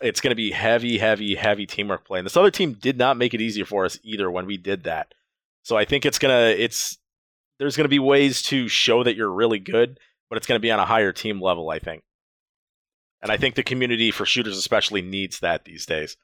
It's 0.00 0.20
going 0.20 0.32
to 0.32 0.36
be 0.36 0.50
heavy, 0.50 0.98
heavy, 0.98 1.36
heavy 1.36 1.66
teamwork 1.66 2.04
play. 2.04 2.18
And 2.18 2.26
this 2.26 2.36
other 2.36 2.50
team 2.50 2.72
did 2.72 2.98
not 2.98 3.16
make 3.16 3.34
it 3.34 3.40
easier 3.40 3.64
for 3.64 3.84
us 3.84 4.00
either 4.02 4.28
when 4.28 4.46
we 4.46 4.56
did 4.56 4.82
that. 4.84 5.14
So 5.64 5.76
I 5.76 5.84
think 5.84 6.06
it's 6.06 6.18
gonna 6.20 6.54
it's 6.56 6.96
there's 7.58 7.76
gonna 7.76 7.88
be 7.88 7.98
ways 7.98 8.40
to 8.42 8.68
show 8.68 9.02
that 9.02 9.16
you're 9.16 9.30
really 9.32 9.58
good, 9.58 9.98
but 10.30 10.36
it's 10.36 10.46
gonna 10.46 10.60
be 10.60 10.70
on 10.70 10.78
a 10.78 10.84
higher 10.86 11.12
team 11.12 11.40
level. 11.40 11.70
I 11.70 11.78
think. 11.80 12.02
And 13.22 13.32
I 13.32 13.36
think 13.38 13.54
the 13.54 13.62
community 13.62 14.10
for 14.10 14.26
shooters 14.26 14.56
especially 14.58 15.00
needs 15.02 15.40
that 15.40 15.64
these 15.64 15.86
days. 15.86 16.16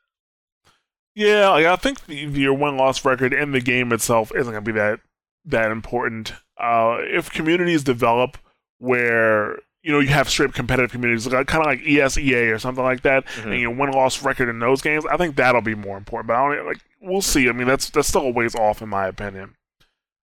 Yeah, 1.15 1.49
like, 1.51 1.67
I 1.67 1.77
think 1.77 2.05
the, 2.07 2.15
your 2.15 2.55
win 2.55 2.77
loss 2.77 3.05
record 3.05 3.33
in 3.33 3.53
the 3.53 3.61
game 3.61 3.91
itself 3.93 4.31
isn't 4.37 4.53
going 4.53 4.65
to 4.65 4.73
be 4.73 4.79
that 4.79 5.01
that 5.47 5.71
important. 5.71 6.35
Uh, 6.59 6.99
if 7.01 7.31
communities 7.31 7.83
develop 7.83 8.37
where 8.79 9.57
you 9.83 9.91
know 9.93 9.99
you 9.99 10.09
have 10.09 10.29
straight 10.29 10.53
competitive 10.53 10.93
communities, 10.93 11.27
like, 11.27 11.47
kind 11.47 11.65
of 11.65 11.67
like 11.71 11.81
ESEA 11.81 12.55
or 12.55 12.59
something 12.59 12.85
like 12.85 13.01
that, 13.03 13.25
Mhm. 13.27 13.45
and 13.53 13.61
your 13.61 13.71
win 13.71 13.91
loss 13.93 14.23
record 14.23 14.49
in 14.51 14.59
those 14.59 14.83
games, 14.83 15.05
I 15.11 15.17
think 15.17 15.37
that'll 15.37 15.63
be 15.63 15.75
more 15.75 15.97
important. 15.97 16.29
But 16.29 16.37
I 16.37 16.55
don't 16.55 16.67
like 16.67 16.81
we'll 17.01 17.23
see. 17.23 17.49
I 17.49 17.53
mean, 17.53 17.67
that's 17.67 17.91
that's 17.91 18.09
still 18.09 18.23
a 18.23 18.31
ways 18.31 18.55
off 18.55 18.83
in 18.83 18.89
my 18.89 19.07
opinion. 19.07 19.55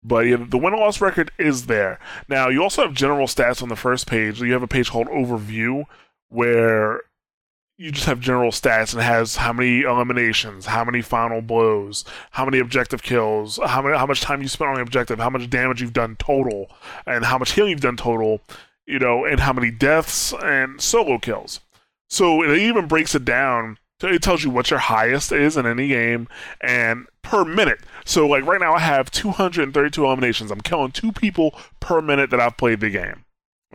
But 0.04 0.28
yeah, 0.28 0.38
the 0.48 0.58
win 0.58 0.74
loss 0.74 1.02
record 1.02 1.32
is 1.38 1.66
there. 1.66 2.00
Now 2.28 2.48
you 2.50 2.64
also 2.64 2.84
have 2.84 2.94
general 2.94 3.28
stats 3.28 3.62
on 3.62 3.70
the 3.70 3.76
first 3.76 4.08
page. 4.08 4.42
You 4.42 4.54
have 4.54 4.64
a 4.64 4.68
page 4.68 4.92
called 4.92 5.08
Overview 5.08 5.84
where 6.30 7.02
you 7.80 7.92
just 7.92 8.06
have 8.06 8.20
general 8.20 8.52
stats 8.52 8.92
and 8.92 9.02
it 9.02 9.06
has 9.06 9.38
how 9.38 9.54
many 9.54 9.82
eliminations, 9.82 10.66
how 10.66 10.84
many 10.84 11.02
final 11.02 11.42
blows, 11.42 12.04
how 12.32 12.44
many 12.46 12.60
objective 12.60 13.02
kills, 13.02 13.58
how 13.66 13.82
many 13.82 13.98
how 13.98 14.06
much 14.06 14.22
time 14.22 14.42
you 14.42 14.48
spent 14.48 14.70
on 14.70 14.76
the 14.76 14.82
objective, 14.82 15.18
how 15.18 15.30
much 15.30 15.50
damage 15.50 15.82
you've 15.82 15.94
done 15.94 16.16
total, 16.18 16.70
and 17.06 17.26
how 17.26 17.38
much 17.38 17.54
healing 17.54 17.72
you've 17.72 17.82
done 17.82 17.98
total, 17.98 18.42
you 18.86 19.00
know, 19.00 19.26
and 19.26 19.40
how 19.40 19.54
many 19.54 19.72
deaths 19.72 20.34
and 20.44 20.80
solo 20.82 21.18
kills. 21.18 21.62
So 22.10 22.44
it 22.44 22.58
even 22.58 22.88
breaks 22.88 23.16
it 23.16 23.26
down. 23.26 23.78
So 24.02 24.08
It 24.08 24.22
tells 24.22 24.43
you 24.43 24.50
what 24.50 24.70
your 24.72 24.80
highest 24.80 25.32
is 25.32 25.58
in 25.58 25.66
any 25.66 25.88
game 25.89 26.28
and 26.62 27.08
per 27.22 27.43
minute. 27.43 27.80
So 28.06 28.26
like 28.28 28.45
right 28.45 28.62
now 28.62 28.74
I 28.74 28.80
have 28.80 29.12
232 29.12 30.06
eliminations. 30.06 30.52
I'm 30.52 30.62
killing 30.62 30.91
two 30.91 31.12
people 31.12 31.54
per 31.80 32.02
minute 32.02 32.30
that 32.30 32.39
I've 32.39 32.58
played 32.58 32.80
the 32.80 32.89
game. 32.89 33.26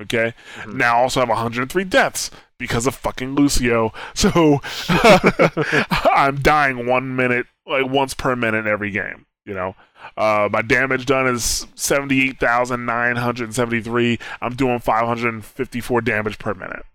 Okay? 0.01 0.35
Mhm. 0.63 0.75
Now 0.75 0.97
I 0.97 1.01
also 1.03 1.21
have 1.21 1.29
103 1.29 1.85
deaths 1.85 2.31
because 2.59 2.87
of 2.87 2.95
fucking 2.95 3.35
Lucio. 3.35 3.93
So 4.15 4.61
I'm 6.15 6.41
dying 6.41 6.87
one 6.87 7.15
minute, 7.17 7.47
like 7.67 7.87
once 7.87 8.15
per 8.15 8.35
minute 8.35 8.67
every 8.67 8.91
game. 8.91 9.27
You 9.45 9.53
know, 9.53 9.77
uh, 10.17 10.49
my 10.51 10.63
damage 10.63 11.05
done 11.05 11.27
is 11.27 11.67
78,973. 11.75 14.19
I'm 14.41 14.55
doing 14.55 14.79
554 14.79 16.01
damage 16.01 16.39
per 16.39 16.55
minute, 16.55 16.87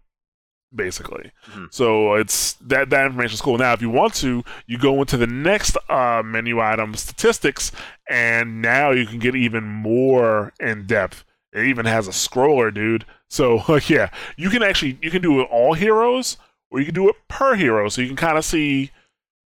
basically. 0.74 1.32
Mhm. 1.52 1.74
So 1.74 2.14
it's 2.16 2.54
that 2.62 2.90
that 2.90 3.06
information 3.06 3.34
is 3.36 3.42
cool. 3.42 3.58
Now, 3.58 3.74
if 3.74 3.82
you 3.82 3.90
want 3.90 4.14
to, 4.16 4.44
you 4.68 4.78
go 4.78 5.00
into 5.02 5.18
the 5.18 5.28
next 5.28 5.78
uh, 5.90 6.22
menu 6.24 6.60
item, 6.62 6.96
statistics, 6.96 7.72
and 8.10 8.62
now 8.62 8.92
you 8.92 9.06
can 9.06 9.20
get 9.20 9.36
even 9.36 9.64
more 9.66 10.54
in 10.60 10.86
depth. 10.86 11.24
It 11.52 11.66
even 11.66 11.86
has 11.86 12.08
a 12.08 12.12
scroller, 12.12 12.74
dude. 12.74 13.06
So 13.28 13.80
yeah, 13.88 14.10
you 14.38 14.50
can 14.50 14.64
actually 14.64 14.98
you 15.02 15.12
can 15.12 15.22
do 15.22 15.42
it 15.42 15.48
all 15.52 15.74
heroes, 15.74 16.38
or 16.72 16.80
you 16.80 16.86
can 16.86 16.96
do 16.96 17.10
it 17.10 17.16
per 17.28 17.56
hero, 17.56 17.90
so 17.90 18.02
you 18.02 18.08
can 18.08 18.16
kind 18.16 18.38
of 18.38 18.46
see, 18.46 18.92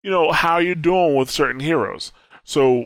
you 0.04 0.10
know, 0.12 0.32
how 0.32 0.58
you're 0.58 0.76
doing 0.76 1.16
with 1.16 1.30
certain 1.30 1.60
heroes. 1.60 2.12
So, 2.44 2.86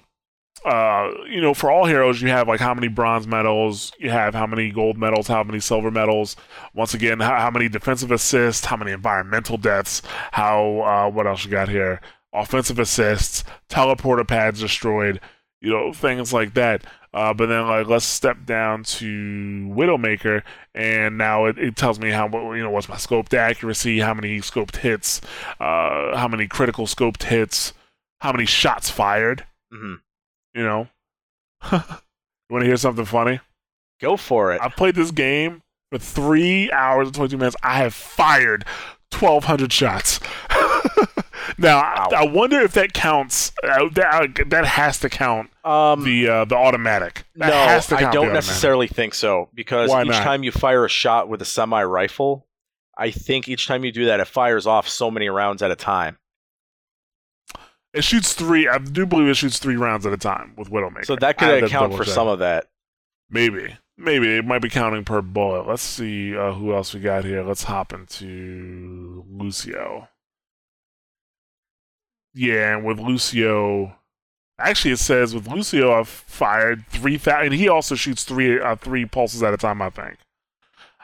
uh, 0.65 1.11
you 1.29 1.39
know, 1.39 1.53
for 1.53 1.71
all 1.71 1.85
heroes, 1.85 2.21
you 2.21 2.29
have 2.29 2.47
like 2.47 2.59
how 2.59 2.73
many 2.73 2.87
bronze 2.87 3.27
medals, 3.27 3.91
you 3.99 4.09
have 4.09 4.33
how 4.33 4.47
many 4.47 4.71
gold 4.71 4.97
medals, 4.97 5.27
how 5.27 5.43
many 5.43 5.59
silver 5.59 5.91
medals. 5.91 6.35
Once 6.73 6.93
again, 6.93 7.19
how, 7.19 7.37
how 7.37 7.51
many 7.51 7.69
defensive 7.69 8.11
assists, 8.11 8.65
how 8.65 8.75
many 8.75 8.91
environmental 8.91 9.57
deaths, 9.57 10.01
how 10.31 10.81
uh, 10.81 11.09
what 11.09 11.27
else 11.27 11.45
you 11.45 11.51
got 11.51 11.69
here? 11.69 12.01
offensive 12.35 12.79
assists, 12.79 13.43
teleporter 13.69 14.27
pads 14.27 14.59
destroyed, 14.59 15.19
you 15.61 15.71
know, 15.71 15.93
things 15.93 16.33
like 16.33 16.53
that. 16.53 16.83
Uh, 17.13 17.33
but 17.33 17.45
then 17.45 17.65
like 17.65 17.87
let's 17.87 18.03
step 18.03 18.45
down 18.45 18.83
to 18.83 19.05
Widowmaker, 19.73 20.43
and 20.73 21.17
now 21.17 21.45
it, 21.45 21.57
it, 21.57 21.77
tells 21.77 21.97
me 21.97 22.09
how 22.09 22.27
you 22.53 22.61
know 22.61 22.69
what's 22.69 22.89
my 22.89 22.97
scoped 22.97 23.33
accuracy, 23.33 23.99
how 23.99 24.13
many 24.13 24.39
scoped 24.39 24.75
hits, 24.75 25.21
uh, 25.61 26.17
how 26.17 26.27
many 26.27 26.45
critical 26.45 26.85
scoped 26.85 27.23
hits, 27.23 27.71
how 28.19 28.33
many 28.33 28.45
shots 28.45 28.89
fired. 28.89 29.45
Mm-hmm. 29.73 29.93
You 30.55 30.63
know, 30.63 30.87
you 31.71 31.79
want 32.49 32.61
to 32.61 32.65
hear 32.65 32.77
something 32.77 33.03
funny? 33.03 33.41
Go 33.99 34.15
for 34.15 34.53
it. 34.53 34.61
I 34.61 34.69
played 34.69 34.95
this 34.95 35.11
game 35.11 35.61
for 35.91 35.99
three 35.99 36.71
hours 36.71 37.09
and 37.09 37.15
twenty 37.15 37.31
two 37.31 37.37
minutes. 37.37 37.57
I 37.61 37.79
have 37.79 37.93
fired 37.93 38.63
twelve 39.11 39.43
hundred 39.43 39.73
shots. 39.73 40.21
now 41.57 41.81
wow. 41.81 42.09
I, 42.11 42.23
I, 42.23 42.25
wonder 42.25 42.61
if 42.61 42.71
that 42.73 42.93
counts. 42.93 43.51
Uh, 43.61 43.89
that 43.95 44.39
uh, 44.39 44.43
that 44.47 44.65
has 44.65 44.99
to 44.99 45.09
count 45.09 45.49
um, 45.65 46.05
the 46.05 46.29
uh, 46.29 46.45
the 46.45 46.55
automatic. 46.55 47.25
That 47.35 47.91
no, 47.91 47.97
I 47.97 48.11
don't 48.11 48.31
necessarily 48.31 48.87
think 48.87 49.13
so 49.13 49.49
because 49.53 49.89
Why 49.89 50.03
each 50.03 50.07
not? 50.07 50.23
time 50.23 50.43
you 50.43 50.53
fire 50.53 50.85
a 50.85 50.89
shot 50.89 51.27
with 51.27 51.41
a 51.41 51.45
semi 51.45 51.83
rifle, 51.83 52.47
I 52.97 53.11
think 53.11 53.49
each 53.49 53.67
time 53.67 53.83
you 53.83 53.91
do 53.91 54.05
that, 54.05 54.21
it 54.21 54.27
fires 54.27 54.65
off 54.65 54.87
so 54.87 55.11
many 55.11 55.27
rounds 55.27 55.61
at 55.61 55.71
a 55.71 55.75
time. 55.75 56.17
It 57.95 58.03
shoots 58.03 58.33
three. 58.33 58.67
I 58.67 58.77
do 58.77 59.05
believe 59.05 59.29
it 59.29 59.35
shoots 59.35 59.57
three 59.57 59.77
rounds 59.77 60.05
at 60.05 60.11
a 60.11 60.17
time 60.17 60.53
with 60.57 60.69
Widowmaker. 60.69 61.05
So 61.05 61.15
that 61.15 61.37
could 61.37 61.63
account 61.63 61.95
for 61.95 62.03
some 62.03 62.27
of 62.27 62.39
that. 62.39 62.67
Maybe. 63.29 63.77
Maybe 63.97 64.37
it 64.37 64.43
might 64.43 64.61
be 64.61 64.69
counting 64.69 65.05
per 65.05 65.21
bullet. 65.21 65.65
Let's 65.65 65.81
see 65.81 66.35
uh, 66.35 66.51
who 66.51 66.73
else 66.73 66.93
we 66.93 66.99
got 66.99 67.23
here. 67.23 67.41
Let's 67.41 67.63
hop 67.63 67.93
into 67.93 69.23
Lucio. 69.29 70.09
Yeah, 72.33 72.75
and 72.75 72.85
with 72.85 72.99
Lucio, 72.99 73.95
actually 74.59 74.91
it 74.91 74.99
says 74.99 75.33
with 75.33 75.47
Lucio 75.47 75.97
I've 75.97 76.09
fired 76.09 76.85
three 76.89 77.17
thousand. 77.17 77.53
He 77.53 77.69
also 77.69 77.95
shoots 77.95 78.25
three 78.25 78.59
uh, 78.59 78.75
three 78.75 79.05
pulses 79.05 79.41
at 79.41 79.53
a 79.53 79.57
time, 79.57 79.81
I 79.81 79.89
think. 79.89 80.17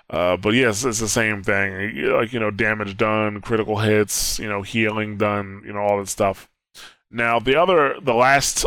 Uh, 0.09 0.35
but 0.35 0.53
yes, 0.53 0.83
it's 0.83 0.99
the 0.99 1.07
same 1.07 1.41
thing. 1.41 1.95
Like 2.07 2.33
you 2.33 2.39
know, 2.41 2.51
damage 2.51 2.97
done, 2.97 3.39
critical 3.39 3.77
hits, 3.77 4.39
you 4.39 4.49
know, 4.49 4.61
healing 4.61 5.17
done, 5.17 5.61
you 5.65 5.71
know, 5.71 5.79
all 5.79 5.97
that 5.99 6.09
stuff. 6.09 6.49
Now 7.11 7.39
the 7.39 7.55
other, 7.55 7.95
the 8.01 8.13
last 8.13 8.65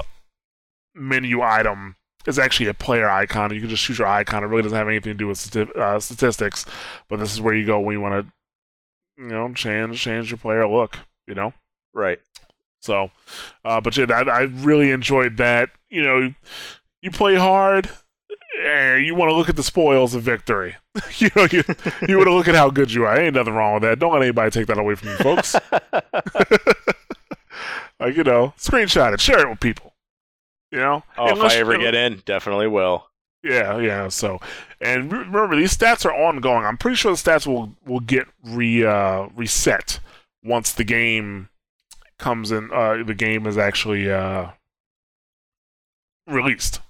menu 0.95 1.41
item 1.43 1.97
is 2.27 2.39
actually 2.39 2.69
a 2.69 2.75
player 2.75 3.09
icon. 3.09 3.53
You 3.53 3.61
can 3.61 3.69
just 3.69 3.85
choose 3.85 3.99
your 3.99 4.09
icon. 4.09 4.45
It 4.45 4.47
really 4.47 4.63
doesn't 4.63 4.77
have 4.77 4.89
anything 4.89 5.13
to 5.13 5.19
do 5.19 5.27
with 5.29 5.39
stati- 5.39 5.77
uh, 5.77 6.01
statistics, 6.01 6.65
but 7.09 7.19
this 7.19 7.33
is 7.33 7.41
where 7.41 7.55
you 7.55 7.67
go 7.67 7.81
when 7.81 7.95
you 7.95 8.01
want 8.01 8.27
to, 8.27 9.23
you 9.23 9.29
know, 9.29 9.53
change 9.53 10.01
change 10.01 10.31
your 10.31 10.39
player 10.39 10.69
look. 10.69 10.99
You 11.27 11.35
know, 11.35 11.53
right. 11.93 12.21
So, 12.81 13.11
uh, 13.65 13.81
but 13.81 13.97
yeah, 13.97 14.07
I, 14.11 14.23
I 14.23 14.41
really 14.43 14.91
enjoyed 14.91 15.39
that. 15.39 15.71
You 15.89 16.03
know, 16.03 16.35
you 17.03 17.11
play 17.11 17.35
hard. 17.37 17.89
and 18.63 19.05
you 19.05 19.15
want 19.15 19.31
to 19.31 19.35
look 19.35 19.49
at 19.49 19.57
the 19.57 19.63
spoils 19.63 20.15
of 20.15 20.23
victory. 20.23 20.77
you 21.19 21.31
know, 21.35 21.47
you, 21.51 21.65
you 22.09 22.17
want 22.17 22.29
to 22.29 22.35
look 22.35 22.49
at 22.49 22.55
how 22.55 22.71
good 22.71 22.93
you 22.93 23.05
are. 23.05 23.19
Ain't 23.19 23.35
nothing 23.35 23.55
wrong 23.55 23.75
with 23.75 23.83
that. 23.85 23.99
Don't 23.99 24.13
let 24.13 24.23
anybody 24.23 24.51
take 24.51 24.67
that 24.67 24.79
away 24.79 24.95
from 24.95 25.09
you, 25.09 25.17
folks. 25.17 25.57
like 28.01 28.17
you 28.17 28.25
know, 28.25 28.55
screenshot 28.59 29.13
it, 29.13 29.21
share 29.21 29.41
it 29.41 29.49
with 29.49 29.61
people. 29.61 29.93
You 30.71 30.79
know, 30.79 31.03
oh, 31.17 31.29
Unless, 31.29 31.53
if 31.53 31.59
I 31.59 31.61
ever 31.61 31.79
get 31.79 31.95
in, 31.95 32.23
definitely 32.25 32.67
will. 32.67 33.07
Yeah, 33.45 33.79
yeah. 33.79 34.09
So, 34.09 34.41
and 34.81 35.13
remember, 35.13 35.55
these 35.55 35.77
stats 35.77 36.05
are 36.05 36.15
ongoing. 36.15 36.65
I'm 36.65 36.79
pretty 36.79 36.97
sure 36.97 37.13
the 37.13 37.19
stats 37.19 37.47
will 37.47 37.75
will 37.87 38.01
get 38.01 38.27
re 38.43 38.85
uh, 38.85 39.29
reset 39.37 40.01
once 40.43 40.73
the 40.73 40.85
game 40.85 41.49
comes 42.19 42.51
in. 42.51 42.71
Uh, 42.73 43.03
the 43.05 43.15
game 43.15 43.47
is 43.47 43.59
actually 43.59 44.11
uh, 44.11 44.49
released. 46.27 46.81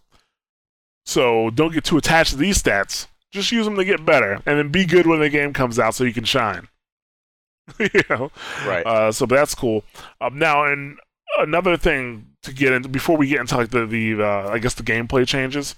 So 1.05 1.51
don't 1.51 1.73
get 1.73 1.85
too 1.85 1.99
attached 1.99 2.31
to 2.31 2.37
these 2.37 2.63
stats. 2.63 3.09
Just 3.33 3.53
use 3.53 3.67
them 3.67 3.77
to 3.77 3.85
get 3.85 4.07
better, 4.07 4.35
and 4.47 4.59
then 4.59 4.69
be 4.69 4.87
good 4.87 5.07
when 5.07 5.19
the 5.19 5.29
game 5.29 5.53
comes 5.53 5.79
out, 5.79 5.95
so 5.95 6.05
you 6.05 6.13
can 6.13 6.25
shine. 6.25 6.69
you 7.79 8.03
know, 8.11 8.31
right? 8.67 8.87
Uh, 8.87 9.13
so 9.13 9.27
that's 9.27 9.55
cool. 9.55 9.85
Um, 10.21 10.39
now, 10.39 10.65
and 10.65 10.99
another 11.39 11.77
thing 11.77 12.27
to 12.43 12.53
get 12.53 12.73
into 12.73 12.89
before 12.89 13.17
we 13.17 13.29
get 13.29 13.41
into 13.41 13.57
like 13.57 13.71
the 13.71 13.87
the 13.87 14.23
uh, 14.23 14.49
I 14.51 14.59
guess 14.59 14.75
the 14.75 14.83
gameplay 14.83 15.27
changes. 15.27 15.75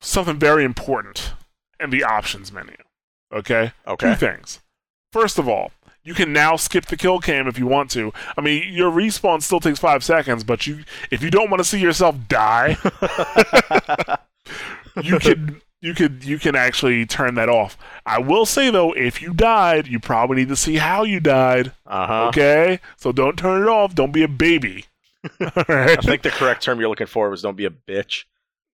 Something 0.00 0.38
very 0.38 0.64
important 0.64 1.32
in 1.80 1.90
the 1.90 2.04
options 2.04 2.52
menu. 2.52 2.76
Okay. 3.32 3.72
Okay. 3.86 4.10
Two 4.10 4.16
things. 4.16 4.60
First 5.12 5.38
of 5.38 5.48
all, 5.48 5.72
you 6.02 6.12
can 6.12 6.32
now 6.32 6.56
skip 6.56 6.86
the 6.86 6.96
kill 6.96 7.18
cam 7.18 7.48
if 7.48 7.58
you 7.58 7.66
want 7.66 7.90
to. 7.92 8.12
I 8.36 8.42
mean, 8.42 8.72
your 8.72 8.92
respawn 8.92 9.42
still 9.42 9.60
takes 9.60 9.78
five 9.78 10.04
seconds, 10.04 10.44
but 10.44 10.66
you 10.66 10.84
if 11.10 11.22
you 11.22 11.30
don't 11.30 11.50
want 11.50 11.60
to 11.60 11.68
see 11.68 11.80
yourself 11.80 12.16
die, 12.28 12.76
you 15.02 15.18
can 15.18 15.62
you 15.84 15.92
could 15.92 16.24
you 16.24 16.38
can 16.38 16.56
actually 16.56 17.04
turn 17.04 17.34
that 17.34 17.50
off. 17.50 17.76
I 18.06 18.18
will 18.18 18.46
say 18.46 18.70
though, 18.70 18.92
if 18.92 19.20
you 19.20 19.34
died, 19.34 19.86
you 19.86 20.00
probably 20.00 20.36
need 20.36 20.48
to 20.48 20.56
see 20.56 20.76
how 20.76 21.04
you 21.04 21.20
died. 21.20 21.72
Uh-huh. 21.86 22.28
Okay, 22.28 22.80
so 22.96 23.12
don't 23.12 23.38
turn 23.38 23.62
it 23.62 23.68
off. 23.68 23.94
Don't 23.94 24.10
be 24.12 24.22
a 24.22 24.28
baby. 24.28 24.86
right? 25.38 25.52
I 25.68 25.96
think 25.96 26.22
the 26.22 26.30
correct 26.30 26.62
term 26.62 26.80
you're 26.80 26.88
looking 26.88 27.06
for 27.06 27.28
was 27.28 27.42
"don't 27.42 27.56
be 27.56 27.66
a 27.66 27.70
bitch." 27.70 28.24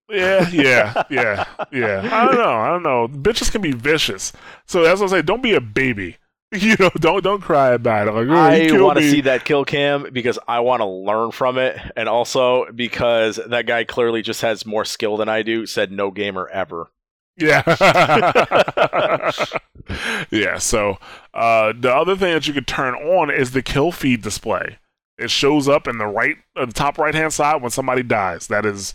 Yeah, 0.09 0.47
yeah, 0.49 1.03
yeah, 1.09 1.45
yeah. 1.71 2.09
I 2.11 2.25
don't 2.25 2.35
know. 2.43 2.53
I 2.53 2.67
don't 2.69 2.83
know. 2.83 3.09
Bitches 3.09 3.51
can 3.51 3.61
be 3.61 3.73
vicious. 3.73 4.31
So 4.65 4.83
as 4.85 5.01
I 5.01 5.07
say, 5.07 5.21
don't 5.21 5.43
be 5.43 5.53
a 5.53 5.61
baby. 5.61 6.17
You 6.53 6.75
know, 6.77 6.89
don't 6.95 7.23
don't 7.23 7.39
cry 7.39 7.71
about 7.71 8.09
it. 8.09 8.11
Like, 8.11 8.27
oh, 8.27 8.33
I 8.33 8.81
want 8.81 8.99
to 8.99 9.09
see 9.09 9.21
that 9.21 9.45
kill 9.45 9.63
cam 9.63 10.07
because 10.11 10.37
I 10.49 10.59
want 10.59 10.81
to 10.81 10.85
learn 10.85 11.31
from 11.31 11.57
it, 11.57 11.77
and 11.95 12.09
also 12.09 12.69
because 12.73 13.37
that 13.47 13.65
guy 13.65 13.85
clearly 13.85 14.21
just 14.21 14.41
has 14.41 14.65
more 14.65 14.83
skill 14.83 15.15
than 15.15 15.29
I 15.29 15.43
do. 15.43 15.65
Said 15.65 15.93
no 15.93 16.11
gamer 16.11 16.49
ever. 16.49 16.89
Yeah. 17.37 17.63
yeah. 20.31 20.57
So 20.57 20.97
uh, 21.33 21.73
the 21.77 21.93
other 21.93 22.15
thing 22.15 22.33
that 22.33 22.47
you 22.47 22.53
could 22.53 22.67
turn 22.67 22.93
on 22.95 23.29
is 23.31 23.51
the 23.51 23.61
kill 23.61 23.91
feed 23.91 24.21
display. 24.21 24.77
It 25.17 25.29
shows 25.29 25.67
up 25.67 25.87
in 25.87 25.97
the 25.97 26.07
right, 26.07 26.37
uh, 26.55 26.65
the 26.65 26.73
top 26.73 26.97
right 26.97 27.13
hand 27.13 27.33
side 27.33 27.61
when 27.61 27.71
somebody 27.71 28.03
dies. 28.03 28.47
That 28.47 28.65
is 28.65 28.93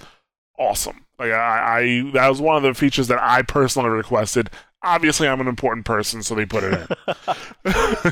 awesome. 0.59 1.07
Like 1.19 1.33
I, 1.33 1.79
I, 1.79 2.11
that 2.13 2.29
was 2.29 2.41
one 2.41 2.57
of 2.57 2.63
the 2.63 2.75
features 2.75 3.09
that 3.09 3.23
I 3.23 3.43
personally 3.43 3.91
requested. 3.91 4.51
Obviously, 4.83 5.29
I'm 5.29 5.41
an 5.41 5.49
important 5.49 5.87
person, 5.87 6.23
so 6.23 6.35
they 6.35 6.47
put 6.47 6.65
it 6.65 6.89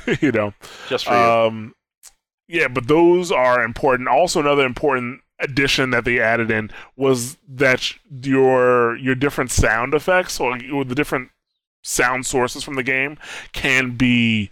in. 0.07 0.17
you 0.21 0.33
know, 0.33 0.55
just 0.89 1.05
for 1.05 1.13
um, 1.13 1.75
you. 2.49 2.61
Yeah, 2.61 2.69
but 2.69 2.89
those 2.89 3.31
are 3.31 3.63
important. 3.63 4.09
Also, 4.09 4.41
another 4.41 4.65
important 4.65 5.21
addition 5.41 5.91
that 5.91 6.05
they 6.05 6.21
added 6.21 6.51
in 6.51 6.71
was 6.97 7.37
that 7.49 7.93
your 8.09 8.97
your 8.97 9.15
different 9.15 9.51
sound 9.51 9.95
effects 9.95 10.39
or, 10.41 10.59
or 10.73 10.85
the 10.85 10.95
different 10.95 11.31
sound 11.83 12.25
sources 12.25 12.63
from 12.63 12.75
the 12.75 12.83
game 12.83 13.19
can 13.53 13.97
be 13.97 14.51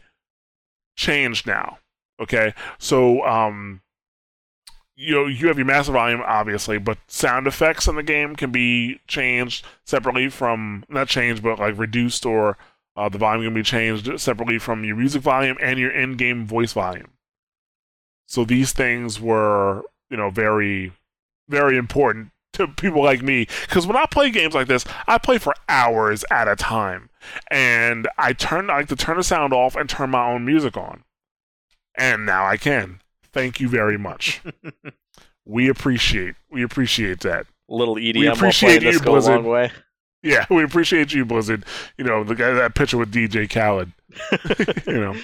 changed 0.97 1.47
now. 1.47 1.79
Okay, 2.21 2.55
so 2.79 3.25
um, 3.25 3.81
you 4.95 5.15
know 5.15 5.27
you 5.27 5.49
have 5.49 5.57
your 5.57 5.67
master 5.67 5.93
volume 5.93 6.23
obviously, 6.25 6.79
but 6.79 6.99
sound 7.07 7.47
effects 7.47 7.87
in 7.87 7.97
the 7.97 8.03
game 8.03 8.37
can 8.37 8.51
be 8.51 9.01
changed 9.07 9.65
separately 9.85 10.29
from 10.29 10.85
not 10.89 11.09
changed, 11.09 11.43
but 11.43 11.59
like 11.59 11.79
reduced 11.79 12.27
or 12.27 12.59
uh, 12.97 13.09
the 13.09 13.19
volume 13.19 13.45
can 13.45 13.55
be 13.55 13.63
changed 13.63 14.21
separately 14.21 14.59
from 14.59 14.85
your 14.85 14.97
music 14.97 15.23
volume 15.23 15.57
and 15.61 15.79
your 15.79 15.91
in-game 15.91 16.47
voice 16.47 16.73
volume. 16.75 17.11
So 18.27 18.45
these 18.45 18.73
things 18.73 19.21
were 19.21 19.83
you 20.13 20.17
know 20.17 20.31
very 20.31 20.93
very 21.49 21.77
important 21.77 22.31
to 22.53 22.69
people 22.69 23.03
like 23.03 23.23
me 23.23 23.49
because 23.63 23.87
when 23.87 23.97
I 23.97 24.07
play 24.07 24.31
games 24.31 24.55
like 24.55 24.69
this, 24.69 24.85
I 25.09 25.19
play 25.19 25.39
for 25.39 25.55
hours 25.69 26.25
at 26.31 26.47
a 26.47 26.55
time, 26.55 27.11
and 27.51 28.07
I 28.17 28.33
turn 28.33 28.71
I 28.71 28.77
like 28.77 28.89
to 28.89 28.97
turn 28.97 29.17
the 29.17 29.25
sound 29.25 29.53
off 29.53 29.75
and 29.75 29.89
turn 29.91 30.11
my 30.11 30.25
own 30.25 30.45
music 30.45 30.77
on 30.77 31.03
and 31.95 32.27
now 32.27 32.47
I 32.47 32.57
can. 32.57 33.01
Thank 33.33 33.61
you 33.61 33.69
very 33.69 33.99
much. 33.99 34.43
we 35.45 35.69
appreciate 35.69 36.35
we 36.51 36.63
appreciate 36.63 37.21
that. 37.21 37.47
A 37.69 37.75
little 37.75 37.97
EDM 37.97 38.19
we 38.19 38.27
appreciate 38.27 38.83
you, 38.83 39.01
Blizzard. 39.01 39.35
a 39.35 39.37
long 39.37 39.47
way. 39.47 39.73
Yeah, 40.23 40.47
we 40.51 40.63
appreciate 40.63 41.13
you, 41.13 41.25
Blizzard. 41.25 41.65
You 41.97 42.05
know 42.05 42.25
the 42.25 42.35
guy 42.35 42.53
that 42.53 42.75
picture 42.75 42.99
with 42.99 43.13
DJ 43.13 43.49
Khaled. 43.49 43.93
you 44.87 45.01
know, 45.01 45.17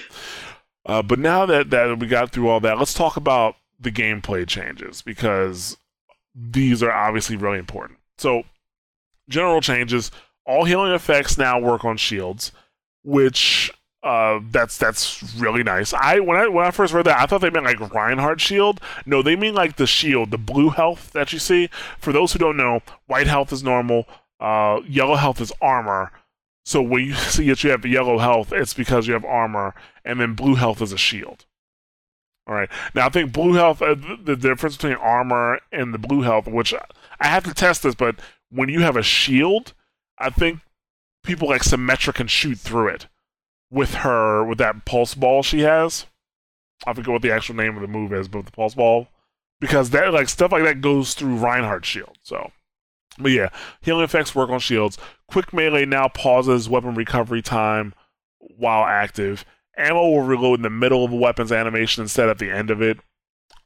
uh, 0.85 1.01
but 1.01 1.19
now 1.19 1.45
that 1.45 1.69
that 1.69 1.99
we 1.99 2.07
got 2.07 2.31
through 2.31 2.49
all 2.49 2.59
that, 2.61 2.77
let's 2.77 2.93
talk 2.93 3.17
about 3.17 3.55
the 3.79 3.91
gameplay 3.91 4.47
changes 4.47 5.01
because 5.01 5.77
these 6.35 6.83
are 6.83 6.91
obviously 6.91 7.35
really 7.35 7.59
important. 7.59 7.99
So, 8.17 8.43
general 9.29 9.61
changes: 9.61 10.11
all 10.45 10.65
healing 10.65 10.91
effects 10.91 11.37
now 11.37 11.59
work 11.59 11.85
on 11.85 11.97
shields, 11.97 12.51
which 13.03 13.71
uh, 14.01 14.39
that's 14.51 14.77
that's 14.77 15.35
really 15.37 15.63
nice. 15.63 15.93
I 15.93 16.19
when 16.19 16.37
I 16.37 16.47
when 16.47 16.65
I 16.65 16.71
first 16.71 16.93
read 16.93 17.05
that, 17.05 17.19
I 17.19 17.25
thought 17.25 17.41
they 17.41 17.49
meant 17.49 17.65
like 17.65 17.93
Reinhardt 17.93 18.39
shield. 18.39 18.79
No, 19.05 19.21
they 19.21 19.35
mean 19.35 19.53
like 19.53 19.75
the 19.75 19.87
shield, 19.87 20.31
the 20.31 20.37
blue 20.37 20.69
health 20.69 21.11
that 21.11 21.33
you 21.33 21.39
see. 21.39 21.69
For 21.97 22.13
those 22.13 22.33
who 22.33 22.39
don't 22.39 22.57
know, 22.57 22.81
white 23.07 23.27
health 23.27 23.51
is 23.51 23.63
normal. 23.63 24.07
Uh, 24.39 24.79
yellow 24.87 25.15
health 25.15 25.41
is 25.41 25.51
armor. 25.61 26.11
So 26.63 26.81
when 26.81 27.05
you 27.05 27.13
see 27.15 27.49
that 27.49 27.63
you 27.63 27.71
have 27.71 27.85
yellow 27.85 28.19
health, 28.19 28.53
it's 28.53 28.73
because 28.73 29.07
you 29.07 29.13
have 29.13 29.25
armor, 29.25 29.75
and 30.05 30.19
then 30.19 30.33
blue 30.33 30.55
health 30.55 30.81
is 30.81 30.93
a 30.93 30.97
shield. 30.97 31.45
All 32.49 32.55
right. 32.55 32.69
Now 32.95 33.05
I 33.05 33.09
think 33.09 33.31
blue 33.31 33.53
health, 33.53 33.79
uh, 33.79 33.95
the 34.23 34.35
difference 34.35 34.75
between 34.75 34.95
armor 34.95 35.59
and 35.71 35.93
the 35.93 35.99
blue 35.99 36.23
health, 36.23 36.47
which 36.47 36.73
I 36.73 37.27
have 37.27 37.43
to 37.43 37.53
test 37.53 37.83
this, 37.83 37.93
but 37.93 38.15
when 38.49 38.69
you 38.69 38.79
have 38.81 38.97
a 38.97 39.03
shield, 39.03 39.73
I 40.17 40.31
think 40.31 40.61
people 41.23 41.47
like 41.47 41.61
Symmetra 41.61 42.11
can 42.13 42.25
shoot 42.25 42.57
through 42.57 42.87
it 42.87 43.07
with 43.69 43.93
her 43.95 44.43
with 44.43 44.57
that 44.57 44.83
pulse 44.85 45.13
ball 45.13 45.43
she 45.43 45.59
has. 45.59 46.07
I 46.87 46.93
forget 46.93 47.11
what 47.11 47.21
the 47.21 47.31
actual 47.31 47.55
name 47.55 47.75
of 47.75 47.81
the 47.83 47.87
move 47.87 48.11
is, 48.11 48.27
but 48.27 48.45
the 48.45 48.51
pulse 48.51 48.73
ball 48.73 49.09
because 49.59 49.91
that 49.91 50.11
like 50.11 50.27
stuff 50.27 50.51
like 50.51 50.63
that 50.63 50.81
goes 50.81 51.13
through 51.13 51.35
Reinhardt's 51.35 51.87
shield. 51.87 52.17
So, 52.23 52.51
but 53.19 53.31
yeah, 53.31 53.49
healing 53.81 54.05
effects 54.05 54.33
work 54.33 54.49
on 54.49 54.59
shields. 54.59 54.97
Quick 55.27 55.53
melee 55.53 55.85
now 55.85 56.07
pauses 56.07 56.67
weapon 56.67 56.95
recovery 56.95 57.43
time 57.43 57.93
while 58.39 58.85
active. 58.85 59.45
Ammo 59.79 60.01
will 60.09 60.21
reload 60.21 60.59
in 60.59 60.63
the 60.63 60.69
middle 60.69 61.05
of 61.05 61.11
a 61.11 61.15
weapon's 61.15 61.51
animation 61.51 62.03
instead 62.03 62.29
at 62.29 62.37
the 62.39 62.51
end 62.51 62.69
of 62.69 62.81
it. 62.81 62.99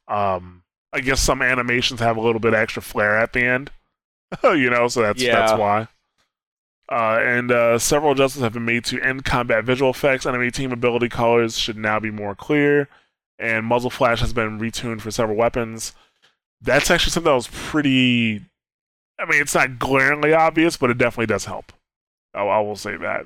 Um, 0.07 0.63
I 0.91 0.99
guess 0.99 1.19
some 1.21 1.41
animations 1.41 1.99
have 1.99 2.17
a 2.17 2.21
little 2.21 2.39
bit 2.39 2.53
extra 2.53 2.81
flair 2.81 3.17
at 3.17 3.33
the 3.33 3.43
end, 3.43 3.71
you 4.43 4.69
know, 4.69 4.87
so 4.87 5.01
that's 5.01 5.21
Yeah. 5.21 5.35
that's 5.39 5.59
why. 5.59 5.87
Uh, 6.91 7.17
and 7.21 7.51
uh, 7.51 7.79
several 7.79 8.11
adjustments 8.11 8.43
have 8.43 8.53
been 8.53 8.65
made 8.65 8.83
to 8.85 9.01
end 9.01 9.25
combat 9.25 9.63
visual 9.63 9.89
effects. 9.91 10.25
Enemy 10.25 10.51
team 10.51 10.71
ability 10.71 11.09
colors 11.09 11.57
should 11.57 11.77
now 11.77 11.99
be 11.99 12.11
more 12.11 12.35
clear, 12.35 12.89
and 13.39 13.65
muzzle 13.65 13.89
flash 13.89 14.19
has 14.19 14.33
been 14.33 14.59
retuned 14.59 15.01
for 15.01 15.09
several 15.09 15.37
weapons. 15.37 15.93
That's 16.61 16.91
actually 16.91 17.11
something 17.11 17.29
that 17.31 17.35
was 17.35 17.47
pretty. 17.51 18.41
I 19.17 19.25
mean, 19.25 19.41
it's 19.41 19.55
not 19.55 19.79
glaringly 19.79 20.33
obvious, 20.33 20.75
but 20.77 20.89
it 20.89 20.97
definitely 20.97 21.27
does 21.27 21.45
help. 21.45 21.71
I, 22.35 22.41
I 22.43 22.59
will 22.59 22.75
say 22.75 22.97
that. 22.97 23.25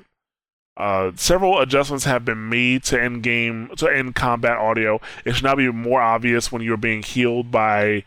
Uh, 0.78 1.10
several 1.16 1.58
adjustments 1.58 2.04
have 2.04 2.24
been 2.24 2.48
made 2.48 2.84
to 2.84 3.00
end 3.00 3.20
game 3.24 3.68
to 3.76 3.88
end 3.88 4.14
combat 4.14 4.56
audio. 4.56 5.00
It 5.24 5.34
should 5.34 5.44
now 5.44 5.56
be 5.56 5.70
more 5.72 6.00
obvious 6.00 6.52
when 6.52 6.62
you're 6.62 6.76
being 6.76 7.02
healed 7.02 7.50
by 7.50 8.04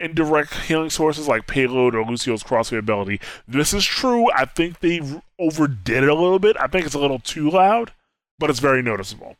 indirect 0.00 0.54
healing 0.54 0.88
sources 0.88 1.28
like 1.28 1.46
payload 1.46 1.94
or 1.94 2.04
Lucio's 2.04 2.42
crossfade 2.42 2.78
ability. 2.78 3.20
This 3.46 3.74
is 3.74 3.84
true. 3.84 4.30
I 4.32 4.46
think 4.46 4.80
they 4.80 5.00
overdid 5.38 6.02
it 6.02 6.08
a 6.08 6.14
little 6.14 6.38
bit. 6.38 6.56
I 6.58 6.66
think 6.66 6.86
it's 6.86 6.94
a 6.94 6.98
little 6.98 7.18
too 7.18 7.50
loud, 7.50 7.92
but 8.38 8.48
it's 8.48 8.58
very 8.58 8.82
noticeable. 8.82 9.36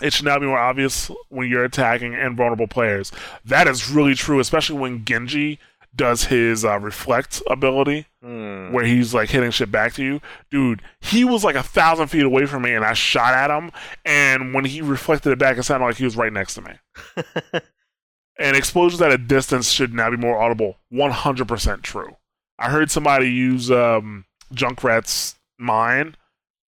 It 0.00 0.12
should 0.12 0.24
now 0.24 0.38
be 0.38 0.46
more 0.46 0.58
obvious 0.58 1.10
when 1.28 1.48
you're 1.48 1.64
attacking 1.64 2.14
invulnerable 2.14 2.68
players. 2.68 3.10
That 3.44 3.66
is 3.66 3.90
really 3.90 4.14
true, 4.14 4.38
especially 4.38 4.78
when 4.78 5.04
Genji 5.04 5.58
does 5.94 6.24
his 6.24 6.64
uh, 6.64 6.78
reflect 6.78 7.42
ability 7.48 8.06
Hmm. 8.22 8.72
where 8.72 8.84
he's 8.84 9.12
like 9.12 9.30
hitting 9.30 9.50
shit 9.50 9.72
back 9.72 9.94
to 9.94 10.04
you. 10.04 10.20
Dude, 10.48 10.80
he 11.00 11.24
was 11.24 11.42
like 11.42 11.56
a 11.56 11.62
thousand 11.62 12.06
feet 12.06 12.22
away 12.22 12.46
from 12.46 12.62
me 12.62 12.72
and 12.72 12.84
I 12.84 12.92
shot 12.92 13.34
at 13.34 13.50
him. 13.50 13.72
And 14.04 14.54
when 14.54 14.64
he 14.64 14.80
reflected 14.80 15.32
it 15.32 15.40
back, 15.40 15.58
it 15.58 15.64
sounded 15.64 15.84
like 15.86 15.96
he 15.96 16.04
was 16.04 16.16
right 16.16 16.32
next 16.32 16.54
to 16.54 16.62
me. 16.62 16.72
and 18.38 18.56
explosions 18.56 19.02
at 19.02 19.10
a 19.10 19.18
distance 19.18 19.70
should 19.70 19.92
now 19.92 20.08
be 20.08 20.16
more 20.16 20.40
audible. 20.40 20.76
100% 20.92 21.82
true. 21.82 22.16
I 22.60 22.70
heard 22.70 22.92
somebody 22.92 23.28
use 23.28 23.72
um, 23.72 24.24
Junkrat's 24.54 25.34
mine, 25.58 26.14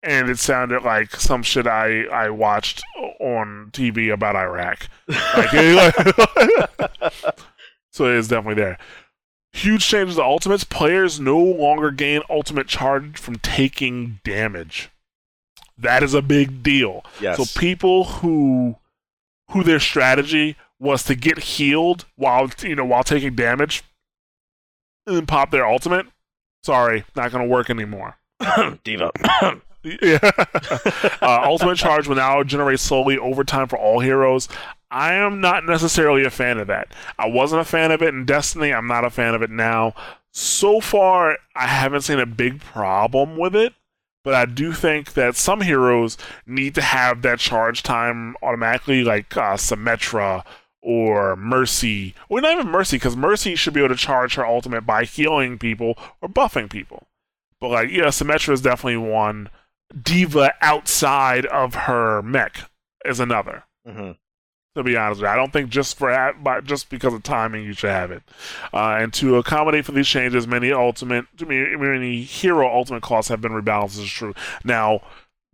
and 0.04 0.30
it 0.30 0.38
sounded 0.38 0.84
like 0.84 1.10
some 1.16 1.42
shit 1.42 1.66
I, 1.66 2.04
I 2.04 2.30
watched 2.30 2.82
on 3.18 3.70
TV 3.72 4.12
about 4.12 4.36
Iraq. 4.36 4.88
Like, 5.08 5.50
so 7.90 8.04
it 8.06 8.14
is 8.16 8.28
definitely 8.28 8.62
there. 8.62 8.78
Huge 9.52 9.84
changes 9.86 10.16
to 10.16 10.22
ultimates. 10.22 10.64
Players 10.64 11.18
no 11.20 11.38
longer 11.38 11.90
gain 11.90 12.22
ultimate 12.30 12.68
charge 12.68 13.18
from 13.18 13.36
taking 13.36 14.20
damage. 14.24 14.90
That 15.76 16.02
is 16.02 16.14
a 16.14 16.22
big 16.22 16.62
deal. 16.62 17.04
yes. 17.20 17.36
So 17.36 17.58
people 17.58 18.04
who 18.04 18.76
who 19.50 19.62
their 19.64 19.80
strategy 19.80 20.56
was 20.78 21.02
to 21.04 21.14
get 21.14 21.38
healed 21.38 22.04
while 22.16 22.50
you 22.62 22.76
know 22.76 22.84
while 22.84 23.02
taking 23.02 23.34
damage 23.34 23.82
and 25.06 25.16
then 25.16 25.26
pop 25.26 25.50
their 25.50 25.66
ultimate. 25.66 26.06
Sorry, 26.62 27.04
not 27.16 27.32
gonna 27.32 27.46
work 27.46 27.70
anymore. 27.70 28.16
D.Va. 28.84 29.10
Yeah. 29.82 30.18
uh, 31.22 31.40
ultimate 31.44 31.78
charge 31.78 32.06
will 32.06 32.16
now 32.16 32.42
generate 32.42 32.80
slowly 32.80 33.16
over 33.16 33.44
time 33.44 33.66
for 33.66 33.78
all 33.78 34.00
heroes. 34.00 34.46
I 34.90 35.14
am 35.14 35.40
not 35.40 35.64
necessarily 35.64 36.24
a 36.24 36.30
fan 36.30 36.58
of 36.58 36.66
that. 36.66 36.88
I 37.18 37.28
wasn't 37.28 37.62
a 37.62 37.64
fan 37.64 37.92
of 37.92 38.02
it 38.02 38.12
in 38.14 38.24
Destiny. 38.24 38.72
I'm 38.72 38.86
not 38.86 39.04
a 39.04 39.10
fan 39.10 39.34
of 39.34 39.42
it 39.42 39.50
now. 39.50 39.94
So 40.32 40.80
far, 40.80 41.38
I 41.54 41.66
haven't 41.66 42.02
seen 42.02 42.18
a 42.18 42.26
big 42.26 42.60
problem 42.60 43.36
with 43.36 43.54
it, 43.54 43.74
but 44.24 44.34
I 44.34 44.46
do 44.46 44.72
think 44.72 45.14
that 45.14 45.36
some 45.36 45.60
heroes 45.60 46.16
need 46.46 46.74
to 46.76 46.82
have 46.82 47.22
that 47.22 47.38
charge 47.38 47.82
time 47.82 48.36
automatically, 48.42 49.02
like 49.04 49.36
uh, 49.36 49.54
Symmetra 49.56 50.44
or 50.82 51.36
Mercy. 51.36 52.14
Or 52.28 52.40
not 52.40 52.52
even 52.52 52.68
Mercy, 52.68 52.96
because 52.96 53.16
Mercy 53.16 53.54
should 53.54 53.74
be 53.74 53.80
able 53.80 53.90
to 53.94 53.96
charge 53.96 54.34
her 54.34 54.46
ultimate 54.46 54.82
by 54.86 55.04
healing 55.04 55.58
people 55.58 55.96
or 56.20 56.28
buffing 56.28 56.70
people. 56.70 57.06
But 57.60 57.68
like, 57.68 57.90
yeah, 57.90 58.06
Symmetra 58.06 58.52
is 58.54 58.62
definitely 58.62 58.96
one. 58.96 59.50
D.Va 60.00 60.52
outside 60.62 61.46
of 61.46 61.74
her 61.74 62.22
mech 62.22 62.70
is 63.04 63.20
another. 63.20 63.64
Mhm. 63.86 64.16
To 64.76 64.84
be 64.84 64.96
honest, 64.96 65.20
with 65.20 65.26
you. 65.26 65.32
I 65.32 65.36
don't 65.36 65.52
think 65.52 65.68
just 65.68 65.98
for 65.98 66.12
that, 66.12 66.44
but 66.44 66.64
just 66.64 66.90
because 66.90 67.12
of 67.12 67.24
timing, 67.24 67.64
you 67.64 67.72
should 67.72 67.90
have 67.90 68.12
it. 68.12 68.22
Uh, 68.72 68.98
and 69.00 69.12
to 69.14 69.36
accommodate 69.36 69.84
for 69.84 69.90
these 69.92 70.06
changes, 70.06 70.46
many 70.46 70.70
ultimate, 70.70 71.26
to 71.38 71.46
me, 71.46 71.74
many 71.76 72.22
hero 72.22 72.72
ultimate 72.72 73.02
costs 73.02 73.28
have 73.30 73.40
been 73.40 73.50
rebalanced. 73.50 73.98
Is 73.98 74.08
true. 74.08 74.32
Now, 74.62 75.00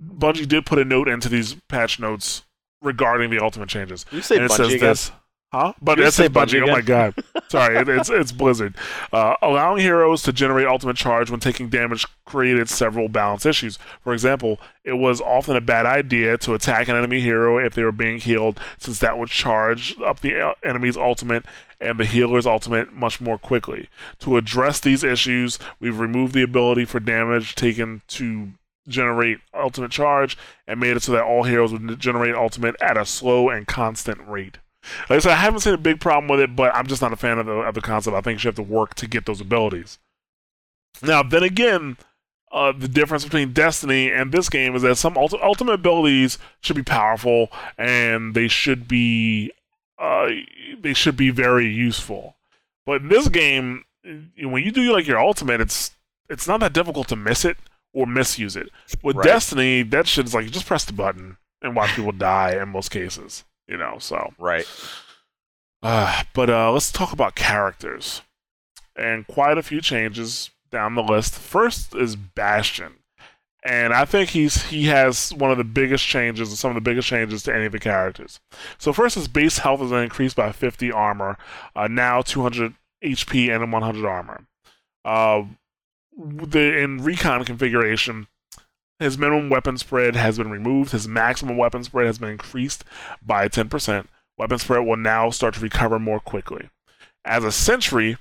Bungie 0.02 0.46
did 0.46 0.66
put 0.66 0.78
a 0.78 0.84
note 0.84 1.08
into 1.08 1.30
these 1.30 1.54
patch 1.68 1.98
notes 1.98 2.42
regarding 2.82 3.30
the 3.30 3.42
ultimate 3.42 3.70
changes. 3.70 4.04
You 4.10 4.20
say 4.20 4.36
and 4.36 4.44
it 4.44 4.50
Bungie 4.50 4.56
says 4.56 4.74
again? 4.74 4.80
this. 4.80 5.12
Huh? 5.53 5.72
But 5.80 5.99
You 5.99 6.05
it 6.05 6.12
say 6.12 6.24
says 6.24 6.32
Bungie. 6.32 6.61
Bungie 6.61 6.68
Oh 6.68 6.72
my 6.72 6.80
god. 6.80 7.14
Sorry, 7.49 7.76
it, 7.76 7.88
it's 7.88 8.11
it's 8.11 8.32
Blizzard. 8.32 8.74
Uh, 9.12 9.36
allowing 9.40 9.80
heroes 9.80 10.22
to 10.24 10.32
generate 10.32 10.66
ultimate 10.66 10.97
charge 10.97 11.30
when 11.30 11.40
taking 11.40 11.68
damage 11.68 12.05
created 12.24 12.68
several 12.68 13.09
balance 13.09 13.47
issues. 13.47 13.78
For 14.02 14.12
example, 14.12 14.60
it 14.85 14.94
was 14.94 15.20
often 15.20 15.56
a 15.56 15.60
bad 15.60 15.86
idea 15.86 16.36
to 16.39 16.55
attack 16.55 16.89
an 16.89 16.97
enemy 16.97 17.20
hero 17.20 17.59
if 17.64 17.74
they 17.74 17.85
were 17.85 17.93
being 17.93 18.18
healed, 18.18 18.59
since 18.78 18.98
that 18.98 19.18
would 19.18 19.28
charge 19.28 19.97
up 20.05 20.20
the 20.20 20.40
uh, 20.40 20.55
enemy's 20.64 20.97
ultimate 20.97 21.44
and 21.81 21.98
the 21.98 22.05
healer's 22.06 22.47
ultimate 22.47 22.93
much 22.93 23.20
more 23.20 23.39
quickly. 23.39 23.89
To 24.20 24.36
address 24.36 24.81
these 24.81 25.05
issues, 25.05 25.59
we've 25.78 26.01
removed 26.01 26.35
the 26.35 26.43
ability 26.43 26.86
for 26.86 26.98
damage 27.01 27.55
taken 27.55 28.02
to 28.09 28.51
generate 28.89 29.39
ultimate 29.55 29.90
charge 29.90 30.36
and 30.66 30.81
made 30.81 30.97
it 30.97 31.02
so 31.02 31.12
that 31.12 31.24
all 31.24 31.44
heroes 31.44 31.73
would 31.73 31.98
generate 32.01 32.35
ultimate 32.35 32.74
at 32.81 32.97
a 32.97 33.06
slow 33.06 33.48
and 33.48 33.66
constant 33.66 34.20
rate. 34.27 34.59
Like 35.08 35.16
I 35.16 35.18
said, 35.20 35.32
I 35.32 35.36
haven't 35.36 35.60
seen 35.60 35.74
a 35.74 35.78
big 35.78 36.00
problem 36.00 36.28
with 36.28 36.40
it, 36.40 36.54
but 36.56 36.74
I'm 36.74 36.86
just 36.86 37.02
not 37.02 37.12
a 37.12 37.16
fan 37.16 37.38
of 37.38 37.46
the 37.46 37.52
of 37.52 37.74
the 37.74 37.80
concept. 37.80 38.16
I 38.16 38.20
think 38.20 38.36
you 38.36 38.38
should 38.40 38.56
have 38.58 38.66
to 38.66 38.72
work 38.72 38.94
to 38.96 39.06
get 39.06 39.26
those 39.26 39.40
abilities. 39.40 39.98
Now, 41.02 41.22
then 41.22 41.42
again, 41.42 41.96
uh, 42.52 42.72
the 42.72 42.88
difference 42.88 43.24
between 43.24 43.52
Destiny 43.52 44.10
and 44.10 44.32
this 44.32 44.48
game 44.48 44.74
is 44.74 44.82
that 44.82 44.96
some 44.96 45.14
ulti- 45.14 45.42
ultimate 45.42 45.74
abilities 45.74 46.38
should 46.60 46.76
be 46.76 46.82
powerful 46.82 47.50
and 47.76 48.34
they 48.34 48.48
should 48.48 48.88
be 48.88 49.52
uh, 49.98 50.28
they 50.78 50.94
should 50.94 51.16
be 51.16 51.30
very 51.30 51.66
useful. 51.66 52.36
But 52.84 53.02
in 53.02 53.08
this 53.08 53.28
game, 53.28 53.84
when 54.04 54.62
you 54.62 54.70
do 54.70 54.92
like 54.92 55.06
your 55.06 55.18
ultimate, 55.18 55.60
it's 55.60 55.92
it's 56.28 56.48
not 56.48 56.60
that 56.60 56.72
difficult 56.72 57.08
to 57.08 57.16
miss 57.16 57.44
it 57.44 57.56
or 57.92 58.06
misuse 58.06 58.56
it. 58.56 58.70
With 59.02 59.16
Right. 59.16 59.24
Destiny, 59.24 59.82
that 59.82 60.06
shit 60.06 60.26
is 60.26 60.34
like 60.34 60.44
you 60.44 60.50
just 60.50 60.66
press 60.66 60.84
the 60.84 60.92
button 60.92 61.36
and 61.62 61.74
watch 61.74 61.94
people 61.94 62.12
die 62.12 62.60
in 62.60 62.68
most 62.68 62.90
cases. 62.90 63.44
You 63.68 63.76
know, 63.76 63.97
so 63.98 64.32
Right. 64.38 64.66
uh, 65.82 66.22
but 66.34 66.51
uh, 66.51 66.72
let's 66.72 66.93
talk 66.93 67.12
about 67.12 67.34
characters. 67.34 68.22
And 68.94 69.26
quite 69.26 69.59
a 69.59 69.62
few 69.62 69.80
changes 69.80 70.51
down 70.70 70.94
the 70.94 71.02
list. 71.02 71.34
First 71.34 71.94
is 71.94 72.16
Bastion. 72.16 72.94
And 73.64 73.93
I 73.93 74.05
think 74.05 74.30
he's 74.30 74.66
he 74.66 74.84
has 74.84 75.34
one 75.34 75.51
of 75.51 75.59
the 75.59 75.64
biggest 75.64 76.06
changes, 76.06 76.56
some 76.59 76.70
of 76.70 76.76
the 76.76 76.80
biggest 76.80 77.09
changes 77.09 77.43
to 77.43 77.55
any 77.55 77.66
of 77.66 77.72
the 77.72 77.80
characters. 77.80 78.38
So 78.78 78.93
first, 78.93 79.16
his 79.16 79.26
base 79.26 79.59
health 79.59 79.82
is 79.82 79.90
increased 79.90 80.36
by 80.36 80.52
50 80.52 80.93
armor, 80.93 81.36
uh, 81.74 81.88
now 81.88 82.22
200 82.22 82.74
HP 83.05 83.52
and 83.52 83.72
100 83.72 84.06
armor. 84.06 84.47
Uh, 85.05 85.43
the 86.16 86.78
in 86.78 87.02
recon 87.02 87.44
configuration, 87.44 88.28
his 88.98 89.18
minimum 89.18 89.51
weapon 89.51 89.77
spread 89.78 90.16
has 90.16 90.39
been 90.39 90.51
removed. 90.51 90.93
His 90.93 91.06
maximum 91.09 91.56
weapon 91.56 91.85
spread 91.85 92.06
has 92.06 92.18
been 92.18 92.31
increased 92.31 92.85
by 93.24 93.48
10% 93.48 94.06
weapon 94.39 94.59
spread 94.59 94.85
will 94.85 94.97
now 94.97 95.31
start 95.31 95.55
to 95.55 95.60
recover 95.60 95.98
more 95.98 96.20
quickly. 96.20 96.68
As 97.24 97.44
a 97.44 97.52
sentry, 97.52 98.16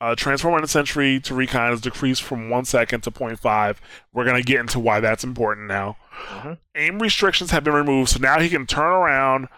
uh, 0.00 0.14
transforming 0.14 0.64
a 0.64 0.68
sentry 0.68 1.20
to 1.20 1.34
recon 1.34 1.72
is 1.72 1.80
decreased 1.80 2.22
from 2.22 2.50
1 2.50 2.64
second 2.64 3.02
to 3.02 3.10
0.5. 3.10 3.76
We're 4.12 4.24
going 4.24 4.36
to 4.36 4.46
get 4.46 4.60
into 4.60 4.78
why 4.78 5.00
that's 5.00 5.24
important 5.24 5.68
now. 5.68 5.96
Mhm. 6.28 6.58
Aim 6.76 6.98
restrictions 7.00 7.50
have 7.50 7.64
been 7.64 7.74
removed, 7.74 8.10
so 8.10 8.18
now 8.20 8.38
he 8.38 8.48
can 8.48 8.66
turn 8.66 8.84
around 8.92 9.48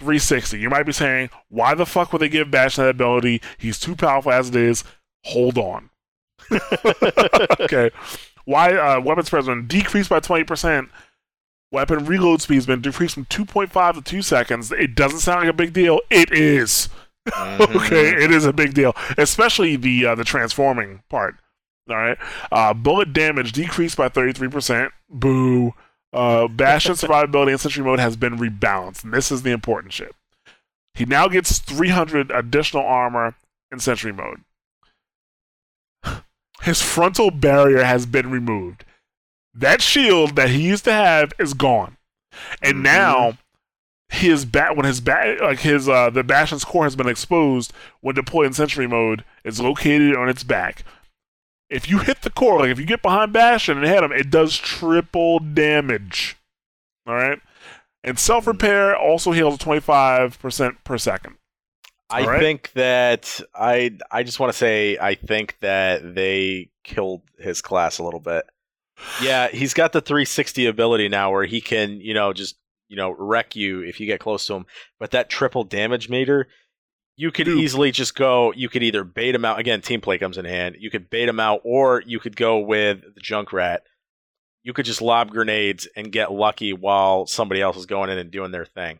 360. 0.00 0.58
You 0.58 0.70
might 0.70 0.86
be 0.86 0.92
saying, 0.92 1.30
why 1.48 1.74
the 1.74 1.86
fuck 1.86 2.12
would 2.12 2.22
they 2.22 2.28
give 2.28 2.50
Bastion 2.50 2.84
that 2.84 2.90
ability? 2.90 3.40
He's 3.56 3.78
too 3.78 3.96
powerful 3.96 4.32
as 4.32 4.48
it 4.48 4.56
is. 4.56 4.84
Hold 5.24 5.58
on. 5.58 5.90
okay. 7.60 7.90
Why 8.48 8.72
uh, 8.72 8.98
weapon 9.02 9.26
spread 9.26 9.40
has 9.40 9.46
been 9.46 9.66
decreased 9.66 10.08
by 10.08 10.20
20%. 10.20 10.88
weapon 11.70 12.06
reload 12.06 12.40
speed 12.40 12.54
has 12.54 12.64
been 12.64 12.80
decreased 12.80 13.12
from 13.12 13.26
2.5 13.26 13.96
to 13.96 14.00
2 14.00 14.22
seconds. 14.22 14.72
It 14.72 14.94
doesn't 14.94 15.18
sound 15.18 15.40
like 15.40 15.50
a 15.50 15.52
big 15.52 15.74
deal. 15.74 16.00
It 16.08 16.32
is. 16.32 16.88
Mm-hmm. 17.28 17.76
okay, 17.76 18.08
it 18.24 18.30
is 18.30 18.46
a 18.46 18.54
big 18.54 18.72
deal, 18.72 18.96
especially 19.18 19.76
the 19.76 20.06
uh, 20.06 20.14
the 20.14 20.24
transforming 20.24 21.02
part. 21.10 21.34
All 21.90 21.96
right, 21.96 22.16
uh, 22.50 22.72
bullet 22.72 23.12
damage 23.12 23.52
decreased 23.52 23.98
by 23.98 24.08
33%. 24.08 24.88
Boo. 25.10 25.74
Uh, 26.10 26.48
Bastion 26.48 26.92
survivability 26.94 27.52
in 27.52 27.58
Sentry 27.58 27.84
mode 27.84 27.98
has 27.98 28.16
been 28.16 28.38
rebalanced, 28.38 29.04
and 29.04 29.12
this 29.12 29.30
is 29.30 29.42
the 29.42 29.50
important 29.50 29.92
shit. 29.92 30.14
He 30.94 31.04
now 31.04 31.28
gets 31.28 31.58
300 31.58 32.30
additional 32.30 32.86
armor 32.86 33.34
in 33.70 33.78
Sentry 33.78 34.12
mode. 34.12 34.40
His 36.68 36.82
frontal 36.82 37.30
barrier 37.30 37.82
has 37.82 38.04
been 38.04 38.30
removed. 38.30 38.84
That 39.54 39.80
shield 39.80 40.36
that 40.36 40.50
he 40.50 40.60
used 40.60 40.84
to 40.84 40.92
have 40.92 41.32
is 41.38 41.54
gone, 41.54 41.96
and 42.62 42.76
Mhm. 42.76 42.82
now 42.82 43.38
his 44.10 44.44
bat 44.44 44.76
when 44.76 44.84
his 44.84 45.00
bat 45.00 45.40
like 45.40 45.60
his 45.60 45.88
uh 45.88 46.10
the 46.10 46.22
Bastion's 46.22 46.66
core 46.66 46.84
has 46.84 46.94
been 46.94 47.08
exposed 47.08 47.72
when 48.02 48.14
deployed 48.14 48.48
in 48.48 48.52
Sentry 48.52 48.86
mode. 48.86 49.24
It's 49.44 49.60
located 49.60 50.14
on 50.14 50.28
its 50.28 50.42
back. 50.44 50.84
If 51.70 51.88
you 51.88 52.00
hit 52.00 52.20
the 52.20 52.28
core, 52.30 52.58
like 52.60 52.70
if 52.70 52.78
you 52.78 52.84
get 52.84 53.00
behind 53.00 53.32
Bastion 53.32 53.78
and 53.78 53.86
hit 53.86 54.02
him, 54.04 54.12
it 54.12 54.28
does 54.28 54.54
triple 54.58 55.38
damage. 55.38 56.36
All 57.06 57.14
right, 57.14 57.40
and 58.04 58.18
self 58.18 58.46
repair 58.46 58.94
also 58.94 59.32
heals 59.32 59.56
twenty 59.56 59.80
five 59.80 60.38
percent 60.38 60.84
per 60.84 60.98
second. 60.98 61.36
I 62.10 62.26
right. 62.26 62.40
think 62.40 62.72
that 62.72 63.40
I 63.54 63.96
I 64.10 64.22
just 64.22 64.40
want 64.40 64.52
to 64.52 64.58
say 64.58 64.96
I 64.98 65.14
think 65.14 65.56
that 65.60 66.14
they 66.14 66.70
killed 66.84 67.22
his 67.38 67.60
class 67.60 67.98
a 67.98 68.04
little 68.04 68.20
bit. 68.20 68.44
Yeah, 69.22 69.48
he's 69.48 69.74
got 69.74 69.92
the 69.92 70.00
360 70.00 70.66
ability 70.66 71.08
now 71.08 71.30
where 71.30 71.44
he 71.44 71.60
can, 71.60 72.00
you 72.00 72.14
know, 72.14 72.32
just, 72.32 72.56
you 72.88 72.96
know, 72.96 73.10
wreck 73.10 73.54
you 73.54 73.80
if 73.82 74.00
you 74.00 74.06
get 74.06 74.20
close 74.20 74.46
to 74.46 74.54
him. 74.54 74.66
But 74.98 75.12
that 75.12 75.28
triple 75.28 75.64
damage 75.64 76.08
meter, 76.08 76.48
you 77.16 77.30
could 77.30 77.44
Dude. 77.44 77.58
easily 77.58 77.90
just 77.90 78.14
go, 78.14 78.52
you 78.56 78.68
could 78.68 78.82
either 78.82 79.04
bait 79.04 79.34
him 79.34 79.44
out. 79.44 79.58
Again, 79.58 79.82
team 79.82 80.00
play 80.00 80.18
comes 80.18 80.38
in 80.38 80.44
hand. 80.44 80.76
You 80.78 80.90
could 80.90 81.10
bait 81.10 81.28
him 81.28 81.40
out 81.40 81.60
or 81.64 82.02
you 82.06 82.18
could 82.18 82.36
go 82.36 82.58
with 82.58 83.02
the 83.14 83.20
Junkrat. 83.20 83.80
You 84.62 84.72
could 84.72 84.86
just 84.86 85.02
lob 85.02 85.30
grenades 85.30 85.86
and 85.96 86.12
get 86.12 86.32
lucky 86.32 86.72
while 86.72 87.26
somebody 87.26 87.60
else 87.62 87.76
is 87.76 87.86
going 87.86 88.10
in 88.10 88.18
and 88.18 88.30
doing 88.30 88.50
their 88.50 88.66
thing. 88.66 88.98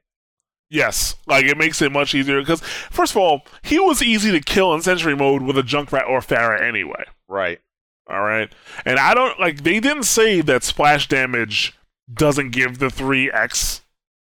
Yes, 0.70 1.16
like 1.26 1.46
it 1.46 1.56
makes 1.56 1.80
it 1.80 1.90
much 1.92 2.14
easier 2.14 2.40
because 2.40 2.60
first 2.90 3.12
of 3.12 3.16
all, 3.16 3.42
he 3.62 3.78
was 3.78 4.02
easy 4.02 4.30
to 4.32 4.40
kill 4.40 4.74
in 4.74 4.82
Sentry 4.82 5.16
mode 5.16 5.42
with 5.42 5.56
a 5.56 5.62
Junkrat 5.62 6.08
or 6.08 6.20
Pharah 6.20 6.60
anyway. 6.60 7.04
Right. 7.26 7.60
All 8.08 8.22
right. 8.22 8.52
And 8.84 8.98
I 8.98 9.14
don't 9.14 9.38
like 9.40 9.62
they 9.62 9.80
didn't 9.80 10.02
say 10.04 10.40
that 10.42 10.64
splash 10.64 11.08
damage 11.08 11.74
doesn't 12.12 12.50
give 12.50 12.78
the 12.78 12.86
3x 12.86 13.80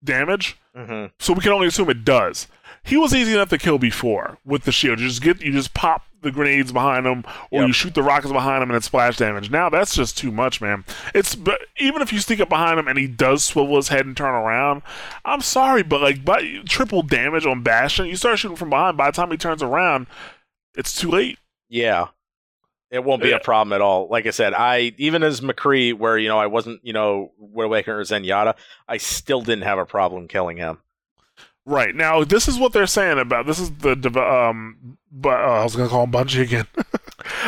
damage, 0.04 0.58
hmm 0.76 1.06
so 1.20 1.34
we 1.34 1.42
can 1.42 1.52
only 1.52 1.68
assume 1.68 1.90
it 1.90 2.04
does. 2.06 2.48
He 2.84 2.98
was 2.98 3.14
easy 3.14 3.34
enough 3.34 3.50
to 3.50 3.58
kill 3.58 3.78
before 3.78 4.38
with 4.46 4.64
the 4.64 4.72
shield. 4.72 5.00
You 5.00 5.08
just 5.08 5.22
get 5.22 5.42
you 5.42 5.52
just 5.52 5.74
pop 5.74 6.04
the 6.22 6.32
grenades 6.32 6.72
behind 6.72 7.06
him 7.08 7.24
or 7.50 7.62
Yep. 7.62 7.68
you 7.68 7.74
shoot 7.74 7.94
the 7.96 8.04
rockets 8.04 8.32
behind 8.32 8.62
him 8.62 8.70
and 8.70 8.78
it's 8.78 8.86
splash 8.88 9.18
damage. 9.18 9.50
Now 9.50 9.70
that's 9.70 9.96
just 9.96 10.18
too 10.18 10.32
much, 10.32 10.62
man. 10.62 10.84
It's 11.16 11.34
but 11.36 11.62
even 11.78 12.02
if 12.02 12.12
you 12.14 12.20
sneak 12.20 12.40
up 12.40 12.50
behind 12.50 12.80
him 12.80 12.88
and 12.88 12.98
he 12.98 13.08
does 13.08 13.44
swivel 13.44 13.76
his 13.76 13.88
head 13.90 14.06
and 14.06 14.16
turn 14.18 14.34
around, 14.34 14.82
I'm 15.26 15.42
sorry, 15.42 15.84
but 15.84 16.02
like 16.02 16.24
but 16.26 16.44
triple 16.68 17.02
damage 17.04 17.46
on 17.46 17.62
Bastion, 17.64 18.08
you 18.08 18.16
start 18.16 18.40
shooting 18.40 18.58
from 18.58 18.70
behind 18.72 18.98
by 18.98 19.10
the 19.10 19.16
time 19.16 19.32
he 19.32 19.38
turns 19.38 19.64
around, 19.64 20.08
it's 20.76 20.96
too 21.00 21.10
late. 21.10 21.38
Yeah. 21.70 22.08
It 22.90 23.04
won't 23.06 23.22
be 23.22 23.30
Yeah. 23.30 23.36
a 23.38 23.40
problem 23.40 23.72
at 23.74 23.82
all. 23.82 24.08
Like 24.10 24.26
I 24.28 24.32
said, 24.32 24.54
I 24.54 24.94
even 24.98 25.24
as 25.24 25.40
McCree, 25.42 25.94
where 25.94 26.18
you 26.18 26.28
know 26.28 26.38
I 26.40 26.48
wasn't, 26.48 26.82
you 26.84 26.94
know, 26.94 27.32
Widowmaker 27.42 27.88
or 27.88 28.02
Zenyatta, 28.02 28.56
I 28.88 28.98
still 28.98 29.42
didn't 29.42 29.64
have 29.64 29.80
a 29.80 29.86
problem 29.86 30.28
killing 30.28 30.58
him. 30.58 30.80
Right 31.66 31.94
now, 31.94 32.24
this 32.24 32.48
is 32.48 32.58
what 32.58 32.74
they're 32.74 32.88
saying 32.88 33.20
about 33.20 33.46
this 33.46 33.60
is 33.60 33.72
the 33.72 33.94
um. 34.20 34.98
But 35.12 35.42
uh, 35.42 35.60
I 35.60 35.64
was 35.64 35.76
gonna 35.76 35.90
call 35.90 36.06
him 36.06 36.12
Bungie 36.12 36.42
again. 36.42 36.68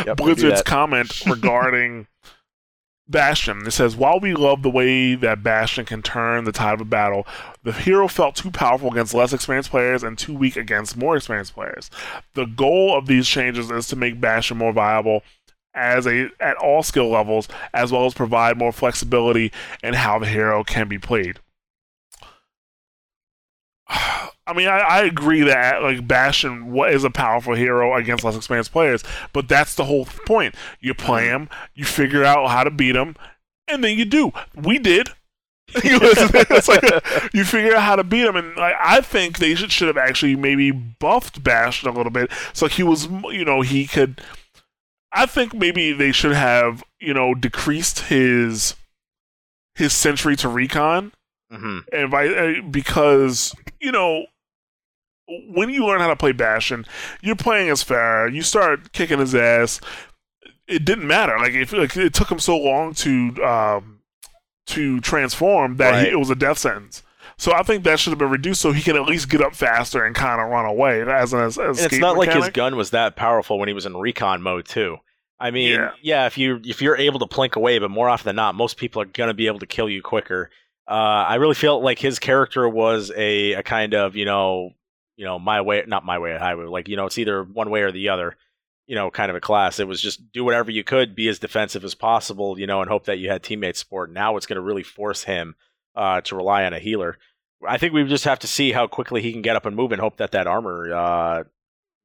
Yep, 0.06 0.18
Blizzard's 0.18 0.62
comment 0.62 1.26
regarding 1.26 2.08
Bastion. 3.08 3.66
It 3.66 3.72
says, 3.72 3.96
"While 3.96 4.20
we 4.20 4.34
love 4.34 4.62
the 4.62 4.70
way 4.70 5.16
that 5.16 5.42
Bastion 5.42 5.86
can 5.86 6.04
turn 6.04 6.44
the 6.44 6.52
tide 6.52 6.76
of 6.76 6.82
a 6.82 6.86
battle, 6.86 7.26
the 7.64 7.72
hero 7.72 8.08
felt 8.08 8.36
too 8.36 8.52
powerful 8.52 8.92
against 8.92 9.16
less 9.16 9.34
experienced 9.34 9.72
players 9.72 10.04
and 10.04 10.16
too 10.16 10.36
weak 10.36 10.58
against 10.58 10.96
more 10.96 11.16
experienced 11.16 11.56
players. 11.56 11.90
The 12.36 12.46
goal 12.46 12.96
of 12.96 13.08
these 13.08 13.28
changes 13.28 13.72
is 13.72 13.88
to 13.88 13.96
make 13.96 14.22
Bastion 14.22 14.58
more 14.58 14.74
viable." 14.74 15.24
As 15.76 16.06
a 16.06 16.30
at 16.40 16.56
all 16.58 16.84
skill 16.84 17.10
levels, 17.10 17.48
as 17.74 17.92
well 17.92 18.06
as 18.06 18.14
provide 18.14 18.60
more 18.60 18.72
flexibility 18.72 19.52
in 19.82 19.96
how 19.96 20.20
the 20.20 20.28
hero 20.28 20.64
can 20.64 20.88
be 20.88 21.00
played. 21.00 21.40
I 24.46 24.54
mean, 24.54 24.68
I, 24.68 24.80
I 24.80 25.04
agree 25.04 25.42
that 25.44 25.82
like 25.82 26.08
Bastion 26.08 26.76
is 26.88 27.04
a 27.04 27.10
powerful 27.10 27.54
hero 27.54 27.96
against 27.96 28.24
less 28.24 28.36
experienced 28.36 28.72
players, 28.72 29.04
but 29.32 29.48
that's 29.48 29.76
the 29.76 29.86
whole 29.86 30.06
point. 30.06 30.56
You 30.82 30.94
play 30.94 31.28
him, 31.28 31.50
you 31.74 31.86
figure 31.86 32.26
out 32.26 32.50
how 32.50 32.64
to 32.64 32.72
beat 32.72 32.96
him, 32.96 33.16
and 33.68 33.84
then 33.84 33.98
you 33.98 34.06
do. 34.06 34.32
We 34.56 34.80
did. 34.80 35.10
You 35.84 35.98
it's, 36.02 36.68
like 36.68 36.84
you 37.34 37.44
figure 37.46 37.74
out 37.74 37.82
how 37.82 37.96
to 37.96 38.04
beat 38.04 38.26
him, 38.26 38.36
and 38.36 38.56
like, 38.56 38.76
I 38.80 39.02
think 39.02 39.40
they 39.40 39.56
should 39.56 39.72
should 39.72 39.88
have 39.88 39.98
actually 39.98 40.36
maybe 40.36 40.70
buffed 40.70 41.42
Bastion 41.42 41.90
a 41.90 41.94
little 41.94 42.12
bit, 42.12 42.30
so 42.52 42.68
he 42.68 42.84
was, 42.84 43.08
you 43.30 43.44
know, 43.44 43.62
he 43.62 43.88
could. 43.88 44.22
I 45.12 45.26
think 45.26 45.54
maybe 45.54 45.92
they 45.94 46.12
should 46.12 46.34
have, 46.34 46.84
you 47.00 47.14
know, 47.14 47.34
decreased 47.34 48.02
his 48.02 48.76
his 49.74 49.94
sentry 49.94 50.36
to 50.36 50.50
recon 50.50 51.14
hmm 51.52 51.80
and 51.92 52.10
by, 52.10 52.28
uh, 52.28 52.62
because 52.70 53.56
you 53.80 53.92
know 53.92 54.26
when 55.28 55.70
you 55.70 55.86
learn 55.86 56.00
how 56.00 56.08
to 56.08 56.16
play 56.16 56.32
Bastion, 56.32 56.86
you're 57.22 57.36
playing 57.36 57.70
as 57.70 57.84
Pharah. 57.84 58.34
You 58.34 58.42
start 58.42 58.92
kicking 58.92 59.20
his 59.20 59.34
ass. 59.34 59.80
It 60.68 60.86
didn't 60.86 61.08
matter. 61.08 61.38
Like 61.38 61.54
if 61.54 61.74
like, 61.74 61.96
it 61.96 62.14
took 62.14 62.32
him 62.32 62.40
so 62.40 62.58
long 62.58 62.94
to 62.96 63.44
um, 63.44 64.00
to 64.68 65.00
transform 65.02 65.78
that 65.78 66.06
he, 66.06 66.12
it 66.12 66.20
was 66.20 66.30
a 66.30 66.36
death 66.36 66.58
sentence. 66.58 67.04
So 67.38 67.54
I 67.54 67.64
think 67.64 67.84
that 67.84 68.00
should 68.00 68.12
have 68.12 68.20
been 68.20 68.30
reduced 68.30 68.62
so 68.62 68.72
he 68.72 68.82
can 68.82 68.96
at 68.96 69.04
least 69.04 69.30
get 69.30 69.42
up 69.42 69.56
faster 69.56 70.06
and 70.06 70.16
kind 70.16 70.40
of 70.40 70.50
run 70.50 70.66
away 70.66 71.02
as 71.02 71.34
an 71.34 71.42
as, 71.42 71.58
And 71.58 71.78
it's 71.78 71.98
not 71.98 72.18
like 72.18 72.32
his 72.32 72.50
gun 72.50 72.76
was 72.76 72.92
that 72.92 73.16
powerful 73.16 73.58
when 73.60 73.68
he 73.68 73.74
was 73.74 73.86
in 73.86 73.96
recon 73.98 74.42
mode 74.42 74.66
too. 74.66 74.98
I 75.40 75.52
mean, 75.52 75.72
Yeah. 75.72 75.92
yeah. 76.02 76.26
if 76.26 76.38
you 76.38 76.62
if 76.64 76.82
you're 76.82 76.96
able 76.96 77.20
to 77.20 77.26
plink 77.26 77.56
away, 77.56 77.80
but 77.80 77.92
more 77.92 78.08
often 78.08 78.26
than 78.26 78.36
not, 78.36 78.56
most 78.56 78.78
people 78.78 79.02
are 79.02 79.06
gonna 79.06 79.34
be 79.34 79.48
able 79.48 79.60
to 79.60 79.66
kill 79.66 79.90
you 79.90 80.02
quicker. 80.02 80.52
Uh, 80.88 80.94
I 81.28 81.36
really 81.36 81.56
felt 81.56 81.84
like 81.84 82.00
his 82.00 82.20
character 82.20 82.68
was 82.68 83.12
a, 83.16 83.54
a 83.54 83.64
kind 83.64 83.94
of 83.94 84.16
you 84.16 84.26
know 84.26 84.72
you 85.16 85.26
know 85.26 85.40
my 85.40 85.62
way, 85.62 85.84
not 85.88 86.06
my 86.06 86.20
way 86.20 86.32
or 86.32 86.40
highway. 86.40 86.66
Like 86.66 86.88
you 86.88 86.96
know, 86.96 87.06
it's 87.06 87.18
either 87.18 87.44
one 87.44 87.70
way 87.70 87.82
or 87.82 87.92
the 87.92 88.10
other. 88.10 88.36
You 88.86 88.96
know, 88.96 89.10
kind 89.10 89.30
of 89.30 89.38
a 89.38 89.42
class. 89.42 89.80
It 89.80 89.88
was 89.88 90.02
just 90.02 90.34
do 90.34 90.44
whatever 90.44 90.70
you 90.70 90.84
could, 90.84 91.16
be 91.16 91.30
as 91.30 91.40
defensive 91.40 91.86
as 91.86 91.96
possible. 91.96 92.60
You 92.60 92.68
know, 92.68 92.82
and 92.82 92.90
hope 92.90 93.06
that 93.06 93.18
you 93.18 93.30
had 93.30 93.42
teammate 93.42 93.78
support. 93.78 94.12
Now 94.12 94.36
it's 94.36 94.46
going 94.46 94.58
to 94.58 94.62
really 94.62 94.84
force 94.84 95.24
him 95.24 95.56
uh, 95.96 96.22
to 96.22 96.36
rely 96.36 96.66
on 96.66 96.74
a 96.74 96.80
healer. 96.80 97.18
I 97.66 97.78
think 97.78 97.94
we 97.94 98.04
just 98.04 98.26
have 98.26 98.40
to 98.40 98.48
see 98.48 98.74
how 98.74 98.88
quickly 98.88 99.22
he 99.22 99.32
can 99.32 99.42
get 99.42 99.56
up 99.56 99.66
and 99.66 99.76
move, 99.76 99.94
and 99.94 100.02
hope 100.02 100.18
that 100.18 100.32
that 100.32 100.48
armor 100.48 100.94
uh, 100.94 101.44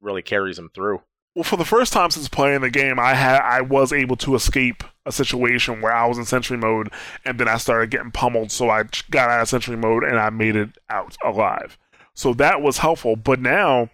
really 0.01 0.21
carries 0.21 0.57
him 0.57 0.69
through. 0.73 1.01
Well, 1.35 1.43
for 1.43 1.57
the 1.57 1.65
first 1.65 1.93
time 1.93 2.09
since 2.09 2.27
playing 2.27 2.61
the 2.61 2.69
game, 2.69 2.99
I 2.99 3.13
had 3.13 3.39
I 3.41 3.61
was 3.61 3.93
able 3.93 4.15
to 4.17 4.35
escape 4.35 4.83
a 5.05 5.11
situation 5.11 5.81
where 5.81 5.93
I 5.93 6.05
was 6.05 6.17
in 6.17 6.25
Sentry 6.25 6.57
mode, 6.57 6.91
and 7.23 7.39
then 7.39 7.47
I 7.47 7.57
started 7.57 7.91
getting 7.91 8.11
pummeled. 8.11 8.51
So 8.51 8.69
I 8.69 8.83
got 9.11 9.29
out 9.29 9.41
of 9.41 9.49
Sentry 9.49 9.77
mode 9.77 10.03
and 10.03 10.19
I 10.19 10.29
made 10.31 10.55
it 10.55 10.77
out 10.89 11.15
alive. 11.23 11.77
So 12.19 12.33
that 12.33 12.61
was 12.61 12.79
helpful. 12.79 13.15
But 13.15 13.39
now, 13.39 13.89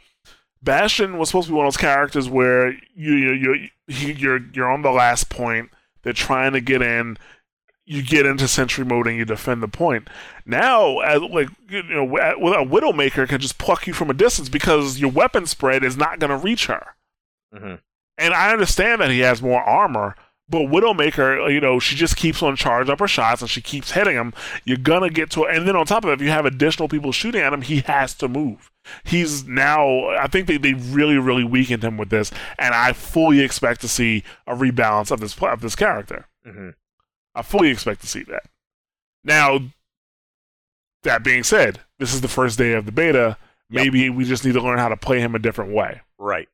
Bastion 0.60 1.20
was 1.20 1.30
supposed 1.30 1.46
to 1.46 1.54
be 1.54 1.58
one 1.58 1.68
of 1.68 1.74
those 1.74 1.78
characters 1.78 2.28
where 2.28 2.72
you 2.96 3.14
you 3.14 3.70
you 3.88 4.14
you're 4.14 4.40
you're 4.52 4.72
on 4.72 4.82
the 4.82 4.90
last 4.90 5.30
point. 5.30 5.70
They're 6.02 6.12
trying 6.12 6.54
to 6.54 6.60
get 6.60 6.82
in. 6.82 7.18
You 7.86 8.02
get 8.02 8.26
into 8.26 8.48
Sentry 8.48 8.84
mode 8.84 9.06
and 9.06 9.16
you 9.16 9.26
defend 9.26 9.62
the 9.62 9.68
point. 9.68 10.08
Now, 10.44 11.02
as, 11.02 11.22
like 11.22 11.50
you 11.70 11.84
know, 11.84 12.18
a 12.18 12.66
Widowmaker 12.66 13.30
can 13.30 13.40
just 13.40 13.60
pluck 13.60 13.86
you 13.86 13.94
from 13.94 14.10
a 14.10 14.16
distance 14.16 14.50
because 14.50 14.98
your 15.00 15.12
weapon 15.12 15.46
spread 15.46 15.84
is 15.84 15.96
not 15.96 16.18
going 16.18 16.32
to 16.32 16.38
reach 16.38 16.66
her. 16.66 16.96
hmm 17.54 17.76
And 18.18 18.34
I 18.34 18.52
understand 18.52 19.02
that 19.02 19.12
he 19.12 19.20
has 19.20 19.40
more 19.40 19.62
armor, 19.62 20.16
but 20.48 20.64
Widowmaker, 20.64 21.52
you 21.52 21.60
know, 21.60 21.80
she 21.80 21.96
just 21.96 22.16
keeps 22.16 22.44
on 22.44 22.56
charge 22.56 22.90
up 22.90 23.00
her 23.00 23.08
shots 23.08 23.42
and 23.42 23.50
she 23.50 23.62
keeps 23.62 23.92
hitting 23.92 24.16
him. 24.16 24.34
You're 24.64 24.78
gonna 24.78 25.10
get 25.10 25.30
to 25.32 25.46
And 25.46 25.68
then 25.68 25.76
on 25.76 25.86
top 25.86 26.04
of 26.04 26.12
it, 26.12 26.14
if 26.14 26.22
you 26.22 26.30
have 26.30 26.46
additional 26.46 26.88
people 26.88 27.12
shooting 27.12 27.42
at 27.42 27.54
him, 27.54 27.62
he 27.62 27.80
has 27.82 28.14
to 28.16 28.28
move. 28.28 28.72
He's 29.04 29.46
now, 29.48 30.10
I 30.10 30.28
think 30.28 30.48
they, 30.48 30.58
they 30.58 30.74
really, 30.74 31.18
really 31.18 31.44
weakened 31.44 31.84
him 31.84 31.98
with 31.98 32.10
this, 32.10 32.32
and 32.60 32.76
I 32.76 32.94
fully 32.94 33.40
expect 33.40 33.82
to 33.82 33.88
see 33.88 34.24
a 34.46 34.54
rebalance 34.54 35.10
of 35.10 35.20
this 35.20 35.36
of 35.42 35.62
this 35.62 35.76
character. 35.76 36.28
hmm 36.46 36.70
I 37.34 37.42
fully 37.42 37.70
expect 37.70 38.02
to 38.02 38.08
see 38.08 38.24
that. 38.24 38.44
Now, 39.24 39.60
that 41.04 41.24
being 41.24 41.44
said, 41.44 41.80
this 42.00 42.14
is 42.14 42.22
the 42.22 42.28
first 42.28 42.58
day 42.58 42.74
of 42.74 42.86
the 42.86 42.92
beta. 42.92 43.38
Yep. 43.70 43.84
Maybe 43.84 44.10
we 44.10 44.26
just 44.26 44.46
need 44.46 44.54
to 44.54 44.62
learn 44.62 44.78
how 44.78 44.90
to 44.90 44.98
play 44.98 45.20
him 45.20 45.34
a 45.34 45.40
different 45.40 45.74
way 45.74 46.02
Right. 46.20 46.48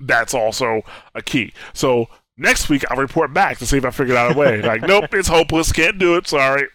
that's 0.00 0.32
also 0.34 0.82
a 1.14 1.20
key. 1.22 1.52
So 1.72 2.08
next 2.36 2.68
week 2.68 2.84
I'll 2.90 2.96
report 2.96 3.32
back 3.32 3.58
to 3.58 3.66
see 3.66 3.76
if 3.76 3.84
I 3.84 3.90
figured 3.90 4.16
out 4.16 4.34
a 4.34 4.38
way. 4.38 4.62
like, 4.62 4.82
nope, 4.86 5.12
it's 5.12 5.28
hopeless, 5.28 5.72
can't 5.72 5.98
do 5.98 6.16
it. 6.16 6.26
Sorry. 6.26 6.68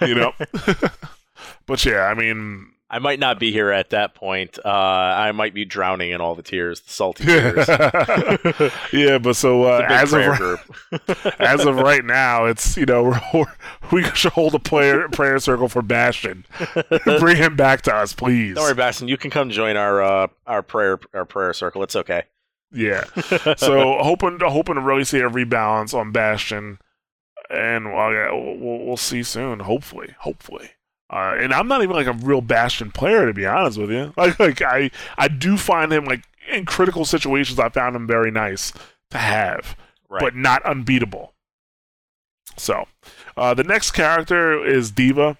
you 0.00 0.14
know. 0.14 0.32
but 1.66 1.84
yeah, 1.84 2.02
I 2.04 2.14
mean, 2.14 2.72
I 2.88 3.00
might 3.00 3.18
not 3.18 3.40
be 3.40 3.50
here 3.50 3.70
at 3.72 3.90
that 3.90 4.14
point. 4.14 4.58
Uh, 4.64 4.68
I 4.68 5.32
might 5.32 5.54
be 5.54 5.64
drowning 5.64 6.12
in 6.12 6.20
all 6.20 6.36
the 6.36 6.42
tears, 6.42 6.80
the 6.82 6.90
salty 6.90 7.24
tears. 7.24 7.68
yeah, 8.92 9.18
but 9.18 9.34
so 9.34 9.64
uh, 9.64 9.80
It's 9.82 9.86
a 9.86 9.88
big 9.88 9.90
as 9.90 10.12
of 10.12 10.26
right, 10.26 10.38
group. 10.38 11.40
as 11.40 11.66
of 11.66 11.76
right 11.76 12.04
now, 12.04 12.44
it's 12.44 12.76
you 12.76 12.86
know 12.86 13.18
we're, 13.34 13.44
we 13.90 14.04
should 14.14 14.32
hold 14.32 14.54
a 14.54 14.60
prayer 14.60 15.08
prayer 15.08 15.38
circle 15.40 15.68
for 15.68 15.82
Bastion. 15.82 16.44
Bring 17.18 17.36
him 17.38 17.56
back 17.56 17.82
to 17.82 17.94
us, 17.94 18.12
please. 18.12 18.54
Don't 18.54 18.64
worry, 18.64 18.74
Bastion. 18.74 19.08
You 19.08 19.16
can 19.16 19.30
come 19.30 19.50
join 19.50 19.76
our 19.76 20.00
uh, 20.02 20.28
our 20.46 20.62
prayer 20.62 21.00
our 21.12 21.24
prayer 21.24 21.52
circle. 21.54 21.82
It's 21.82 21.96
okay. 21.96 22.24
Yeah. 22.72 23.04
So 23.56 23.98
hoping 24.02 24.38
hoping 24.40 24.74
to 24.74 24.80
really 24.80 25.04
see 25.04 25.18
a 25.18 25.30
rebalance 25.30 25.94
on 25.94 26.12
Bastion, 26.12 26.78
and 27.50 27.92
well, 27.92 28.10
we'll, 28.58 28.86
we'll 28.86 28.96
see 28.96 29.22
soon. 29.22 29.60
Hopefully, 29.60 30.14
hopefully. 30.20 30.70
Uh, 31.08 31.36
and 31.38 31.54
I'm 31.54 31.68
not 31.68 31.82
even 31.82 31.94
like 31.94 32.08
a 32.08 32.12
real 32.12 32.40
Bastion 32.40 32.90
player 32.90 33.26
to 33.26 33.32
be 33.32 33.46
honest 33.46 33.78
with 33.78 33.90
you. 33.90 34.12
Like, 34.16 34.38
like 34.40 34.62
I 34.62 34.90
I 35.16 35.28
do 35.28 35.56
find 35.56 35.92
him 35.92 36.04
like 36.04 36.24
in 36.52 36.64
critical 36.64 37.04
situations. 37.04 37.58
I 37.58 37.68
found 37.68 37.94
him 37.96 38.06
very 38.06 38.30
nice 38.30 38.72
to 39.10 39.18
have, 39.18 39.76
right. 40.08 40.20
but 40.20 40.34
not 40.34 40.64
unbeatable. 40.64 41.32
So, 42.56 42.86
uh, 43.36 43.54
the 43.54 43.64
next 43.64 43.90
character 43.90 44.64
is 44.64 44.90
D.Va. 44.90 45.36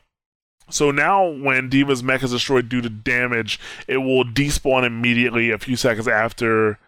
So 0.69 0.91
now, 0.91 1.25
when 1.25 1.69
D.Va's 1.69 2.03
mech 2.03 2.23
is 2.23 2.33
destroyed 2.33 2.69
due 2.69 2.81
to 2.83 2.91
damage, 2.91 3.59
it 3.87 3.99
will 3.99 4.25
despawn 4.25 4.85
immediately 4.85 5.51
a 5.51 5.59
few 5.59 5.77
seconds 5.77 6.09
after 6.09 6.79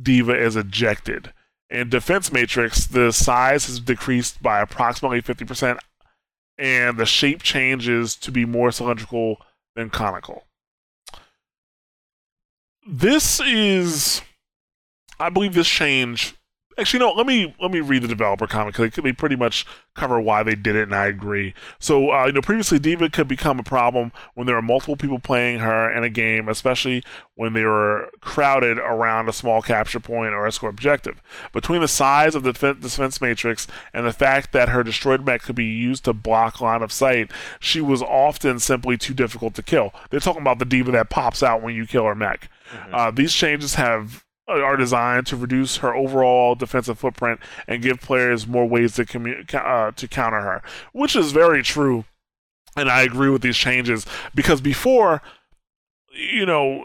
D.Va 0.00 0.38
is 0.38 0.56
ejected. 0.56 1.32
In 1.70 1.90
Defense 1.90 2.32
Matrix, 2.32 2.86
the 2.86 3.12
size 3.12 3.66
has 3.66 3.80
decreased 3.80 4.42
by 4.42 4.60
approximately 4.60 5.20
50%, 5.20 5.78
and 6.56 6.96
the 6.96 7.06
shape 7.06 7.42
changes 7.42 8.16
to 8.16 8.32
be 8.32 8.44
more 8.44 8.72
cylindrical 8.72 9.40
than 9.76 9.90
conical. 9.90 10.44
This 12.86 13.38
is, 13.40 14.22
I 15.20 15.28
believe, 15.28 15.52
this 15.52 15.68
change. 15.68 16.34
Actually, 16.78 17.00
no. 17.00 17.12
Let 17.12 17.26
me 17.26 17.54
let 17.60 17.72
me 17.72 17.80
read 17.80 18.02
the 18.02 18.08
developer 18.08 18.46
comment 18.46 18.76
because 18.76 19.02
they 19.02 19.12
pretty 19.12 19.34
much 19.34 19.66
cover 19.94 20.20
why 20.20 20.44
they 20.44 20.54
did 20.54 20.76
it, 20.76 20.84
and 20.84 20.94
I 20.94 21.06
agree. 21.06 21.52
So, 21.80 22.12
uh, 22.12 22.26
you 22.26 22.32
know, 22.32 22.40
previously 22.40 22.78
D.Va 22.78 23.10
could 23.10 23.26
become 23.26 23.58
a 23.58 23.64
problem 23.64 24.12
when 24.34 24.46
there 24.46 24.56
are 24.56 24.62
multiple 24.62 24.94
people 24.96 25.18
playing 25.18 25.58
her 25.58 25.90
in 25.90 26.04
a 26.04 26.08
game, 26.08 26.48
especially 26.48 27.02
when 27.34 27.52
they 27.52 27.64
were 27.64 28.10
crowded 28.20 28.78
around 28.78 29.28
a 29.28 29.32
small 29.32 29.60
capture 29.60 29.98
point 29.98 30.34
or 30.34 30.46
escort 30.46 30.72
objective. 30.72 31.20
Between 31.52 31.80
the 31.80 31.88
size 31.88 32.36
of 32.36 32.44
the 32.44 32.52
defen- 32.52 32.80
defense 32.80 33.20
matrix 33.20 33.66
and 33.92 34.06
the 34.06 34.12
fact 34.12 34.52
that 34.52 34.68
her 34.68 34.84
destroyed 34.84 35.26
mech 35.26 35.42
could 35.42 35.56
be 35.56 35.64
used 35.64 36.04
to 36.04 36.12
block 36.12 36.60
line 36.60 36.82
of 36.82 36.92
sight, 36.92 37.32
she 37.58 37.80
was 37.80 38.02
often 38.02 38.60
simply 38.60 38.96
too 38.96 39.14
difficult 39.14 39.54
to 39.54 39.64
kill. 39.64 39.92
They're 40.10 40.20
talking 40.20 40.42
about 40.42 40.60
the 40.60 40.64
D.Va 40.64 40.92
that 40.92 41.10
pops 41.10 41.42
out 41.42 41.60
when 41.60 41.74
you 41.74 41.88
kill 41.88 42.04
her 42.04 42.14
mech. 42.14 42.48
Mhm. 42.72 42.94
Uh, 42.94 43.10
these 43.10 43.34
changes 43.34 43.74
have 43.74 44.22
are 44.48 44.76
designed 44.76 45.26
to 45.26 45.36
reduce 45.36 45.76
her 45.78 45.94
overall 45.94 46.54
defensive 46.54 46.98
footprint 46.98 47.40
and 47.66 47.82
give 47.82 48.00
players 48.00 48.46
more 48.46 48.66
ways 48.66 48.94
to 48.94 49.04
commu- 49.04 49.54
uh, 49.54 49.92
to 49.92 50.08
counter 50.08 50.40
her, 50.40 50.62
which 50.92 51.14
is 51.14 51.32
very 51.32 51.62
true. 51.62 52.04
And 52.76 52.90
I 52.90 53.02
agree 53.02 53.30
with 53.30 53.42
these 53.42 53.56
changes 53.56 54.06
because 54.34 54.60
before, 54.60 55.20
you 56.12 56.46
know, 56.46 56.84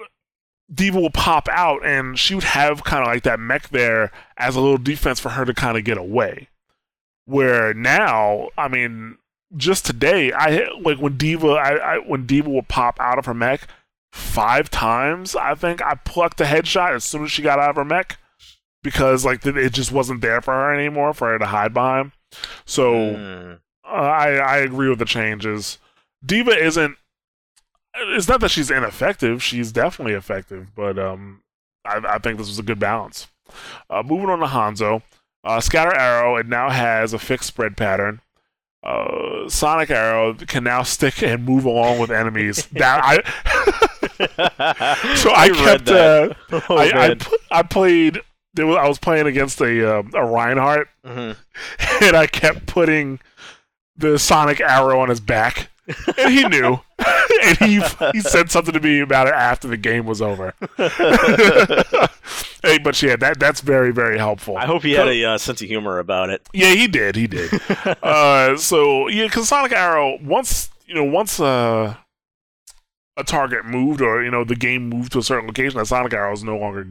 D.Va 0.73 0.99
will 0.99 1.09
pop 1.09 1.47
out 1.49 1.85
and 1.85 2.17
she 2.17 2.35
would 2.35 2.43
have 2.45 2.83
kind 2.83 3.01
of 3.01 3.07
like 3.07 3.23
that 3.23 3.39
mech 3.39 3.69
there 3.69 4.11
as 4.37 4.55
a 4.55 4.61
little 4.61 4.77
defense 4.77 5.19
for 5.19 5.29
her 5.29 5.45
to 5.45 5.53
kind 5.53 5.77
of 5.77 5.83
get 5.83 5.97
away. 5.97 6.49
Where 7.25 7.73
now, 7.73 8.49
I 8.57 8.67
mean, 8.67 9.17
just 9.55 9.85
today, 9.85 10.33
I 10.33 10.67
like 10.81 10.97
when 10.97 11.17
D.Va, 11.17 11.47
I, 11.47 11.95
I 11.95 11.97
when 11.99 12.25
D.Va 12.25 12.49
will 12.49 12.63
pop 12.63 12.99
out 12.99 13.19
of 13.19 13.25
her 13.25 13.33
mech 13.33 13.67
five 14.13 14.69
times. 14.69 15.35
I 15.35 15.55
think 15.55 15.81
I 15.81 15.95
plucked 15.95 16.39
a 16.39 16.45
headshot 16.45 16.93
as 16.93 17.03
soon 17.03 17.23
as 17.23 17.31
she 17.31 17.41
got 17.41 17.57
out 17.59 17.71
of 17.71 17.75
her 17.77 17.83
mech 17.85 18.17
because 18.83 19.25
like 19.25 19.43
it 19.45 19.73
just 19.73 19.91
wasn't 19.91 20.21
there 20.21 20.39
for 20.39 20.53
her 20.53 20.73
anymore 20.73 21.13
for 21.13 21.29
her 21.31 21.39
to 21.39 21.47
hide 21.47 21.73
behind. 21.73 22.11
So 22.65 22.93
Mm. 22.93 23.59
uh, 23.85 23.87
I 23.87 24.35
I 24.35 24.57
agree 24.57 24.87
with 24.89 24.99
the 24.99 25.05
changes. 25.05 25.79
D.Va 26.25 26.51
isn't. 26.51 26.95
It's 27.95 28.27
not 28.27 28.39
that 28.41 28.49
she's 28.51 28.71
ineffective. 28.71 29.41
She's 29.43 29.71
definitely 29.71 30.13
effective, 30.13 30.67
but 30.75 30.97
um, 30.99 31.41
I, 31.85 32.01
I 32.07 32.17
think 32.19 32.37
this 32.37 32.47
was 32.47 32.57
a 32.59 32.63
good 32.63 32.79
balance. 32.79 33.27
Uh, 33.89 34.01
moving 34.03 34.29
on 34.29 34.39
to 34.39 34.45
Hanzo, 34.47 35.01
uh, 35.43 35.59
Scatter 35.59 35.93
Arrow. 35.95 36.35
It 36.37 36.47
now 36.47 36.69
has 36.69 37.13
a 37.13 37.19
fixed 37.19 37.47
spread 37.47 37.77
pattern. 37.77 38.21
Uh, 38.83 39.47
Sonic 39.47 39.91
Arrow 39.91 40.33
can 40.33 40.63
now 40.63 40.81
stick 40.83 41.21
and 41.23 41.45
move 41.45 41.65
along 41.65 41.99
with 41.99 42.09
enemies. 42.11 42.65
that 42.73 43.01
I. 43.03 43.99
so 44.17 45.31
I, 45.33 45.49
kept. 45.53 45.89
Uh, 45.89 46.33
Oh, 46.69 46.77
I, 46.77 47.09
I 47.11 47.15
I 47.51 47.63
played. 47.63 48.19
There 48.53 48.67
was, 48.67 48.77
I 48.77 48.87
was 48.87 48.99
playing 48.99 49.25
against 49.27 49.59
a 49.61 49.97
uh, 49.99 50.03
a 50.13 50.25
Reinhardt, 50.25 50.87
Mhm. 51.05 51.35
and 52.03 52.15
I 52.15 52.27
kept 52.27 52.67
putting 52.67 53.19
the 53.97 54.17
sonic 54.19 54.59
arrow 54.61 54.99
on 54.99 55.09
his 55.09 55.19
back, 55.19 55.69
and 56.17 56.31
he 56.33 56.47
knew, 56.47 56.79
and 57.43 57.57
he 57.57 57.81
he 58.13 58.21
said 58.21 58.51
something 58.51 58.73
to 58.73 58.79
me 58.79 58.99
about 58.99 59.27
it 59.27 59.33
after 59.33 59.67
the 59.67 59.77
game 59.77 60.05
was 60.05 60.21
over. 60.21 60.53
hey, 62.63 62.77
but 62.79 63.01
yeah, 63.01 63.15
that 63.17 63.37
that's 63.39 63.61
very 63.61 63.91
very 63.91 64.17
helpful. 64.17 64.57
I 64.57 64.65
hope 64.65 64.83
he 64.83 64.93
had 64.93 65.07
a 65.07 65.25
uh, 65.25 65.37
sense 65.37 65.61
of 65.61 65.67
humor 65.67 65.99
about 65.99 66.29
it. 66.29 66.47
Yeah, 66.53 66.73
he 66.73 66.87
did. 66.87 67.15
He 67.15 67.27
did. 67.27 67.51
uh, 68.03 68.57
so 68.57 69.07
yeah, 69.07 69.25
because 69.25 69.47
Sonic 69.47 69.71
Arrow 69.71 70.17
once 70.21 70.69
you 70.85 70.93
know 70.95 71.03
once 71.03 71.39
uh, 71.39 71.95
a 73.17 73.23
target 73.23 73.65
moved 73.65 74.01
or 74.01 74.23
you 74.23 74.31
know 74.31 74.43
the 74.43 74.55
game 74.55 74.89
moved 74.89 75.11
to 75.13 75.19
a 75.19 75.23
certain 75.23 75.47
location, 75.47 75.77
that 75.77 75.87
Sonic 75.87 76.13
Arrow 76.13 76.33
is 76.33 76.43
no 76.43 76.57
longer 76.57 76.87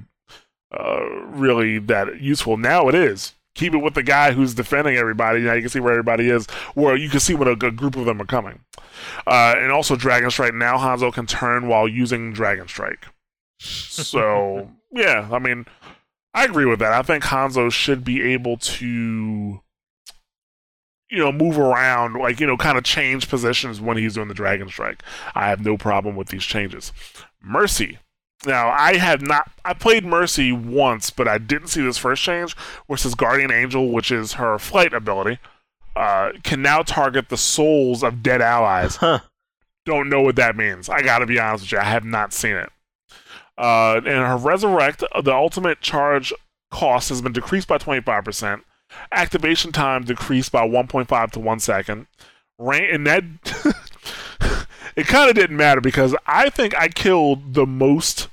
uh, 0.73 1.05
really 1.27 1.79
that 1.79 2.21
useful. 2.21 2.57
Now 2.57 2.89
it 2.89 2.95
is. 2.95 3.35
Keep 3.55 3.75
it 3.75 3.79
with 3.79 3.93
the 3.93 4.03
guy 4.03 4.33
who's 4.33 4.55
defending 4.55 4.97
everybody. 4.97 5.41
Now 5.41 5.53
you 5.53 5.61
can 5.61 5.69
see 5.69 5.81
where 5.81 5.93
everybody 5.93 6.31
is, 6.31 6.47
where 6.75 6.97
you 6.97 7.11
can 7.11 7.21
see 7.21 7.35
when 7.35 7.49
a, 7.49 7.53
a 7.53 7.71
group 7.71 7.97
of 7.97 8.07
them 8.07 8.21
are 8.21 8.27
coming. 8.27 8.61
Uh, 9.27 9.55
and 9.59 9.71
also 9.71 9.95
Dragon 9.95 10.31
Strike. 10.31 10.55
Now 10.55 10.79
Hanzo 10.79 11.13
can 11.13 11.27
turn 11.27 11.69
while 11.69 11.87
using 11.87 12.33
Dragon 12.33 12.67
Strike. 12.67 13.07
So 13.59 14.71
yeah, 14.91 15.29
I 15.31 15.39
mean, 15.39 15.67
I 16.35 16.45
agree 16.45 16.65
with 16.65 16.79
that. 16.79 16.93
I 16.93 17.03
think 17.03 17.25
Hanzo 17.25 17.71
should 17.71 18.05
be 18.05 18.23
able 18.23 18.57
to, 18.57 19.61
you 21.13 21.19
know, 21.19 21.31
move 21.31 21.59
around, 21.59 22.15
like 22.15 22.41
you 22.41 22.47
know, 22.47 22.57
kind 22.57 22.79
of 22.79 22.85
change 22.85 23.29
positions 23.29 23.81
when 23.81 23.99
he's 23.99 24.15
doing 24.15 24.29
the 24.29 24.35
Dragon 24.35 24.69
Strike. 24.69 25.03
I 25.35 25.49
have 25.49 25.65
no 25.65 25.77
problem 25.77 26.17
with 26.17 26.29
these 26.29 26.43
changes. 26.43 26.91
Mercy. 27.43 27.99
Now 28.47 28.71
I 28.71 28.97
have 28.97 29.21
not. 29.21 29.53
I 29.65 29.75
played 29.75 30.05
Mercy 30.05 30.51
once, 30.53 31.11
but 31.11 31.29
I 31.29 31.37
didn't 31.39 31.69
see 31.69 31.83
this 31.83 31.99
first 31.99 32.23
change, 32.23 32.57
which 32.87 33.05
is 33.05 33.15
Guardian 33.15 33.53
Angel, 33.53 33.93
which 33.93 34.11
is 34.11 34.33
her 34.35 34.59
flight 34.59 34.95
ability, 34.95 35.39
uh, 35.95 36.33
can 36.43 36.63
now 36.63 36.83
target 36.83 37.29
the 37.29 37.37
souls 37.37 38.03
of 38.03 38.23
dead 38.23 38.41
allies 38.41 38.97
Huh. 38.97 39.21
don't 39.85 40.09
know 40.09 40.23
what 40.23 40.37
that 40.37 40.57
means. 40.57 40.89
I 40.89 41.03
gotta 41.03 41.27
be 41.27 41.39
honest 41.39 41.65
with 41.65 41.73
you, 41.73 41.79
I 41.79 41.85
have 41.85 42.05
not 42.05 42.33
seen 42.33 42.57
it. 42.57 42.71
Uh, 43.59 43.97
and 43.97 44.07
her 44.07 44.39
resurrect, 44.39 45.05
the 45.23 45.33
ultimate 45.33 45.83
charge 45.83 46.33
cost 46.71 47.11
has 47.11 47.21
been 47.21 47.33
decreased 47.33 47.69
by 47.69 47.77
25%. 47.79 48.63
Activation 49.11 49.73
time 49.73 50.05
decreased 50.05 50.53
by 50.53 50.67
1.5 50.67 51.31
to 51.33 51.41
1 51.41 51.61
second. 51.61 52.07
Rain, 52.59 52.95
and 52.95 53.07
that 53.07 53.25
it 54.97 55.07
kind 55.07 55.29
of 55.29 55.37
didn't 55.37 55.57
matter 55.57 55.81
because 55.81 56.15
I 56.27 56.51
think 56.51 56.77
I 56.77 56.89
killed 56.89 57.55
the 57.55 57.67
most 57.67 58.29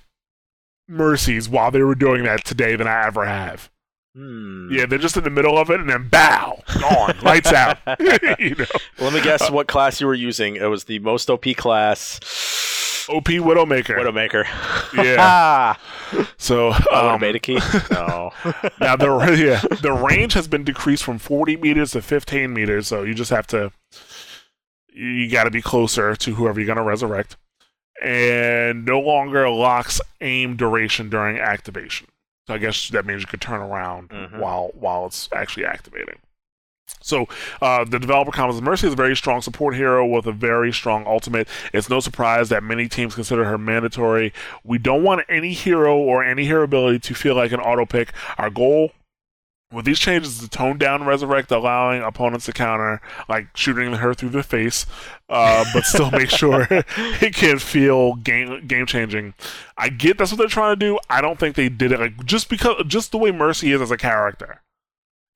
mercies 0.88 1.48
while 1.48 1.72
they 1.72 1.84
were 1.84 1.96
doing 1.96 2.24
that 2.24 2.44
today 2.44 2.76
than 2.76 2.88
I 2.88 3.06
ever 3.06 3.26
have. 3.26 3.70
Hmm. 4.16 4.70
Yeah, 4.72 4.86
they're 4.88 4.98
just 4.98 5.18
in 5.18 5.24
the 5.24 5.30
middle 5.30 5.58
of 5.58 5.70
it 5.70 5.80
and 5.80 5.90
then 5.90 6.10
bow, 6.10 6.62
gone, 6.80 7.16
lights 7.22 7.54
out. 7.54 7.78
you 8.40 8.56
know, 8.56 8.66
Let 9.00 9.14
me 9.14 9.22
guess 9.22 9.52
what 9.52 9.68
class 9.68 10.02
you 10.02 10.08
were 10.08 10.16
using. 10.16 10.56
It 10.56 10.66
was 10.66 10.86
the 10.86 11.00
most 11.00 11.30
OP 11.30 11.46
class, 11.56 12.20
OP 13.10 13.26
Widowmaker. 13.26 13.98
Widowmaker. 13.98 14.46
Yeah. 14.94 15.76
So 16.38 16.70
would 16.70 16.88
um, 16.92 17.22
made 17.22 17.36
a 17.36 17.40
key. 17.40 17.60
No. 17.92 18.32
now 18.82 18.96
the 18.96 19.36
yeah, 19.38 19.62
the 19.82 19.92
range 19.94 20.34
has 20.34 20.48
been 20.48 20.64
decreased 20.64 21.04
from 21.04 21.20
40 21.20 21.58
meters 21.58 21.92
to 21.92 22.02
15 22.02 22.52
meters, 22.52 22.88
so 22.88 23.04
you 23.04 23.14
just 23.14 23.30
have 23.30 23.46
to 23.48 23.72
you 24.92 25.30
got 25.30 25.44
to 25.44 25.52
be 25.52 25.62
closer 25.62 26.16
to 26.16 26.34
whoever 26.34 26.60
you're 26.60 26.66
going 26.66 26.78
to 26.78 26.84
resurrect, 26.84 27.38
and 28.02 28.86
no 28.86 29.00
longer 29.00 29.50
locks 29.50 30.02
aim 30.22 30.56
duration 30.56 31.10
during 31.10 31.38
activation. 31.38 32.08
So 32.48 32.56
I 32.56 32.58
guess 32.58 32.90
that 32.90 33.06
means 33.06 33.22
you 33.22 33.28
could 33.28 33.42
turn 33.42 33.62
around 33.62 34.10
Mhm. 34.10 34.40
while 34.40 34.72
while 34.74 35.06
it's 35.06 35.30
actually 35.36 35.66
activating. 35.66 36.18
So 37.02 37.28
uh, 37.62 37.86
the 37.86 38.00
developer 38.00 38.32
comments: 38.32 38.62
Mercy 38.62 38.88
is 38.88 38.94
a 38.94 38.96
very 38.96 39.16
strong 39.16 39.42
support 39.42 39.76
hero 39.76 40.06
with 40.06 40.26
a 40.26 40.32
very 40.32 40.72
strong 40.72 41.06
ultimate. 41.08 41.48
It's 41.74 41.90
no 41.90 42.00
surprise 42.00 42.50
that 42.50 42.64
many 42.64 42.88
teams 42.88 43.16
consider 43.16 43.46
her 43.46 43.58
mandatory. 43.58 44.34
We 44.64 44.78
don't 44.78 45.04
want 45.04 45.26
any 45.30 45.54
hero 45.54 45.98
or 45.98 46.24
any 46.24 46.46
hero 46.46 46.64
ability 46.64 47.00
to 47.00 47.14
feel 47.14 47.36
like 47.36 47.52
an 47.52 47.60
auto 47.60 47.86
pick. 47.86 48.14
Our 48.38 48.50
goal 48.50 48.92
with 49.72 49.86
these 49.86 50.00
changes, 50.00 50.38
is 50.38 50.40
to 50.40 50.50
tone 50.50 50.78
down 50.80 51.06
resurrect, 51.06 51.52
allowing 51.52 52.02
opponents 52.02 52.46
to 52.46 52.54
counter, 52.54 53.02
like 53.28 53.56
shooting 53.56 53.94
her 53.94 54.14
through 54.16 54.30
the 54.30 54.42
face, 54.42 54.88
uh, 55.30 55.64
but 55.74 55.86
still 55.86 56.10
make 56.10 56.30
sure 56.30 56.68
it 56.72 57.36
can 57.36 57.60
feel 57.60 58.16
game 58.16 58.66
game 58.66 58.86
changing. 58.86 59.36
I 59.78 59.90
get 59.90 60.18
that's 60.18 60.32
what 60.32 60.40
they're 60.40 60.48
trying 60.48 60.74
to 60.74 60.80
do. 60.80 61.00
I 61.10 61.22
don't 61.22 61.38
think 61.38 61.56
they 61.56 61.70
did 61.70 61.92
it 61.92 62.00
like 62.00 62.26
just 62.26 62.50
because 62.50 62.84
just 62.88 63.12
the 63.12 63.20
way 63.20 63.32
Mercy 63.32 63.72
is 63.72 63.82
as 63.82 63.92
a 63.92 63.98
character, 63.98 64.62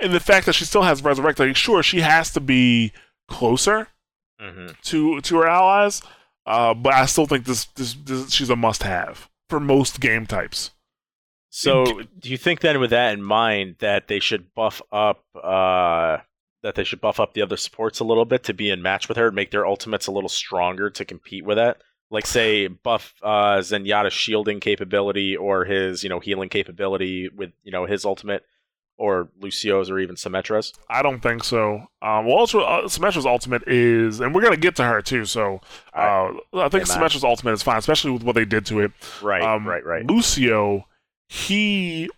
and 0.04 0.14
the 0.14 0.20
fact 0.20 0.46
that 0.46 0.54
she 0.54 0.66
still 0.66 0.84
has 0.84 1.04
resurrect. 1.04 1.40
Like, 1.40 1.56
sure, 1.56 1.82
she 1.84 2.02
has 2.02 2.32
to 2.34 2.40
be 2.40 2.92
closer 3.28 3.88
hmm 4.40 4.68
to 4.84 5.22
to 5.22 5.38
her 5.38 5.48
allies, 5.48 6.02
uh, 6.46 6.74
but 6.74 6.94
I 6.94 7.06
still 7.06 7.26
think 7.26 7.46
this, 7.46 7.66
this 7.66 7.94
this 7.94 8.32
she's 8.32 8.50
a 8.50 8.56
must 8.56 8.84
have 8.84 9.30
for 9.50 9.60
most 9.60 10.00
game 10.00 10.26
types. 10.26 10.72
So, 11.56 11.86
do 12.18 12.32
you 12.32 12.38
think 12.38 12.62
then, 12.62 12.80
with 12.80 12.90
that 12.90 13.14
in 13.14 13.22
mind, 13.22 13.76
that 13.78 14.08
they 14.08 14.20
should 14.20 14.56
buff 14.56 14.82
up, 14.92 15.24
uh, 15.36 16.18
that 16.64 16.74
they 16.74 16.84
should 16.84 17.00
buff 17.00 17.20
up 17.20 17.36
the 17.36 17.44
other 17.44 17.58
supports 17.58 18.00
a 18.00 18.04
little 18.04 18.26
bit 18.26 18.44
to 18.46 18.56
be 18.56 18.72
in 18.72 18.82
match 18.82 19.08
with 19.08 19.18
her, 19.18 19.28
and 19.28 19.36
make 19.36 19.52
their 19.52 19.68
ultimates 19.68 20.08
a 20.08 20.12
little 20.12 20.30
stronger 20.30 20.90
to 20.90 21.06
compete 21.06 21.46
with 21.46 21.58
that? 21.58 21.78
Like, 22.10 22.26
say, 22.26 22.66
buff 22.66 23.14
uh, 23.22 23.58
Zenyatta's 23.60 24.14
shielding 24.14 24.62
capability 24.62 25.38
or 25.38 25.64
his, 25.64 26.04
you 26.04 26.10
know, 26.10 26.20
healing 26.20 26.50
capability 26.50 27.30
with, 27.30 27.52
you 27.62 27.72
know, 27.72 27.86
his 27.86 28.04
ultimate, 28.04 28.44
or 28.98 29.30
Lucio's 29.40 29.90
or 29.90 30.00
even 30.00 30.16
Symmetra's. 30.16 30.72
I 30.90 31.02
don't 31.02 31.20
think 31.22 31.44
so. 31.44 31.88
Um, 32.02 32.26
well, 32.26 32.36
also, 32.36 32.62
uh, 32.62 32.88
Symmetra's 32.88 33.26
ultimate 33.26 33.64
is, 33.68 34.20
and 34.20 34.34
we're 34.34 34.42
gonna 34.42 34.56
get 34.58 34.76
to 34.78 34.84
her 34.84 35.02
too. 35.02 35.26
So 35.26 35.62
uh, 35.94 36.32
I 36.54 36.70
think 36.70 36.86
Hey. 36.88 36.94
Symmetra's 36.94 37.24
ultimate 37.24 37.54
is 37.54 37.64
fine, 37.64 37.78
especially 37.78 38.12
with 38.12 38.24
what 38.24 38.36
they 38.36 38.46
did 38.46 38.66
to 38.68 38.80
it. 38.82 38.92
Right, 39.22 39.42
um, 39.42 39.68
right, 39.68 39.84
right. 39.86 40.06
Lucio, 40.06 40.86
he, 41.28 42.10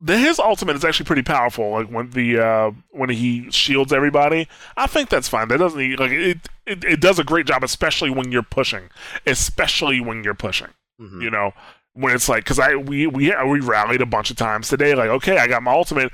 the, 0.00 0.18
his 0.18 0.38
ultimate 0.38 0.76
is 0.76 0.84
actually 0.84 1.06
pretty 1.06 1.22
powerful. 1.22 1.70
Like 1.70 1.88
when 1.88 2.10
the 2.10 2.38
uh, 2.38 2.70
when 2.90 3.08
he 3.08 3.50
shields 3.50 3.92
everybody, 3.92 4.46
I 4.76 4.86
think 4.86 5.08
that's 5.08 5.28
fine. 5.28 5.48
That 5.48 5.58
doesn't 5.58 5.98
like 5.98 6.10
it, 6.10 6.38
it. 6.66 6.84
It 6.84 7.00
does 7.00 7.18
a 7.18 7.24
great 7.24 7.46
job, 7.46 7.64
especially 7.64 8.10
when 8.10 8.30
you're 8.30 8.42
pushing. 8.42 8.90
Especially 9.26 10.00
when 10.00 10.22
you're 10.22 10.34
pushing. 10.34 10.68
Mhm. 11.00 11.22
You 11.22 11.30
know, 11.30 11.52
when 11.94 12.14
it's 12.14 12.28
like 12.28 12.44
because 12.44 12.58
I 12.58 12.76
we 12.76 13.06
we 13.06 13.34
we 13.46 13.60
rallied 13.60 14.00
a 14.02 14.06
bunch 14.06 14.30
of 14.30 14.36
times 14.36 14.68
today. 14.68 14.94
Like 14.94 15.08
okay, 15.10 15.38
I 15.38 15.46
got 15.46 15.62
my 15.62 15.72
ultimate. 15.72 16.12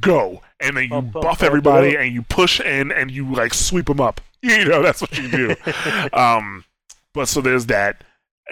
Go 0.00 0.42
and 0.58 0.76
then 0.76 0.84
you 0.84 0.90
Bum, 0.90 1.10
bum, 1.10 1.22
buff 1.22 1.38
bum, 1.38 1.46
everybody 1.46 1.92
bum. 1.92 2.02
and 2.02 2.12
you 2.12 2.22
push 2.22 2.58
in 2.58 2.90
and 2.90 3.10
you 3.12 3.32
like 3.32 3.54
sweep 3.54 3.86
them 3.86 4.00
up. 4.00 4.20
You 4.42 4.66
know 4.66 4.82
that's 4.82 5.00
what 5.00 5.16
you 5.16 5.28
do. 5.30 5.56
um, 6.12 6.64
but 7.14 7.28
so 7.28 7.40
there's 7.40 7.64
that, 7.66 8.04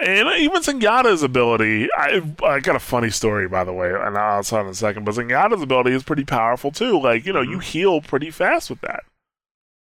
and 0.03 0.27
even 0.39 0.59
Zenyatta's 0.63 1.21
ability. 1.21 1.87
I 1.95 2.23
I 2.43 2.59
got 2.61 2.75
a 2.75 2.79
funny 2.79 3.11
story 3.11 3.47
by 3.47 3.63
the 3.63 3.73
way, 3.73 3.91
and 3.93 4.17
I'll 4.17 4.43
tell 4.43 4.61
in 4.61 4.67
a 4.67 4.73
second. 4.73 5.03
But 5.05 5.13
Zenyatta's 5.13 5.61
ability 5.61 5.91
is 5.91 6.01
pretty 6.01 6.23
powerful 6.25 6.71
too. 6.71 6.99
Like 6.99 7.27
you 7.27 7.33
know, 7.33 7.41
you 7.43 7.59
heal 7.59 8.01
pretty 8.01 8.31
fast 8.31 8.71
with 8.71 8.81
that. 8.81 9.03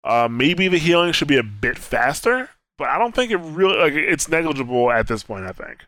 Uh, 0.02 0.26
maybe 0.28 0.66
the 0.66 0.78
healing 0.78 1.12
should 1.12 1.28
be 1.28 1.36
a 1.36 1.44
bit 1.44 1.78
faster, 1.78 2.50
but 2.76 2.88
I 2.88 2.98
don't 2.98 3.14
think 3.14 3.30
it 3.30 3.36
really 3.36 3.78
like 3.78 3.92
it's 3.92 4.28
negligible 4.28 4.90
at 4.90 5.06
this 5.06 5.22
point. 5.22 5.44
I 5.44 5.52
think. 5.52 5.84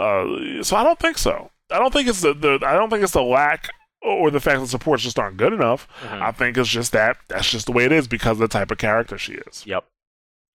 Uh, 0.00 0.62
so 0.62 0.76
I 0.76 0.82
don't 0.84 0.98
think 0.98 1.18
so. 1.18 1.50
I 1.70 1.78
don't 1.78 1.92
think 1.92 2.08
it's 2.08 2.22
the, 2.22 2.32
the 2.34 2.58
I 2.66 2.72
don't 2.72 2.88
think 2.90 3.02
it's 3.02 3.12
the 3.12 3.22
lack 3.22 3.68
or 4.02 4.30
the 4.30 4.40
fact 4.40 4.60
that 4.60 4.66
supports 4.68 5.02
just 5.02 5.18
aren't 5.18 5.36
good 5.36 5.52
enough. 5.52 5.86
Mhm. 6.02 6.22
I 6.22 6.32
think 6.32 6.56
it's 6.56 6.68
just 6.70 6.92
that 6.92 7.18
that's 7.28 7.50
just 7.50 7.66
the 7.66 7.72
way 7.72 7.84
it 7.84 7.92
is 7.92 8.08
because 8.08 8.32
of 8.32 8.38
the 8.38 8.48
type 8.48 8.70
of 8.70 8.78
character 8.78 9.18
she 9.18 9.34
is 9.34 9.64
Yep. 9.66 9.84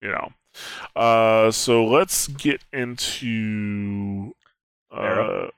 you 0.02 0.08
know. 0.10 0.32
Uh, 0.96 1.50
so 1.50 1.84
let's 1.84 2.26
get 2.28 2.62
into 2.72 4.34
uh? 4.90 5.48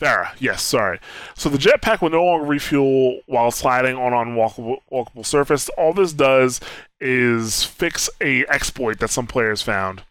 Pharah. 0.00 0.30
Yes, 0.40 0.62
sorry. 0.62 0.98
So 1.36 1.48
the 1.48 1.58
jetpack 1.58 2.00
will 2.02 2.10
no 2.10 2.24
longer 2.24 2.44
refuel 2.46 3.20
while 3.26 3.50
sliding 3.52 3.96
on 3.96 4.12
unwalkable 4.12 4.78
walkable 4.90 5.24
surface. 5.24 5.68
All 5.70 5.92
this 5.92 6.12
does 6.12 6.60
is 7.00 7.62
fix 7.64 8.10
a 8.20 8.44
exploit 8.46 8.98
that 8.98 9.10
some 9.10 9.26
players 9.28 9.62
found, 9.62 10.02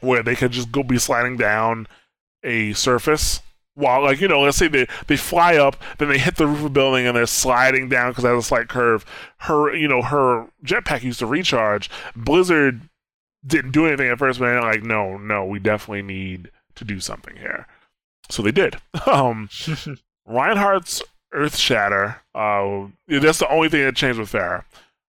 where 0.00 0.22
they 0.24 0.34
could 0.36 0.50
just 0.52 0.72
go 0.72 0.82
be 0.82 0.98
sliding 0.98 1.36
down 1.36 1.86
a 2.42 2.72
surface. 2.72 3.40
While, 3.74 4.02
like, 4.02 4.20
you 4.20 4.26
know, 4.26 4.40
let's 4.40 4.56
say 4.56 4.66
they, 4.66 4.88
they 5.06 5.16
fly 5.16 5.56
up, 5.56 5.76
then 5.98 6.08
they 6.08 6.18
hit 6.18 6.34
the 6.34 6.48
roof 6.48 6.58
of 6.58 6.64
a 6.64 6.70
building 6.70 7.06
and 7.06 7.16
they're 7.16 7.26
sliding 7.26 7.88
down 7.88 8.10
because 8.10 8.24
it 8.24 8.28
has 8.28 8.44
a 8.44 8.46
slight 8.46 8.68
curve. 8.68 9.04
Her, 9.38 9.72
you 9.72 9.86
know, 9.86 10.02
her 10.02 10.48
jetpack 10.64 11.04
used 11.04 11.20
to 11.20 11.26
recharge. 11.26 11.88
Blizzard 12.16 12.80
didn't 13.46 13.70
do 13.70 13.86
anything 13.86 14.08
at 14.08 14.18
first, 14.18 14.40
but 14.40 14.46
they're 14.46 14.60
like, 14.60 14.82
no, 14.82 15.16
no, 15.16 15.44
we 15.44 15.60
definitely 15.60 16.02
need 16.02 16.50
to 16.74 16.84
do 16.84 16.98
something 16.98 17.36
here. 17.36 17.68
So 18.30 18.42
they 18.42 18.52
did. 18.52 18.76
Um, 19.06 19.48
Reinhardt's 20.26 21.02
Earth 21.32 21.56
Shatter, 21.56 22.20
uh, 22.34 22.86
that's 23.06 23.38
the 23.38 23.48
only 23.48 23.68
thing 23.68 23.84
that 23.84 23.96
changed 23.96 24.18
with 24.18 24.32
Pharah. 24.32 24.64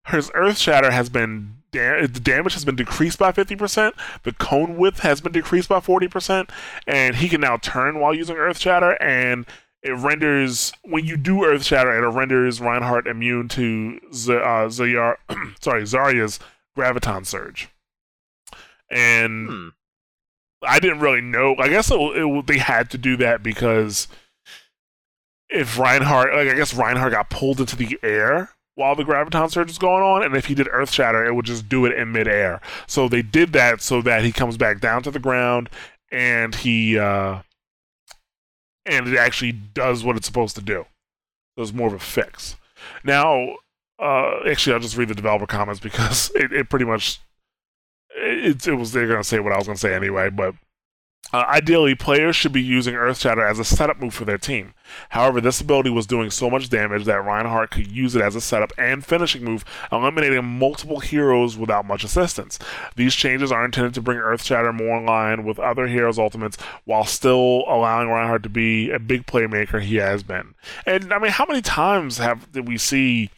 His 0.07 0.31
Earth 0.33 0.57
Shatter 0.57 0.91
has 0.91 1.09
been 1.09 1.57
da- 1.71 2.01
the 2.01 2.19
damage 2.19 2.53
has 2.53 2.65
been 2.65 2.75
decreased 2.75 3.19
by 3.19 3.31
50%, 3.31 3.93
the 4.23 4.33
cone 4.33 4.77
width 4.77 4.99
has 5.01 5.21
been 5.21 5.31
decreased 5.31 5.69
by 5.69 5.79
40%, 5.79 6.49
and 6.87 7.15
he 7.17 7.29
can 7.29 7.41
now 7.41 7.57
turn 7.57 7.99
while 7.99 8.13
using 8.13 8.35
Earth 8.37 8.57
Shatter, 8.59 8.93
and 9.01 9.45
it 9.83 9.91
renders 9.91 10.73
when 10.83 11.05
you 11.05 11.15
do 11.15 11.45
Earth 11.45 11.63
Shatter, 11.63 11.91
it 12.03 12.07
renders 12.09 12.59
Reinhardt 12.59 13.07
immune 13.07 13.47
to 13.49 13.99
Z- 14.13 14.33
uh, 14.33 14.67
Zayar, 14.67 15.15
sorry, 15.61 15.83
Zarya's 15.83 16.39
Graviton 16.77 17.25
Surge. 17.25 17.69
And 18.89 19.47
Hmm. 19.49 19.67
I 20.61 20.79
didn't 20.79 20.99
really 20.99 21.21
know. 21.21 21.55
I 21.57 21.69
guess 21.69 21.89
it, 21.91 21.95
it, 21.95 22.47
they 22.47 22.57
had 22.57 22.89
to 22.91 22.97
do 22.97 23.15
that 23.17 23.41
because 23.41 24.07
if 25.49 25.77
Reinhardt, 25.79 26.33
like 26.33 26.49
I 26.49 26.55
guess 26.55 26.73
Reinhardt 26.73 27.11
got 27.13 27.29
pulled 27.29 27.59
into 27.61 27.75
the 27.77 27.97
air 28.03 28.49
while 28.79 28.95
the 28.95 29.03
graviton 29.03 29.51
surge 29.51 29.67
was 29.67 29.77
going 29.77 30.01
on, 30.01 30.23
and 30.23 30.37
if 30.37 30.45
he 30.45 30.55
did 30.55 30.69
Earth 30.71 30.89
Shatter, 30.89 31.25
it 31.25 31.35
would 31.35 31.43
just 31.43 31.67
do 31.67 31.85
it 31.85 31.91
in 31.91 32.13
midair. 32.13 32.61
So 32.87 33.09
they 33.09 33.21
did 33.21 33.51
that 33.51 33.81
so 33.81 34.01
that 34.03 34.23
he 34.23 34.31
comes 34.31 34.55
back 34.55 34.79
down 34.79 35.03
to 35.03 35.11
the 35.11 35.19
ground 35.19 35.69
and 36.13 36.55
he 36.55 36.97
uh, 36.97 37.41
and 38.85 39.05
it 39.05 39.17
actually 39.17 39.51
does 39.51 40.05
what 40.05 40.15
it's 40.15 40.25
supposed 40.25 40.55
to 40.55 40.61
do. 40.61 40.85
So 41.57 41.63
it's 41.63 41.73
more 41.73 41.87
of 41.87 41.93
a 41.93 41.99
fix. 41.99 42.55
Now, 43.03 43.57
uh, 44.01 44.39
actually, 44.47 44.75
I'll 44.75 44.79
just 44.79 44.95
read 44.95 45.09
the 45.09 45.15
developer 45.15 45.45
comments 45.45 45.81
because 45.81 46.31
it, 46.35 46.53
it 46.53 46.69
pretty 46.69 46.85
much 46.85 47.19
it, 48.15 48.65
it 48.65 48.75
was 48.75 48.93
they're 48.93 49.09
gonna 49.09 49.25
say 49.25 49.39
what 49.39 49.51
I 49.51 49.57
was 49.57 49.67
gonna 49.67 49.77
say 49.77 49.93
anyway, 49.93 50.29
but 50.29 50.55
uh, 51.31 51.45
ideally 51.47 51.95
players 51.95 52.35
should 52.35 52.51
be 52.51 52.61
using 52.61 52.95
Earth 52.95 53.19
Shatter 53.19 53.45
as 53.45 53.59
a 53.59 53.63
setup 53.63 53.99
move 53.99 54.13
for 54.13 54.25
their 54.25 54.37
team. 54.37 54.73
However, 55.09 55.39
this 55.39 55.61
ability 55.61 55.89
was 55.89 56.07
doing 56.07 56.31
so 56.31 56.49
much 56.49 56.69
damage 56.69 57.05
that 57.05 57.23
Reinhardt 57.23 57.71
could 57.71 57.91
use 57.91 58.15
it 58.15 58.21
as 58.21 58.35
a 58.35 58.41
setup 58.41 58.71
and 58.77 59.05
finishing 59.05 59.43
move, 59.43 59.63
eliminating 59.91 60.43
multiple 60.43 60.99
heroes 60.99 61.57
without 61.57 61.85
much 61.85 62.03
assistance. 62.03 62.57
These 62.95 63.15
changes 63.15 63.51
are 63.51 63.63
intended 63.63 63.93
to 63.95 64.01
bring 64.01 64.17
Earth 64.17 64.43
Shatter 64.43 64.73
more 64.73 64.97
in 64.97 65.05
line 65.05 65.43
with 65.43 65.59
other 65.59 65.87
heroes' 65.87 66.19
ultimates 66.19 66.57
while 66.85 67.05
still 67.05 67.63
allowing 67.67 68.09
Reinhardt 68.09 68.43
to 68.43 68.49
be 68.49 68.89
a 68.89 68.99
big 68.99 69.25
playmaker 69.25 69.81
he 69.81 69.97
has 69.97 70.23
been. 70.23 70.55
And 70.85 71.13
I 71.13 71.19
mean, 71.19 71.31
how 71.31 71.45
many 71.45 71.61
times 71.61 72.17
have 72.17 72.51
did 72.51 72.67
we 72.67 72.77
see 72.77 73.29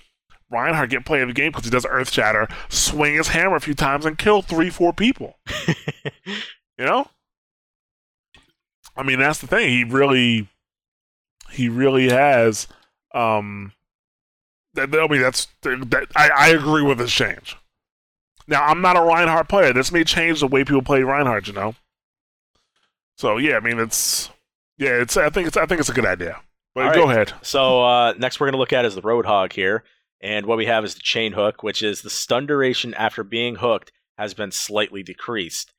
Reinhardt 0.49 0.89
get 0.89 1.05
play 1.05 1.21
of 1.21 1.27
the 1.27 1.33
game 1.33 1.51
because 1.51 1.65
he 1.65 1.71
does 1.71 1.85
Earth 1.89 2.11
Shatter, 2.11 2.47
swing 2.69 3.15
his 3.15 3.29
hammer 3.29 3.55
a 3.55 3.61
few 3.61 3.73
times, 3.73 4.05
and 4.05 4.17
kill 4.17 4.41
three, 4.41 4.69
four 4.69 4.93
people? 4.93 5.37
You 6.81 6.87
know? 6.87 7.05
I 8.95 9.03
mean, 9.03 9.19
that's 9.19 9.39
the 9.39 9.47
thing. 9.47 9.69
He 9.69 9.83
really, 9.83 10.47
he 11.51 11.69
really 11.69 12.09
has. 12.09 12.67
Um, 13.13 13.73
that, 14.73 14.93
I 14.93 15.07
mean, 15.07 15.21
that's 15.21 15.47
that. 15.61 16.07
I, 16.15 16.29
I 16.29 16.49
agree 16.49 16.83
with 16.83 16.97
this 16.97 17.11
change. 17.11 17.57
Now, 18.47 18.65
I'm 18.65 18.81
not 18.81 18.97
a 18.97 19.01
Reinhardt 19.01 19.47
player. 19.47 19.73
This 19.73 19.91
may 19.91 20.03
change 20.03 20.39
the 20.39 20.47
way 20.47 20.63
people 20.63 20.81
play 20.81 21.03
Reinhardt. 21.03 21.47
You 21.47 21.53
know. 21.53 21.75
So 23.17 23.37
yeah, 23.37 23.57
I 23.57 23.59
mean, 23.59 23.79
it's 23.79 24.29
yeah, 24.77 25.01
it's. 25.01 25.17
I 25.17 25.29
think 25.29 25.47
it's. 25.47 25.57
I 25.57 25.65
think 25.65 25.79
it's 25.79 25.89
a 25.89 25.93
good 25.93 26.05
idea. 26.05 26.41
But 26.73 26.95
go 26.95 27.09
ahead. 27.09 27.33
So 27.41 27.83
uh, 27.83 28.13
next 28.17 28.39
we're 28.39 28.47
going 28.47 28.53
to 28.53 28.59
look 28.59 28.73
at 28.73 28.85
is 28.85 28.95
the 28.95 29.01
Roadhog 29.01 29.53
here, 29.53 29.83
and 30.21 30.45
what 30.45 30.57
we 30.57 30.65
have 30.65 30.85
is 30.85 30.95
the 30.95 31.01
chain 31.01 31.33
hook, 31.33 31.63
which 31.63 31.83
is 31.83 32.01
the 32.01 32.09
stun 32.09 32.45
duration 32.45 32.93
after 32.93 33.23
being 33.23 33.55
hooked 33.55 33.91
has 34.17 34.33
been 34.33 34.51
slightly 34.51 35.03
decreased. 35.03 35.73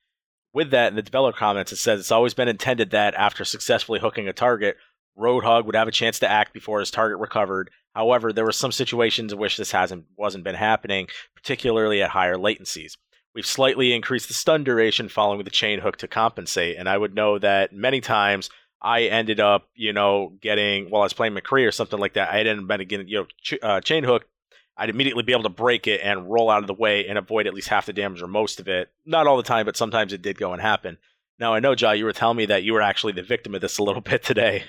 With 0.53 0.71
that, 0.71 0.89
in 0.89 0.95
the 0.95 1.01
developer 1.01 1.37
comments, 1.37 1.71
it 1.71 1.77
says 1.77 1.99
it's 1.99 2.11
always 2.11 2.33
been 2.33 2.47
intended 2.47 2.91
that 2.91 3.15
after 3.15 3.43
successfully 3.43 3.99
hooking 3.99 4.27
a 4.27 4.33
target, 4.33 4.77
Roadhog 5.17 5.65
would 5.65 5.75
have 5.75 5.87
a 5.87 5.91
chance 5.91 6.19
to 6.19 6.29
act 6.29 6.53
before 6.53 6.79
his 6.79 6.91
target 6.91 7.19
recovered. 7.19 7.69
However, 7.95 8.31
there 8.31 8.45
were 8.45 8.51
some 8.51 8.71
situations 8.71 9.33
in 9.33 9.39
which 9.39 9.57
this 9.57 9.71
hasn't 9.71 10.05
wasn't 10.17 10.43
been 10.43 10.55
happening, 10.55 11.07
particularly 11.35 12.01
at 12.01 12.11
higher 12.11 12.35
latencies. 12.35 12.97
We've 13.35 13.45
slightly 13.45 13.93
increased 13.93 14.27
the 14.27 14.33
stun 14.35 14.63
duration 14.63 15.09
following 15.09 15.43
the 15.43 15.49
chain 15.49 15.79
hook 15.79 15.97
to 15.97 16.07
compensate, 16.07 16.77
and 16.77 16.87
I 16.87 16.97
would 16.97 17.15
know 17.15 17.39
that 17.39 17.73
many 17.73 17.99
times 17.99 18.49
I 18.81 19.03
ended 19.03 19.39
up, 19.39 19.69
you 19.75 19.93
know, 19.93 20.33
getting 20.41 20.89
while 20.89 21.01
I 21.03 21.05
was 21.05 21.13
playing 21.13 21.33
McCree 21.33 21.67
or 21.67 21.71
something 21.71 21.99
like 21.99 22.13
that. 22.13 22.31
I 22.31 22.39
ended 22.39 22.69
up 22.69 22.87
getting, 22.87 23.07
you 23.07 23.19
know, 23.19 23.27
ch- 23.41 23.63
uh, 23.63 23.81
chain 23.81 24.03
hook. 24.03 24.27
I'd 24.75 24.89
immediately 24.89 25.23
be 25.23 25.33
able 25.33 25.43
to 25.43 25.49
break 25.49 25.87
it 25.87 26.01
and 26.03 26.31
roll 26.31 26.49
out 26.49 26.61
of 26.61 26.67
the 26.67 26.73
way 26.73 27.07
and 27.07 27.17
avoid 27.17 27.45
at 27.45 27.53
least 27.53 27.69
half 27.69 27.85
the 27.85 27.93
damage 27.93 28.21
or 28.21 28.27
most 28.27 28.59
of 28.59 28.67
it. 28.67 28.91
Not 29.05 29.27
all 29.27 29.37
the 29.37 29.43
time, 29.43 29.65
but 29.65 29.77
sometimes 29.77 30.13
it 30.13 30.21
did 30.21 30.37
go 30.37 30.51
and 30.51 30.61
happen. 30.61 30.97
Now 31.39 31.53
I 31.53 31.59
know, 31.59 31.75
Jai, 31.75 31.95
you 31.95 32.05
were 32.05 32.13
telling 32.13 32.37
me 32.37 32.45
that 32.47 32.63
you 32.63 32.73
were 32.73 32.81
actually 32.81 33.13
the 33.13 33.23
victim 33.23 33.53
of 33.53 33.61
this 33.61 33.77
a 33.77 33.83
little 33.83 34.01
bit 34.13 34.23
today. 34.23 34.63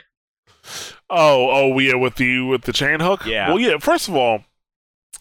Oh, 1.10 1.50
oh, 1.50 1.78
yeah, 1.78 1.94
with 1.94 2.16
the 2.16 2.40
with 2.40 2.62
the 2.62 2.72
chain 2.72 3.00
hook. 3.00 3.26
Yeah. 3.26 3.48
Well, 3.48 3.58
yeah. 3.58 3.76
First 3.78 4.08
of 4.08 4.16
all, 4.16 4.44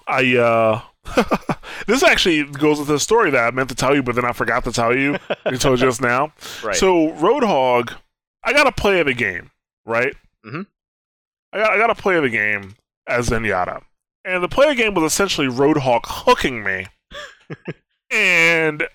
I 0.08 0.38
uh, 0.38 0.82
this 1.88 2.04
actually 2.04 2.44
goes 2.46 2.80
with 2.80 2.88
the 2.88 3.00
story 3.00 3.30
that 3.32 3.46
I 3.46 3.52
meant 3.52 3.70
to 3.70 3.76
tell 3.76 3.94
you, 3.94 4.02
but 4.04 4.16
then 4.16 4.26
I 4.26 4.32
forgot 4.32 4.64
to 4.64 4.72
tell 4.72 4.96
you. 4.96 5.18
Told 5.60 5.80
just 5.80 6.02
now. 6.02 6.34
Right. 6.64 6.76
So 6.76 7.12
Roadhog, 7.14 7.96
I 8.44 8.54
got 8.54 8.64
to 8.64 8.72
play 8.72 9.04
the 9.04 9.14
game, 9.14 9.52
right? 9.86 10.16
Mm-hmm. 10.46 10.62
I 11.52 11.58
got 11.58 11.72
I 11.72 11.78
got 11.78 11.88
to 11.88 12.02
play 12.02 12.20
the 12.20 12.30
game 12.30 12.76
as 13.06 13.30
Zenyatta, 13.30 13.84
and 14.26 14.44
the 14.44 14.48
play 14.48 14.70
the 14.70 14.76
game 14.76 14.94
was 14.94 15.04
essentially 15.04 15.48
Roadhog 15.48 16.02
hooking 16.06 16.64
me, 16.64 16.88
and 18.12 18.88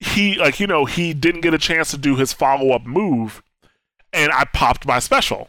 he 0.00 0.36
like 0.36 0.60
you 0.60 0.66
know 0.66 0.84
he 0.84 1.14
didn't 1.14 1.42
get 1.42 1.54
a 1.54 1.58
chance 1.58 1.90
to 1.90 1.98
do 1.98 2.16
his 2.16 2.32
follow 2.32 2.70
up 2.70 2.84
move, 2.84 3.42
and 4.12 4.32
I 4.32 4.44
popped 4.44 4.86
my 4.86 4.98
special, 4.98 5.48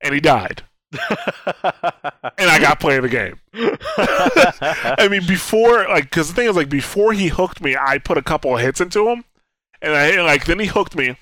and 0.00 0.14
he 0.14 0.20
died, 0.20 0.62
and 0.92 2.50
I 2.50 2.58
got 2.60 2.80
play 2.80 3.00
the 3.00 3.08
game. 3.08 3.40
I 3.54 5.08
mean, 5.10 5.26
before 5.26 5.88
like 5.88 6.04
because 6.04 6.28
the 6.28 6.34
thing 6.34 6.48
is 6.48 6.56
like 6.56 6.68
before 6.68 7.12
he 7.12 7.28
hooked 7.28 7.60
me, 7.60 7.76
I 7.76 7.98
put 7.98 8.18
a 8.18 8.22
couple 8.22 8.54
of 8.54 8.60
hits 8.60 8.80
into 8.80 9.08
him, 9.08 9.24
and 9.82 9.92
I 9.92 10.22
like 10.22 10.46
then 10.46 10.60
he 10.60 10.66
hooked 10.66 10.96
me, 10.96 11.16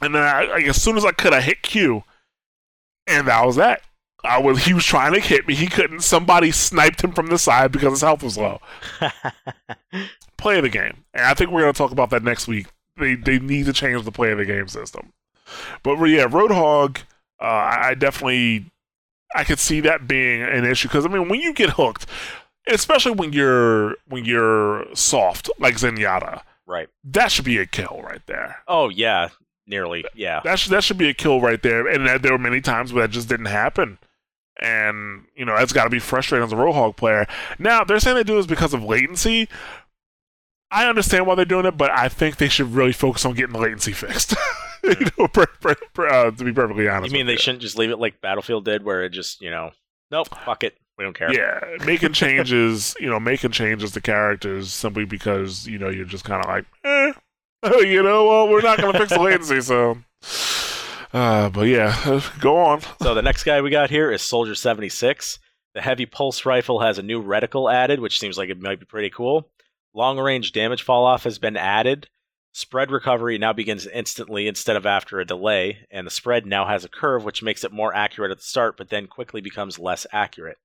and 0.00 0.14
then 0.14 0.22
I, 0.22 0.44
like 0.44 0.64
as 0.66 0.80
soon 0.80 0.96
as 0.96 1.04
I 1.04 1.12
could, 1.12 1.32
I 1.32 1.40
hit 1.40 1.62
Q, 1.62 2.04
and 3.06 3.26
that 3.26 3.44
was 3.44 3.56
that. 3.56 3.82
I 4.24 4.38
was 4.38 4.64
he 4.64 4.74
was 4.74 4.84
trying 4.84 5.12
to 5.14 5.20
hit 5.20 5.46
me, 5.46 5.54
he 5.54 5.66
couldn't. 5.66 6.00
Somebody 6.00 6.50
sniped 6.50 7.02
him 7.02 7.12
from 7.12 7.28
the 7.28 7.38
side 7.38 7.72
because 7.72 7.92
his 7.92 8.00
health 8.02 8.22
was 8.22 8.36
low. 8.36 8.60
Play 10.36 10.60
the 10.60 10.68
game, 10.68 11.04
and 11.12 11.24
I 11.24 11.34
think 11.34 11.50
we're 11.50 11.60
gonna 11.60 11.72
talk 11.72 11.92
about 11.92 12.10
that 12.10 12.22
next 12.22 12.48
week. 12.48 12.66
They 12.96 13.14
they 13.14 13.38
need 13.38 13.66
to 13.66 13.72
change 13.72 14.04
the 14.04 14.12
play 14.12 14.32
of 14.32 14.38
the 14.38 14.44
game 14.44 14.68
system. 14.68 15.12
But 15.82 15.96
yeah, 16.04 16.26
Roadhog, 16.26 16.98
uh, 17.40 17.44
I 17.44 17.88
I 17.88 17.94
definitely 17.94 18.70
I 19.34 19.44
could 19.44 19.58
see 19.58 19.80
that 19.80 20.08
being 20.08 20.42
an 20.42 20.64
issue 20.64 20.88
because 20.88 21.04
I 21.04 21.08
mean 21.08 21.28
when 21.28 21.40
you 21.40 21.52
get 21.52 21.70
hooked, 21.70 22.06
especially 22.66 23.12
when 23.12 23.32
you're 23.32 23.96
when 24.08 24.24
you're 24.24 24.86
soft 24.94 25.50
like 25.58 25.76
Zenyatta, 25.76 26.42
right. 26.66 26.88
that 27.04 27.30
should 27.30 27.44
be 27.44 27.58
a 27.58 27.66
kill 27.66 28.00
right 28.02 28.22
there. 28.26 28.62
Oh 28.66 28.88
yeah, 28.88 29.28
nearly. 29.66 30.04
Yeah. 30.14 30.40
That 30.44 30.58
should 30.58 30.72
that 30.72 30.84
should 30.84 30.98
be 30.98 31.08
a 31.08 31.14
kill 31.14 31.40
right 31.40 31.62
there. 31.62 31.86
And 31.86 32.06
that, 32.06 32.22
there 32.22 32.32
were 32.32 32.38
many 32.38 32.60
times 32.60 32.92
where 32.92 33.06
that 33.06 33.12
just 33.12 33.28
didn't 33.28 33.46
happen. 33.46 33.98
And 34.58 35.26
you 35.34 35.44
know 35.44 35.56
that's 35.56 35.72
got 35.72 35.84
to 35.84 35.90
be 35.90 35.98
frustrating 35.98 36.44
as 36.44 36.52
a 36.52 36.56
Roadhog 36.56 36.96
player. 36.96 37.26
Now 37.58 37.84
they're 37.84 38.00
saying 38.00 38.16
they 38.16 38.24
do 38.24 38.36
this 38.36 38.46
because 38.46 38.74
of 38.74 38.82
latency. 38.82 39.48
I 40.70 40.86
understand 40.88 41.26
why 41.26 41.34
they're 41.34 41.44
doing 41.44 41.66
it, 41.66 41.76
but 41.76 41.90
I 41.90 42.08
think 42.08 42.36
they 42.36 42.48
should 42.48 42.74
really 42.74 42.92
focus 42.92 43.24
on 43.24 43.34
getting 43.34 43.52
the 43.52 43.58
latency 43.58 43.92
fixed. 43.92 44.34
you 44.84 45.06
know, 45.18 45.28
per, 45.28 45.46
per, 45.46 45.74
per, 45.92 46.06
uh, 46.06 46.30
to 46.30 46.44
be 46.44 46.52
perfectly 46.52 46.88
honest. 46.88 47.12
You 47.12 47.18
mean 47.18 47.26
they 47.26 47.36
shouldn't 47.36 47.62
just 47.62 47.76
leave 47.76 47.90
it 47.90 47.98
like 47.98 48.20
Battlefield 48.20 48.64
did, 48.64 48.84
where 48.84 49.02
it 49.02 49.10
just 49.10 49.40
you 49.40 49.50
know, 49.50 49.72
nope, 50.10 50.28
fuck 50.44 50.62
it, 50.62 50.76
we 50.96 51.04
don't 51.04 51.16
care. 51.16 51.32
Yeah, 51.32 51.84
making 51.84 52.12
changes, 52.14 52.94
you 53.00 53.08
know, 53.08 53.18
making 53.18 53.50
changes 53.50 53.92
to 53.92 54.00
characters 54.00 54.72
simply 54.72 55.04
because 55.04 55.66
you 55.66 55.78
know 55.78 55.88
you're 55.88 56.04
just 56.04 56.24
kind 56.24 56.44
of 56.44 56.48
like, 56.48 56.66
eh, 56.84 57.12
you 57.86 58.02
know, 58.02 58.26
well, 58.26 58.48
we're 58.48 58.62
not 58.62 58.78
gonna 58.78 58.98
fix 58.98 59.10
the 59.10 59.20
latency, 59.20 59.60
so. 59.60 59.98
Uh, 61.12 61.48
but 61.50 61.66
yeah, 61.66 62.20
go 62.40 62.56
on. 62.56 62.80
So 63.02 63.14
the 63.14 63.22
next 63.22 63.44
guy 63.44 63.60
we 63.60 63.70
got 63.70 63.90
here 63.90 64.10
is 64.10 64.22
Soldier 64.22 64.54
76. 64.54 65.38
The 65.74 65.80
heavy 65.80 66.06
pulse 66.06 66.44
rifle 66.44 66.80
has 66.80 66.98
a 66.98 67.02
new 67.02 67.22
reticle 67.22 67.72
added, 67.72 68.00
which 68.00 68.18
seems 68.18 68.36
like 68.36 68.48
it 68.48 68.60
might 68.60 68.80
be 68.80 68.86
pretty 68.86 69.10
cool. 69.10 69.48
Long 69.94 70.18
range 70.18 70.52
damage 70.52 70.82
fall 70.82 71.04
off 71.04 71.24
has 71.24 71.38
been 71.38 71.56
added. 71.56 72.08
Spread 72.52 72.90
recovery 72.90 73.38
now 73.38 73.52
begins 73.52 73.86
instantly 73.86 74.48
instead 74.48 74.74
of 74.76 74.84
after 74.84 75.20
a 75.20 75.24
delay, 75.24 75.86
and 75.90 76.04
the 76.06 76.10
spread 76.10 76.46
now 76.46 76.66
has 76.66 76.84
a 76.84 76.88
curve 76.88 77.24
which 77.24 77.42
makes 77.42 77.62
it 77.62 77.72
more 77.72 77.94
accurate 77.94 78.32
at 78.32 78.38
the 78.38 78.42
start, 78.44 78.76
but 78.76 78.88
then 78.88 79.06
quickly 79.06 79.40
becomes 79.40 79.78
less 79.78 80.06
accurate. 80.12 80.58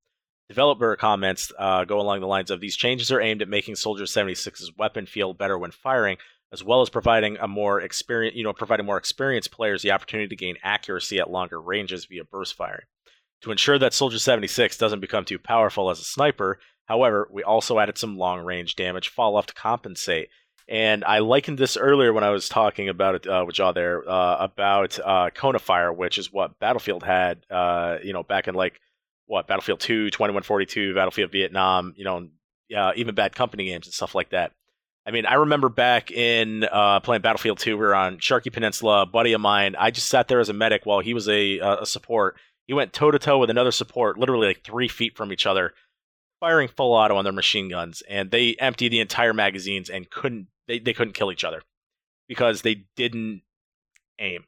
Developer 0.48 0.96
comments 0.96 1.52
uh, 1.58 1.86
go 1.86 2.00
along 2.00 2.22
the 2.22 2.28
lines 2.28 2.50
of 2.50 2.60
these 2.60 2.76
changes 2.76 3.12
are 3.12 3.22
aimed 3.22 3.42
at 3.42 3.50
making 3.50 3.76
Soldier 3.76 4.06
76's 4.06 4.72
weapon 4.78 5.06
feel 5.06 5.34
better 5.34 5.58
when 5.58 5.72
firing, 5.72 6.18
as 6.56 6.64
well 6.64 6.82
as 6.82 6.90
providing 6.90 7.38
a 7.42 7.48
more 7.50 7.82
experience, 7.82 8.36
you 8.38 8.44
know, 8.44 8.54
providing 8.54 8.86
more 8.86 8.98
experienced 8.98 9.52
players 9.52 9.82
the 9.82 9.92
opportunity 9.92 10.30
to 10.30 10.36
gain 10.38 10.56
accuracy 10.64 11.20
at 11.20 11.30
longer 11.30 11.60
ranges 11.60 12.06
via 12.06 12.24
burst 12.24 12.56
firing. 12.56 12.86
To 13.42 13.52
ensure 13.52 13.78
that 13.78 13.94
Soldier 13.94 14.20
76 14.20 14.78
doesn't 14.78 15.02
become 15.02 15.26
too 15.26 15.38
powerful 15.38 15.90
as 15.90 16.00
a 16.00 16.06
sniper, 16.06 16.60
however, 16.86 17.28
we 17.30 17.44
also 17.44 17.78
added 17.78 17.98
some 17.98 18.18
long 18.18 18.40
range 18.40 18.78
damage 18.78 19.10
fall 19.10 19.36
off 19.36 19.48
to 19.48 19.54
compensate. 19.54 20.30
And 20.70 21.04
I 21.04 21.20
likened 21.20 21.58
this 21.58 21.76
earlier 21.76 22.14
when 22.14 22.24
I 22.24 22.30
was 22.30 22.48
talking 22.48 22.88
about 22.88 23.16
it 23.16 23.28
uh, 23.28 23.44
with 23.46 23.56
Jaw 23.56 23.74
there 23.74 24.08
uh, 24.10 24.38
about 24.40 24.98
uh, 24.98 25.30
of 25.44 25.62
Fire, 25.62 25.92
which 25.92 26.18
is 26.18 26.32
what 26.32 26.58
Battlefield 26.58 27.04
had, 27.04 27.46
uh, 27.52 27.98
you 28.02 28.14
know, 28.14 28.24
back 28.24 28.48
in 28.48 28.56
like 28.56 28.80
what 29.26 29.46
Battlefield 29.46 29.82
2, 29.82 30.10
2142, 30.10 30.96
Battlefield 30.96 31.32
Vietnam, 31.34 31.94
you 31.98 32.06
know, 32.06 32.30
uh, 32.76 32.94
even 32.96 33.14
Bad 33.14 33.36
Company 33.36 33.66
games 33.66 33.88
and 33.88 33.94
stuff 33.94 34.16
like 34.16 34.30
that. 34.30 34.54
I 35.06 35.12
mean, 35.12 35.26
I 35.26 35.36
remember 35.36 35.70
back 35.70 36.10
in 36.10 36.64
uh, 36.64 37.00
playing 37.00 37.22
Battlefield 37.22 37.60
2, 37.60 37.78
we 37.78 37.86
were 37.86 37.94
on 37.94 38.18
Sharqi 38.18 38.52
Peninsula. 38.52 39.06
Buddy 39.06 39.34
of 39.34 39.42
mine, 39.42 39.76
I 39.78 39.92
just 39.92 40.10
sat 40.10 40.28
there 40.28 40.40
as 40.40 40.50
a 40.50 40.54
medic 40.54 40.86
while 40.86 41.00
he 41.00 41.14
was 41.14 41.30
a, 41.30 41.60
a 41.60 41.86
support. 41.86 42.38
He 42.66 42.74
went 42.74 42.92
toe 42.92 43.12
to 43.12 43.20
toe 43.20 43.38
with 43.38 43.52
another 43.52 43.72
support, 43.72 44.18
literally 44.18 44.48
like 44.48 44.64
three 44.64 44.88
feet 44.88 45.16
from 45.16 45.32
each 45.32 45.46
other, 45.46 45.74
firing 46.40 46.68
full 46.68 46.94
auto 46.94 47.16
on 47.16 47.24
their 47.24 47.34
machine 47.34 47.70
guns, 47.70 48.02
and 48.10 48.32
they 48.32 48.56
emptied 48.60 48.90
the 48.90 49.00
entire 49.00 49.34
magazines 49.34 49.90
and 49.90 50.10
couldn't 50.10 50.48
they, 50.68 50.80
they 50.80 50.94
couldn't 50.94 51.14
kill 51.14 51.32
each 51.32 51.44
other 51.44 51.62
because 52.28 52.64
they 52.64 52.86
didn't 52.96 53.44
aim 54.20 54.46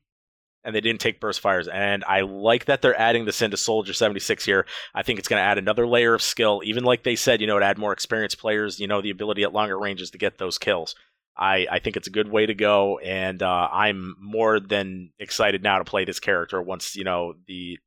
and 0.68 0.76
they 0.76 0.81
didn't 0.81 0.99
take 0.99 1.22
burst 1.22 1.39
fires. 1.39 1.69
And 1.69 2.03
I 2.03 2.22
like 2.22 2.65
that 2.65 2.81
they're 2.81 2.99
adding 2.99 3.23
this 3.23 3.41
into 3.41 3.56
Soldier 3.56 3.94
76 3.94 4.44
here. 4.44 4.65
I 4.94 5.02
think 5.02 5.18
it's 5.18 5.30
going 5.30 5.39
to 5.39 5.45
add 5.45 5.57
another 5.57 5.88
layer 5.88 6.14
of 6.14 6.22
skill. 6.22 6.61
Even 6.65 6.84
like 6.84 7.03
they 7.03 7.15
said, 7.15 7.39
you 7.39 7.48
know, 7.48 7.57
to 7.57 7.65
add 7.65 7.77
more 7.77 7.94
experienced 7.94 8.38
players, 8.38 8.77
you 8.77 8.85
know, 8.85 9.02
the 9.02 9.10
ability 9.10 9.44
at 9.44 9.53
longer 9.53 9.80
ranges 9.80 10.11
to 10.11 10.18
get 10.18 10.38
those 10.38 10.57
kills. 10.57 10.94
I, 11.38 11.68
I 11.72 11.80
think 11.80 11.95
it's 11.95 12.07
a 12.07 12.11
good 12.11 12.30
way 12.30 12.45
to 12.48 12.53
go, 12.53 12.98
and 12.99 13.41
uh, 13.41 13.69
I'm 13.72 14.15
more 14.19 14.60
than 14.60 15.11
excited 15.19 15.64
now 15.64 15.77
to 15.77 15.85
play 15.85 16.03
this 16.03 16.19
character 16.19 16.61
once 16.61 16.95
you 16.95 17.03
know 17.03 17.35
the 17.45 17.77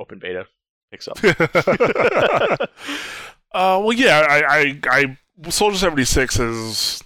open 0.00 0.18
beta 0.18 0.46
picks 0.90 1.06
up. 1.06 1.16
uh, 1.24 2.66
well, 3.52 3.92
yeah, 3.92 4.26
I, 4.28 4.42
I, 4.42 4.80
I, 4.84 5.18
Soldier 5.48 5.78
seventy 5.78 6.04
six 6.04 6.40
is 6.40 7.04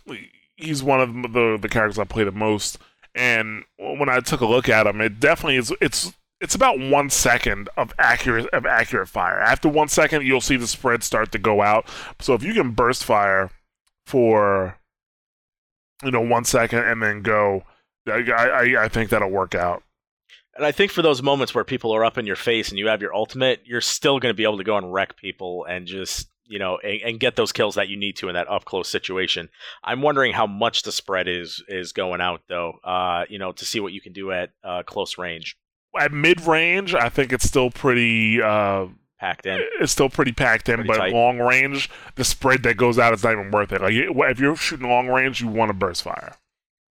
he's 0.57 0.83
one 0.83 1.03
of 1.03 1.13
the 1.35 1.59
the 1.61 1.69
characters 1.69 1.99
I 1.99 2.05
play 2.05 2.25
the 2.25 2.33
most, 2.33 2.79
and 3.15 3.65
when 3.79 4.09
I 4.09 4.21
took 4.21 4.41
a 4.41 4.47
look 4.47 4.69
at 4.69 4.85
them, 4.85 5.01
it 5.01 5.21
definitely 5.21 5.57
is. 5.57 5.73
It's 5.81 6.13
it's 6.41 6.55
about 6.55 6.79
one 6.79 7.11
second 7.11 7.69
of 7.77 7.93
accurate 7.99 8.49
of 8.53 8.67
accurate 8.67 9.09
fire. 9.09 9.39
After 9.39 9.69
one 9.69 9.89
second, 9.89 10.27
you'll 10.27 10.41
see 10.41 10.57
the 10.57 10.67
spread 10.67 11.03
start 11.03 11.33
to 11.33 11.39
go 11.39 11.63
out. 11.63 11.87
So 12.21 12.35
if 12.35 12.43
you 12.43 12.55
can 12.55 12.73
burst 12.73 13.05
fire 13.05 13.51
for 14.07 14.79
you 16.03 16.11
know 16.11 16.21
one 16.21 16.45
second 16.45 16.81
and 16.81 17.03
then 17.03 17.23
go, 17.23 17.65
I 18.07 18.31
I, 18.31 18.85
I 18.85 18.89
think 18.89 19.11
that'll 19.11 19.31
work 19.31 19.55
out. 19.55 19.83
And 20.55 20.67
I 20.67 20.73
think 20.73 20.91
for 20.91 21.01
those 21.01 21.23
moments 21.23 21.55
where 21.55 21.65
people 21.65 21.95
are 21.95 22.05
up 22.05 22.19
in 22.19 22.27
your 22.27 22.37
face 22.37 22.69
and 22.69 22.79
you 22.79 22.89
have 22.89 23.01
your 23.01 23.15
ultimate, 23.15 23.63
you're 23.65 23.81
still 23.81 24.19
going 24.19 24.33
to 24.33 24.37
be 24.37 24.43
able 24.43 24.59
to 24.59 24.65
go 24.65 24.77
and 24.77 24.93
wreck 24.93 25.17
people 25.17 25.65
and 25.65 25.87
just 25.87 26.29
you 26.53 26.59
know 26.59 26.79
and, 26.79 27.01
and, 27.03 27.21
get 27.21 27.35
those 27.37 27.51
kills 27.51 27.75
that 27.77 27.89
you 27.89 27.97
need 27.97 28.17
to 28.17 28.29
in 28.29 28.35
that 28.35 28.49
up 28.49 28.65
close 28.65 28.89
situation. 28.89 29.49
I'm 29.83 30.03
wondering 30.03 30.33
how 30.33 30.47
much 30.47 30.83
the 30.83 30.93
spread 30.93 31.27
is 31.27 31.63
is 31.67 31.93
going 31.93 32.21
out 32.21 32.43
though. 32.49 32.75
Uh, 32.85 33.25
you 33.29 33.39
know, 33.39 33.53
to 33.53 33.65
see 33.65 33.81
what 33.81 33.93
you 33.93 34.01
can 34.01 34.13
do 34.13 34.31
at 34.31 34.51
uh, 34.63 34.83
close 34.85 35.19
range. 35.19 35.57
At 35.99 36.13
mid 36.13 36.43
range, 36.43 36.95
I 36.95 37.09
think 37.09 37.33
it's 37.33 37.45
still 37.45 37.71
pretty. 37.71 38.41
Uh, 38.41 38.87
packed 39.19 39.47
in. 39.47 39.61
It's 39.81 39.93
still 39.93 40.11
pretty 40.11 40.33
packed 40.33 40.69
in, 40.69 40.77
Pretty 40.77 40.89
but 40.89 40.99
tight. 40.99 41.13
long 41.13 41.39
range, 41.39 41.89
the 42.17 42.25
spread 42.25 42.65
that 42.65 42.77
goes 42.77 42.99
out 42.99 43.15
is 43.15 43.23
not 43.23 43.33
even 43.33 43.51
worth 43.53 43.73
it. 43.73 43.81
Like 43.81 43.95
if 43.95 44.41
you're 44.41 44.57
shooting 44.57 44.89
long 44.89 45.09
range, 45.09 45.41
you 45.41 45.49
want 45.49 45.71
to 45.71 45.75
burst 45.75 46.03
fire. 46.03 46.35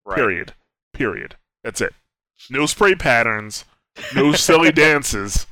Right. 0.06 0.16
Period. 0.16 0.54
Period. 0.94 1.36
That's 1.64 1.82
it. 1.82 1.94
No 2.50 2.66
spray 2.66 2.96
patterns. 2.96 3.66
No 4.16 4.32
silly 4.32 4.72
dances. 4.72 5.46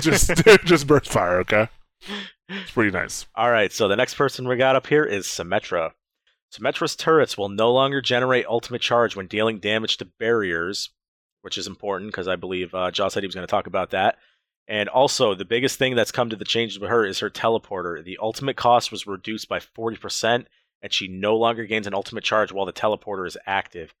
Just 0.00 0.30
just 0.64 0.86
burst 0.86 1.10
fire. 1.10 1.40
Okay. 1.40 1.68
It's 2.48 2.70
pretty 2.72 2.90
nice. 2.90 3.26
All 3.34 3.50
right, 3.50 3.72
so 3.72 3.88
the 3.88 3.96
next 3.96 4.14
person 4.14 4.46
we 4.46 4.56
got 4.56 4.76
up 4.76 4.86
here 4.86 5.04
is 5.04 5.26
Symmetra. 5.26 5.92
Symmetra's 6.52 6.94
turrets 6.94 7.36
will 7.36 7.48
no 7.48 7.72
longer 7.72 8.00
generate 8.00 8.46
ultimate 8.46 8.82
charge 8.82 9.16
when 9.16 9.26
dealing 9.26 9.58
damage 9.58 9.96
to 9.96 10.04
barriers, 10.04 10.90
which 11.42 11.58
is 11.58 11.66
important 11.66 12.10
because 12.10 12.28
I 12.28 12.36
believe 12.36 12.74
uh, 12.74 12.90
Josh 12.90 13.14
said 13.14 13.22
he 13.22 13.26
was 13.26 13.34
going 13.34 13.46
to 13.46 13.50
talk 13.50 13.66
about 13.66 13.90
that. 13.90 14.18
And 14.66 14.88
also, 14.88 15.34
the 15.34 15.44
biggest 15.44 15.78
thing 15.78 15.94
that's 15.94 16.12
come 16.12 16.30
to 16.30 16.36
the 16.36 16.44
changes 16.44 16.78
with 16.78 16.90
her 16.90 17.04
is 17.04 17.18
her 17.18 17.28
teleporter. 17.28 18.02
The 18.02 18.18
ultimate 18.20 18.56
cost 18.56 18.90
was 18.90 19.06
reduced 19.06 19.48
by 19.48 19.58
40%, 19.58 20.46
and 20.80 20.92
she 20.92 21.08
no 21.08 21.36
longer 21.36 21.66
gains 21.66 21.86
an 21.86 21.94
ultimate 21.94 22.24
charge 22.24 22.50
while 22.50 22.64
the 22.64 22.72
teleporter 22.72 23.26
is 23.26 23.36
active. 23.46 23.94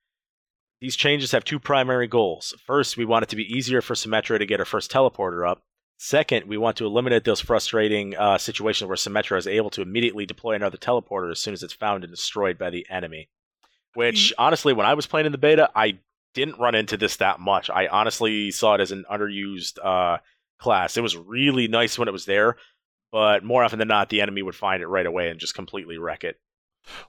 These 0.80 0.96
changes 0.96 1.32
have 1.32 1.44
two 1.44 1.58
primary 1.58 2.06
goals. 2.06 2.54
First, 2.64 2.96
we 2.96 3.04
want 3.04 3.24
it 3.24 3.28
to 3.30 3.36
be 3.36 3.56
easier 3.56 3.80
for 3.80 3.94
Symmetra 3.94 4.38
to 4.38 4.46
get 4.46 4.58
her 4.58 4.64
first 4.64 4.90
teleporter 4.90 5.48
up. 5.48 5.62
Second, 5.96 6.46
we 6.46 6.58
want 6.58 6.76
to 6.78 6.86
eliminate 6.86 7.24
those 7.24 7.40
frustrating 7.40 8.16
uh, 8.16 8.36
situations 8.36 8.88
where 8.88 8.96
Symmetra 8.96 9.38
is 9.38 9.46
able 9.46 9.70
to 9.70 9.82
immediately 9.82 10.26
deploy 10.26 10.54
another 10.54 10.76
teleporter 10.76 11.30
as 11.30 11.38
soon 11.38 11.54
as 11.54 11.62
it's 11.62 11.72
found 11.72 12.04
and 12.04 12.12
destroyed 12.12 12.58
by 12.58 12.70
the 12.70 12.86
enemy. 12.90 13.28
Which, 13.94 14.32
honestly, 14.38 14.72
when 14.72 14.86
I 14.86 14.94
was 14.94 15.06
playing 15.06 15.26
in 15.26 15.32
the 15.32 15.38
beta, 15.38 15.70
I 15.74 15.98
didn't 16.34 16.58
run 16.58 16.74
into 16.74 16.96
this 16.96 17.16
that 17.16 17.38
much. 17.38 17.70
I 17.70 17.86
honestly 17.86 18.50
saw 18.50 18.74
it 18.74 18.80
as 18.80 18.90
an 18.90 19.04
underused 19.10 19.78
uh, 19.82 20.18
class. 20.58 20.96
It 20.96 21.02
was 21.02 21.16
really 21.16 21.68
nice 21.68 21.96
when 21.96 22.08
it 22.08 22.12
was 22.12 22.24
there, 22.24 22.56
but 23.12 23.44
more 23.44 23.62
often 23.62 23.78
than 23.78 23.88
not, 23.88 24.08
the 24.08 24.20
enemy 24.20 24.42
would 24.42 24.56
find 24.56 24.82
it 24.82 24.88
right 24.88 25.06
away 25.06 25.30
and 25.30 25.38
just 25.38 25.54
completely 25.54 25.96
wreck 25.96 26.24
it. 26.24 26.40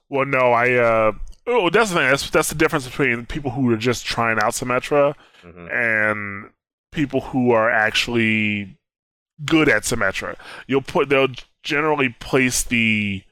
Well, 0.08 0.24
no, 0.24 0.52
I. 0.52 0.74
Uh, 0.74 1.12
oh, 1.46 1.68
that's 1.70 1.90
the 1.90 1.96
thing. 1.96 2.08
That's, 2.08 2.30
that's 2.30 2.48
the 2.48 2.54
difference 2.54 2.86
between 2.86 3.26
people 3.26 3.50
who 3.50 3.70
are 3.72 3.76
just 3.76 4.06
trying 4.06 4.38
out 4.38 4.52
Symmetra 4.52 5.14
hmm 5.42 5.66
and 5.70 6.50
people 6.96 7.20
who 7.20 7.52
are 7.52 7.70
actually 7.70 8.76
good 9.44 9.68
at 9.68 9.82
Symmetra. 9.82 10.36
You'll 10.66 10.82
put. 10.82 11.08
They'll 11.08 11.28
generally 11.62 12.08
place 12.18 12.64
the 12.64 13.22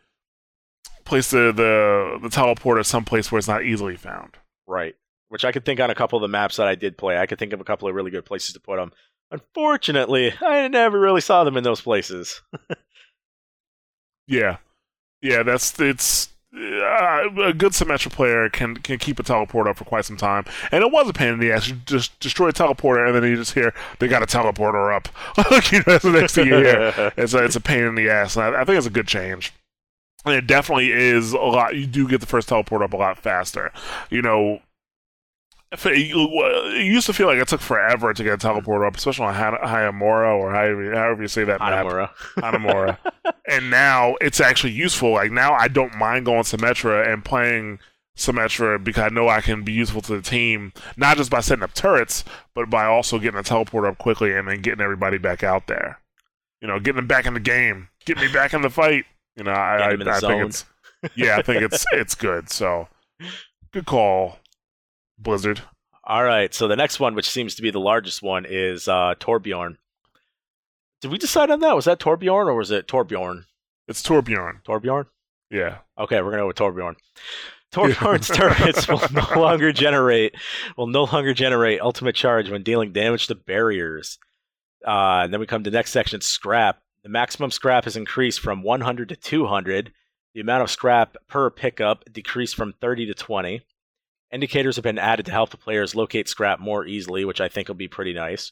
place 1.04 1.30
the 1.30 1.52
the 1.52 2.18
the 2.22 2.28
teleporter 2.28 2.84
someplace 2.84 3.32
where 3.32 3.38
it's 3.38 3.48
not 3.48 3.64
easily 3.64 3.96
found. 3.96 4.36
Right. 4.68 4.94
Which 5.30 5.44
I 5.44 5.50
could 5.50 5.64
think 5.64 5.80
on 5.80 5.90
a 5.90 5.94
couple 5.94 6.16
of 6.16 6.22
the 6.22 6.28
maps 6.28 6.56
that 6.56 6.68
I 6.68 6.76
did 6.76 6.96
play. 6.96 7.18
I 7.18 7.26
could 7.26 7.38
think 7.38 7.52
of 7.52 7.60
a 7.60 7.64
couple 7.64 7.88
of 7.88 7.94
really 7.94 8.10
good 8.12 8.24
places 8.24 8.52
to 8.52 8.60
put 8.60 8.76
them. 8.76 8.92
Unfortunately, 9.30 10.32
I 10.40 10.68
never 10.68 11.00
really 11.00 11.22
saw 11.22 11.42
them 11.42 11.56
in 11.56 11.64
those 11.64 11.80
places. 11.80 12.40
Yeah, 14.26 14.56
yeah. 15.20 15.42
That's 15.42 15.78
it's. 15.80 16.28
Uh, 16.56 17.28
a 17.42 17.52
good 17.52 17.72
Symmetra 17.72 18.12
player 18.12 18.48
can 18.48 18.76
can 18.76 18.96
keep 18.98 19.18
a 19.18 19.24
teleport 19.24 19.66
up 19.66 19.76
for 19.76 19.84
quite 19.84 20.04
some 20.04 20.16
time, 20.16 20.44
and 20.70 20.84
it 20.84 20.92
was 20.92 21.08
a 21.08 21.12
pain 21.12 21.32
in 21.32 21.40
the 21.40 21.50
ass. 21.50 21.68
You 21.68 21.76
just 21.84 22.18
destroy 22.20 22.48
a 22.48 22.52
teleporter, 22.52 23.06
and 23.06 23.14
then 23.14 23.28
you 23.28 23.34
just 23.34 23.54
hear 23.54 23.74
they 23.98 24.06
got 24.06 24.22
a 24.22 24.26
teleporter 24.26 24.94
up. 24.94 25.08
you 25.72 25.78
know, 25.78 25.84
that's 25.86 26.04
the 26.04 26.12
next 26.12 26.34
thing 26.36 26.46
you 26.46 26.56
hear. 26.58 27.12
It's 27.16 27.34
a, 27.34 27.44
it's 27.44 27.56
a 27.56 27.60
pain 27.60 27.82
in 27.84 27.96
the 27.96 28.08
ass, 28.08 28.36
and 28.36 28.44
I, 28.44 28.60
I 28.60 28.64
think 28.64 28.78
it's 28.78 28.86
a 28.86 28.90
good 28.90 29.08
change. 29.08 29.52
And 30.24 30.34
it 30.34 30.46
definitely 30.46 30.92
is 30.92 31.32
a 31.32 31.38
lot. 31.38 31.74
You 31.74 31.86
do 31.86 32.08
get 32.08 32.20
the 32.20 32.26
first 32.26 32.48
teleport 32.48 32.82
up 32.82 32.92
a 32.92 32.96
lot 32.96 33.18
faster. 33.18 33.72
You 34.08 34.22
know, 34.22 34.60
it, 35.86 36.84
used 36.84 37.06
to 37.06 37.12
feel 37.12 37.26
like 37.26 37.38
it 37.38 37.48
took 37.48 37.60
forever 37.60 38.12
to 38.12 38.24
get 38.24 38.34
a 38.34 38.36
teleport 38.36 38.86
up, 38.86 38.96
especially 38.96 39.26
on 39.26 39.34
Hayamura 39.34 40.36
or 40.36 40.52
however, 40.52 41.22
you 41.22 41.28
say 41.28 41.44
that 41.44 41.60
map. 41.60 41.86
Hanamura. 41.86 42.10
Hanamura. 42.36 42.98
and 43.48 43.70
now 43.70 44.16
it's 44.20 44.40
actually 44.40 44.72
useful. 44.72 45.12
Like 45.12 45.32
now 45.32 45.54
I 45.54 45.68
don't 45.68 45.96
mind 45.96 46.26
going 46.26 46.44
to 46.44 46.56
Metra 46.56 47.12
and 47.12 47.24
playing 47.24 47.78
Symmetra 48.16 48.82
because 48.82 49.04
I 49.04 49.08
know 49.14 49.28
I 49.28 49.40
can 49.40 49.64
be 49.64 49.72
useful 49.72 50.00
to 50.02 50.16
the 50.16 50.22
team, 50.22 50.72
not 50.96 51.16
just 51.16 51.30
by 51.30 51.40
setting 51.40 51.64
up 51.64 51.74
turrets, 51.74 52.24
but 52.54 52.70
by 52.70 52.84
also 52.84 53.18
getting 53.18 53.40
a 53.40 53.42
teleport 53.42 53.84
up 53.84 53.98
quickly 53.98 54.32
and 54.32 54.48
then 54.48 54.60
getting 54.60 54.80
everybody 54.80 55.18
back 55.18 55.42
out 55.42 55.66
there. 55.66 55.98
You 56.60 56.68
know, 56.68 56.78
getting 56.78 56.96
them 56.96 57.06
back 57.06 57.26
in 57.26 57.34
the 57.34 57.40
game, 57.40 57.88
get 58.04 58.16
me 58.16 58.32
back 58.32 58.54
in 58.54 58.62
the 58.62 58.70
fight. 58.70 59.04
You 59.36 59.44
know, 59.44 59.50
I, 59.50 59.88
I, 59.88 59.92
him 59.92 60.00
in 60.00 60.06
the 60.06 60.12
I 60.12 60.20
think 60.20 60.46
it's 60.46 60.64
yeah, 61.16 61.36
I 61.36 61.42
think 61.42 61.62
it's 61.62 61.84
it's 61.92 62.14
good. 62.14 62.48
So 62.50 62.88
good 63.72 63.86
call, 63.86 64.38
Blizzard. 65.24 65.62
All 66.04 66.22
right, 66.22 66.52
so 66.54 66.68
the 66.68 66.76
next 66.76 67.00
one, 67.00 67.14
which 67.14 67.30
seems 67.30 67.54
to 67.54 67.62
be 67.62 67.70
the 67.70 67.80
largest 67.80 68.22
one, 68.22 68.44
is 68.48 68.86
uh, 68.86 69.14
Torbjorn. 69.18 69.76
Did 71.00 71.10
we 71.10 71.18
decide 71.18 71.50
on 71.50 71.60
that? 71.60 71.74
Was 71.74 71.86
that 71.86 71.98
Torbjorn 71.98 72.46
or 72.46 72.54
was 72.54 72.70
it 72.70 72.86
Torbjorn? 72.86 73.44
It's 73.88 74.02
Torbjorn. 74.02 74.62
Torbjorn? 74.64 75.06
Yeah. 75.50 75.78
Okay, 75.98 76.20
we're 76.22 76.30
gonna 76.30 76.42
go 76.42 76.46
with 76.46 76.56
Torbjorn. 76.56 76.94
Torbjorn's 77.72 78.28
turrets 78.28 78.86
will 78.86 79.02
no 79.12 79.26
longer 79.40 79.72
generate 79.72 80.34
will 80.76 80.86
no 80.86 81.04
longer 81.04 81.34
generate 81.34 81.80
ultimate 81.80 82.14
charge 82.14 82.48
when 82.48 82.62
dealing 82.62 82.92
damage 82.92 83.26
to 83.26 83.34
barriers. 83.34 84.18
Uh, 84.86 85.22
and 85.24 85.32
then 85.32 85.40
we 85.40 85.46
come 85.46 85.64
to 85.64 85.70
the 85.70 85.76
next 85.76 85.90
section, 85.90 86.20
scrap. 86.20 86.80
The 87.02 87.08
maximum 87.08 87.50
scrap 87.50 87.84
has 87.84 87.96
increased 87.96 88.40
from 88.40 88.62
100 88.62 89.08
to 89.10 89.16
200. 89.16 89.92
The 90.34 90.40
amount 90.40 90.62
of 90.62 90.70
scrap 90.70 91.16
per 91.28 91.50
pickup 91.50 92.04
decreased 92.10 92.54
from 92.54 92.74
30 92.80 93.06
to 93.06 93.14
20. 93.14 93.62
Indicators 94.34 94.74
have 94.74 94.82
been 94.82 94.98
added 94.98 95.26
to 95.26 95.32
help 95.32 95.50
the 95.50 95.56
players 95.56 95.94
locate 95.94 96.28
scrap 96.28 96.58
more 96.58 96.84
easily, 96.84 97.24
which 97.24 97.40
I 97.40 97.48
think 97.48 97.68
will 97.68 97.76
be 97.76 97.86
pretty 97.86 98.12
nice. 98.12 98.50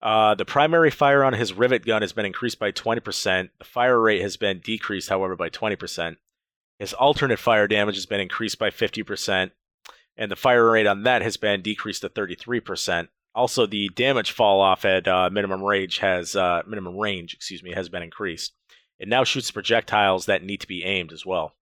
Uh, 0.00 0.34
the 0.34 0.46
primary 0.46 0.90
fire 0.90 1.22
on 1.22 1.34
his 1.34 1.52
rivet 1.52 1.84
gun 1.84 2.00
has 2.00 2.14
been 2.14 2.24
increased 2.24 2.58
by 2.58 2.72
20%. 2.72 3.50
The 3.58 3.64
fire 3.66 4.00
rate 4.00 4.22
has 4.22 4.38
been 4.38 4.60
decreased, 4.60 5.10
however, 5.10 5.36
by 5.36 5.50
20%. 5.50 6.16
His 6.78 6.94
alternate 6.94 7.38
fire 7.38 7.68
damage 7.68 7.96
has 7.96 8.06
been 8.06 8.20
increased 8.20 8.58
by 8.58 8.70
50%, 8.70 9.50
and 10.16 10.30
the 10.30 10.36
fire 10.36 10.70
rate 10.70 10.86
on 10.86 11.02
that 11.02 11.20
has 11.20 11.36
been 11.36 11.60
decreased 11.60 12.00
to 12.00 12.08
33%. 12.08 13.08
Also, 13.34 13.66
the 13.66 13.90
damage 13.90 14.30
fall 14.30 14.62
off 14.62 14.86
at 14.86 15.06
uh, 15.06 15.28
minimum 15.30 15.62
range 15.62 15.98
has 15.98 16.34
uh, 16.34 16.62
minimum 16.66 16.96
range, 16.96 17.34
excuse 17.34 17.62
me, 17.62 17.72
has 17.72 17.90
been 17.90 18.02
increased. 18.02 18.54
It 18.98 19.08
now 19.08 19.24
shoots 19.24 19.50
projectiles 19.50 20.24
that 20.26 20.42
need 20.42 20.62
to 20.62 20.66
be 20.66 20.82
aimed 20.82 21.12
as 21.12 21.26
well. 21.26 21.52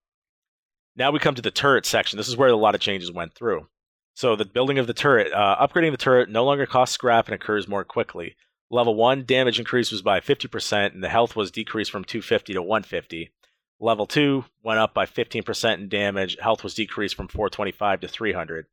Now 0.95 1.11
we 1.11 1.19
come 1.19 1.35
to 1.35 1.41
the 1.41 1.51
turret 1.51 1.85
section. 1.85 2.17
This 2.17 2.27
is 2.27 2.37
where 2.37 2.49
a 2.49 2.55
lot 2.55 2.75
of 2.75 2.81
changes 2.81 3.11
went 3.11 3.33
through. 3.33 3.67
So 4.13 4.35
the 4.35 4.45
building 4.45 4.77
of 4.77 4.85
the 4.85 4.93
turret, 4.93 5.33
uh, 5.33 5.57
upgrading 5.59 5.91
the 5.91 5.97
turret 5.97 6.29
no 6.29 6.45
longer 6.45 6.67
costs 6.67 6.93
scrap 6.93 7.27
and 7.27 7.33
occurs 7.33 7.67
more 7.67 7.83
quickly. 7.83 8.35
Level 8.69 8.95
one 8.95 9.25
damage 9.25 9.59
increase 9.59 9.91
was 9.91 10.01
by 10.01 10.19
50%, 10.19 10.93
and 10.93 11.03
the 11.03 11.09
health 11.09 11.35
was 11.35 11.51
decreased 11.51 11.91
from 11.91 12.03
250 12.03 12.53
to 12.53 12.61
150. 12.61 13.31
Level 13.79 14.05
2 14.05 14.45
went 14.63 14.79
up 14.79 14.93
by 14.93 15.05
15% 15.05 15.73
in 15.73 15.89
damage. 15.89 16.37
Health 16.39 16.63
was 16.63 16.73
decreased 16.73 17.15
from 17.15 17.27
425 17.27 18.01
to 18.01 18.07
300. 18.07 18.67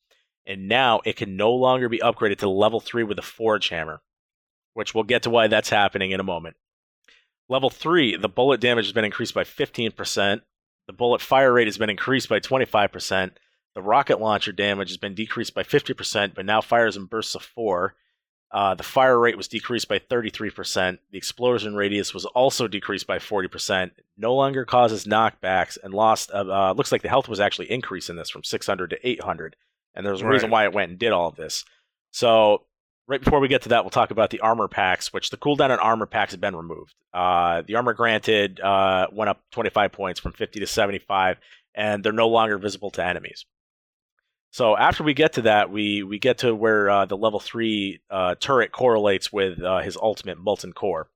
And 0.47 0.69
now 0.69 1.01
it 1.05 1.17
can 1.17 1.37
no 1.37 1.53
longer 1.53 1.89
be 1.89 1.99
upgraded 1.99 2.39
to 2.39 2.49
level 2.49 2.81
3 2.81 3.03
with 3.03 3.19
a 3.19 3.23
Forge 3.23 3.71
Hammer, 3.71 4.03
which 4.75 4.95
we'll 4.95 5.05
get 5.05 5.23
to 5.25 5.31
why 5.31 5.49
that's 5.49 5.71
happening 5.71 6.13
in 6.13 6.21
a 6.21 6.25
moment. 6.25 6.57
Level 7.49 7.71
3, 7.71 8.17
the 8.17 8.29
bullet 8.29 8.61
damage 8.61 8.87
has 8.87 8.93
been 8.93 9.05
increased 9.05 9.35
by 9.35 9.45
15%. 9.45 10.43
The 10.91 10.97
bullet 10.97 11.21
fire 11.21 11.53
rate 11.53 11.69
has 11.69 11.79
been 11.79 11.89
increased 11.89 12.29
by 12.29 12.41
25%. 12.41 13.31
The 13.77 13.81
rocket 13.81 14.21
launcher 14.21 14.51
damage 14.51 14.89
has 14.89 14.97
been 14.97 15.15
decreased 15.15 15.55
by 15.55 15.63
50%, 15.63 16.35
but 16.35 16.45
now 16.45 16.61
fires 16.61 16.97
in 16.97 17.05
bursts 17.05 17.37
of 17.37 17.45
4. 17.45 17.95
Uh, 18.51 18.75
the 18.75 18.83
fire 18.83 19.17
rate 19.17 19.37
was 19.37 19.47
decreased 19.47 19.87
by 19.87 20.01
33%. 20.01 20.99
The 21.13 21.17
explosion 21.17 21.77
radius 21.77 22.13
was 22.13 22.25
also 22.25 22.67
decreased 22.67 23.07
by 23.07 23.19
40%. 23.19 23.93
No 24.17 24.35
longer 24.35 24.65
causes 24.65 25.05
knockbacks 25.05 25.79
and 25.81 25.95
lost. 25.95 26.33
Uh, 26.33 26.47
uh, 26.51 26.73
looks 26.73 26.91
like 26.91 27.03
the 27.03 27.09
health 27.09 27.29
was 27.29 27.39
actually 27.39 27.71
increased 27.71 28.11
in 28.11 28.17
this 28.17 28.29
from 28.29 28.43
600 28.43 28.91
to 28.91 29.09
800. 29.09 29.55
And 29.95 30.05
there's 30.05 30.23
a 30.23 30.27
reason 30.27 30.51
why 30.51 30.65
it 30.65 30.73
went 30.73 30.91
and 30.91 30.99
did 30.99 31.13
all 31.13 31.29
of 31.29 31.37
this. 31.37 31.65
So, 32.11 32.65
right 33.11 33.23
before 33.23 33.41
we 33.41 33.49
get 33.49 33.63
to 33.63 33.71
that, 33.71 33.83
we'll 33.83 33.91
talk 33.91 34.13
about 34.13 34.31
the 34.31 34.39
armor 34.39 34.69
packs, 34.69 35.13
which 35.13 35.31
the 35.31 35.37
cooldown 35.37 35.71
on 35.71 35.81
armor 35.81 36.07
packs 36.07 36.31
have 36.31 36.41
been 36.41 36.55
removed. 36.55 36.95
Uh, 37.13 37.63
the 37.67 37.75
armor 37.75 37.93
granted 37.93 38.61
uh, 38.61 39.09
went 39.11 39.29
up 39.29 39.43
25 39.51 39.91
points 39.91 40.21
from 40.21 40.33
50 40.33 40.61
to 40.61 40.67
75, 40.67 41.39
and 41.75 42.05
they're 42.05 42.13
no 42.13 42.29
longer 42.29 42.57
visible 42.57 42.91
to 42.93 43.05
enemies. 43.05 43.45
So 44.53 44.77
after 44.77 45.03
we 45.03 45.13
get 45.13 45.35
to 45.35 45.43
that, 45.43 45.71
we 45.71 46.05
we 46.05 46.19
get 46.19 46.39
to 46.39 46.55
where 46.55 46.89
uh, 46.89 47.07
the 47.07 47.17
level 47.17 47.41
three 47.41 48.01
uh, 48.11 48.37
turret 48.39 48.73
correlates 48.73 49.33
with 49.33 49.61
uh, 49.61 49.81
his 49.81 49.97
ultimate 49.97 50.39
molten 50.39 50.73
core. 50.73 51.09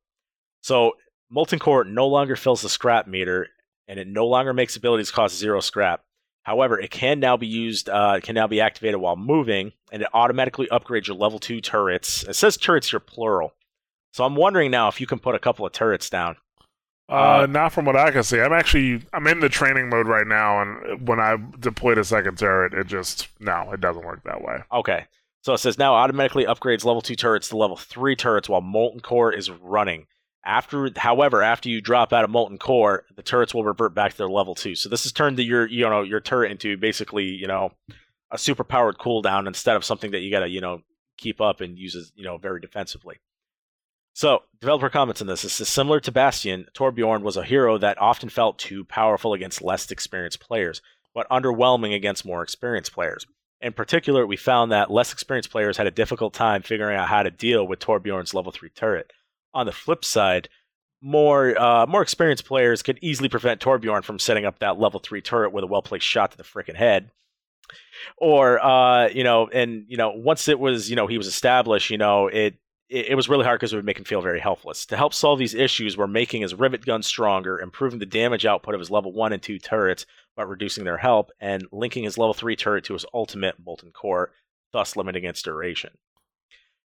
So 0.63 0.93
molten 1.31 1.61
core 1.61 1.85
no 1.85 2.09
longer 2.09 2.37
fills 2.37 2.63
the 2.63 2.69
scrap 2.69 3.07
meter, 3.07 3.49
and 3.87 4.01
it 4.01 4.09
no 4.09 4.27
longer 4.27 4.53
makes 4.53 4.77
abilities 4.77 5.13
cost 5.13 5.37
zero 5.37 5.61
scrap. 5.61 6.03
However, 6.45 6.79
it 6.79 6.91
can 6.91 7.21
now 7.21 7.37
be 7.37 7.47
used, 7.47 7.89
uh, 7.89 8.15
it 8.19 8.23
can 8.23 8.35
now 8.35 8.47
be 8.47 8.61
activated 8.61 9.01
while 9.01 9.17
moving, 9.17 9.73
and 9.91 10.03
it 10.03 10.09
automatically 10.15 10.69
upgrades 10.71 11.07
your 11.09 11.17
level 11.17 11.39
two 11.39 11.61
turrets. 11.61 12.23
It 12.25 12.35
says 12.35 12.57
turrets 12.57 12.91
here 12.91 13.01
plural, 13.01 13.55
so 14.13 14.25
I'm 14.25 14.37
wondering 14.37 14.71
now 14.71 14.89
if 14.89 15.01
you 15.01 15.07
can 15.07 15.19
put 15.19 15.35
a 15.35 15.39
couple 15.39 15.67
of 15.67 15.73
turrets 15.73 16.09
down. 16.09 16.37
Uh, 17.09 17.43
Uh, 17.43 17.47
not 17.47 17.73
from 17.73 17.85
what 17.85 17.97
I 17.97 18.11
can 18.11 18.23
see. 18.23 18.41
I'm 18.41 18.53
actually 18.53 19.03
I'm 19.13 19.27
in 19.27 19.41
the 19.41 19.49
training 19.49 19.89
mode 19.91 20.07
right 20.07 20.27
now, 20.27 20.63
and 20.63 21.07
when 21.09 21.21
I 21.21 21.37
deployed 21.61 21.99
a 21.99 22.05
second 22.05 22.39
turret, 22.39 22.73
it 22.73 22.87
just 22.87 23.29
no, 23.41 23.73
it 23.73 23.81
doesn't 23.81 24.05
work 24.05 24.23
that 24.25 24.43
way. 24.43 24.63
Okay. 24.73 25.07
So 25.43 25.53
it 25.53 25.59
says 25.59 25.77
now 25.79 25.95
automatically 25.95 26.47
upgrades 26.47 26.87
level 26.87 27.03
two 27.03 27.17
turrets 27.17 27.51
to 27.51 27.57
level 27.59 27.77
three 27.77 28.17
turrets 28.17 28.49
while 28.49 28.63
molten 28.63 29.01
core 29.01 29.31
is 29.33 29.51
running. 29.51 30.07
After, 30.47 30.91
however, 30.97 31.43
after 31.43 31.71
you 31.71 31.81
drop 31.81 32.13
out 32.13 32.25
of 32.25 32.31
molten 32.31 32.59
core, 32.59 33.05
the 33.17 33.23
turrets 33.23 33.55
will 33.55 33.65
revert 33.65 33.95
back 33.95 34.13
to 34.13 34.19
their 34.19 34.29
level 34.29 34.55
two. 34.55 34.75
So 34.75 34.89
this 34.89 35.05
has 35.05 35.13
turned 35.13 35.39
the, 35.39 35.45
your 35.45 35.67
you 35.67 35.89
know 35.89 36.03
your 36.03 36.21
turret 36.21 36.51
into 36.51 36.77
basically 36.77 37.25
you 37.25 37.47
know 37.47 37.73
a 38.31 38.37
super 38.37 38.65
powered 38.65 38.99
cooldown 38.99 39.47
instead 39.47 39.77
of 39.77 39.85
something 39.85 40.11
that 40.11 40.21
you 40.21 40.31
gotta 40.31 40.49
you 40.49 40.61
know 40.61 40.83
keep 41.17 41.41
up 41.41 41.61
and 41.61 41.79
uses 41.79 42.13
you 42.15 42.25
know 42.25 42.37
very 42.37 42.61
defensively. 42.61 43.21
So 44.13 44.43
developer 44.61 44.91
comments 44.91 45.21
on 45.21 45.27
this. 45.27 45.43
This 45.43 45.61
is 45.61 45.69
similar 45.69 45.99
to 46.01 46.13
Bastion. 46.13 46.67
Torbjorn 46.75 47.23
was 47.23 47.37
a 47.37 47.43
hero 47.43 47.79
that 47.79 48.01
often 48.01 48.29
felt 48.29 48.59
too 48.59 48.85
powerful 48.85 49.33
against 49.33 49.63
less 49.63 49.91
experienced 49.91 50.41
players, 50.41 50.83
but 51.15 51.29
underwhelming 51.31 51.95
against 51.95 52.25
more 52.25 52.43
experienced 52.43 52.93
players. 52.93 53.27
In 53.61 53.73
particular, 53.73 54.27
we 54.27 54.37
found 54.37 54.71
that 54.71 54.91
less 54.91 55.13
experienced 55.13 55.51
players 55.51 55.79
had 55.79 55.87
a 55.87 55.91
difficult 55.91 56.35
time 56.35 56.63
figuring 56.63 56.97
out 56.97 57.09
how 57.09 57.23
to 57.23 57.31
deal 57.31 57.67
with 57.67 57.81
Torbjorn's 57.81 58.35
level 58.35 58.53
3 58.53 58.69
turret. 58.71 59.11
On 59.55 59.67
the 59.67 59.73
flip 59.73 60.05
side, 60.05 60.49
more 61.01 61.57
uh, 61.61 61.87
more 61.87 62.03
experienced 62.03 62.45
players 62.45 62.83
could 62.83 62.99
easily 63.03 63.29
prevent 63.29 63.61
Torbjorn 63.61 64.05
from 64.05 64.19
setting 64.19 64.45
up 64.45 64.59
that 64.59 64.79
level 64.79 65.01
3 65.01 65.21
turret 65.21 65.53
with 65.53 65.65
a 65.65 65.67
well 65.67 65.83
placed 65.83 66.07
shot 66.07 66.33
to 66.33 66.37
the 66.37 66.43
frickin' 66.43 66.75
head. 66.75 67.11
Or 68.17 68.63
uh, 68.65 69.09
you 69.09 69.25
know, 69.25 69.49
and 69.49 69.85
you 69.89 69.97
know, 69.97 70.11
once 70.11 70.49
it 70.49 70.59
was, 70.59 70.91
you 70.91 70.97
know, 70.97 71.07
he 71.07 71.19
was 71.19 71.27
established, 71.27 71.91
you 71.91 71.99
know, 71.99 72.29
it 72.29 72.57
it, 72.89 73.07
it 73.11 73.15
was 73.15 73.29
really 73.29 73.45
hard 73.45 73.59
because 73.61 73.73
it 73.73 73.77
would 73.77 73.85
make 73.85 73.99
him 73.99 74.05
feel 74.05 74.23
very 74.23 74.41
helpless. 74.41 74.87
To 74.87 74.97
help 74.97 75.15
solve 75.15 75.39
these 75.39 75.55
issues, 75.55 75.97
we're 75.97 76.07
making 76.07 76.43
his 76.43 76.55
rivet 76.55 76.85
gun 76.85 77.03
stronger, 77.03 77.61
improving 77.61 77.99
the 77.99 78.07
damage 78.07 78.47
output 78.47 78.75
of 78.75 78.81
his 78.81 78.91
level 78.91 79.13
1 79.13 79.33
and 79.33 79.43
2 79.43 79.59
turrets, 79.59 80.07
but 80.37 80.49
reducing 80.49 80.85
their 80.85 80.99
help, 80.99 81.31
and 81.41 81.67
linking 81.73 82.05
his 82.05 82.19
level 82.19 82.35
3 82.35 82.57
turret 82.57 82.85
to 82.85 82.93
his 82.93 83.07
ultimate 83.13 83.57
molten 83.65 83.91
core. 83.91 84.33
thus 84.73 84.97
limiting 84.97 85.25
its 85.25 85.43
duration. 85.43 85.91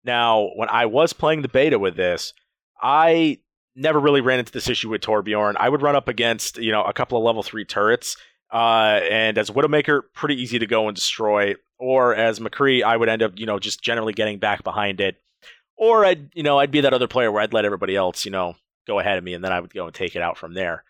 Now, 0.03 0.49
when 0.55 0.69
I 0.69 0.85
was 0.85 1.13
playing 1.13 1.41
the 1.41 1.47
beta 1.47 1.79
with 1.79 1.95
this, 1.95 2.33
I 2.81 3.39
never 3.75 3.99
really 3.99 4.21
ran 4.21 4.39
into 4.39 4.51
this 4.51 4.69
issue 4.69 4.89
with 4.89 5.01
Torbjorn. 5.01 5.55
I 5.57 5.69
would 5.69 5.81
run 5.81 5.95
up 5.95 6.07
against, 6.07 6.57
you 6.57 6.71
know, 6.71 6.83
a 6.83 6.93
couple 6.93 7.17
of 7.17 7.23
level 7.23 7.43
three 7.43 7.65
turrets, 7.65 8.17
uh, 8.51 8.99
and 9.09 9.37
as 9.37 9.49
Widowmaker, 9.49 10.01
pretty 10.13 10.41
easy 10.41 10.59
to 10.59 10.65
go 10.65 10.87
and 10.87 10.95
destroy. 10.95 11.55
Or 11.79 12.15
as 12.15 12.39
McCree, 12.39 12.83
I 12.83 12.97
would 12.97 13.07
end 13.07 13.21
up, 13.21 13.33
you 13.35 13.45
know, 13.45 13.59
just 13.59 13.83
generally 13.83 14.13
getting 14.13 14.39
back 14.39 14.63
behind 14.63 14.99
it. 14.99 15.17
Or 15.77 16.03
I'd, 16.03 16.31
you 16.33 16.41
know, 16.41 16.57
I'd 16.57 16.71
be 16.71 16.81
that 16.81 16.93
other 16.93 17.07
player 17.07 17.31
where 17.31 17.43
I'd 17.43 17.53
let 17.53 17.65
everybody 17.65 17.95
else, 17.95 18.25
you 18.25 18.31
know, 18.31 18.55
go 18.87 18.97
ahead 18.97 19.19
of 19.19 19.23
me, 19.23 19.35
and 19.35 19.43
then 19.43 19.51
I 19.51 19.59
would 19.59 19.73
go 19.73 19.85
and 19.85 19.93
take 19.93 20.15
it 20.15 20.23
out 20.23 20.39
from 20.39 20.55
there. 20.55 20.83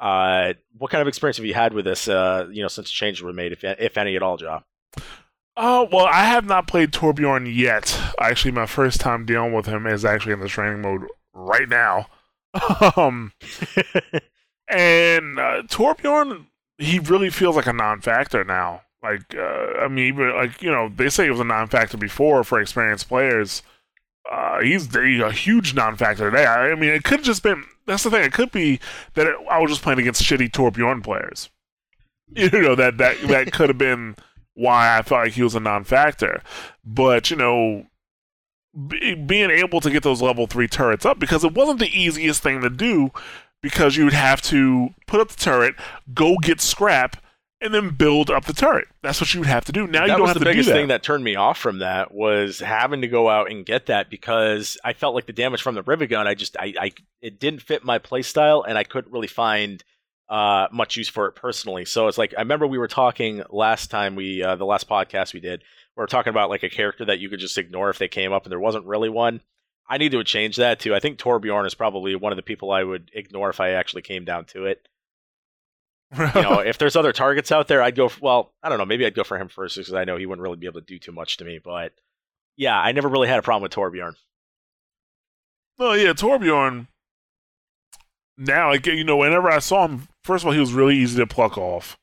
Uh, 0.00 0.54
what 0.76 0.90
kind 0.90 1.02
of 1.02 1.06
experience 1.06 1.36
have 1.36 1.46
you 1.46 1.54
had 1.54 1.72
with 1.72 1.84
this? 1.84 2.08
Uh, 2.08 2.48
you 2.50 2.62
know, 2.62 2.68
since 2.68 2.90
changes 2.90 3.22
were 3.22 3.32
made, 3.32 3.52
if 3.52 3.62
if 3.62 3.96
any 3.96 4.16
at 4.16 4.22
all, 4.22 4.36
Joe? 4.36 4.62
Oh, 5.56 5.88
well, 5.92 6.06
I 6.06 6.24
have 6.24 6.46
not 6.46 6.66
played 6.66 6.90
Torbjorn 6.90 7.54
yet. 7.54 7.96
Actually, 8.18 8.50
my 8.50 8.66
first 8.66 9.00
time 9.00 9.24
dealing 9.24 9.52
with 9.52 9.66
him 9.66 9.86
is 9.86 10.04
actually 10.04 10.32
in 10.32 10.40
the 10.40 10.48
training 10.48 10.82
mode 10.82 11.02
right 11.34 11.68
now. 11.68 12.06
um, 12.96 13.32
and 14.68 15.38
uh, 15.38 15.62
Torbjorn, 15.64 16.46
he 16.78 16.98
really 16.98 17.30
feels 17.30 17.56
like 17.56 17.66
a 17.66 17.72
non-factor 17.72 18.44
now. 18.44 18.82
Like, 19.02 19.34
uh, 19.36 19.80
I 19.80 19.88
mean, 19.88 20.06
even 20.06 20.34
like 20.34 20.62
you 20.62 20.70
know, 20.70 20.88
they 20.88 21.10
say 21.10 21.26
it 21.26 21.30
was 21.30 21.40
a 21.40 21.44
non-factor 21.44 21.98
before 21.98 22.42
for 22.42 22.60
experienced 22.60 23.08
players. 23.08 23.62
Uh, 24.30 24.60
he's 24.62 24.94
a 24.96 25.30
huge 25.30 25.74
non-factor 25.74 26.30
today. 26.30 26.46
I, 26.46 26.70
I 26.70 26.74
mean, 26.74 26.90
it 26.90 27.04
could 27.04 27.18
have 27.18 27.26
just 27.26 27.42
been. 27.42 27.64
That's 27.86 28.04
the 28.04 28.10
thing. 28.10 28.24
It 28.24 28.32
could 28.32 28.50
be 28.50 28.80
that 29.12 29.26
it, 29.26 29.36
I 29.50 29.58
was 29.58 29.70
just 29.70 29.82
playing 29.82 29.98
against 29.98 30.22
shitty 30.22 30.50
Torbjorn 30.50 31.02
players. 31.02 31.50
You 32.34 32.48
know 32.50 32.74
that 32.74 32.96
that 32.96 33.20
that 33.28 33.52
could 33.52 33.68
have 33.68 33.76
been 33.76 34.16
why 34.54 34.96
I 34.96 35.02
felt 35.02 35.24
like 35.24 35.34
he 35.34 35.42
was 35.42 35.54
a 35.54 35.60
non-factor. 35.60 36.42
But 36.82 37.30
you 37.30 37.36
know, 37.36 37.86
be, 38.88 39.14
being 39.14 39.50
able 39.50 39.80
to 39.80 39.90
get 39.90 40.02
those 40.02 40.22
level 40.22 40.46
three 40.46 40.68
turrets 40.68 41.04
up 41.04 41.18
because 41.18 41.44
it 41.44 41.54
wasn't 41.54 41.78
the 41.78 41.88
easiest 41.98 42.42
thing 42.42 42.60
to 42.60 42.70
do 42.70 43.10
because 43.62 43.96
you 43.96 44.04
would 44.04 44.12
have 44.12 44.42
to 44.42 44.90
put 45.06 45.20
up 45.20 45.28
the 45.28 45.36
turret, 45.36 45.74
go 46.12 46.36
get 46.36 46.60
scrap, 46.60 47.16
and 47.60 47.72
then 47.72 47.90
build 47.90 48.30
up 48.30 48.44
the 48.44 48.52
turret. 48.52 48.88
That's 49.02 49.20
what 49.20 49.32
you 49.32 49.40
would 49.40 49.48
have 49.48 49.64
to 49.64 49.72
do. 49.72 49.86
Now 49.86 50.00
that 50.00 50.12
you 50.12 50.16
don't 50.18 50.26
have 50.26 50.34
the 50.34 50.40
to 50.40 50.44
biggest 50.44 50.66
do 50.66 50.72
that. 50.72 50.78
thing 50.78 50.88
that 50.88 51.02
turned 51.02 51.24
me 51.24 51.34
off 51.34 51.56
from 51.56 51.78
that 51.78 52.12
was 52.12 52.58
having 52.58 53.00
to 53.00 53.08
go 53.08 53.30
out 53.30 53.50
and 53.50 53.64
get 53.64 53.86
that 53.86 54.10
because 54.10 54.76
I 54.84 54.92
felt 54.92 55.14
like 55.14 55.26
the 55.26 55.32
damage 55.32 55.62
from 55.62 55.74
the 55.74 55.82
rivet 55.82 56.10
gun. 56.10 56.26
I 56.26 56.34
just 56.34 56.56
I, 56.58 56.74
I 56.78 56.92
it 57.22 57.40
didn't 57.40 57.62
fit 57.62 57.82
my 57.82 57.98
playstyle 57.98 58.64
and 58.68 58.76
I 58.76 58.84
couldn't 58.84 59.12
really 59.12 59.28
find 59.28 59.82
uh, 60.28 60.68
much 60.72 60.96
use 60.96 61.08
for 61.08 61.26
it 61.26 61.32
personally. 61.32 61.86
So 61.86 62.06
it's 62.08 62.18
like 62.18 62.34
I 62.36 62.40
remember 62.42 62.66
we 62.66 62.78
were 62.78 62.88
talking 62.88 63.42
last 63.48 63.90
time 63.90 64.14
we 64.14 64.42
uh, 64.42 64.56
the 64.56 64.66
last 64.66 64.86
podcast 64.88 65.32
we 65.32 65.40
did. 65.40 65.62
We 65.96 66.00
were 66.00 66.06
talking 66.06 66.30
about 66.30 66.50
like 66.50 66.62
a 66.62 66.70
character 66.70 67.04
that 67.04 67.20
you 67.20 67.28
could 67.28 67.40
just 67.40 67.58
ignore 67.58 67.90
if 67.90 67.98
they 67.98 68.08
came 68.08 68.32
up 68.32 68.44
and 68.44 68.52
there 68.52 68.60
wasn't 68.60 68.86
really 68.86 69.08
one. 69.08 69.40
I 69.88 69.98
need 69.98 70.12
to 70.12 70.24
change 70.24 70.56
that 70.56 70.80
too. 70.80 70.94
I 70.94 71.00
think 71.00 71.18
Torbjorn 71.18 71.66
is 71.66 71.74
probably 71.74 72.16
one 72.16 72.32
of 72.32 72.36
the 72.36 72.42
people 72.42 72.70
I 72.70 72.82
would 72.82 73.10
ignore 73.12 73.50
if 73.50 73.60
I 73.60 73.70
actually 73.70 74.02
came 74.02 74.24
down 74.24 74.46
to 74.46 74.66
it. 74.66 74.88
You 76.16 76.42
know, 76.42 76.58
if 76.64 76.78
there's 76.78 76.96
other 76.96 77.12
targets 77.12 77.52
out 77.52 77.68
there, 77.68 77.82
I'd 77.82 77.96
go. 77.96 78.08
For, 78.08 78.20
well, 78.20 78.52
I 78.62 78.68
don't 78.68 78.78
know. 78.78 78.86
Maybe 78.86 79.04
I'd 79.04 79.14
go 79.14 79.24
for 79.24 79.38
him 79.38 79.48
first 79.48 79.76
because 79.76 79.92
I 79.92 80.04
know 80.04 80.16
he 80.16 80.26
wouldn't 80.26 80.42
really 80.42 80.56
be 80.56 80.66
able 80.66 80.80
to 80.80 80.86
do 80.86 80.98
too 80.98 81.12
much 81.12 81.36
to 81.38 81.44
me. 81.44 81.60
But 81.62 81.92
yeah, 82.56 82.78
I 82.78 82.92
never 82.92 83.08
really 83.08 83.28
had 83.28 83.38
a 83.38 83.42
problem 83.42 83.62
with 83.62 83.72
Torbjorn. 83.72 84.14
Well, 85.78 85.96
yeah, 85.96 86.12
Torbjorn. 86.12 86.86
Now, 88.36 88.70
like 88.70 88.86
you 88.86 89.04
know, 89.04 89.18
whenever 89.18 89.50
I 89.50 89.58
saw 89.58 89.86
him, 89.86 90.08
first 90.22 90.44
of 90.44 90.48
all, 90.48 90.54
he 90.54 90.60
was 90.60 90.72
really 90.72 90.96
easy 90.96 91.18
to 91.18 91.26
pluck 91.26 91.58
off, 91.58 91.96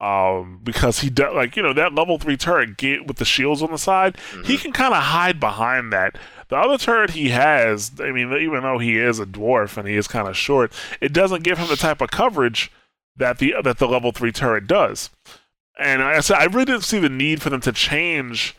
um, 0.00 0.60
because 0.62 1.00
he 1.00 1.08
does 1.10 1.34
like 1.34 1.56
you 1.56 1.62
know 1.62 1.72
that 1.72 1.94
level 1.94 2.18
three 2.18 2.36
turret 2.36 2.76
get 2.76 3.06
with 3.06 3.16
the 3.16 3.24
shields 3.24 3.62
on 3.62 3.70
the 3.70 3.78
side. 3.78 4.16
He 4.44 4.56
Mhm. 4.56 4.60
can 4.60 4.72
kind 4.72 4.94
of 4.94 5.02
hide 5.02 5.40
behind 5.40 5.92
that. 5.92 6.18
The 6.48 6.56
other 6.56 6.78
turret 6.78 7.10
he 7.10 7.30
has, 7.30 7.92
I 8.00 8.12
mean, 8.12 8.32
even 8.32 8.62
though 8.62 8.78
he 8.78 8.98
is 8.98 9.18
a 9.18 9.26
dwarf 9.26 9.76
and 9.76 9.88
he 9.88 9.96
is 9.96 10.06
kind 10.06 10.28
of 10.28 10.36
short, 10.36 10.72
it 11.00 11.12
doesn't 11.12 11.42
give 11.44 11.58
him 11.58 11.68
the 11.68 11.76
type 11.76 12.00
of 12.00 12.10
coverage 12.10 12.70
that 13.16 13.38
the 13.38 13.54
that 13.64 13.78
the 13.78 13.88
level 13.88 14.12
three 14.12 14.32
turret 14.32 14.66
does. 14.66 15.10
And 15.78 16.02
I 16.02 16.20
said, 16.20 16.36
I 16.38 16.44
really 16.44 16.64
didn't 16.66 16.84
see 16.84 16.98
the 16.98 17.08
need 17.08 17.42
for 17.42 17.50
them 17.50 17.60
to 17.62 17.72
change 17.72 18.54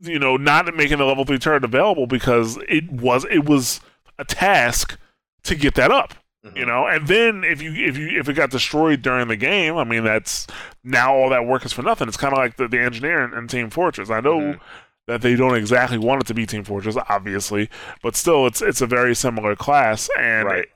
you 0.00 0.18
know, 0.18 0.36
not 0.36 0.74
making 0.76 0.98
the 0.98 1.04
level 1.06 1.24
three 1.24 1.38
turret 1.38 1.64
available 1.64 2.06
because 2.06 2.58
it 2.68 2.90
was 2.92 3.24
it 3.30 3.46
was 3.46 3.80
a 4.18 4.24
task 4.26 4.98
to 5.44 5.54
get 5.54 5.74
that 5.74 5.90
up. 5.90 6.12
Mhm. 6.46 6.56
You 6.56 6.66
know, 6.66 6.86
and 6.86 7.06
then 7.08 7.44
if 7.44 7.60
you 7.60 7.72
if 7.72 7.96
you 7.96 8.18
if 8.18 8.28
it 8.28 8.34
got 8.34 8.50
destroyed 8.50 9.02
during 9.02 9.28
the 9.28 9.36
game, 9.36 9.76
I 9.76 9.84
mean 9.84 10.04
that's 10.04 10.46
now 10.84 11.14
all 11.14 11.30
that 11.30 11.46
work 11.46 11.64
is 11.64 11.72
for 11.72 11.82
nothing. 11.82 12.08
It's 12.08 12.16
kind 12.16 12.32
of 12.32 12.38
like 12.38 12.56
the, 12.56 12.68
the 12.68 12.78
engineer 12.78 13.24
in, 13.24 13.34
in 13.36 13.48
Team 13.48 13.70
Fortress. 13.70 14.10
I 14.10 14.20
know 14.20 14.38
Mhm. 14.38 14.60
that 15.08 15.22
they 15.22 15.34
don't 15.34 15.56
exactly 15.56 15.98
want 15.98 16.22
it 16.22 16.26
to 16.26 16.34
be 16.34 16.46
Team 16.46 16.62
Fortress, 16.64 16.96
obviously, 17.08 17.68
but 18.02 18.14
still, 18.16 18.46
it's 18.46 18.62
it's 18.62 18.80
a 18.80 18.86
very 18.86 19.14
similar 19.14 19.56
class, 19.56 20.08
and 20.18 20.46
Right. 20.46 20.68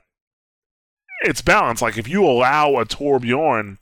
it's 1.21 1.41
balanced. 1.41 1.81
Like 1.81 1.97
if 1.97 2.07
you 2.07 2.25
allow 2.25 2.77
a 2.77 2.85
Torbjorn 2.85 3.77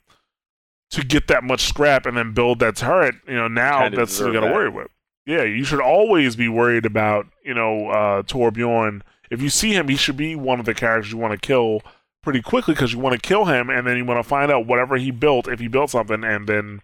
to 0.90 1.04
get 1.04 1.28
that 1.28 1.44
much 1.44 1.60
scrap 1.62 2.04
and 2.06 2.16
then 2.16 2.32
build 2.32 2.58
that 2.60 2.76
turret, 2.76 3.14
you 3.26 3.34
know, 3.34 3.48
now 3.48 3.82
Kinda 3.82 3.96
that's 3.96 4.18
what 4.20 4.26
you 4.26 4.32
got 4.40 4.46
to 4.46 4.52
worry 4.52 4.68
with. 4.68 4.88
Yeah, 5.26 5.42
you 5.42 5.64
should 5.64 5.80
always 5.80 6.34
be 6.34 6.48
worried 6.48 6.84
about, 6.84 7.26
you 7.44 7.54
know, 7.54 7.88
uh, 7.88 8.22
Torbjorn. 8.24 9.02
If 9.30 9.40
you 9.40 9.48
see 9.48 9.72
him, 9.72 9.88
he 9.88 9.96
should 9.96 10.16
be 10.16 10.34
one 10.34 10.58
of 10.58 10.66
the 10.66 10.74
characters 10.74 11.12
you 11.12 11.18
want 11.18 11.32
to 11.32 11.46
kill 11.46 11.82
pretty 12.22 12.42
quickly 12.42 12.74
because 12.74 12.92
you 12.92 12.98
want 12.98 13.14
to 13.14 13.28
kill 13.28 13.46
him 13.46 13.70
and 13.70 13.86
then 13.86 13.96
you 13.96 14.04
want 14.04 14.22
to 14.22 14.28
find 14.28 14.50
out 14.50 14.66
whatever 14.66 14.96
he 14.96 15.10
built, 15.10 15.48
if 15.48 15.60
he 15.60 15.68
built 15.68 15.90
something, 15.90 16.24
and 16.24 16.46
then 16.46 16.82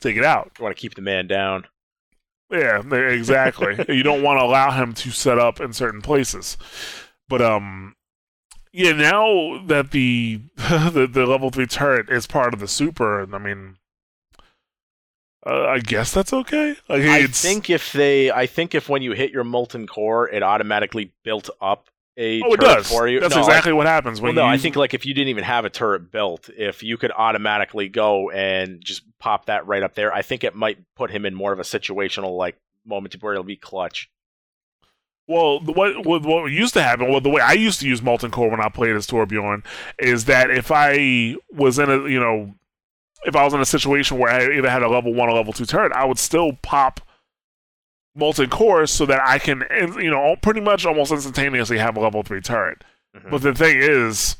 take 0.00 0.16
it 0.16 0.24
out. 0.24 0.52
You 0.58 0.64
want 0.64 0.76
to 0.76 0.80
keep 0.80 0.94
the 0.94 1.02
man 1.02 1.26
down. 1.26 1.66
Yeah, 2.50 2.82
exactly. 2.94 3.84
you 3.94 4.02
don't 4.02 4.22
want 4.22 4.38
to 4.38 4.44
allow 4.44 4.70
him 4.70 4.94
to 4.94 5.10
set 5.10 5.38
up 5.38 5.60
in 5.60 5.72
certain 5.72 6.00
places. 6.02 6.56
But 7.28 7.42
um 7.42 7.96
yeah, 8.72 8.92
now 8.92 9.62
that 9.66 9.90
the 9.90 10.40
the, 10.56 11.08
the 11.10 11.26
level 11.26 11.50
3 11.50 11.66
turret 11.66 12.10
is 12.10 12.26
part 12.26 12.54
of 12.54 12.60
the 12.60 12.68
super, 12.68 13.22
I 13.34 13.38
mean 13.38 13.76
uh, 15.46 15.66
I 15.68 15.78
guess 15.78 16.12
that's 16.12 16.32
okay. 16.32 16.76
Like 16.88 17.02
I 17.02 17.26
think 17.28 17.70
if 17.70 17.92
they, 17.92 18.30
I 18.30 18.46
think 18.46 18.74
if 18.74 18.88
when 18.88 19.02
you 19.02 19.12
hit 19.12 19.30
your 19.30 19.44
molten 19.44 19.86
core, 19.86 20.28
it 20.28 20.42
automatically 20.42 21.12
built 21.22 21.48
up 21.60 21.88
a 22.18 22.40
Oh, 22.42 22.54
it 22.54 22.60
turret 22.60 22.76
does. 22.78 22.88
for 22.90 23.06
you. 23.06 23.20
That's 23.20 23.34
No, 23.34 23.42
I- 23.42 23.44
exactly 23.44 23.72
what 23.74 23.86
happens 23.86 24.20
Well, 24.20 24.30
when 24.30 24.36
no, 24.36 24.42
you 24.46 24.48
I 24.48 24.56
think 24.58 24.74
like 24.76 24.94
if 24.94 25.04
you 25.06 25.14
didn't 25.14 25.28
even 25.28 25.44
have 25.44 25.64
a 25.64 25.70
turret 25.70 26.10
built, 26.10 26.48
if 26.56 26.82
you 26.82 26.96
could 26.96 27.12
automatically 27.12 27.88
go 27.88 28.30
and 28.30 28.82
just 28.84 29.02
pop 29.18 29.46
that 29.46 29.66
right 29.66 29.82
up 29.82 29.94
there, 29.94 30.12
I 30.12 30.22
think 30.22 30.42
it 30.42 30.54
might 30.54 30.78
put 30.96 31.10
him 31.10 31.24
in 31.26 31.34
more 31.34 31.52
of 31.52 31.58
a 31.58 31.62
situational 31.64 32.36
like 32.36 32.56
moment 32.86 33.14
where 33.22 33.34
it'll 33.34 33.44
be 33.44 33.56
clutch. 33.56 34.10
Well, 35.28 35.58
what, 35.60 36.06
what 36.06 36.22
what 36.22 36.44
used 36.52 36.72
to 36.74 36.82
happen, 36.82 37.10
well, 37.10 37.20
the 37.20 37.28
way 37.28 37.40
I 37.42 37.52
used 37.54 37.80
to 37.80 37.88
use 37.88 38.00
Molten 38.00 38.30
Core 38.30 38.48
when 38.48 38.60
I 38.60 38.68
played 38.68 38.94
as 38.94 39.08
Torbjorn, 39.08 39.64
is 39.98 40.26
that 40.26 40.50
if 40.50 40.70
I 40.70 41.34
was 41.50 41.80
in 41.80 41.90
a, 41.90 42.08
you 42.08 42.20
know, 42.20 42.54
if 43.26 43.36
I 43.36 43.44
was 43.44 43.52
in 43.52 43.60
a 43.60 43.66
situation 43.66 44.18
where 44.18 44.30
I 44.30 44.56
either 44.56 44.70
had 44.70 44.82
a 44.82 44.88
level 44.88 45.12
one 45.12 45.28
or 45.28 45.34
level 45.34 45.52
two 45.52 45.66
turret, 45.66 45.92
I 45.92 46.04
would 46.04 46.18
still 46.18 46.52
pop 46.62 47.00
Molten 48.14 48.48
Core 48.48 48.86
so 48.86 49.04
that 49.06 49.20
I 49.20 49.38
can, 49.38 49.64
you 49.98 50.10
know, 50.10 50.36
pretty 50.40 50.60
much 50.60 50.86
almost 50.86 51.12
instantaneously 51.12 51.78
have 51.78 51.96
a 51.96 52.00
level 52.00 52.22
three 52.22 52.40
turret. 52.40 52.82
Mhm. 53.14 53.30
But 53.30 53.42
the 53.42 53.54
thing 53.54 53.78
is, 53.78 54.36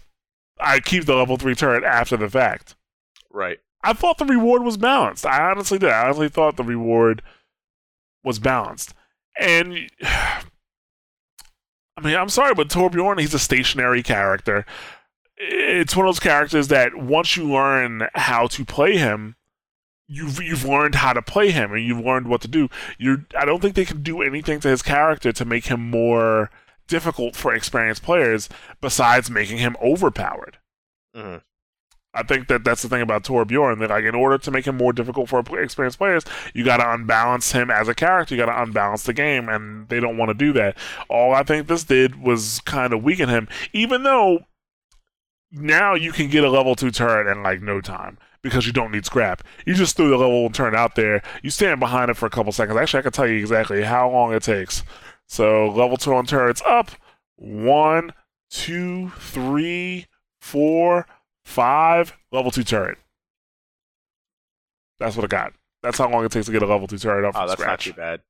I 0.58 0.80
keep 0.80 1.04
the 1.04 1.16
level 1.16 1.36
three 1.36 1.54
turret 1.54 1.84
after 1.84 2.16
the 2.16 2.30
fact. 2.30 2.76
Right. 3.30 3.58
I 3.82 3.92
thought 3.92 4.18
the 4.18 4.24
reward 4.24 4.62
was 4.62 4.76
balanced. 4.76 5.26
I 5.26 5.50
honestly 5.50 5.78
did. 5.78 5.90
I 5.90 6.06
honestly 6.06 6.28
thought 6.28 6.56
the 6.56 6.64
reward 6.64 7.22
was 8.24 8.38
balanced. 8.38 8.94
And 9.38 9.90
I 10.02 10.42
mean, 12.02 12.16
I'm 12.16 12.28
sorry, 12.28 12.54
but 12.54 12.68
Torbjorn, 12.68 13.20
he's 13.20 13.34
a 13.34 13.38
stationary 13.38 14.02
character. 14.02 14.64
It's 15.36 15.94
one 15.94 16.06
of 16.06 16.08
those 16.08 16.20
characters 16.20 16.68
that 16.68 16.96
once 16.96 17.36
you 17.36 17.44
learn 17.44 18.08
how 18.14 18.46
to 18.48 18.64
play 18.64 18.96
him, 18.96 19.36
you've 20.08 20.40
you've 20.42 20.64
learned 20.64 20.94
how 20.96 21.12
to 21.12 21.22
play 21.22 21.50
him 21.50 21.72
and 21.72 21.84
you've 21.84 22.04
learned 22.04 22.28
what 22.28 22.40
to 22.42 22.48
do. 22.48 22.68
You 22.98 23.26
I 23.36 23.44
don't 23.44 23.60
think 23.60 23.74
they 23.74 23.84
can 23.84 24.02
do 24.02 24.22
anything 24.22 24.60
to 24.60 24.68
his 24.68 24.82
character 24.82 25.32
to 25.32 25.44
make 25.44 25.66
him 25.66 25.90
more 25.90 26.50
difficult 26.86 27.36
for 27.36 27.52
experienced 27.52 28.02
players 28.02 28.48
besides 28.80 29.30
making 29.30 29.58
him 29.58 29.76
overpowered. 29.82 30.58
Mhm. 31.14 31.42
I 32.14 32.22
think 32.22 32.48
that 32.48 32.64
that's 32.64 32.80
the 32.80 32.88
thing 32.88 33.02
about 33.02 33.24
Torbjorn. 33.24 33.78
That 33.80 33.90
like, 33.90 34.04
in 34.04 34.14
order 34.14 34.38
to 34.38 34.50
make 34.50 34.66
him 34.66 34.78
more 34.78 34.94
difficult 34.94 35.28
for 35.28 35.40
experienced 35.60 35.98
players, 35.98 36.24
you 36.54 36.64
got 36.64 36.78
to 36.78 36.90
unbalance 36.90 37.52
him 37.52 37.70
as 37.70 37.88
a 37.88 37.94
character. 37.94 38.34
You 38.34 38.40
got 38.40 38.50
to 38.50 38.62
unbalance 38.62 39.02
the 39.02 39.12
game, 39.12 39.50
and 39.50 39.86
they 39.90 40.00
don't 40.00 40.16
want 40.16 40.30
to 40.30 40.34
do 40.34 40.54
that. 40.54 40.78
All 41.08 41.34
I 41.34 41.42
think 41.42 41.66
this 41.66 41.84
did 41.84 42.22
was 42.22 42.62
kind 42.64 42.94
of 42.94 43.02
weaken 43.02 43.28
him. 43.28 43.48
Even 43.74 44.02
though 44.02 44.46
now 45.56 45.94
you 45.94 46.12
can 46.12 46.28
get 46.28 46.44
a 46.44 46.50
level 46.50 46.74
two 46.76 46.90
turret 46.90 47.26
in 47.30 47.42
like 47.42 47.62
no 47.62 47.80
time 47.80 48.18
because 48.42 48.66
you 48.66 48.72
don't 48.72 48.92
need 48.92 49.04
scrap. 49.06 49.42
You 49.64 49.74
just 49.74 49.96
threw 49.96 50.10
the 50.10 50.16
level 50.16 50.44
one 50.44 50.52
turret 50.52 50.74
out 50.74 50.94
there. 50.94 51.22
You 51.42 51.50
stand 51.50 51.80
behind 51.80 52.10
it 52.10 52.16
for 52.16 52.26
a 52.26 52.30
couple 52.30 52.52
seconds. 52.52 52.78
Actually, 52.78 53.00
I 53.00 53.02
can 53.02 53.12
tell 53.12 53.26
you 53.26 53.38
exactly 53.38 53.82
how 53.82 54.10
long 54.10 54.32
it 54.32 54.42
takes. 54.42 54.82
So 55.26 55.68
level 55.68 55.96
two 55.96 56.14
on 56.14 56.26
turrets 56.26 56.62
up. 56.66 56.90
One, 57.36 58.12
two, 58.50 59.10
three, 59.18 60.06
four, 60.40 61.06
five. 61.44 62.16
Level 62.30 62.50
two 62.50 62.62
turret. 62.64 62.98
That's 64.98 65.16
what 65.16 65.24
I 65.24 65.28
got. 65.28 65.52
That's 65.82 65.98
how 65.98 66.10
long 66.10 66.24
it 66.24 66.32
takes 66.32 66.46
to 66.46 66.52
get 66.52 66.62
a 66.62 66.66
level 66.66 66.86
two 66.86 66.98
turret 66.98 67.24
up 67.24 67.34
Oh, 67.36 67.40
from 67.40 67.48
that's 67.48 67.60
not 67.60 67.80
too 67.80 67.92
bad. 67.92 68.20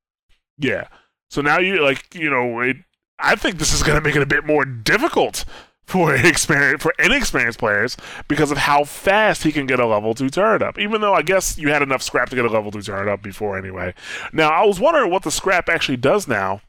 Yeah. 0.59 0.89
So 1.31 1.41
now 1.43 1.59
you 1.59 1.83
like 1.83 2.15
you 2.15 2.31
know 2.31 2.61
it. 2.61 2.77
I 3.19 3.35
think 3.37 3.59
this 3.59 3.73
is 3.73 3.83
going 3.83 3.97
to 3.97 4.05
make 4.05 4.15
it 4.15 4.23
a 4.23 4.27
bit 4.27 4.45
more 4.45 4.65
difficult 4.65 5.45
for 5.87 6.15
experience 6.15 6.83
for 6.83 6.93
inexperienced 6.99 7.59
players 7.59 7.97
because 8.29 8.51
of 8.51 8.59
how 8.59 8.85
fast 8.85 9.43
he 9.43 9.53
can 9.53 9.67
get 9.67 9.81
a 9.81 9.87
level 9.87 10.15
two 10.15 10.29
turret 10.29 10.63
up. 10.63 10.79
Even 10.79 11.01
though 11.01 11.15
I 11.15 11.23
guess 11.23 11.57
you 11.59 11.69
had 11.69 11.83
enough 11.83 12.03
scrap 12.03 12.29
to 12.31 12.37
get 12.37 12.45
a 12.45 12.51
level 12.51 12.71
two 12.71 12.83
turret 12.83 13.09
up 13.09 13.23
before 13.23 13.59
anyway. 13.59 13.95
Now 14.33 14.51
I 14.51 14.65
was 14.65 14.81
wondering 14.81 15.11
what 15.11 15.23
the 15.23 15.31
scrap 15.31 15.69
actually 15.69 15.99
does 15.99 16.27
now. 16.27 16.61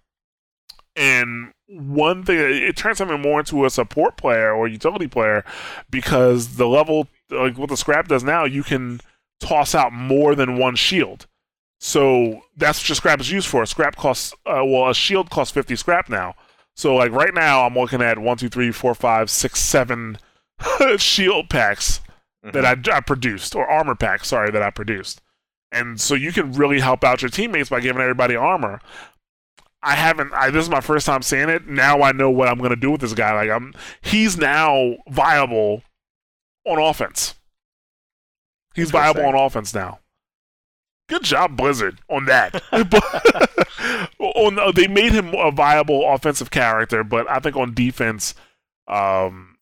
And 0.95 1.51
one 1.67 2.23
thing 2.23 2.37
it 2.39 2.77
turns 2.77 3.01
him 3.01 3.21
more 3.21 3.39
into 3.39 3.65
a 3.65 3.69
support 3.69 4.17
player 4.17 4.51
or 4.51 4.67
utility 4.67 5.07
player 5.07 5.43
because 5.89 6.55
the 6.55 6.67
level 6.67 7.07
like 7.29 7.57
what 7.57 7.69
the 7.69 7.77
scrap 7.77 8.07
does 8.07 8.23
now, 8.23 8.45
you 8.45 8.63
can 8.63 9.01
toss 9.39 9.75
out 9.75 9.93
more 9.93 10.35
than 10.35 10.57
one 10.57 10.75
shield. 10.75 11.27
So 11.79 12.41
that's 12.55 12.79
what 12.79 12.89
your 12.89 12.95
scrap 12.95 13.19
is 13.19 13.31
used 13.31 13.47
for. 13.47 13.65
Scrap 13.65 13.95
costs, 13.95 14.33
uh, 14.45 14.63
well, 14.65 14.89
a 14.89 14.95
shield 14.95 15.29
costs 15.29 15.53
50 15.53 15.75
scrap 15.75 16.09
now. 16.09 16.33
So, 16.77 16.93
like, 16.95 17.11
right 17.11 17.33
now, 17.33 17.65
I'm 17.65 17.73
looking 17.73 18.03
at 18.03 18.19
one, 18.19 18.37
two, 18.37 18.49
three, 18.49 18.71
four, 18.71 18.93
five, 18.93 19.31
six, 19.31 19.59
seven 19.59 20.19
shield 20.97 21.49
packs 21.49 22.01
that 22.43 22.63
Mm-hmm. 22.63 22.91
I, 22.91 22.97
I 22.97 23.01
produced, 23.01 23.55
or 23.55 23.67
armor 23.67 23.95
packs, 23.95 24.27
sorry, 24.27 24.51
that 24.51 24.61
I 24.61 24.69
produced. 24.69 25.21
And 25.71 25.99
so 25.99 26.13
you 26.13 26.31
can 26.31 26.53
really 26.53 26.79
help 26.79 27.03
out 27.03 27.21
your 27.23 27.29
teammates 27.29 27.69
by 27.69 27.79
giving 27.79 28.01
everybody 28.01 28.35
armor. 28.35 28.79
I 29.81 29.95
haven't, 29.95 30.31
I, 30.33 30.51
this 30.51 30.63
is 30.63 30.69
my 30.69 30.79
first 30.79 31.07
time 31.07 31.23
seeing 31.23 31.49
it. 31.49 31.67
Now 31.67 32.03
I 32.03 32.11
know 32.11 32.29
what 32.29 32.47
I'm 32.47 32.59
going 32.59 32.69
to 32.69 32.75
do 32.75 32.91
with 32.91 33.01
this 33.01 33.13
guy. 33.13 33.33
Like, 33.33 33.49
I'm, 33.49 33.73
he's 34.01 34.37
now 34.37 34.97
viable 35.09 35.81
on 36.65 36.79
offense. 36.79 37.33
He's 38.75 38.91
viable 38.91 39.25
on 39.25 39.35
offense 39.35 39.73
now. 39.73 39.99
Good 41.07 41.23
job, 41.23 41.55
Blizzard, 41.55 41.99
on 42.09 42.25
that. 42.25 42.61
on, 44.19 44.59
uh, 44.59 44.71
they 44.71 44.87
made 44.87 45.13
him 45.13 45.33
a 45.33 45.51
viable 45.51 46.07
offensive 46.11 46.51
character, 46.51 47.03
but 47.03 47.29
I 47.29 47.39
think 47.39 47.55
on 47.55 47.73
defense, 47.73 48.35
um, 48.87 49.57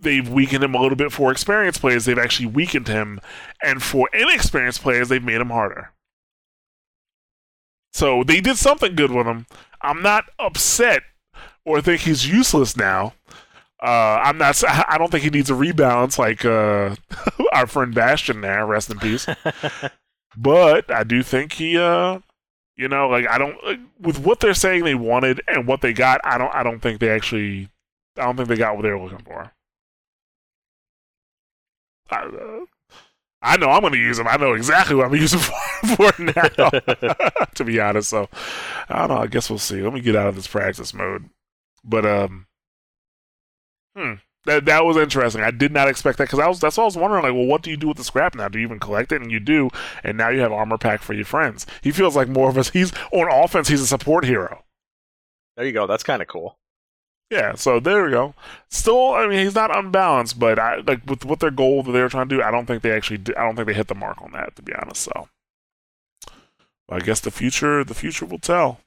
they've 0.00 0.28
weakened 0.28 0.64
him 0.64 0.74
a 0.74 0.80
little 0.80 0.96
bit. 0.96 1.12
For 1.12 1.30
experienced 1.30 1.80
players, 1.80 2.04
they've 2.04 2.18
actually 2.18 2.46
weakened 2.46 2.88
him, 2.88 3.20
and 3.62 3.82
for 3.82 4.08
inexperienced 4.12 4.82
players, 4.82 5.08
they've 5.08 5.22
made 5.22 5.40
him 5.40 5.50
harder. 5.50 5.92
So 7.92 8.24
they 8.24 8.40
did 8.40 8.56
something 8.56 8.94
good 8.94 9.10
with 9.10 9.26
him. 9.26 9.46
I'm 9.82 10.02
not 10.02 10.24
upset 10.38 11.02
or 11.64 11.80
think 11.80 12.02
he's 12.02 12.26
useless 12.26 12.76
now. 12.76 13.14
Uh, 13.82 14.20
I'm 14.22 14.38
not. 14.38 14.62
I 14.68 14.96
don't 14.98 15.10
think 15.10 15.24
he 15.24 15.30
needs 15.30 15.50
a 15.50 15.54
rebalance 15.54 16.18
like 16.18 16.44
uh, 16.44 16.94
our 17.52 17.66
friend 17.66 17.94
Bastion 17.94 18.40
there. 18.40 18.66
Rest 18.66 18.90
in 18.90 18.98
peace. 18.98 19.26
But 20.36 20.90
I 20.90 21.04
do 21.04 21.22
think 21.22 21.54
he, 21.54 21.76
uh, 21.76 22.20
you 22.76 22.88
know, 22.88 23.08
like 23.08 23.26
I 23.28 23.38
don't 23.38 23.62
like, 23.64 23.80
with 24.00 24.18
what 24.18 24.40
they're 24.40 24.54
saying 24.54 24.84
they 24.84 24.94
wanted 24.94 25.40
and 25.48 25.66
what 25.66 25.80
they 25.80 25.92
got. 25.92 26.20
I 26.24 26.38
don't. 26.38 26.54
I 26.54 26.62
don't 26.62 26.80
think 26.80 27.00
they 27.00 27.10
actually. 27.10 27.68
I 28.16 28.24
don't 28.24 28.36
think 28.36 28.48
they 28.48 28.56
got 28.56 28.76
what 28.76 28.82
they 28.82 28.90
were 28.90 29.02
looking 29.02 29.24
for. 29.24 29.52
I, 32.10 32.22
uh, 32.24 32.64
I 33.42 33.56
know 33.56 33.70
I'm 33.70 33.80
going 33.80 33.92
to 33.92 33.98
use 33.98 34.18
them. 34.18 34.28
I 34.28 34.36
know 34.36 34.52
exactly 34.52 34.96
what 34.96 35.06
I'm 35.06 35.14
using 35.16 35.38
for, 35.38 36.12
for 36.12 36.22
now. 36.22 36.70
to 37.54 37.64
be 37.64 37.80
honest, 37.80 38.10
so 38.10 38.28
I 38.88 38.98
don't 38.98 39.08
know. 39.08 39.22
I 39.22 39.26
guess 39.26 39.48
we'll 39.48 39.58
see. 39.58 39.80
Let 39.80 39.92
me 39.92 40.00
get 40.00 40.16
out 40.16 40.28
of 40.28 40.36
this 40.36 40.46
practice 40.46 40.92
mode. 40.92 41.30
But 41.84 42.04
um, 42.04 42.46
hmm, 43.96 44.14
that 44.46 44.64
that 44.64 44.84
was 44.84 44.96
interesting. 44.96 45.42
I 45.42 45.50
did 45.50 45.72
not 45.72 45.88
expect 45.88 46.18
that 46.18 46.24
because 46.24 46.38
I 46.38 46.48
was 46.48 46.60
that's 46.60 46.76
what 46.76 46.84
I 46.84 46.86
was 46.86 46.96
wondering. 46.96 47.22
Like, 47.22 47.34
well, 47.34 47.46
what 47.46 47.62
do 47.62 47.70
you 47.70 47.76
do 47.76 47.88
with 47.88 47.98
the 47.98 48.04
scrap 48.04 48.34
now? 48.34 48.48
Do 48.48 48.58
you 48.58 48.66
even 48.66 48.78
collect 48.78 49.12
it? 49.12 49.20
And 49.20 49.30
you 49.30 49.40
do, 49.40 49.70
and 50.02 50.16
now 50.16 50.30
you 50.30 50.40
have 50.40 50.52
armor 50.52 50.78
pack 50.78 51.02
for 51.02 51.12
your 51.12 51.24
friends. 51.24 51.66
He 51.82 51.90
feels 51.90 52.16
like 52.16 52.28
more 52.28 52.48
of 52.48 52.56
a 52.56 52.62
he's 52.62 52.92
on 53.12 53.30
offense. 53.30 53.68
He's 53.68 53.82
a 53.82 53.86
support 53.86 54.24
hero. 54.24 54.64
There 55.56 55.66
you 55.66 55.72
go. 55.72 55.86
That's 55.86 56.02
kind 56.02 56.22
of 56.22 56.28
cool. 56.28 56.56
Yeah, 57.30 57.54
so 57.54 57.78
there 57.78 58.04
we 58.04 58.10
go. 58.10 58.34
Still, 58.70 59.14
I 59.14 59.28
mean, 59.28 59.44
he's 59.44 59.54
not 59.54 59.76
unbalanced, 59.76 60.38
but 60.38 60.58
I 60.58 60.78
like 60.78 61.08
with 61.08 61.24
what 61.24 61.38
their 61.38 61.52
goal 61.52 61.82
that 61.84 61.92
they 61.92 62.00
were 62.00 62.08
trying 62.08 62.28
to 62.28 62.36
do. 62.36 62.42
I 62.42 62.50
don't 62.50 62.66
think 62.66 62.82
they 62.82 62.90
actually. 62.90 63.18
Did, 63.18 63.36
I 63.36 63.44
don't 63.44 63.54
think 63.54 63.68
they 63.68 63.74
hit 63.74 63.86
the 63.86 63.94
mark 63.94 64.20
on 64.20 64.32
that, 64.32 64.56
to 64.56 64.62
be 64.62 64.72
honest. 64.74 65.02
So, 65.02 65.28
I 66.88 66.98
guess 66.98 67.20
the 67.20 67.30
future, 67.30 67.84
the 67.84 67.94
future 67.94 68.26
will 68.26 68.40
tell. 68.40 68.80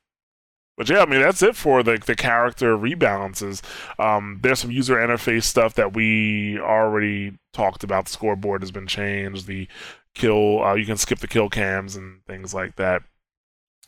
But 0.75 0.89
yeah, 0.89 1.01
I 1.01 1.05
mean 1.05 1.21
that's 1.21 1.43
it 1.43 1.55
for 1.55 1.83
the 1.83 1.97
the 2.03 2.15
character 2.15 2.75
rebalances. 2.77 3.61
Um, 3.99 4.39
there's 4.41 4.59
some 4.59 4.71
user 4.71 4.95
interface 4.95 5.43
stuff 5.43 5.75
that 5.75 5.93
we 5.93 6.59
already 6.59 7.37
talked 7.53 7.83
about. 7.83 8.05
The 8.05 8.11
scoreboard 8.11 8.61
has 8.61 8.71
been 8.71 8.87
changed. 8.87 9.45
The 9.45 9.67
kill, 10.15 10.63
uh, 10.63 10.73
you 10.73 10.85
can 10.85 10.97
skip 10.97 11.19
the 11.19 11.27
kill 11.27 11.49
cams 11.49 11.95
and 11.95 12.25
things 12.25 12.53
like 12.53 12.75
that. 12.77 13.03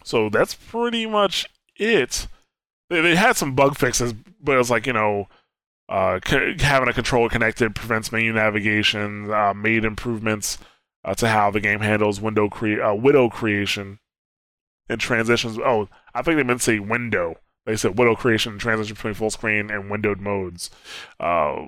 So 0.03 0.30
that's 0.30 0.53
pretty 0.53 1.07
much 1.07 1.49
it. 1.76 2.28
They, 2.90 3.02
they 3.02 3.16
had 3.16 3.36
some 3.36 3.56
bug 3.56 3.78
fixes, 3.78 4.14
but 4.40 4.53
it 4.53 4.60
was 4.60 4.70
like 4.70 4.86
you 4.86 4.94
know, 4.94 5.28
uh, 5.90 6.20
c- 6.24 6.56
having 6.60 6.88
a 6.88 6.94
controller 6.94 7.30
connected 7.30 7.74
prevents 7.74 8.12
menu 8.12 8.32
navigation. 8.32 9.32
Uh, 9.32 9.56
made 9.56 9.86
improvements 9.86 10.60
uh, 11.03 11.16
to 11.16 11.30
how 11.30 11.49
the 11.49 11.60
game 11.60 11.80
handles 11.80 12.22
window 12.22 12.48
cre- 12.48 12.82
uh, 12.82 12.94
widow 12.94 13.28
creation 13.28 13.98
and 14.88 15.02
transitions. 15.02 15.57
Oh, 15.57 15.90
I 16.16 16.22
think 16.22 16.38
they 16.38 16.44
meant 16.44 16.62
to 16.62 16.64
say 16.64 16.80
window. 16.80 17.36
They 17.66 17.76
said 17.76 17.98
window 17.98 18.16
creation 18.16 18.58
transition 18.58 18.96
between 18.96 19.14
full 19.14 19.30
screen 19.30 19.70
and 19.70 19.90
windowed 19.90 20.22
modes. 20.22 20.70
Uh, 21.20 21.68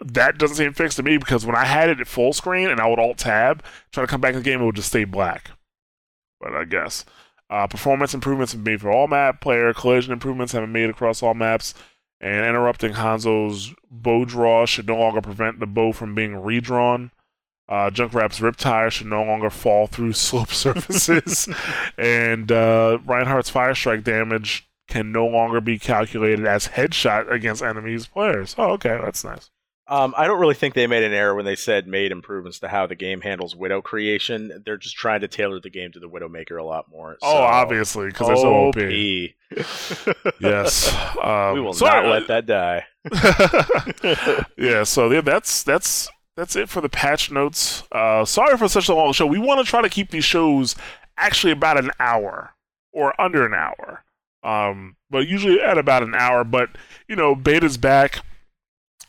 that 0.00 0.38
doesn't 0.38 0.56
seem 0.56 0.72
fixed 0.72 0.96
to 0.96 1.02
me 1.02 1.18
because 1.18 1.44
when 1.44 1.56
I 1.56 1.64
had 1.64 1.88
it 1.88 2.00
at 2.00 2.06
full 2.06 2.32
screen 2.32 2.70
and 2.70 2.80
I 2.80 2.86
would 2.86 2.98
alt 2.98 3.18
tab, 3.18 3.64
try 3.92 4.02
to 4.02 4.06
come 4.06 4.20
back 4.20 4.34
in 4.34 4.40
the 4.40 4.44
game, 4.44 4.62
it 4.62 4.64
would 4.64 4.76
just 4.76 4.88
stay 4.88 5.04
black. 5.04 5.50
But 6.40 6.54
I 6.54 6.64
guess. 6.64 7.04
Uh, 7.50 7.66
performance 7.66 8.12
improvements 8.14 8.52
have 8.52 8.62
been 8.62 8.74
made 8.74 8.80
for 8.80 8.90
all 8.90 9.08
map 9.08 9.40
player. 9.40 9.72
Collision 9.72 10.12
improvements 10.12 10.52
have 10.52 10.62
been 10.62 10.72
made 10.72 10.90
across 10.90 11.22
all 11.22 11.34
maps. 11.34 11.74
And 12.20 12.44
interrupting 12.46 12.94
Hanzo's 12.94 13.74
bow 13.90 14.24
draw 14.24 14.66
should 14.66 14.86
no 14.86 14.96
longer 14.96 15.20
prevent 15.20 15.60
the 15.60 15.66
bow 15.66 15.92
from 15.92 16.14
being 16.14 16.36
redrawn. 16.36 17.10
Uh, 17.68 17.90
Junkrat's 17.90 18.40
rip 18.40 18.56
tire 18.56 18.90
should 18.90 19.08
no 19.08 19.22
longer 19.22 19.50
fall 19.50 19.86
through 19.86 20.12
slope 20.14 20.52
surfaces. 20.52 21.48
and 21.98 22.50
uh, 22.50 22.98
Reinhardt's 23.04 23.50
fire 23.50 23.74
strike 23.74 24.04
damage 24.04 24.68
can 24.88 25.12
no 25.12 25.26
longer 25.26 25.60
be 25.60 25.78
calculated 25.78 26.46
as 26.46 26.68
headshot 26.68 27.30
against 27.30 27.62
enemies 27.62 28.06
players. 28.06 28.54
Oh, 28.56 28.70
okay, 28.72 28.98
that's 29.02 29.22
nice. 29.22 29.50
Um, 29.86 30.12
I 30.18 30.26
don't 30.26 30.38
really 30.38 30.54
think 30.54 30.74
they 30.74 30.86
made 30.86 31.02
an 31.02 31.14
error 31.14 31.34
when 31.34 31.46
they 31.46 31.56
said 31.56 31.86
made 31.86 32.12
improvements 32.12 32.58
to 32.58 32.68
how 32.68 32.86
the 32.86 32.94
game 32.94 33.22
handles 33.22 33.56
widow 33.56 33.80
creation. 33.80 34.62
They're 34.64 34.76
just 34.76 34.96
trying 34.96 35.22
to 35.22 35.28
tailor 35.28 35.60
the 35.60 35.70
game 35.70 35.92
to 35.92 35.98
the 35.98 36.08
Widowmaker 36.08 36.60
a 36.60 36.64
lot 36.64 36.90
more. 36.90 37.16
oh, 37.22 37.36
obviously, 37.36 38.08
because 38.08 38.40
so 38.40 38.68
OP. 38.68 38.76
OP. 38.76 38.84
Yes. 40.40 40.94
Um, 41.22 41.54
we 41.54 41.60
will 41.62 41.72
sorry, 41.72 42.06
not 42.06 42.10
let 42.10 42.28
that 42.28 42.44
die. 42.44 42.84
yeah, 44.58 44.82
so 44.84 45.10
yeah, 45.10 45.22
that's 45.22 45.62
that's 45.62 46.10
that's 46.38 46.54
it 46.54 46.68
for 46.68 46.80
the 46.80 46.88
patch 46.88 47.32
notes. 47.32 47.82
Uh, 47.90 48.24
sorry 48.24 48.56
for 48.56 48.68
such 48.68 48.88
a 48.88 48.94
long 48.94 49.12
show. 49.12 49.26
We 49.26 49.40
want 49.40 49.58
to 49.58 49.68
try 49.68 49.82
to 49.82 49.88
keep 49.88 50.12
these 50.12 50.24
shows 50.24 50.76
actually 51.16 51.52
about 51.52 51.78
an 51.78 51.90
hour 51.98 52.54
or 52.92 53.20
under 53.20 53.44
an 53.44 53.54
hour. 53.54 54.04
Um, 54.44 54.94
but 55.10 55.26
usually 55.26 55.60
at 55.60 55.78
about 55.78 56.04
an 56.04 56.14
hour. 56.14 56.44
But 56.44 56.70
you 57.08 57.16
know, 57.16 57.34
beta's 57.34 57.76
back. 57.76 58.20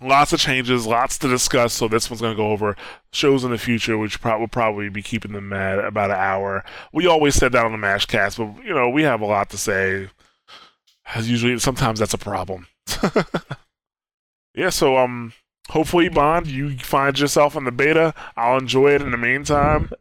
Lots 0.01 0.33
of 0.33 0.39
changes, 0.39 0.87
lots 0.87 1.19
to 1.19 1.27
discuss. 1.27 1.73
So 1.73 1.87
this 1.87 2.09
one's 2.09 2.21
going 2.21 2.33
to 2.33 2.41
go 2.41 2.49
over 2.49 2.75
shows 3.11 3.43
in 3.43 3.51
the 3.51 3.59
future, 3.59 3.95
which 3.95 4.19
pro- 4.21 4.39
will 4.39 4.47
probably 4.47 4.89
be 4.89 5.03
keeping 5.03 5.33
them 5.33 5.53
at 5.53 5.77
about 5.77 6.09
an 6.09 6.17
hour. 6.17 6.63
We 6.91 7.05
always 7.05 7.35
said 7.35 7.51
that 7.51 7.65
on 7.65 7.73
the 7.73 7.77
Mashcast, 7.77 8.37
but 8.37 8.65
you 8.65 8.73
know 8.73 8.89
we 8.89 9.03
have 9.03 9.21
a 9.21 9.27
lot 9.27 9.51
to 9.51 9.57
say. 9.57 10.09
As 11.13 11.29
usually, 11.29 11.59
sometimes 11.59 11.99
that's 11.99 12.13
a 12.13 12.17
problem. 12.17 12.65
yeah. 14.55 14.69
So 14.69 14.97
um, 14.97 15.33
hopefully, 15.69 16.09
Bond, 16.09 16.47
you 16.47 16.77
find 16.77 17.17
yourself 17.17 17.55
in 17.55 17.63
the 17.63 17.71
beta. 17.71 18.13
I'll 18.35 18.57
enjoy 18.57 18.95
it 18.95 19.01
in 19.01 19.11
the 19.11 19.17
meantime. 19.17 19.91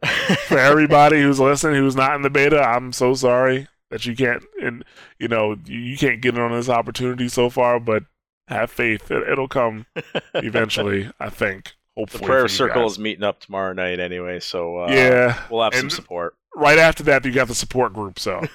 For 0.47 0.57
everybody 0.57 1.21
who's 1.21 1.39
listening, 1.39 1.75
who's 1.75 1.95
not 1.95 2.15
in 2.15 2.21
the 2.21 2.29
beta, 2.29 2.61
I'm 2.61 2.91
so 2.91 3.13
sorry 3.13 3.67
that 3.89 4.05
you 4.05 4.15
can't, 4.15 4.43
and 4.61 4.83
you 5.17 5.27
know, 5.27 5.55
you, 5.65 5.79
you 5.79 5.97
can't 5.97 6.21
get 6.21 6.35
in 6.35 6.41
on 6.41 6.51
this 6.51 6.69
opportunity 6.69 7.27
so 7.27 7.49
far. 7.49 7.79
But 7.79 8.03
have 8.47 8.71
faith; 8.71 9.11
it, 9.11 9.27
it'll 9.29 9.47
come 9.47 9.85
eventually. 10.35 11.09
I 11.19 11.29
think. 11.29 11.73
hopefully 11.95 12.21
the 12.21 12.25
prayer 12.25 12.47
circle 12.47 12.83
guys. 12.83 12.93
is 12.93 12.99
meeting 12.99 13.23
up 13.23 13.39
tomorrow 13.39 13.73
night 13.73 13.99
anyway, 13.99 14.39
so 14.39 14.83
uh, 14.83 14.91
yeah. 14.91 15.43
we'll 15.49 15.63
have 15.63 15.75
some 15.75 15.89
support. 15.89 16.35
Right 16.55 16.79
after 16.79 17.03
that, 17.03 17.23
you 17.25 17.31
got 17.31 17.47
the 17.47 17.55
support 17.55 17.93
group. 17.93 18.19
So 18.19 18.41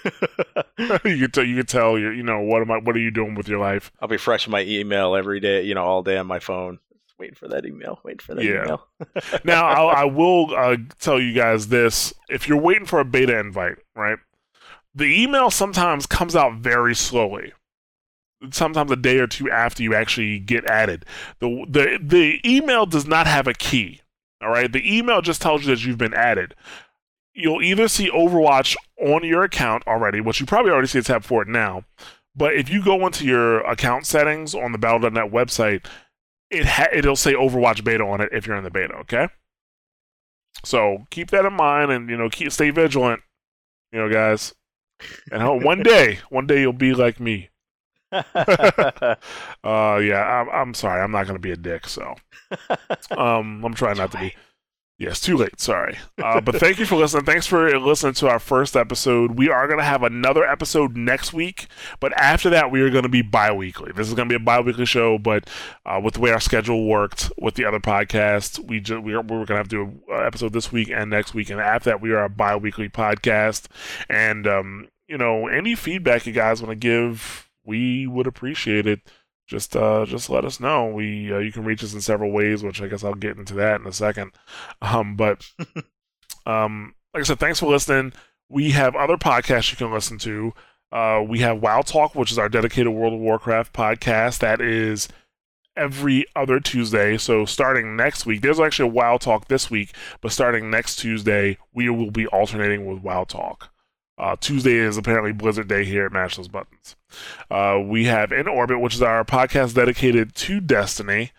you 0.78 1.18
can 1.18 1.30
tell 1.30 1.44
you 1.44 1.56
can 1.56 1.66
tell 1.66 1.98
you 1.98 2.10
you 2.10 2.22
know 2.22 2.40
what 2.40 2.60
am 2.60 2.70
I 2.70 2.78
what 2.78 2.96
are 2.96 3.00
you 3.00 3.10
doing 3.10 3.34
with 3.34 3.48
your 3.48 3.60
life? 3.60 3.92
I'll 4.00 4.08
be 4.08 4.16
fresh 4.16 4.46
in 4.46 4.50
my 4.50 4.62
email 4.62 5.14
every 5.14 5.40
day, 5.40 5.62
you 5.62 5.74
know, 5.74 5.84
all 5.84 6.02
day 6.02 6.16
on 6.16 6.26
my 6.26 6.40
phone. 6.40 6.80
Waiting 7.24 7.34
for 7.36 7.48
that 7.48 7.64
email. 7.64 8.00
Waiting 8.04 8.18
for 8.18 8.34
that 8.34 8.44
Yeah. 8.44 8.64
email. 8.64 8.86
now 9.44 9.66
I'll, 9.66 9.88
I 9.88 10.04
will 10.04 10.54
uh, 10.54 10.76
tell 11.00 11.18
you 11.20 11.32
guys 11.32 11.68
this: 11.68 12.12
if 12.28 12.46
you're 12.46 12.60
waiting 12.60 12.84
for 12.86 13.00
a 13.00 13.04
beta 13.04 13.38
invite, 13.38 13.76
right, 13.96 14.18
the 14.94 15.04
email 15.22 15.50
sometimes 15.50 16.04
comes 16.06 16.36
out 16.36 16.56
very 16.56 16.94
slowly. 16.94 17.52
Sometimes 18.50 18.90
a 18.90 18.96
day 18.96 19.18
or 19.20 19.26
two 19.26 19.50
after 19.50 19.82
you 19.82 19.94
actually 19.94 20.38
get 20.38 20.66
added. 20.66 21.06
the 21.38 21.64
the 21.66 21.98
The 22.02 22.40
email 22.46 22.84
does 22.84 23.06
not 23.06 23.26
have 23.26 23.46
a 23.46 23.54
key. 23.54 24.02
All 24.42 24.50
right, 24.50 24.70
the 24.70 24.86
email 24.98 25.22
just 25.22 25.40
tells 25.40 25.62
you 25.64 25.74
that 25.74 25.82
you've 25.84 25.96
been 25.96 26.12
added. 26.12 26.54
you'll 27.32 27.62
either 27.62 27.88
see 27.88 28.10
Overwatch 28.10 28.76
on 29.00 29.24
your 29.24 29.44
account 29.44 29.82
already, 29.86 30.20
which 30.20 30.40
you 30.40 30.46
probably 30.46 30.70
already 30.72 30.88
see 30.88 30.98
a 30.98 31.02
tab 31.02 31.24
for 31.24 31.40
it 31.42 31.48
now. 31.48 31.84
But 32.36 32.54
if 32.54 32.68
you 32.68 32.84
go 32.84 33.06
into 33.06 33.24
your 33.24 33.60
account 33.60 34.06
settings 34.06 34.54
on 34.54 34.72
the 34.72 34.78
Battle.net 34.78 35.30
website, 35.32 35.86
it 36.54 36.66
ha- 36.66 36.88
it'll 36.92 37.16
say 37.16 37.34
Overwatch 37.34 37.84
beta 37.84 38.04
on 38.04 38.20
it 38.20 38.30
if 38.32 38.46
you're 38.46 38.56
in 38.56 38.64
the 38.64 38.70
beta. 38.70 38.94
Okay. 38.94 39.28
So 40.64 41.04
keep 41.10 41.30
that 41.30 41.44
in 41.44 41.52
mind, 41.52 41.90
and 41.90 42.08
you 42.08 42.16
know, 42.16 42.30
keep 42.30 42.52
stay 42.52 42.70
vigilant, 42.70 43.20
you 43.92 43.98
know, 43.98 44.10
guys. 44.10 44.54
And 45.30 45.42
hope 45.42 45.62
one 45.62 45.82
day, 45.82 46.20
one 46.30 46.46
day 46.46 46.60
you'll 46.60 46.72
be 46.72 46.94
like 46.94 47.20
me. 47.20 47.50
uh, 48.12 48.26
yeah, 49.64 50.22
I'm, 50.22 50.48
I'm 50.50 50.74
sorry, 50.74 51.02
I'm 51.02 51.10
not 51.10 51.26
gonna 51.26 51.38
be 51.38 51.50
a 51.50 51.56
dick. 51.56 51.88
So, 51.88 52.14
um, 53.10 53.64
I'm 53.64 53.74
trying 53.74 53.96
not 53.96 54.12
to 54.12 54.18
be. 54.18 54.34
Yes, 54.96 55.20
too 55.20 55.36
late. 55.36 55.60
Sorry. 55.60 55.98
Uh, 56.22 56.40
but 56.40 56.54
thank 56.56 56.78
you 56.78 56.86
for 56.86 56.94
listening. 56.94 57.24
Thanks 57.24 57.48
for 57.48 57.76
listening 57.80 58.14
to 58.14 58.28
our 58.28 58.38
first 58.38 58.76
episode. 58.76 59.32
We 59.32 59.48
are 59.48 59.66
going 59.66 59.80
to 59.80 59.84
have 59.84 60.04
another 60.04 60.44
episode 60.44 60.96
next 60.96 61.32
week, 61.32 61.66
but 61.98 62.12
after 62.12 62.48
that, 62.50 62.70
we 62.70 62.80
are 62.80 62.90
going 62.90 63.02
to 63.02 63.08
be 63.08 63.20
bi 63.20 63.52
weekly. 63.52 63.90
This 63.90 64.06
is 64.06 64.14
going 64.14 64.28
to 64.28 64.32
be 64.32 64.40
a 64.40 64.44
bi 64.44 64.60
weekly 64.60 64.86
show, 64.86 65.18
but 65.18 65.50
uh, 65.84 66.00
with 66.02 66.14
the 66.14 66.20
way 66.20 66.30
our 66.30 66.38
schedule 66.38 66.86
worked 66.86 67.32
with 67.36 67.56
the 67.56 67.64
other 67.64 67.80
podcast, 67.80 68.60
we, 68.60 68.78
just, 68.78 69.02
we 69.02 69.14
are, 69.14 69.20
we're 69.20 69.44
going 69.44 69.46
to 69.46 69.56
have 69.56 69.68
to 69.68 69.86
do 69.86 70.14
an 70.14 70.26
episode 70.26 70.52
this 70.52 70.70
week 70.70 70.90
and 70.90 71.10
next 71.10 71.34
week. 71.34 71.50
And 71.50 71.60
after 71.60 71.90
that, 71.90 72.00
we 72.00 72.12
are 72.12 72.24
a 72.24 72.30
bi 72.30 72.54
weekly 72.54 72.88
podcast. 72.88 73.66
And, 74.08 74.46
um, 74.46 74.88
you 75.08 75.18
know, 75.18 75.48
any 75.48 75.74
feedback 75.74 76.24
you 76.24 76.32
guys 76.32 76.62
want 76.62 76.70
to 76.70 76.76
give, 76.76 77.50
we 77.64 78.06
would 78.06 78.28
appreciate 78.28 78.86
it 78.86 79.00
just 79.46 79.76
uh, 79.76 80.06
just 80.06 80.30
let 80.30 80.44
us 80.44 80.60
know. 80.60 80.86
We 80.86 81.32
uh, 81.32 81.38
you 81.38 81.52
can 81.52 81.64
reach 81.64 81.84
us 81.84 81.94
in 81.94 82.00
several 82.00 82.32
ways, 82.32 82.62
which 82.62 82.80
I 82.80 82.88
guess 82.88 83.04
I'll 83.04 83.14
get 83.14 83.36
into 83.36 83.54
that 83.54 83.80
in 83.80 83.86
a 83.86 83.92
second. 83.92 84.32
Um, 84.82 85.16
but 85.16 85.46
um, 86.46 86.94
like 87.14 87.22
I 87.22 87.24
said, 87.24 87.38
thanks 87.38 87.60
for 87.60 87.70
listening. 87.70 88.12
We 88.48 88.72
have 88.72 88.94
other 88.94 89.16
podcasts 89.16 89.70
you 89.70 89.76
can 89.76 89.92
listen 89.92 90.18
to. 90.18 90.52
Uh, 90.92 91.24
we 91.26 91.40
have 91.40 91.62
WoW 91.62 91.80
Talk, 91.80 92.14
which 92.14 92.30
is 92.30 92.38
our 92.38 92.48
dedicated 92.48 92.92
World 92.92 93.14
of 93.14 93.20
Warcraft 93.20 93.72
podcast. 93.72 94.38
That 94.40 94.60
is 94.60 95.08
every 95.76 96.26
other 96.36 96.60
Tuesday. 96.60 97.16
So 97.16 97.44
starting 97.44 97.96
next 97.96 98.26
week, 98.26 98.42
there's 98.42 98.60
actually 98.60 98.90
a 98.90 98.92
WoW 98.92 99.16
Talk 99.16 99.48
this 99.48 99.70
week, 99.70 99.94
but 100.20 100.32
starting 100.32 100.70
next 100.70 100.96
Tuesday, 100.96 101.58
we 101.72 101.88
will 101.88 102.10
be 102.10 102.26
alternating 102.28 102.86
with 102.86 103.02
WoW 103.02 103.24
Talk. 103.24 103.73
Uh, 104.16 104.36
Tuesday 104.38 104.76
is 104.76 104.96
apparently 104.96 105.32
Blizzard 105.32 105.68
Day 105.68 105.84
here 105.84 106.06
at 106.06 106.12
Mash 106.12 106.36
Those 106.36 106.48
Buttons. 106.48 106.96
Uh, 107.50 107.80
we 107.84 108.04
have 108.04 108.32
In 108.32 108.46
Orbit, 108.46 108.80
which 108.80 108.94
is 108.94 109.02
our 109.02 109.24
podcast 109.24 109.74
dedicated 109.74 110.34
to 110.36 110.60
Destiny. 110.60 111.32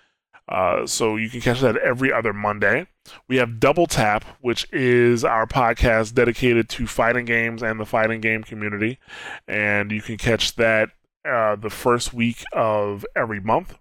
Uh, 0.48 0.86
so 0.86 1.16
you 1.16 1.30
can 1.30 1.42
catch 1.42 1.62
that 1.62 1.78
every 1.78 2.12
other 2.12 2.34
Monday. 2.34 2.88
We 3.28 3.38
have 3.38 3.60
Double 3.60 3.88
Tap, 3.88 4.24
which 4.42 4.68
is 4.72 5.24
our 5.24 5.48
podcast 5.48 6.14
dedicated 6.14 6.70
to 6.70 6.86
fighting 6.86 7.26
games 7.26 7.64
and 7.64 7.80
the 7.80 7.86
fighting 7.86 8.22
game 8.22 8.44
community. 8.44 9.00
And 9.48 9.92
you 9.92 10.02
can 10.02 10.18
catch 10.18 10.56
that 10.56 10.90
uh, 11.28 11.56
the 11.56 11.70
first 11.70 12.14
week 12.14 12.44
of 12.54 13.06
every 13.16 13.40
month. 13.40 13.78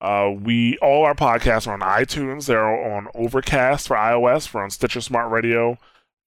Uh, 0.00 0.30
we 0.38 0.76
all 0.78 1.04
our 1.04 1.14
podcasts 1.14 1.66
are 1.66 1.72
on 1.72 1.80
iTunes. 1.80 2.46
They're 2.46 2.66
on 2.66 3.08
Overcast 3.14 3.88
for 3.88 3.96
iOS. 3.96 4.52
We're 4.52 4.62
on 4.62 4.70
Stitcher 4.70 5.00
Smart 5.00 5.30
Radio 5.30 5.78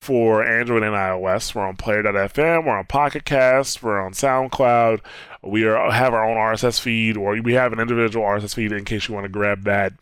for 0.02 0.44
Android 0.44 0.84
and 0.84 0.96
iOS. 0.96 1.54
We're 1.54 1.68
on 1.68 1.76
Player.fm, 1.76 2.66
we're 2.66 2.78
on 2.78 2.86
Pocket 2.86 3.26
Cast, 3.26 3.84
we're 3.84 4.02
on 4.02 4.14
SoundCloud. 4.14 5.02
We 5.44 5.66
are, 5.66 5.92
have 5.92 6.14
our 6.14 6.24
own 6.24 6.38
RSS 6.38 6.80
feed, 6.80 7.18
or 7.18 7.42
we 7.42 7.54
have 7.54 7.74
an 7.74 7.80
individual 7.80 8.26
RSS 8.26 8.56
feed 8.56 8.72
in 8.72 8.86
case 8.86 9.08
you 9.08 9.14
want 9.14 9.26
to 9.26 9.30
grab 9.30 9.64
that 9.64 9.94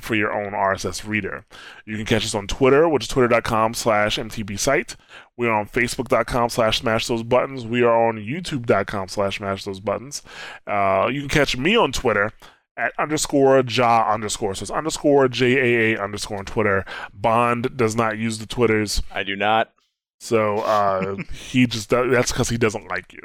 for 0.00 0.14
your 0.14 0.32
own 0.32 0.52
RSS 0.52 1.06
reader. 1.06 1.44
You 1.84 1.96
can 1.96 2.06
catch 2.06 2.24
us 2.24 2.34
on 2.34 2.46
Twitter, 2.46 2.88
which 2.88 3.04
is 3.04 3.08
twitter.com 3.08 3.74
slash 3.74 4.16
MTB 4.18 4.58
site. 4.58 4.96
We 5.36 5.46
are 5.46 5.52
on 5.52 5.66
facebook.com 5.66 6.50
slash 6.50 6.80
smash 6.80 7.06
those 7.06 7.22
buttons. 7.22 7.66
We 7.66 7.82
are 7.82 8.08
on 8.08 8.16
youtube.com 8.16 9.08
slash 9.08 9.38
smash 9.38 9.64
those 9.64 9.80
buttons. 9.80 10.22
Uh, 10.66 11.08
you 11.12 11.20
can 11.20 11.28
catch 11.28 11.56
me 11.56 11.76
on 11.76 11.92
Twitter 11.92 12.32
at 12.76 12.92
underscore 12.98 13.62
ja 13.68 14.12
underscore. 14.12 14.54
So 14.54 14.62
it's 14.62 14.70
underscore 14.70 15.28
J 15.28 15.56
A 15.56 15.96
A 15.96 16.02
underscore 16.02 16.38
on 16.38 16.44
Twitter. 16.44 16.84
Bond 17.12 17.76
does 17.76 17.96
not 17.96 18.18
use 18.18 18.38
the 18.38 18.46
Twitters. 18.46 19.02
I 19.12 19.22
do 19.22 19.36
not. 19.36 19.72
So 20.20 20.58
uh, 20.58 21.16
he 21.32 21.66
just 21.66 21.90
does, 21.90 22.10
that's 22.10 22.32
because 22.32 22.48
he 22.48 22.58
doesn't 22.58 22.88
like 22.88 23.12
you. 23.12 23.22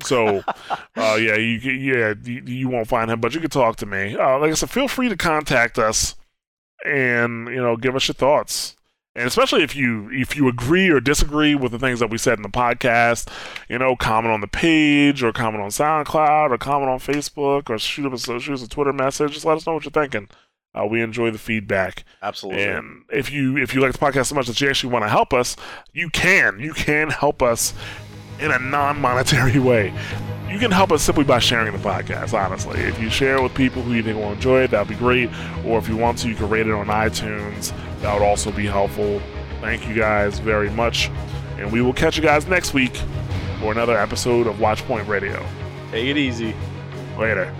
So 0.00 0.42
uh, 0.96 1.18
yeah, 1.20 1.36
you 1.36 1.58
yeah 1.58 2.14
you, 2.24 2.42
you, 2.46 2.68
won't 2.68 2.88
find 2.88 3.10
him, 3.10 3.20
but 3.20 3.34
you 3.34 3.40
can 3.40 3.50
talk 3.50 3.76
to 3.76 3.86
me. 3.86 4.16
Uh, 4.16 4.38
like 4.38 4.50
I 4.50 4.54
said, 4.54 4.70
feel 4.70 4.88
free 4.88 5.08
to 5.08 5.16
contact 5.16 5.78
us 5.78 6.14
and 6.84 7.48
you 7.48 7.56
know 7.56 7.76
give 7.76 7.96
us 7.96 8.06
your 8.06 8.14
thoughts 8.14 8.76
and 9.18 9.26
especially 9.26 9.64
if 9.64 9.74
you 9.74 10.08
if 10.12 10.36
you 10.36 10.48
agree 10.48 10.88
or 10.88 11.00
disagree 11.00 11.54
with 11.56 11.72
the 11.72 11.78
things 11.78 11.98
that 11.98 12.08
we 12.08 12.18
said 12.18 12.38
in 12.38 12.42
the 12.42 12.48
podcast, 12.48 13.28
you 13.68 13.76
know, 13.76 13.96
comment 13.96 14.32
on 14.32 14.40
the 14.40 14.46
page 14.46 15.24
or 15.24 15.32
comment 15.32 15.62
on 15.62 15.70
SoundCloud 15.70 16.50
or 16.50 16.58
comment 16.58 16.88
on 16.88 17.00
Facebook 17.00 17.68
or 17.68 17.78
shoot 17.78 18.12
us 18.12 18.28
a, 18.28 18.38
shoot 18.38 18.54
us 18.54 18.62
a 18.62 18.68
Twitter 18.68 18.92
message. 18.92 19.32
Just 19.32 19.44
let 19.44 19.56
us 19.56 19.66
know 19.66 19.74
what 19.74 19.84
you're 19.84 19.90
thinking. 19.90 20.28
Uh, 20.72 20.86
we 20.86 21.02
enjoy 21.02 21.30
the 21.32 21.38
feedback. 21.38 22.04
Absolutely. 22.22 22.62
And 22.62 23.02
if 23.10 23.32
you 23.32 23.56
if 23.56 23.74
you 23.74 23.80
like 23.80 23.92
the 23.92 23.98
podcast 23.98 24.26
so 24.26 24.36
much 24.36 24.46
that 24.46 24.60
you 24.60 24.68
actually 24.68 24.92
want 24.92 25.04
to 25.04 25.08
help 25.08 25.32
us, 25.32 25.56
you 25.92 26.10
can. 26.10 26.60
You 26.60 26.72
can 26.72 27.10
help 27.10 27.42
us 27.42 27.74
in 28.38 28.52
a 28.52 28.58
non-monetary 28.58 29.58
way. 29.58 29.92
You 30.48 30.58
can 30.58 30.70
help 30.70 30.92
us 30.92 31.02
simply 31.02 31.24
by 31.24 31.40
sharing 31.40 31.72
the 31.72 31.78
podcast, 31.78 32.32
honestly. 32.32 32.80
If 32.80 33.00
you 33.00 33.10
share 33.10 33.36
it 33.36 33.42
with 33.42 33.54
people 33.54 33.82
who 33.82 33.92
you 33.94 34.02
think 34.02 34.16
will 34.16 34.32
enjoy 34.32 34.62
it, 34.62 34.70
that'd 34.70 34.88
be 34.88 34.94
great. 34.94 35.28
Or 35.66 35.78
if 35.78 35.88
you 35.88 35.96
want 35.96 36.18
to, 36.18 36.28
you 36.28 36.34
can 36.34 36.48
rate 36.48 36.66
it 36.66 36.72
on 36.72 36.86
iTunes. 36.86 37.74
That 38.00 38.14
would 38.14 38.24
also 38.24 38.50
be 38.52 38.66
helpful. 38.66 39.20
Thank 39.60 39.88
you 39.88 39.94
guys 39.94 40.38
very 40.38 40.70
much. 40.70 41.10
And 41.58 41.72
we 41.72 41.82
will 41.82 41.92
catch 41.92 42.16
you 42.16 42.22
guys 42.22 42.46
next 42.46 42.74
week 42.74 42.96
for 43.60 43.72
another 43.72 43.98
episode 43.98 44.46
of 44.46 44.56
Watchpoint 44.56 45.08
Radio. 45.08 45.44
Take 45.90 46.06
it 46.08 46.16
easy. 46.16 46.54
Later. 47.18 47.52